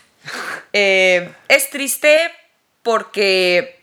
Eh, 0.73 1.33
es 1.49 1.71
triste 1.71 2.31
porque. 2.83 3.81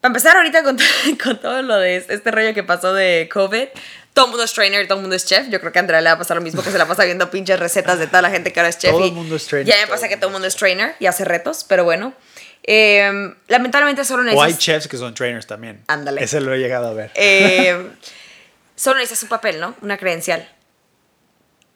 Para 0.00 0.10
empezar, 0.10 0.36
ahorita 0.36 0.62
con, 0.62 0.78
con 1.22 1.40
todo 1.40 1.62
lo 1.62 1.76
de 1.78 1.96
este 1.96 2.30
rollo 2.30 2.54
que 2.54 2.62
pasó 2.62 2.92
de 2.92 3.28
COVID, 3.32 3.68
todo 4.12 4.26
el 4.26 4.30
mundo 4.30 4.44
es 4.44 4.52
trainer, 4.52 4.86
todo 4.86 4.98
el 4.98 5.02
mundo 5.02 5.16
es 5.16 5.24
chef. 5.24 5.48
Yo 5.48 5.58
creo 5.60 5.72
que 5.72 5.78
a 5.78 5.80
Andrea 5.80 6.00
le 6.00 6.08
va 6.10 6.14
a 6.14 6.18
pasar 6.18 6.36
lo 6.36 6.42
mismo 6.42 6.62
que 6.62 6.70
se 6.70 6.78
la 6.78 6.86
pasa 6.86 7.04
viendo 7.04 7.30
pinches 7.30 7.58
recetas 7.58 7.98
de 7.98 8.06
toda 8.06 8.22
la 8.22 8.30
gente 8.30 8.52
que 8.52 8.60
ahora 8.60 8.68
es 8.68 8.78
chef. 8.78 8.90
Todo 8.90 9.04
el 9.04 9.12
mundo 9.12 9.36
es 9.36 9.46
trainer, 9.46 9.74
Ya 9.74 9.80
me 9.80 9.86
pasa 9.88 10.08
que 10.08 10.16
todo 10.16 10.26
el 10.28 10.32
mundo 10.32 10.46
es 10.48 10.56
trainer 10.56 10.94
y 10.98 11.06
hace 11.06 11.24
retos, 11.24 11.64
pero 11.64 11.84
bueno. 11.84 12.12
Eh, 12.64 13.10
lamentablemente 13.48 14.04
solo 14.04 14.22
O 14.22 14.26
hay 14.42 14.52
necesitas. 14.52 14.58
chefs 14.58 14.88
que 14.88 14.96
son 14.96 15.14
trainers 15.14 15.46
también. 15.46 15.82
Ándale. 15.88 16.22
Ese 16.22 16.40
lo 16.40 16.52
he 16.54 16.58
llegado 16.58 16.88
a 16.88 16.92
ver. 16.92 17.10
Eh, 17.14 17.90
solo 18.76 18.96
necesitas 18.98 19.22
un 19.24 19.28
papel, 19.30 19.58
¿no? 19.60 19.74
Una 19.82 19.96
credencial. 19.96 20.48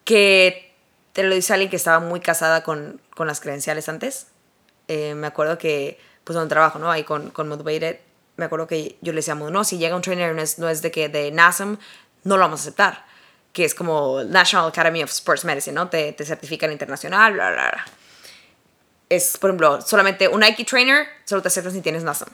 Que 0.04 0.74
te 1.12 1.22
lo 1.22 1.34
dice 1.34 1.52
alguien 1.54 1.70
que 1.70 1.76
estaba 1.76 2.00
muy 2.00 2.20
casada 2.20 2.62
con, 2.62 3.00
con 3.14 3.26
las 3.26 3.40
credenciales 3.40 3.88
antes. 3.88 4.26
Eh, 4.88 5.14
me 5.14 5.26
acuerdo 5.26 5.58
que, 5.58 5.98
pues 6.24 6.34
donde 6.34 6.50
trabajo, 6.50 6.78
¿no? 6.78 6.90
Ahí 6.90 7.02
con, 7.02 7.30
con 7.30 7.48
Motivated, 7.48 7.98
me 8.36 8.44
acuerdo 8.44 8.66
que 8.66 8.96
yo 9.00 9.12
le 9.12 9.16
decía, 9.16 9.34
no, 9.34 9.64
si 9.64 9.78
llega 9.78 9.96
un 9.96 10.02
trainer 10.02 10.34
no 10.34 10.42
es, 10.42 10.58
no 10.58 10.68
es 10.68 10.82
de 10.82 10.90
que 10.90 11.08
de 11.08 11.30
NASM, 11.32 11.78
no 12.26 12.36
lo 12.36 12.42
vamos 12.42 12.60
a 12.60 12.62
aceptar. 12.64 13.04
Que 13.52 13.64
es 13.64 13.74
como 13.74 14.22
National 14.24 14.68
Academy 14.68 15.02
of 15.02 15.10
Sports 15.10 15.44
Medicine, 15.44 15.74
¿no? 15.74 15.88
Te, 15.88 16.12
te 16.12 16.24
certifican 16.26 16.70
internacional, 16.72 17.32
bla, 17.32 17.50
bla, 17.52 17.70
bla. 17.70 17.86
Es, 19.08 19.38
por 19.38 19.50
ejemplo, 19.50 19.80
solamente 19.80 20.28
un 20.28 20.40
Nike 20.40 20.64
trainer, 20.64 21.06
solo 21.24 21.40
te 21.40 21.48
aceptan 21.48 21.72
si 21.72 21.80
tienes 21.80 22.02
NASM, 22.02 22.26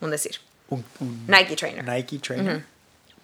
un 0.00 0.10
decir. 0.10 0.38
Un, 0.68 0.84
un 1.00 1.26
Nike 1.26 1.56
trainer. 1.56 1.84
Nike 1.84 2.18
trainer. 2.18 2.64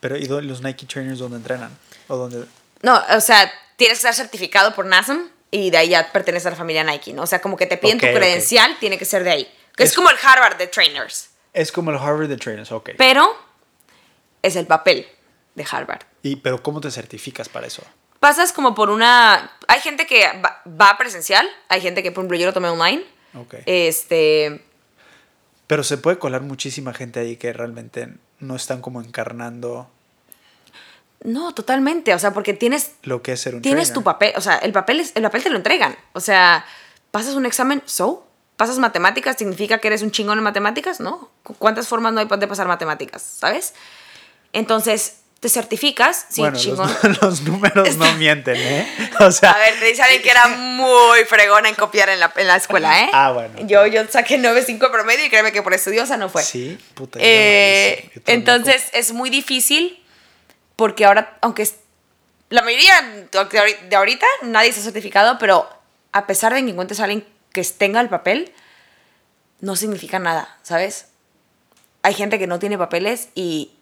Pero 0.00 0.16
¿y 0.16 0.26
los 0.26 0.62
Nike 0.62 0.86
trainers 0.86 1.18
dónde 1.18 1.36
entrenan? 1.36 1.70
¿O 2.08 2.16
dónde? 2.16 2.44
No, 2.82 3.00
o 3.16 3.20
sea, 3.20 3.50
tienes 3.76 3.98
que 3.98 4.08
estar 4.08 4.14
certificado 4.14 4.74
por 4.74 4.86
NASM 4.86 5.18
y 5.50 5.70
de 5.70 5.76
ahí 5.76 5.88
ya 5.90 6.10
pertenece 6.12 6.48
a 6.48 6.52
la 6.52 6.56
familia 6.56 6.82
Nike, 6.82 7.12
¿no? 7.12 7.22
O 7.22 7.26
sea, 7.26 7.40
como 7.40 7.56
que 7.56 7.66
te 7.66 7.76
piden 7.76 7.98
Ok, 7.98 8.04
ok. 8.04 8.10
tu 8.10 8.16
credencial, 8.18 8.76
tiene 8.80 8.98
que 8.98 9.04
ser 9.04 9.22
de 9.22 9.30
ahí. 9.30 9.54
Es, 9.76 9.90
Es- 9.90 9.96
como 9.96 10.10
el 10.10 10.16
Harvard 10.22 10.56
de 10.56 10.66
trainers, 10.66 11.30
Es 11.52 11.70
como 11.70 11.90
el 11.90 11.98
Harvard 11.98 12.28
de 12.28 12.36
trainers, 12.36 12.72
ok. 12.72 12.90
pero 12.98 13.36
es 14.42 14.56
el 14.56 14.66
papel 14.66 15.06
de 15.54 15.66
Harvard. 15.70 16.00
Y, 16.24 16.36
pero 16.36 16.60
¿cómo 16.62 16.80
te 16.80 16.90
certificas 16.90 17.48
para 17.48 17.66
eso? 17.68 17.82
Pasas 18.18 18.52
como 18.52 18.74
por 18.74 18.88
una... 18.90 19.52
Hay 19.68 19.80
gente 19.80 20.06
que 20.06 20.24
va, 20.44 20.62
va 20.66 20.96
presencial, 20.98 21.46
hay 21.68 21.80
gente 21.82 22.02
que, 22.02 22.10
por 22.10 22.22
ejemplo, 22.22 22.38
yo 22.38 22.46
lo 22.46 22.52
tomé 22.52 22.68
online. 22.70 23.04
Ok. 23.34 23.54
Este... 23.66 24.64
Pero 25.66 25.84
se 25.84 25.98
puede 25.98 26.18
colar 26.18 26.40
muchísima 26.40 26.92
gente 26.94 27.20
ahí 27.20 27.36
que 27.36 27.52
realmente 27.52 28.08
no 28.40 28.56
están 28.56 28.80
como 28.80 29.00
encarnando 29.02 29.88
No, 31.22 31.52
totalmente. 31.54 32.14
O 32.14 32.18
sea, 32.18 32.32
porque 32.32 32.52
tienes 32.54 32.92
lo 33.02 33.22
que 33.22 33.32
es 33.32 33.40
ser 33.40 33.54
un 33.54 33.62
tienes 33.62 33.88
trainer. 33.88 33.94
tu 33.94 34.02
papel, 34.02 34.32
o 34.36 34.40
sea, 34.40 34.56
el 34.56 34.72
papel, 34.72 35.00
es, 35.00 35.12
el 35.14 35.22
papel 35.22 35.42
te 35.42 35.50
lo 35.50 35.56
entregan. 35.56 35.96
O 36.12 36.20
sea, 36.20 36.64
pasas 37.10 37.34
un 37.34 37.46
examen, 37.46 37.82
so, 37.86 38.26
pasas 38.56 38.78
matemáticas, 38.78 39.36
significa 39.36 39.78
que 39.78 39.88
eres 39.88 40.02
un 40.02 40.10
chingón 40.10 40.38
en 40.38 40.44
matemáticas, 40.44 41.00
¿no? 41.00 41.30
¿Cu- 41.42 41.54
¿Cuántas 41.54 41.88
formas 41.88 42.12
no 42.12 42.20
hay 42.20 42.26
de 42.26 42.46
pasar 42.48 42.66
matemáticas, 42.68 43.22
sabes? 43.22 43.74
Entonces, 44.52 45.16
te 45.44 45.50
certificas, 45.50 46.24
sí, 46.30 46.40
bueno, 46.40 46.58
chingón. 46.58 46.90
los, 47.02 47.20
los 47.22 47.42
números 47.42 47.98
no 47.98 48.10
mienten, 48.14 48.56
¿eh? 48.56 49.10
O 49.20 49.30
sea, 49.30 49.50
A 49.50 49.58
ver, 49.58 49.78
te 49.78 49.84
dice 49.84 50.00
alguien 50.00 50.22
que 50.22 50.30
era 50.30 50.48
muy 50.48 51.22
fregona 51.26 51.68
en 51.68 51.74
copiar 51.74 52.08
en 52.08 52.18
la, 52.18 52.32
en 52.34 52.46
la 52.46 52.56
escuela, 52.56 53.02
¿eh? 53.02 53.10
Ah, 53.12 53.30
bueno. 53.30 53.54
Yo, 53.66 53.86
yo 53.86 54.08
saqué 54.08 54.38
9.5 54.38 54.90
promedio 54.90 55.26
y 55.26 55.28
créeme 55.28 55.52
que 55.52 55.60
por 55.60 55.74
estudiosa 55.74 56.16
no 56.16 56.30
fue. 56.30 56.42
sí, 56.42 56.78
puta. 56.94 57.18
Eh, 57.20 58.10
yo 58.14 58.22
entonces 58.24 58.86
es 58.94 59.12
muy 59.12 59.28
difícil 59.28 60.02
porque 60.76 61.04
ahora, 61.04 61.36
aunque 61.42 61.68
la 62.48 62.62
mayoría 62.62 62.94
de 63.30 63.96
ahorita 63.96 64.24
nadie 64.44 64.70
está 64.70 64.80
certificado, 64.80 65.36
pero 65.38 65.68
a 66.12 66.26
pesar 66.26 66.54
de 66.54 66.64
que 66.64 66.70
encuentres 66.70 67.00
a 67.00 67.04
alguien 67.04 67.26
que 67.52 67.62
tenga 67.64 68.00
el 68.00 68.08
papel, 68.08 68.50
no 69.60 69.76
significa 69.76 70.18
nada, 70.18 70.56
¿sabes? 70.62 71.08
Hay 72.00 72.14
gente 72.14 72.38
que 72.38 72.46
no 72.46 72.58
tiene 72.58 72.78
papeles 72.78 73.28
y, 73.34 73.72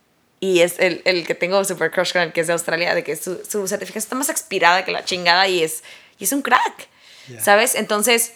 y 0.42 0.60
es 0.60 0.80
el, 0.80 1.02
el 1.04 1.24
que 1.24 1.36
tengo 1.36 1.64
super 1.64 1.92
crush 1.92 2.12
con 2.12 2.20
el 2.20 2.32
que 2.32 2.40
es 2.40 2.48
de 2.48 2.52
Australia, 2.52 2.96
de 2.96 3.04
que 3.04 3.14
su, 3.14 3.40
su 3.48 3.68
certificación 3.68 4.02
está 4.02 4.16
más 4.16 4.28
expirada 4.28 4.84
que 4.84 4.90
la 4.90 5.04
chingada 5.04 5.46
y 5.46 5.62
es, 5.62 5.84
y 6.18 6.24
es 6.24 6.32
un 6.32 6.42
crack. 6.42 6.88
¿sabes? 7.40 7.76
Entonces, 7.76 8.32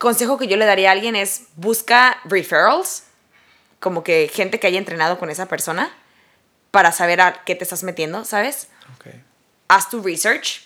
consejo 0.00 0.36
que 0.36 0.48
yo 0.48 0.56
le 0.56 0.64
daría 0.64 0.88
a 0.88 0.92
alguien 0.92 1.14
es 1.14 1.42
busca 1.54 2.18
referrals, 2.24 3.04
como 3.78 4.02
que 4.02 4.28
gente 4.34 4.58
que 4.58 4.66
haya 4.66 4.78
entrenado 4.78 5.16
con 5.20 5.30
esa 5.30 5.46
persona 5.46 5.96
para 6.72 6.90
saber 6.90 7.20
a 7.20 7.44
qué 7.44 7.54
te 7.54 7.62
estás 7.62 7.84
metiendo, 7.84 8.24
¿sabes? 8.24 8.66
Ok. 8.96 9.14
Haz 9.68 9.90
tu 9.90 10.02
research 10.02 10.64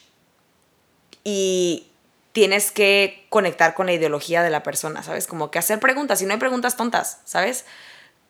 y 1.22 1.90
tienes 2.32 2.70
que 2.70 3.26
conectar 3.28 3.74
con 3.74 3.84
la 3.84 3.92
ideología 3.92 4.42
de 4.42 4.48
la 4.48 4.62
persona, 4.62 5.02
¿sabes? 5.02 5.26
Como 5.26 5.50
que 5.50 5.58
hacer 5.58 5.80
preguntas, 5.80 6.22
y 6.22 6.24
no 6.24 6.32
hay 6.32 6.38
preguntas 6.38 6.78
tontas, 6.78 7.20
¿sabes? 7.26 7.66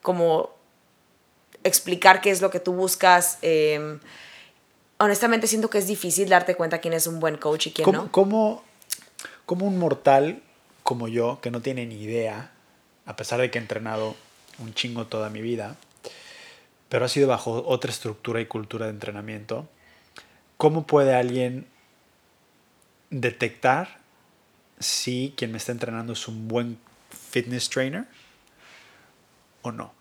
Como 0.02 0.63
explicar 1.64 2.20
qué 2.20 2.30
es 2.30 2.40
lo 2.40 2.50
que 2.50 2.60
tú 2.60 2.72
buscas. 2.72 3.38
eh, 3.42 3.98
honestamente 4.98 5.46
siento 5.48 5.68
que 5.70 5.78
es 5.78 5.86
difícil 5.88 6.28
darte 6.28 6.54
cuenta 6.54 6.78
quién 6.78 6.94
es 6.94 7.06
un 7.08 7.18
buen 7.20 7.36
coach 7.36 7.66
y 7.66 7.72
quién 7.72 7.84
¿Cómo, 7.84 8.02
no. 8.04 8.12
cómo- 8.12 8.62
cómo 9.44 9.66
un 9.66 9.78
mortal 9.78 10.40
como 10.84 11.08
yo, 11.08 11.40
que 11.40 11.50
no 11.50 11.60
tiene 11.62 11.84
ni 11.86 12.00
idea, 12.02 12.52
a 13.06 13.16
pesar 13.16 13.40
de 13.40 13.50
que 13.50 13.58
he 13.58 13.60
entrenado 13.62 14.14
un 14.58 14.72
chingo 14.74 15.06
toda 15.06 15.30
mi 15.30 15.40
vida, 15.42 15.76
pero 16.88 17.04
ha 17.06 17.08
sido 17.08 17.26
bajo 17.28 17.64
otra 17.66 17.90
estructura 17.90 18.40
y 18.40 18.46
cultura 18.46 18.86
de 18.86 18.92
entrenamiento, 18.92 19.68
¿cómo 20.56 20.86
puede 20.86 21.14
alguien 21.14 21.66
detectar 23.10 23.98
si 24.78 25.34
quien 25.36 25.52
me 25.52 25.58
está 25.58 25.72
entrenando 25.72 26.12
es 26.12 26.28
un 26.28 26.48
buen 26.48 26.78
fitness 27.30 27.68
trainer 27.68 28.06
o 29.62 29.72
no? 29.72 29.92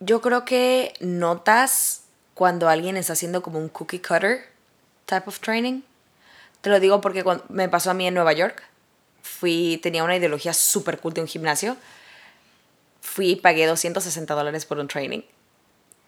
Yo 0.00 0.20
creo 0.20 0.44
que 0.44 0.94
notas 1.00 2.04
cuando 2.34 2.68
alguien 2.68 2.96
está 2.96 3.12
haciendo 3.12 3.42
como 3.42 3.58
un 3.58 3.68
cookie 3.68 4.00
cutter 4.00 4.44
type 5.06 5.24
of 5.26 5.38
training. 5.40 5.82
Te 6.60 6.70
lo 6.70 6.80
digo 6.80 7.00
porque 7.00 7.24
me 7.48 7.68
pasó 7.68 7.90
a 7.90 7.94
mí 7.94 8.06
en 8.06 8.14
Nueva 8.14 8.32
York. 8.32 8.62
Fui, 9.22 9.78
tenía 9.82 10.04
una 10.04 10.16
ideología 10.16 10.52
súper 10.52 10.98
cool 10.98 11.14
de 11.14 11.20
un 11.20 11.28
gimnasio. 11.28 11.76
Fui 13.00 13.30
y 13.30 13.36
pagué 13.36 13.66
260 13.66 14.34
dólares 14.34 14.66
por 14.66 14.78
un 14.78 14.88
training. 14.88 15.22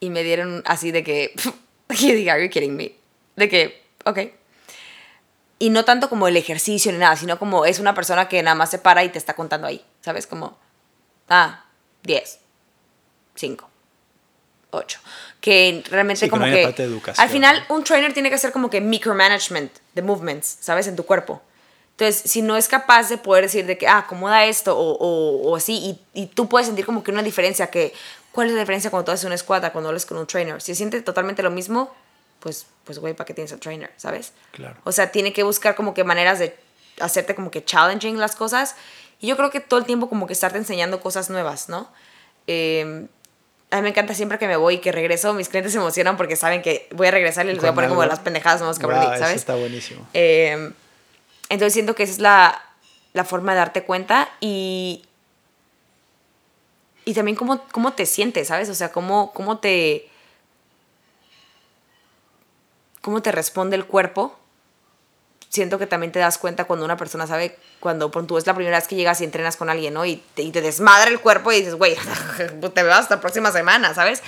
Y 0.00 0.10
me 0.10 0.22
dieron 0.22 0.62
así 0.66 0.90
de 0.90 1.04
que, 1.04 1.34
y 1.90 2.12
dije, 2.12 2.30
are 2.30 2.42
you 2.42 2.50
kidding 2.50 2.76
me? 2.76 2.94
De 3.36 3.48
que, 3.48 3.82
ok. 4.04 4.18
Y 5.58 5.70
no 5.70 5.84
tanto 5.84 6.10
como 6.10 6.28
el 6.28 6.36
ejercicio 6.36 6.92
ni 6.92 6.98
nada, 6.98 7.16
sino 7.16 7.38
como 7.38 7.64
es 7.64 7.78
una 7.78 7.94
persona 7.94 8.28
que 8.28 8.42
nada 8.42 8.54
más 8.54 8.70
se 8.70 8.78
para 8.78 9.04
y 9.04 9.08
te 9.08 9.18
está 9.18 9.34
contando 9.34 9.66
ahí, 9.66 9.82
¿sabes? 10.02 10.26
Como, 10.26 10.58
ah, 11.28 11.64
10, 12.02 12.40
5, 13.34 13.70
8. 14.76 15.00
Que 15.40 15.82
realmente 15.90 16.24
Sí, 16.24 16.30
como 16.30 16.44
que... 16.44 16.62
parte 16.64 16.82
de 16.82 16.88
educación, 16.88 17.22
al 17.22 17.30
final, 17.30 17.64
¿no? 17.68 17.76
un 17.76 17.84
trainer 17.84 18.12
tiene 18.12 18.28
que 18.28 18.36
hacer 18.36 18.52
como 18.52 18.70
que 18.70 18.80
micromanagement 18.80 19.72
de 19.94 20.02
movements, 20.02 20.58
¿sabes? 20.60 20.86
En 20.86 20.96
tu 20.96 21.04
cuerpo. 21.04 21.42
Entonces, 21.92 22.30
si 22.30 22.42
no 22.42 22.56
es 22.56 22.68
capaz 22.68 23.08
de 23.08 23.16
poder 23.16 23.44
decir 23.44 23.64
de 23.64 23.78
que, 23.78 23.88
ah, 23.88 23.98
acomoda 23.98 24.44
esto 24.44 24.76
o, 24.78 24.92
o, 24.98 25.50
o 25.50 25.56
así, 25.56 25.98
y, 26.12 26.22
y 26.22 26.26
tú 26.26 26.48
puedes 26.48 26.66
sentir 26.66 26.84
como 26.84 27.02
que 27.02 27.10
una 27.10 27.22
diferencia, 27.22 27.68
que, 27.68 27.94
¿cuál 28.32 28.48
es 28.48 28.54
la 28.54 28.60
diferencia 28.60 28.90
cuando 28.90 29.06
tú 29.06 29.12
haces 29.12 29.24
un 29.24 29.36
squat 29.36 29.64
a 29.64 29.72
cuando 29.72 29.88
hablas 29.88 30.04
con 30.04 30.18
un 30.18 30.26
trainer? 30.26 30.60
Si 30.60 30.74
siente 30.74 31.00
totalmente 31.00 31.42
lo 31.42 31.50
mismo, 31.50 31.94
pues, 32.40 32.66
pues, 32.84 32.98
güey, 32.98 33.14
¿para 33.14 33.26
qué 33.26 33.32
tienes 33.32 33.52
al 33.52 33.60
trainer, 33.60 33.90
sabes? 33.96 34.32
Claro. 34.52 34.76
O 34.84 34.92
sea, 34.92 35.10
tiene 35.10 35.32
que 35.32 35.42
buscar 35.42 35.74
como 35.74 35.94
que 35.94 36.04
maneras 36.04 36.38
de 36.38 36.54
hacerte 37.00 37.34
como 37.34 37.50
que 37.50 37.64
challenging 37.64 38.18
las 38.18 38.36
cosas. 38.36 38.76
Y 39.20 39.28
yo 39.28 39.36
creo 39.38 39.50
que 39.50 39.60
todo 39.60 39.80
el 39.80 39.86
tiempo 39.86 40.10
como 40.10 40.26
que 40.26 40.34
estarte 40.34 40.58
enseñando 40.58 41.00
cosas 41.00 41.30
nuevas, 41.30 41.70
¿no? 41.70 41.88
Eh, 42.46 43.06
a 43.76 43.80
mí 43.80 43.84
me 43.84 43.90
encanta 43.90 44.14
siempre 44.14 44.38
que 44.38 44.46
me 44.48 44.56
voy 44.56 44.74
y 44.74 44.78
que 44.78 44.90
regreso, 44.90 45.32
mis 45.34 45.48
clientes 45.48 45.72
se 45.72 45.78
emocionan 45.78 46.16
porque 46.16 46.34
saben 46.36 46.62
que 46.62 46.88
voy 46.92 47.06
a 47.06 47.10
regresar 47.10 47.46
y 47.46 47.50
les 47.50 47.58
voy 47.60 47.68
a 47.68 47.74
poner 47.74 47.90
como 47.90 48.04
las 48.04 48.18
pendejadas 48.20 48.60
Wow, 48.60 48.90
aprendí, 48.90 49.06
eso 49.06 49.24
¿sabes? 49.24 49.36
está 49.36 49.54
buenísimo. 49.54 50.06
Eh, 50.14 50.72
entonces 51.48 51.72
siento 51.72 51.94
que 51.94 52.02
esa 52.02 52.12
es 52.12 52.18
la, 52.18 52.60
la 53.12 53.24
forma 53.24 53.52
de 53.52 53.58
darte 53.58 53.84
cuenta 53.84 54.28
y, 54.40 55.04
y 57.04 57.14
también 57.14 57.36
cómo, 57.36 57.62
cómo 57.70 57.92
te 57.92 58.06
sientes, 58.06 58.48
¿sabes? 58.48 58.68
O 58.68 58.74
sea, 58.74 58.90
cómo, 58.90 59.32
cómo 59.32 59.58
te... 59.58 60.08
cómo 63.00 63.22
te 63.22 63.30
responde 63.30 63.76
el 63.76 63.86
cuerpo. 63.86 64.36
Siento 65.48 65.78
que 65.78 65.86
también 65.86 66.12
te 66.12 66.18
das 66.18 66.38
cuenta 66.38 66.64
cuando 66.64 66.84
una 66.84 66.96
persona 66.96 67.26
sabe, 67.26 67.58
cuando 67.80 68.10
tú 68.10 68.36
es 68.36 68.46
la 68.46 68.54
primera 68.54 68.76
vez 68.76 68.88
que 68.88 68.96
llegas 68.96 69.20
y 69.20 69.24
entrenas 69.24 69.56
con 69.56 69.70
alguien, 69.70 69.94
¿no? 69.94 70.04
Y 70.04 70.22
te, 70.34 70.42
y 70.42 70.50
te 70.50 70.60
desmadra 70.60 71.10
el 71.10 71.20
cuerpo 71.20 71.52
y 71.52 71.58
dices, 71.58 71.74
güey, 71.74 71.96
te 72.74 72.82
veo 72.82 72.92
hasta 72.92 73.16
la 73.16 73.20
próxima 73.20 73.52
semana, 73.52 73.94
¿sabes? 73.94 74.22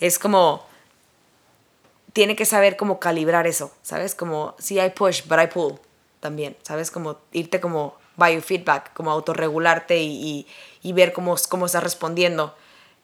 Es 0.00 0.18
como, 0.18 0.66
tiene 2.12 2.36
que 2.36 2.44
saber 2.44 2.76
cómo 2.76 2.98
calibrar 2.98 3.46
eso, 3.46 3.72
¿sabes? 3.82 4.14
Como, 4.14 4.54
sí 4.58 4.78
hay 4.78 4.90
push, 4.90 5.22
but 5.26 5.38
I 5.42 5.46
pull 5.46 5.78
también, 6.20 6.56
¿sabes? 6.62 6.90
Como 6.90 7.18
irte 7.32 7.60
como 7.60 7.96
biofeedback, 8.16 8.92
como 8.92 9.10
autorregularte 9.10 9.98
y, 9.98 10.10
y, 10.10 10.46
y 10.82 10.92
ver 10.92 11.12
cómo, 11.12 11.36
cómo 11.48 11.66
estás 11.66 11.82
respondiendo, 11.82 12.54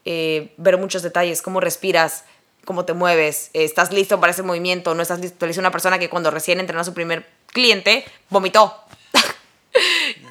eh, 0.04 0.52
ver 0.56 0.78
muchos 0.78 1.02
detalles, 1.02 1.42
cómo 1.42 1.60
respiras, 1.60 2.24
cómo 2.64 2.84
te 2.84 2.92
mueves, 2.92 3.50
eh, 3.54 3.64
estás 3.64 3.92
listo 3.92 4.20
para 4.20 4.32
ese 4.32 4.42
movimiento, 4.42 4.94
no 4.94 5.02
estás 5.02 5.20
listo. 5.20 5.38
Te 5.38 5.46
lo 5.46 5.48
dice 5.48 5.60
una 5.60 5.70
persona 5.70 5.98
que 5.98 6.08
cuando 6.08 6.30
recién 6.30 6.60
entrenó 6.60 6.84
su 6.84 6.94
primer 6.94 7.26
cliente, 7.52 8.04
vomitó. 8.30 8.76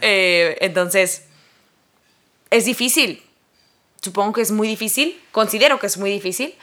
Eh, 0.03 0.57
entonces, 0.61 1.25
es 2.49 2.65
difícil. 2.65 3.23
Supongo 4.01 4.33
que 4.33 4.41
es 4.41 4.51
muy 4.51 4.67
difícil, 4.67 5.19
considero 5.31 5.79
que 5.79 5.87
es 5.87 5.97
muy 5.97 6.11
difícil, 6.11 6.55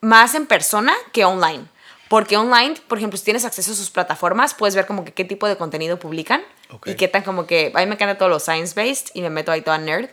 más 0.00 0.34
en 0.34 0.46
persona 0.46 0.94
que 1.12 1.24
online. 1.24 1.64
Porque 2.08 2.36
online, 2.36 2.74
por 2.88 2.98
ejemplo, 2.98 3.16
si 3.16 3.24
tienes 3.24 3.44
acceso 3.44 3.70
a 3.70 3.74
sus 3.74 3.90
plataformas, 3.90 4.54
puedes 4.54 4.74
ver 4.74 4.86
como 4.86 5.04
que 5.04 5.12
qué 5.12 5.24
tipo 5.24 5.46
de 5.46 5.56
contenido 5.56 5.98
publican 6.00 6.42
Ok. 6.70 6.88
y 6.88 6.94
qué 6.96 7.06
tan 7.06 7.22
como 7.22 7.46
que... 7.46 7.70
A 7.74 7.80
mí 7.80 7.86
me 7.86 7.94
encanta 7.94 8.18
todo 8.18 8.28
lo 8.28 8.40
science-based 8.40 9.10
y 9.14 9.22
me 9.22 9.30
meto 9.30 9.52
ahí 9.52 9.62
toda 9.62 9.78
nerd, 9.78 10.08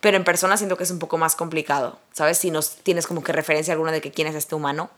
pero 0.00 0.16
en 0.16 0.22
persona 0.24 0.56
siento 0.56 0.76
que 0.76 0.84
es 0.84 0.90
un 0.92 0.98
poco 1.00 1.18
más 1.18 1.34
complicado, 1.34 1.98
¿sabes? 2.12 2.38
Si 2.38 2.50
no 2.50 2.60
tienes 2.62 3.06
como 3.06 3.22
que 3.24 3.32
referencia 3.32 3.72
alguna 3.72 3.90
de 3.90 4.00
que 4.00 4.12
quién 4.12 4.28
es 4.28 4.34
este 4.36 4.54
humano. 4.54 4.90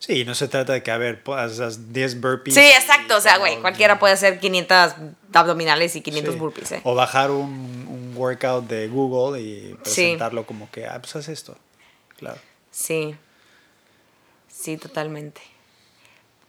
Sí, 0.00 0.24
no 0.24 0.34
se 0.34 0.48
trata 0.48 0.72
de 0.72 0.82
que, 0.82 0.90
a 0.90 0.96
ver, 0.96 1.22
hagas 1.26 1.92
10 1.92 2.20
burpees. 2.20 2.54
Sí, 2.54 2.60
exacto, 2.62 3.18
o 3.18 3.20
sea, 3.20 3.36
güey, 3.36 3.60
cualquiera 3.60 3.98
puede 3.98 4.14
hacer 4.14 4.40
500 4.40 4.94
abdominales 5.34 5.94
y 5.94 6.00
500 6.00 6.34
Sí. 6.34 6.40
burpees, 6.40 6.72
¿eh? 6.72 6.80
O 6.84 6.94
bajar 6.94 7.30
un, 7.30 7.46
un 7.86 8.12
workout 8.16 8.66
de 8.66 8.88
Google 8.88 9.40
y 9.40 9.68
Sí. 9.68 9.74
presentarlo 9.84 10.46
como 10.46 10.70
que, 10.70 10.86
ah, 10.86 10.98
pues 11.00 11.14
haz 11.16 11.28
esto. 11.28 11.54
Claro. 12.16 12.38
Sí, 12.70 13.14
sí, 14.48 14.76
totalmente. 14.78 15.40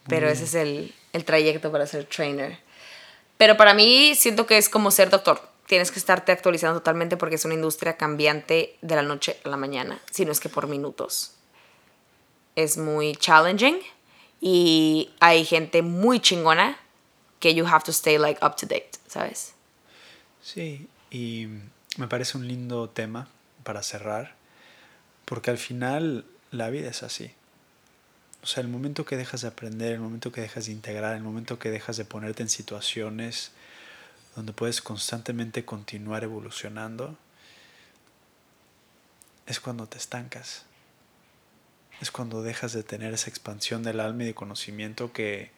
Pero 0.08 0.30
ese 0.30 0.46
es 0.46 0.56
el, 0.56 0.96
el 1.14 1.26
trayecto 1.26 1.72
para 1.72 1.86
ser 1.88 2.06
trainer. 2.06 2.58
Pero 3.38 3.58
para 3.58 3.74
mí 3.74 4.16
siento 4.16 4.46
que 4.48 4.58
es 4.58 4.70
como 4.70 4.92
ser 4.92 5.10
doctor. 5.10 5.42
tienes 5.68 5.90
que 5.92 6.00
estarte 6.00 6.32
actualizando 6.34 6.80
totalmente 6.80 7.16
porque 7.18 7.36
es 7.36 7.46
una 7.46 7.54
industria 7.54 7.96
cambiante 7.96 8.78
de 8.82 8.96
la 8.96 9.04
noche 9.04 9.38
a 9.46 9.50
la 9.50 9.56
mañana, 9.58 10.02
si 10.12 10.26
no 10.26 10.32
es 10.34 10.40
que 10.42 10.50
por 10.50 10.68
minutos. 10.68 11.32
Es 12.62 12.78
muy 12.78 13.16
challenging 13.16 13.80
y 14.40 15.10
hay 15.20 15.46
gente 15.46 15.82
muy 15.82 16.20
chingona 16.20 16.78
que 17.40 17.56
you 17.56 17.66
have 17.66 17.84
to 17.84 17.92
stay 17.92 18.18
like 18.18 18.44
up 18.46 18.56
to 18.56 18.68
date, 18.68 18.92
¿sabes? 19.08 19.54
Sí, 20.44 20.88
y 21.10 21.48
me 21.98 22.08
parece 22.08 22.38
un 22.38 22.48
lindo 22.48 22.90
tema 22.90 23.28
para 23.64 23.82
cerrar, 23.84 24.36
porque 25.26 25.50
al 25.50 25.58
final 25.58 26.26
la 26.52 26.70
vida 26.70 26.90
es 26.90 27.04
así. 27.04 27.32
O 28.44 28.48
sea, 28.48 28.62
el 28.62 28.70
momento 28.70 29.06
que 29.06 29.18
dejas 29.18 29.42
de 29.42 29.48
aprender, 29.48 29.94
el 29.94 30.00
momento 30.00 30.32
que 30.32 30.42
dejas 30.42 30.66
de 30.66 30.72
integrar, 30.72 31.16
el 31.16 31.24
momento 31.24 31.60
que 31.60 31.70
dejas 31.70 31.98
de 31.98 32.06
ponerte 32.06 32.44
en 32.44 32.50
situaciones 32.50 33.52
donde 34.36 34.54
puedes 34.54 34.82
constantemente 34.82 35.66
continuar 35.66 36.24
evolucionando, 36.24 37.18
es 39.46 39.60
cuando 39.60 39.88
te 39.88 39.98
estancas. 39.98 40.66
Es 42.02 42.12
cuando 42.12 42.42
dejas 42.42 42.74
de 42.74 42.84
tener 42.84 43.14
esa 43.14 43.30
expansión 43.30 43.84
del 43.84 44.00
alma 44.00 44.24
y 44.24 44.26
de 44.26 44.34
conocimiento 44.34 45.14
que, 45.14 45.52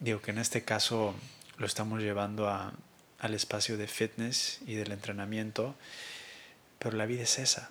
digo 0.00 0.20
que 0.22 0.32
en 0.32 0.38
este 0.38 0.64
caso 0.64 1.14
lo 1.58 1.66
estamos 1.66 2.00
llevando 2.00 2.48
a, 2.48 2.72
al 3.18 3.34
espacio 3.34 3.76
de 3.76 3.86
fitness 3.86 4.60
y 4.66 4.74
del 4.74 4.92
entrenamiento, 4.92 5.74
pero 6.78 6.96
la 6.96 7.06
vida 7.06 7.22
es 7.22 7.38
esa. 7.38 7.70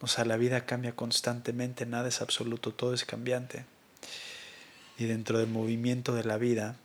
O 0.00 0.06
sea, 0.06 0.24
la 0.24 0.36
vida 0.36 0.66
cambia 0.66 0.94
constantemente, 0.94 1.86
nada 1.86 2.08
es 2.08 2.20
absoluto, 2.20 2.72
todo 2.72 2.94
es 2.94 3.04
cambiante. 3.04 3.64
Y 4.98 5.04
dentro 5.04 5.38
del 5.38 5.48
movimiento 5.48 6.14
de 6.14 6.24
la 6.24 6.36
vida, 6.36 6.76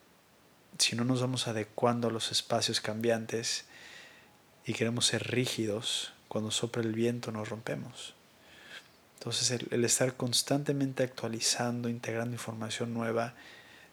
si 0.78 0.96
no 0.96 1.04
nos 1.04 1.22
vamos 1.22 1.48
adecuando 1.48 2.08
a 2.08 2.12
los 2.12 2.32
espacios 2.32 2.82
cambiantes 2.82 3.66
y 4.66 4.74
queremos 4.74 5.08
ser 5.08 5.30
rígidos, 5.30 6.14
cuando 6.28 6.52
sopra 6.52 6.82
el 6.82 6.94
viento 6.94 7.32
nos 7.32 7.50
rompemos. 7.50 8.14
Entonces 9.20 9.52
el, 9.52 9.84
estar 9.84 10.16
constantemente 10.16 11.04
actualizando, 11.04 11.90
integrando 11.90 12.32
información 12.32 12.94
nueva, 12.94 13.34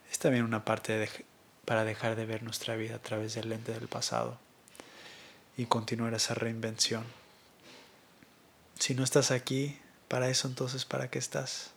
es 0.08 0.20
también 0.20 0.44
una 0.44 0.64
parte 0.64 1.10
para 1.64 1.84
dejar 1.84 2.14
de 2.14 2.26
ver 2.26 2.44
nuestra 2.44 2.76
vida 2.76 2.94
a 2.94 3.02
través 3.02 3.34
del 3.34 3.48
lente 3.48 3.72
del 3.72 3.88
pasado 3.88 4.38
y 5.56 5.66
continuar 5.66 6.14
esa 6.14 6.34
reinvención. 6.34 7.02
Si 8.78 8.94
no 8.94 9.02
estás 9.02 9.32
aquí, 9.32 9.76
para 10.06 10.28
eso 10.28 10.46
entonces, 10.46 10.84
¿para 10.84 11.10
qué 11.10 11.18
estás? 11.18 11.72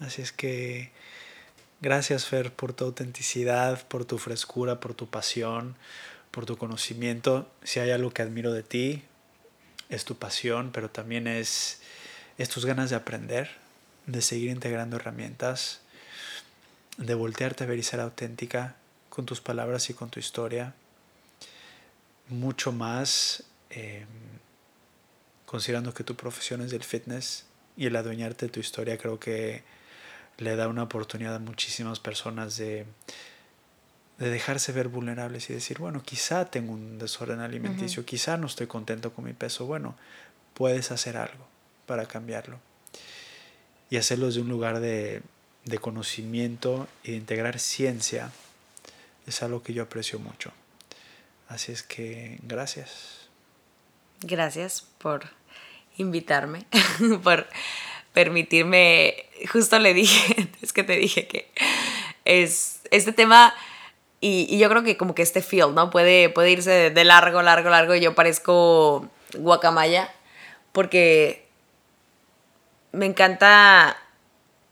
Así 0.00 0.22
es 0.22 0.32
que 0.32 0.90
gracias 1.82 2.24
Fer 2.24 2.50
por 2.50 2.72
tu 2.72 2.86
autenticidad, 2.86 3.86
por 3.88 4.06
tu 4.06 4.16
frescura, 4.16 4.80
por 4.80 4.94
tu 4.94 5.06
pasión, 5.06 5.76
por 6.30 6.46
tu 6.46 6.56
conocimiento. 6.56 7.46
Si 7.62 7.78
hay 7.78 7.90
algo 7.90 8.10
que 8.10 8.22
admiro 8.22 8.54
de 8.54 8.62
ti, 8.62 9.04
es 9.94 10.04
tu 10.04 10.16
pasión, 10.16 10.70
pero 10.72 10.90
también 10.90 11.26
es, 11.26 11.80
tus 12.52 12.64
ganas 12.66 12.90
de 12.90 12.96
aprender, 12.96 13.50
de 14.06 14.22
seguir 14.22 14.50
integrando 14.50 14.96
herramientas, 14.96 15.80
de 16.96 17.14
voltearte 17.14 17.64
a 17.64 17.66
ver 17.66 17.78
y 17.78 17.82
ser 17.82 18.00
auténtica 18.00 18.76
con 19.08 19.26
tus 19.26 19.40
palabras 19.40 19.90
y 19.90 19.94
con 19.94 20.10
tu 20.10 20.20
historia. 20.20 20.74
Mucho 22.28 22.72
más. 22.72 23.44
Eh, 23.70 24.06
considerando 25.46 25.94
que 25.94 26.02
tu 26.04 26.16
profesión 26.16 26.62
es 26.62 26.72
del 26.72 26.82
fitness 26.82 27.44
y 27.76 27.86
el 27.86 27.94
adueñarte 27.94 28.46
de 28.46 28.52
tu 28.52 28.60
historia 28.60 28.98
creo 28.98 29.20
que 29.20 29.62
le 30.38 30.56
da 30.56 30.66
una 30.66 30.82
oportunidad 30.82 31.36
a 31.36 31.38
muchísimas 31.38 32.00
personas 32.00 32.56
de, 32.56 32.86
de 34.18 34.30
dejarse 34.30 34.72
ver 34.72 34.88
vulnerables 34.88 35.50
y 35.50 35.54
decir, 35.54 35.78
bueno, 35.78 36.02
quizá 36.02 36.44
tengo 36.44 36.72
un 36.72 36.98
desorden 36.98 37.40
alimenticio, 37.40 38.04
quizá 38.04 38.36
no 38.36 38.46
estoy 38.46 38.66
contento 38.66 39.12
con 39.12 39.24
mi 39.24 39.32
peso, 39.32 39.66
bueno, 39.66 39.96
puedes 40.54 40.90
hacer 40.90 41.16
algo 41.16 41.46
para 41.86 42.06
cambiarlo. 42.06 42.58
Y 43.90 43.96
hacerlo 43.96 44.26
desde 44.26 44.40
un 44.40 44.48
lugar 44.48 44.80
de, 44.80 45.22
de 45.64 45.78
conocimiento 45.78 46.88
y 47.02 47.12
de 47.12 47.16
integrar 47.16 47.58
ciencia 47.58 48.30
es 49.26 49.42
algo 49.42 49.62
que 49.62 49.72
yo 49.72 49.82
aprecio 49.82 50.18
mucho. 50.18 50.52
Así 51.48 51.72
es 51.72 51.82
que 51.82 52.38
gracias. 52.42 53.28
Gracias 54.20 54.86
por 54.98 55.28
invitarme, 55.96 56.66
por 57.22 57.46
permitirme, 58.12 59.26
justo 59.52 59.78
le 59.78 59.92
dije, 59.92 60.50
es 60.62 60.72
que 60.72 60.84
te 60.84 60.96
dije 60.96 61.26
que 61.26 61.50
es 62.24 62.80
este 62.90 63.12
tema 63.12 63.54
y, 64.26 64.56
yo 64.56 64.70
creo 64.70 64.82
que 64.82 64.96
como 64.96 65.14
que 65.14 65.20
este 65.20 65.42
feel, 65.42 65.74
¿no? 65.74 65.90
Puede, 65.90 66.30
puede 66.30 66.50
irse 66.50 66.90
de 66.90 67.04
largo, 67.04 67.42
largo, 67.42 67.68
largo 67.68 67.94
y 67.94 68.00
yo 68.00 68.14
parezco 68.14 69.06
guacamaya 69.36 70.10
porque 70.72 71.46
me 72.92 73.04
encanta, 73.04 73.98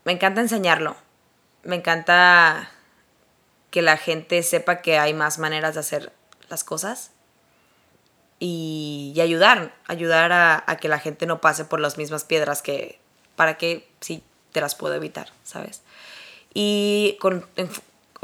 me 0.05 0.13
encanta 0.13 0.41
enseñarlo, 0.41 0.95
me 1.61 1.75
encanta 1.75 2.71
que 3.69 3.83
la 3.83 3.97
gente 3.97 4.41
sepa 4.41 4.81
que 4.81 4.97
hay 4.97 5.13
más 5.13 5.37
maneras 5.37 5.75
de 5.75 5.81
hacer 5.81 6.11
las 6.49 6.63
cosas 6.63 7.11
y, 8.39 9.15
ayudar, 9.21 9.75
ayudar 9.85 10.31
a, 10.31 10.77
que 10.81 10.87
la 10.87 10.97
gente 10.97 11.27
no 11.27 11.41
pase 11.41 11.63
por 11.63 11.79
las 11.79 11.99
mismas 11.99 12.23
piedras 12.23 12.63
que, 12.63 12.99
para 13.35 13.59
que 13.59 13.87
sí 13.99 14.23
te 14.51 14.61
las 14.61 14.73
puedo 14.73 14.95
evitar, 14.95 15.29
¿sabes? 15.43 15.83
Y 16.55 17.19
con, 17.21 17.45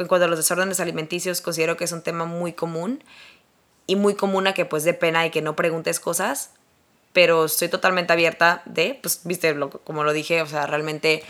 cuanto 0.08 0.26
a 0.26 0.28
los 0.28 0.38
desórdenes 0.38 0.80
alimenticios, 0.80 1.42
considero 1.42 1.78
que 1.78 1.84
es 1.84 1.92
un 1.92 2.02
tema 2.02 2.26
muy 2.26 2.54
común 2.54 3.04
y 3.88 3.96
muy 3.96 4.16
común 4.16 4.48
a 4.48 4.54
que 4.54 4.66
pues 4.66 4.84
de 4.84 4.94
pena 4.94 5.26
y 5.26 5.32
que 5.32 5.42
no 5.42 5.56
preguntes 5.56 6.00
cosas, 6.00 6.52
pero 7.14 7.46
estoy 7.46 7.70
totalmente 7.70 8.14
abierta 8.14 8.62
de, 8.66 9.00
pues, 9.02 9.22
viste, 9.24 9.56
como 9.84 10.04
lo 10.04 10.14
dije, 10.14 10.42
o 10.42 10.48
sea, 10.48 10.68
realmente 10.68 11.24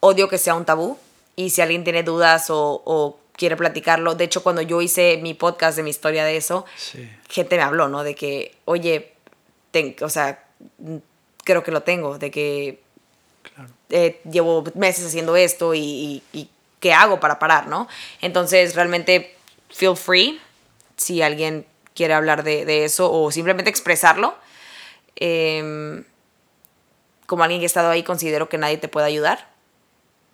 odio 0.00 0.28
que 0.28 0.38
sea 0.38 0.54
un 0.54 0.64
tabú 0.64 0.98
y 1.34 1.50
si 1.50 1.62
alguien 1.62 1.84
tiene 1.84 2.02
dudas 2.02 2.50
o, 2.50 2.82
o 2.84 3.18
quiere 3.36 3.56
platicarlo. 3.56 4.14
De 4.14 4.24
hecho, 4.24 4.42
cuando 4.42 4.62
yo 4.62 4.80
hice 4.82 5.18
mi 5.22 5.34
podcast 5.34 5.76
de 5.76 5.82
mi 5.82 5.90
historia 5.90 6.24
de 6.24 6.36
eso, 6.36 6.64
gente 7.28 7.56
me 7.56 7.62
habló, 7.62 7.88
¿no? 7.88 8.04
De 8.04 8.14
que, 8.14 8.54
oye, 8.64 9.14
o 10.00 10.08
sea, 10.08 10.44
creo 11.44 11.62
que 11.62 11.70
lo 11.70 11.82
tengo, 11.82 12.18
de 12.18 12.30
que 12.30 12.82
eh, 13.90 14.20
llevo 14.30 14.64
meses 14.74 15.06
haciendo 15.06 15.36
esto 15.36 15.74
y, 15.74 16.22
qué 16.82 16.92
hago 16.92 17.18
para 17.20 17.38
parar, 17.38 17.68
¿no? 17.68 17.88
Entonces, 18.20 18.74
realmente, 18.74 19.34
feel 19.70 19.96
free 19.96 20.38
si 20.98 21.22
alguien 21.22 21.64
quiere 21.94 22.12
hablar 22.12 22.42
de, 22.42 22.84
eso 22.84 23.10
o 23.10 23.30
simplemente 23.30 23.70
expresarlo. 23.70 24.34
Em, 25.16 26.04
como 27.24 27.44
alguien 27.44 27.60
que 27.60 27.64
ha 27.64 27.72
estado 27.72 27.88
ahí, 27.88 28.02
considero 28.02 28.50
que 28.50 28.58
nadie 28.58 28.76
te 28.76 28.88
puede 28.88 29.06
ayudar 29.06 29.50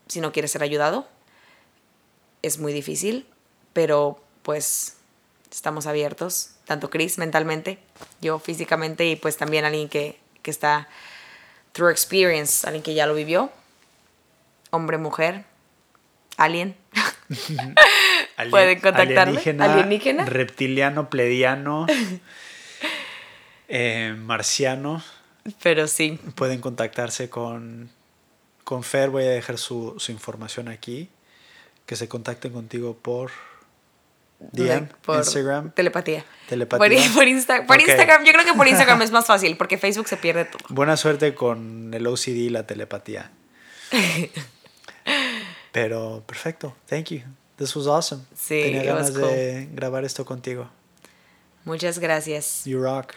si 0.09 0.21
no 0.21 0.33
quieres 0.33 0.51
ser 0.51 0.63
ayudado 0.63 1.07
es 2.43 2.59
muy 2.59 2.73
difícil, 2.73 3.27
pero 3.73 4.21
pues 4.43 4.97
estamos 5.51 5.87
abiertos, 5.87 6.51
tanto 6.67 6.91
Chris 6.91 7.19
mentalmente, 7.19 7.79
yo 8.21 8.39
físicamente 8.39 9.07
y 9.07 9.17
pues 9.17 9.37
también 9.37 9.65
alguien 9.65 9.89
que, 9.89 10.19
que 10.43 10.51
está 10.51 10.89
through 11.73 11.91
experience, 11.91 12.67
alguien 12.67 12.83
que 12.83 12.95
ya 12.95 13.07
lo 13.07 13.15
vivió, 13.15 13.51
hombre, 14.71 14.99
mujer, 14.99 15.45
alien. 16.39 16.77
Pueden 18.51 18.81
contactarme. 18.81 19.41
Alienígena, 19.61 20.25
reptiliano, 20.25 21.11
plediano, 21.11 21.87
eh, 23.69 24.15
marciano. 24.17 25.03
Pero 25.63 25.87
sí. 25.89 26.19
Pueden 26.35 26.61
contactarse 26.61 27.29
con, 27.29 27.91
con 28.65 28.83
Fer, 28.83 29.11
voy 29.11 29.25
a 29.25 29.31
dejar 29.31 29.59
su, 29.59 29.95
su 29.99 30.13
información 30.13 30.69
aquí 30.69 31.11
que 31.87 31.97
se 31.97 32.07
contacten 32.07 32.53
contigo 32.53 32.99
por 32.99 33.31
DM, 34.39 34.89
por 35.03 35.17
Instagram. 35.17 35.73
Telepatía. 35.73 36.25
Telepatía. 36.49 36.79
Por, 36.79 37.29
Instagram, 37.81 38.25
yo 38.25 38.33
creo 38.33 38.45
que 38.45 38.53
por 38.53 38.69
Instagram 38.69 39.03
es 39.03 39.11
más 39.11 39.27
fácil 39.27 39.57
porque 39.57 39.79
Facebook 39.79 40.07
se 40.07 40.19
pierde 40.19 40.45
todo. 40.45 40.63
Buena 40.69 40.97
suerte 40.97 41.35
con 41.35 41.93
el 41.95 42.07
OCD 42.07 42.29
y 42.29 42.49
la 42.51 42.67
telepatía. 42.67 43.33
Pero 45.73 46.23
perfecto. 46.27 46.75
Thank 46.89 47.07
you. 47.11 47.21
This 47.57 47.75
was 47.75 47.87
awesome. 47.87 48.23
Sí, 48.37 48.63
Tenía 48.63 48.85
ganas 48.85 49.13
de 49.15 49.69
grabar 49.73 50.05
esto 50.05 50.25
contigo. 50.25 50.71
Muchas 51.65 51.99
gracias. 51.99 52.65
You 52.65 52.81
rock. 52.81 53.15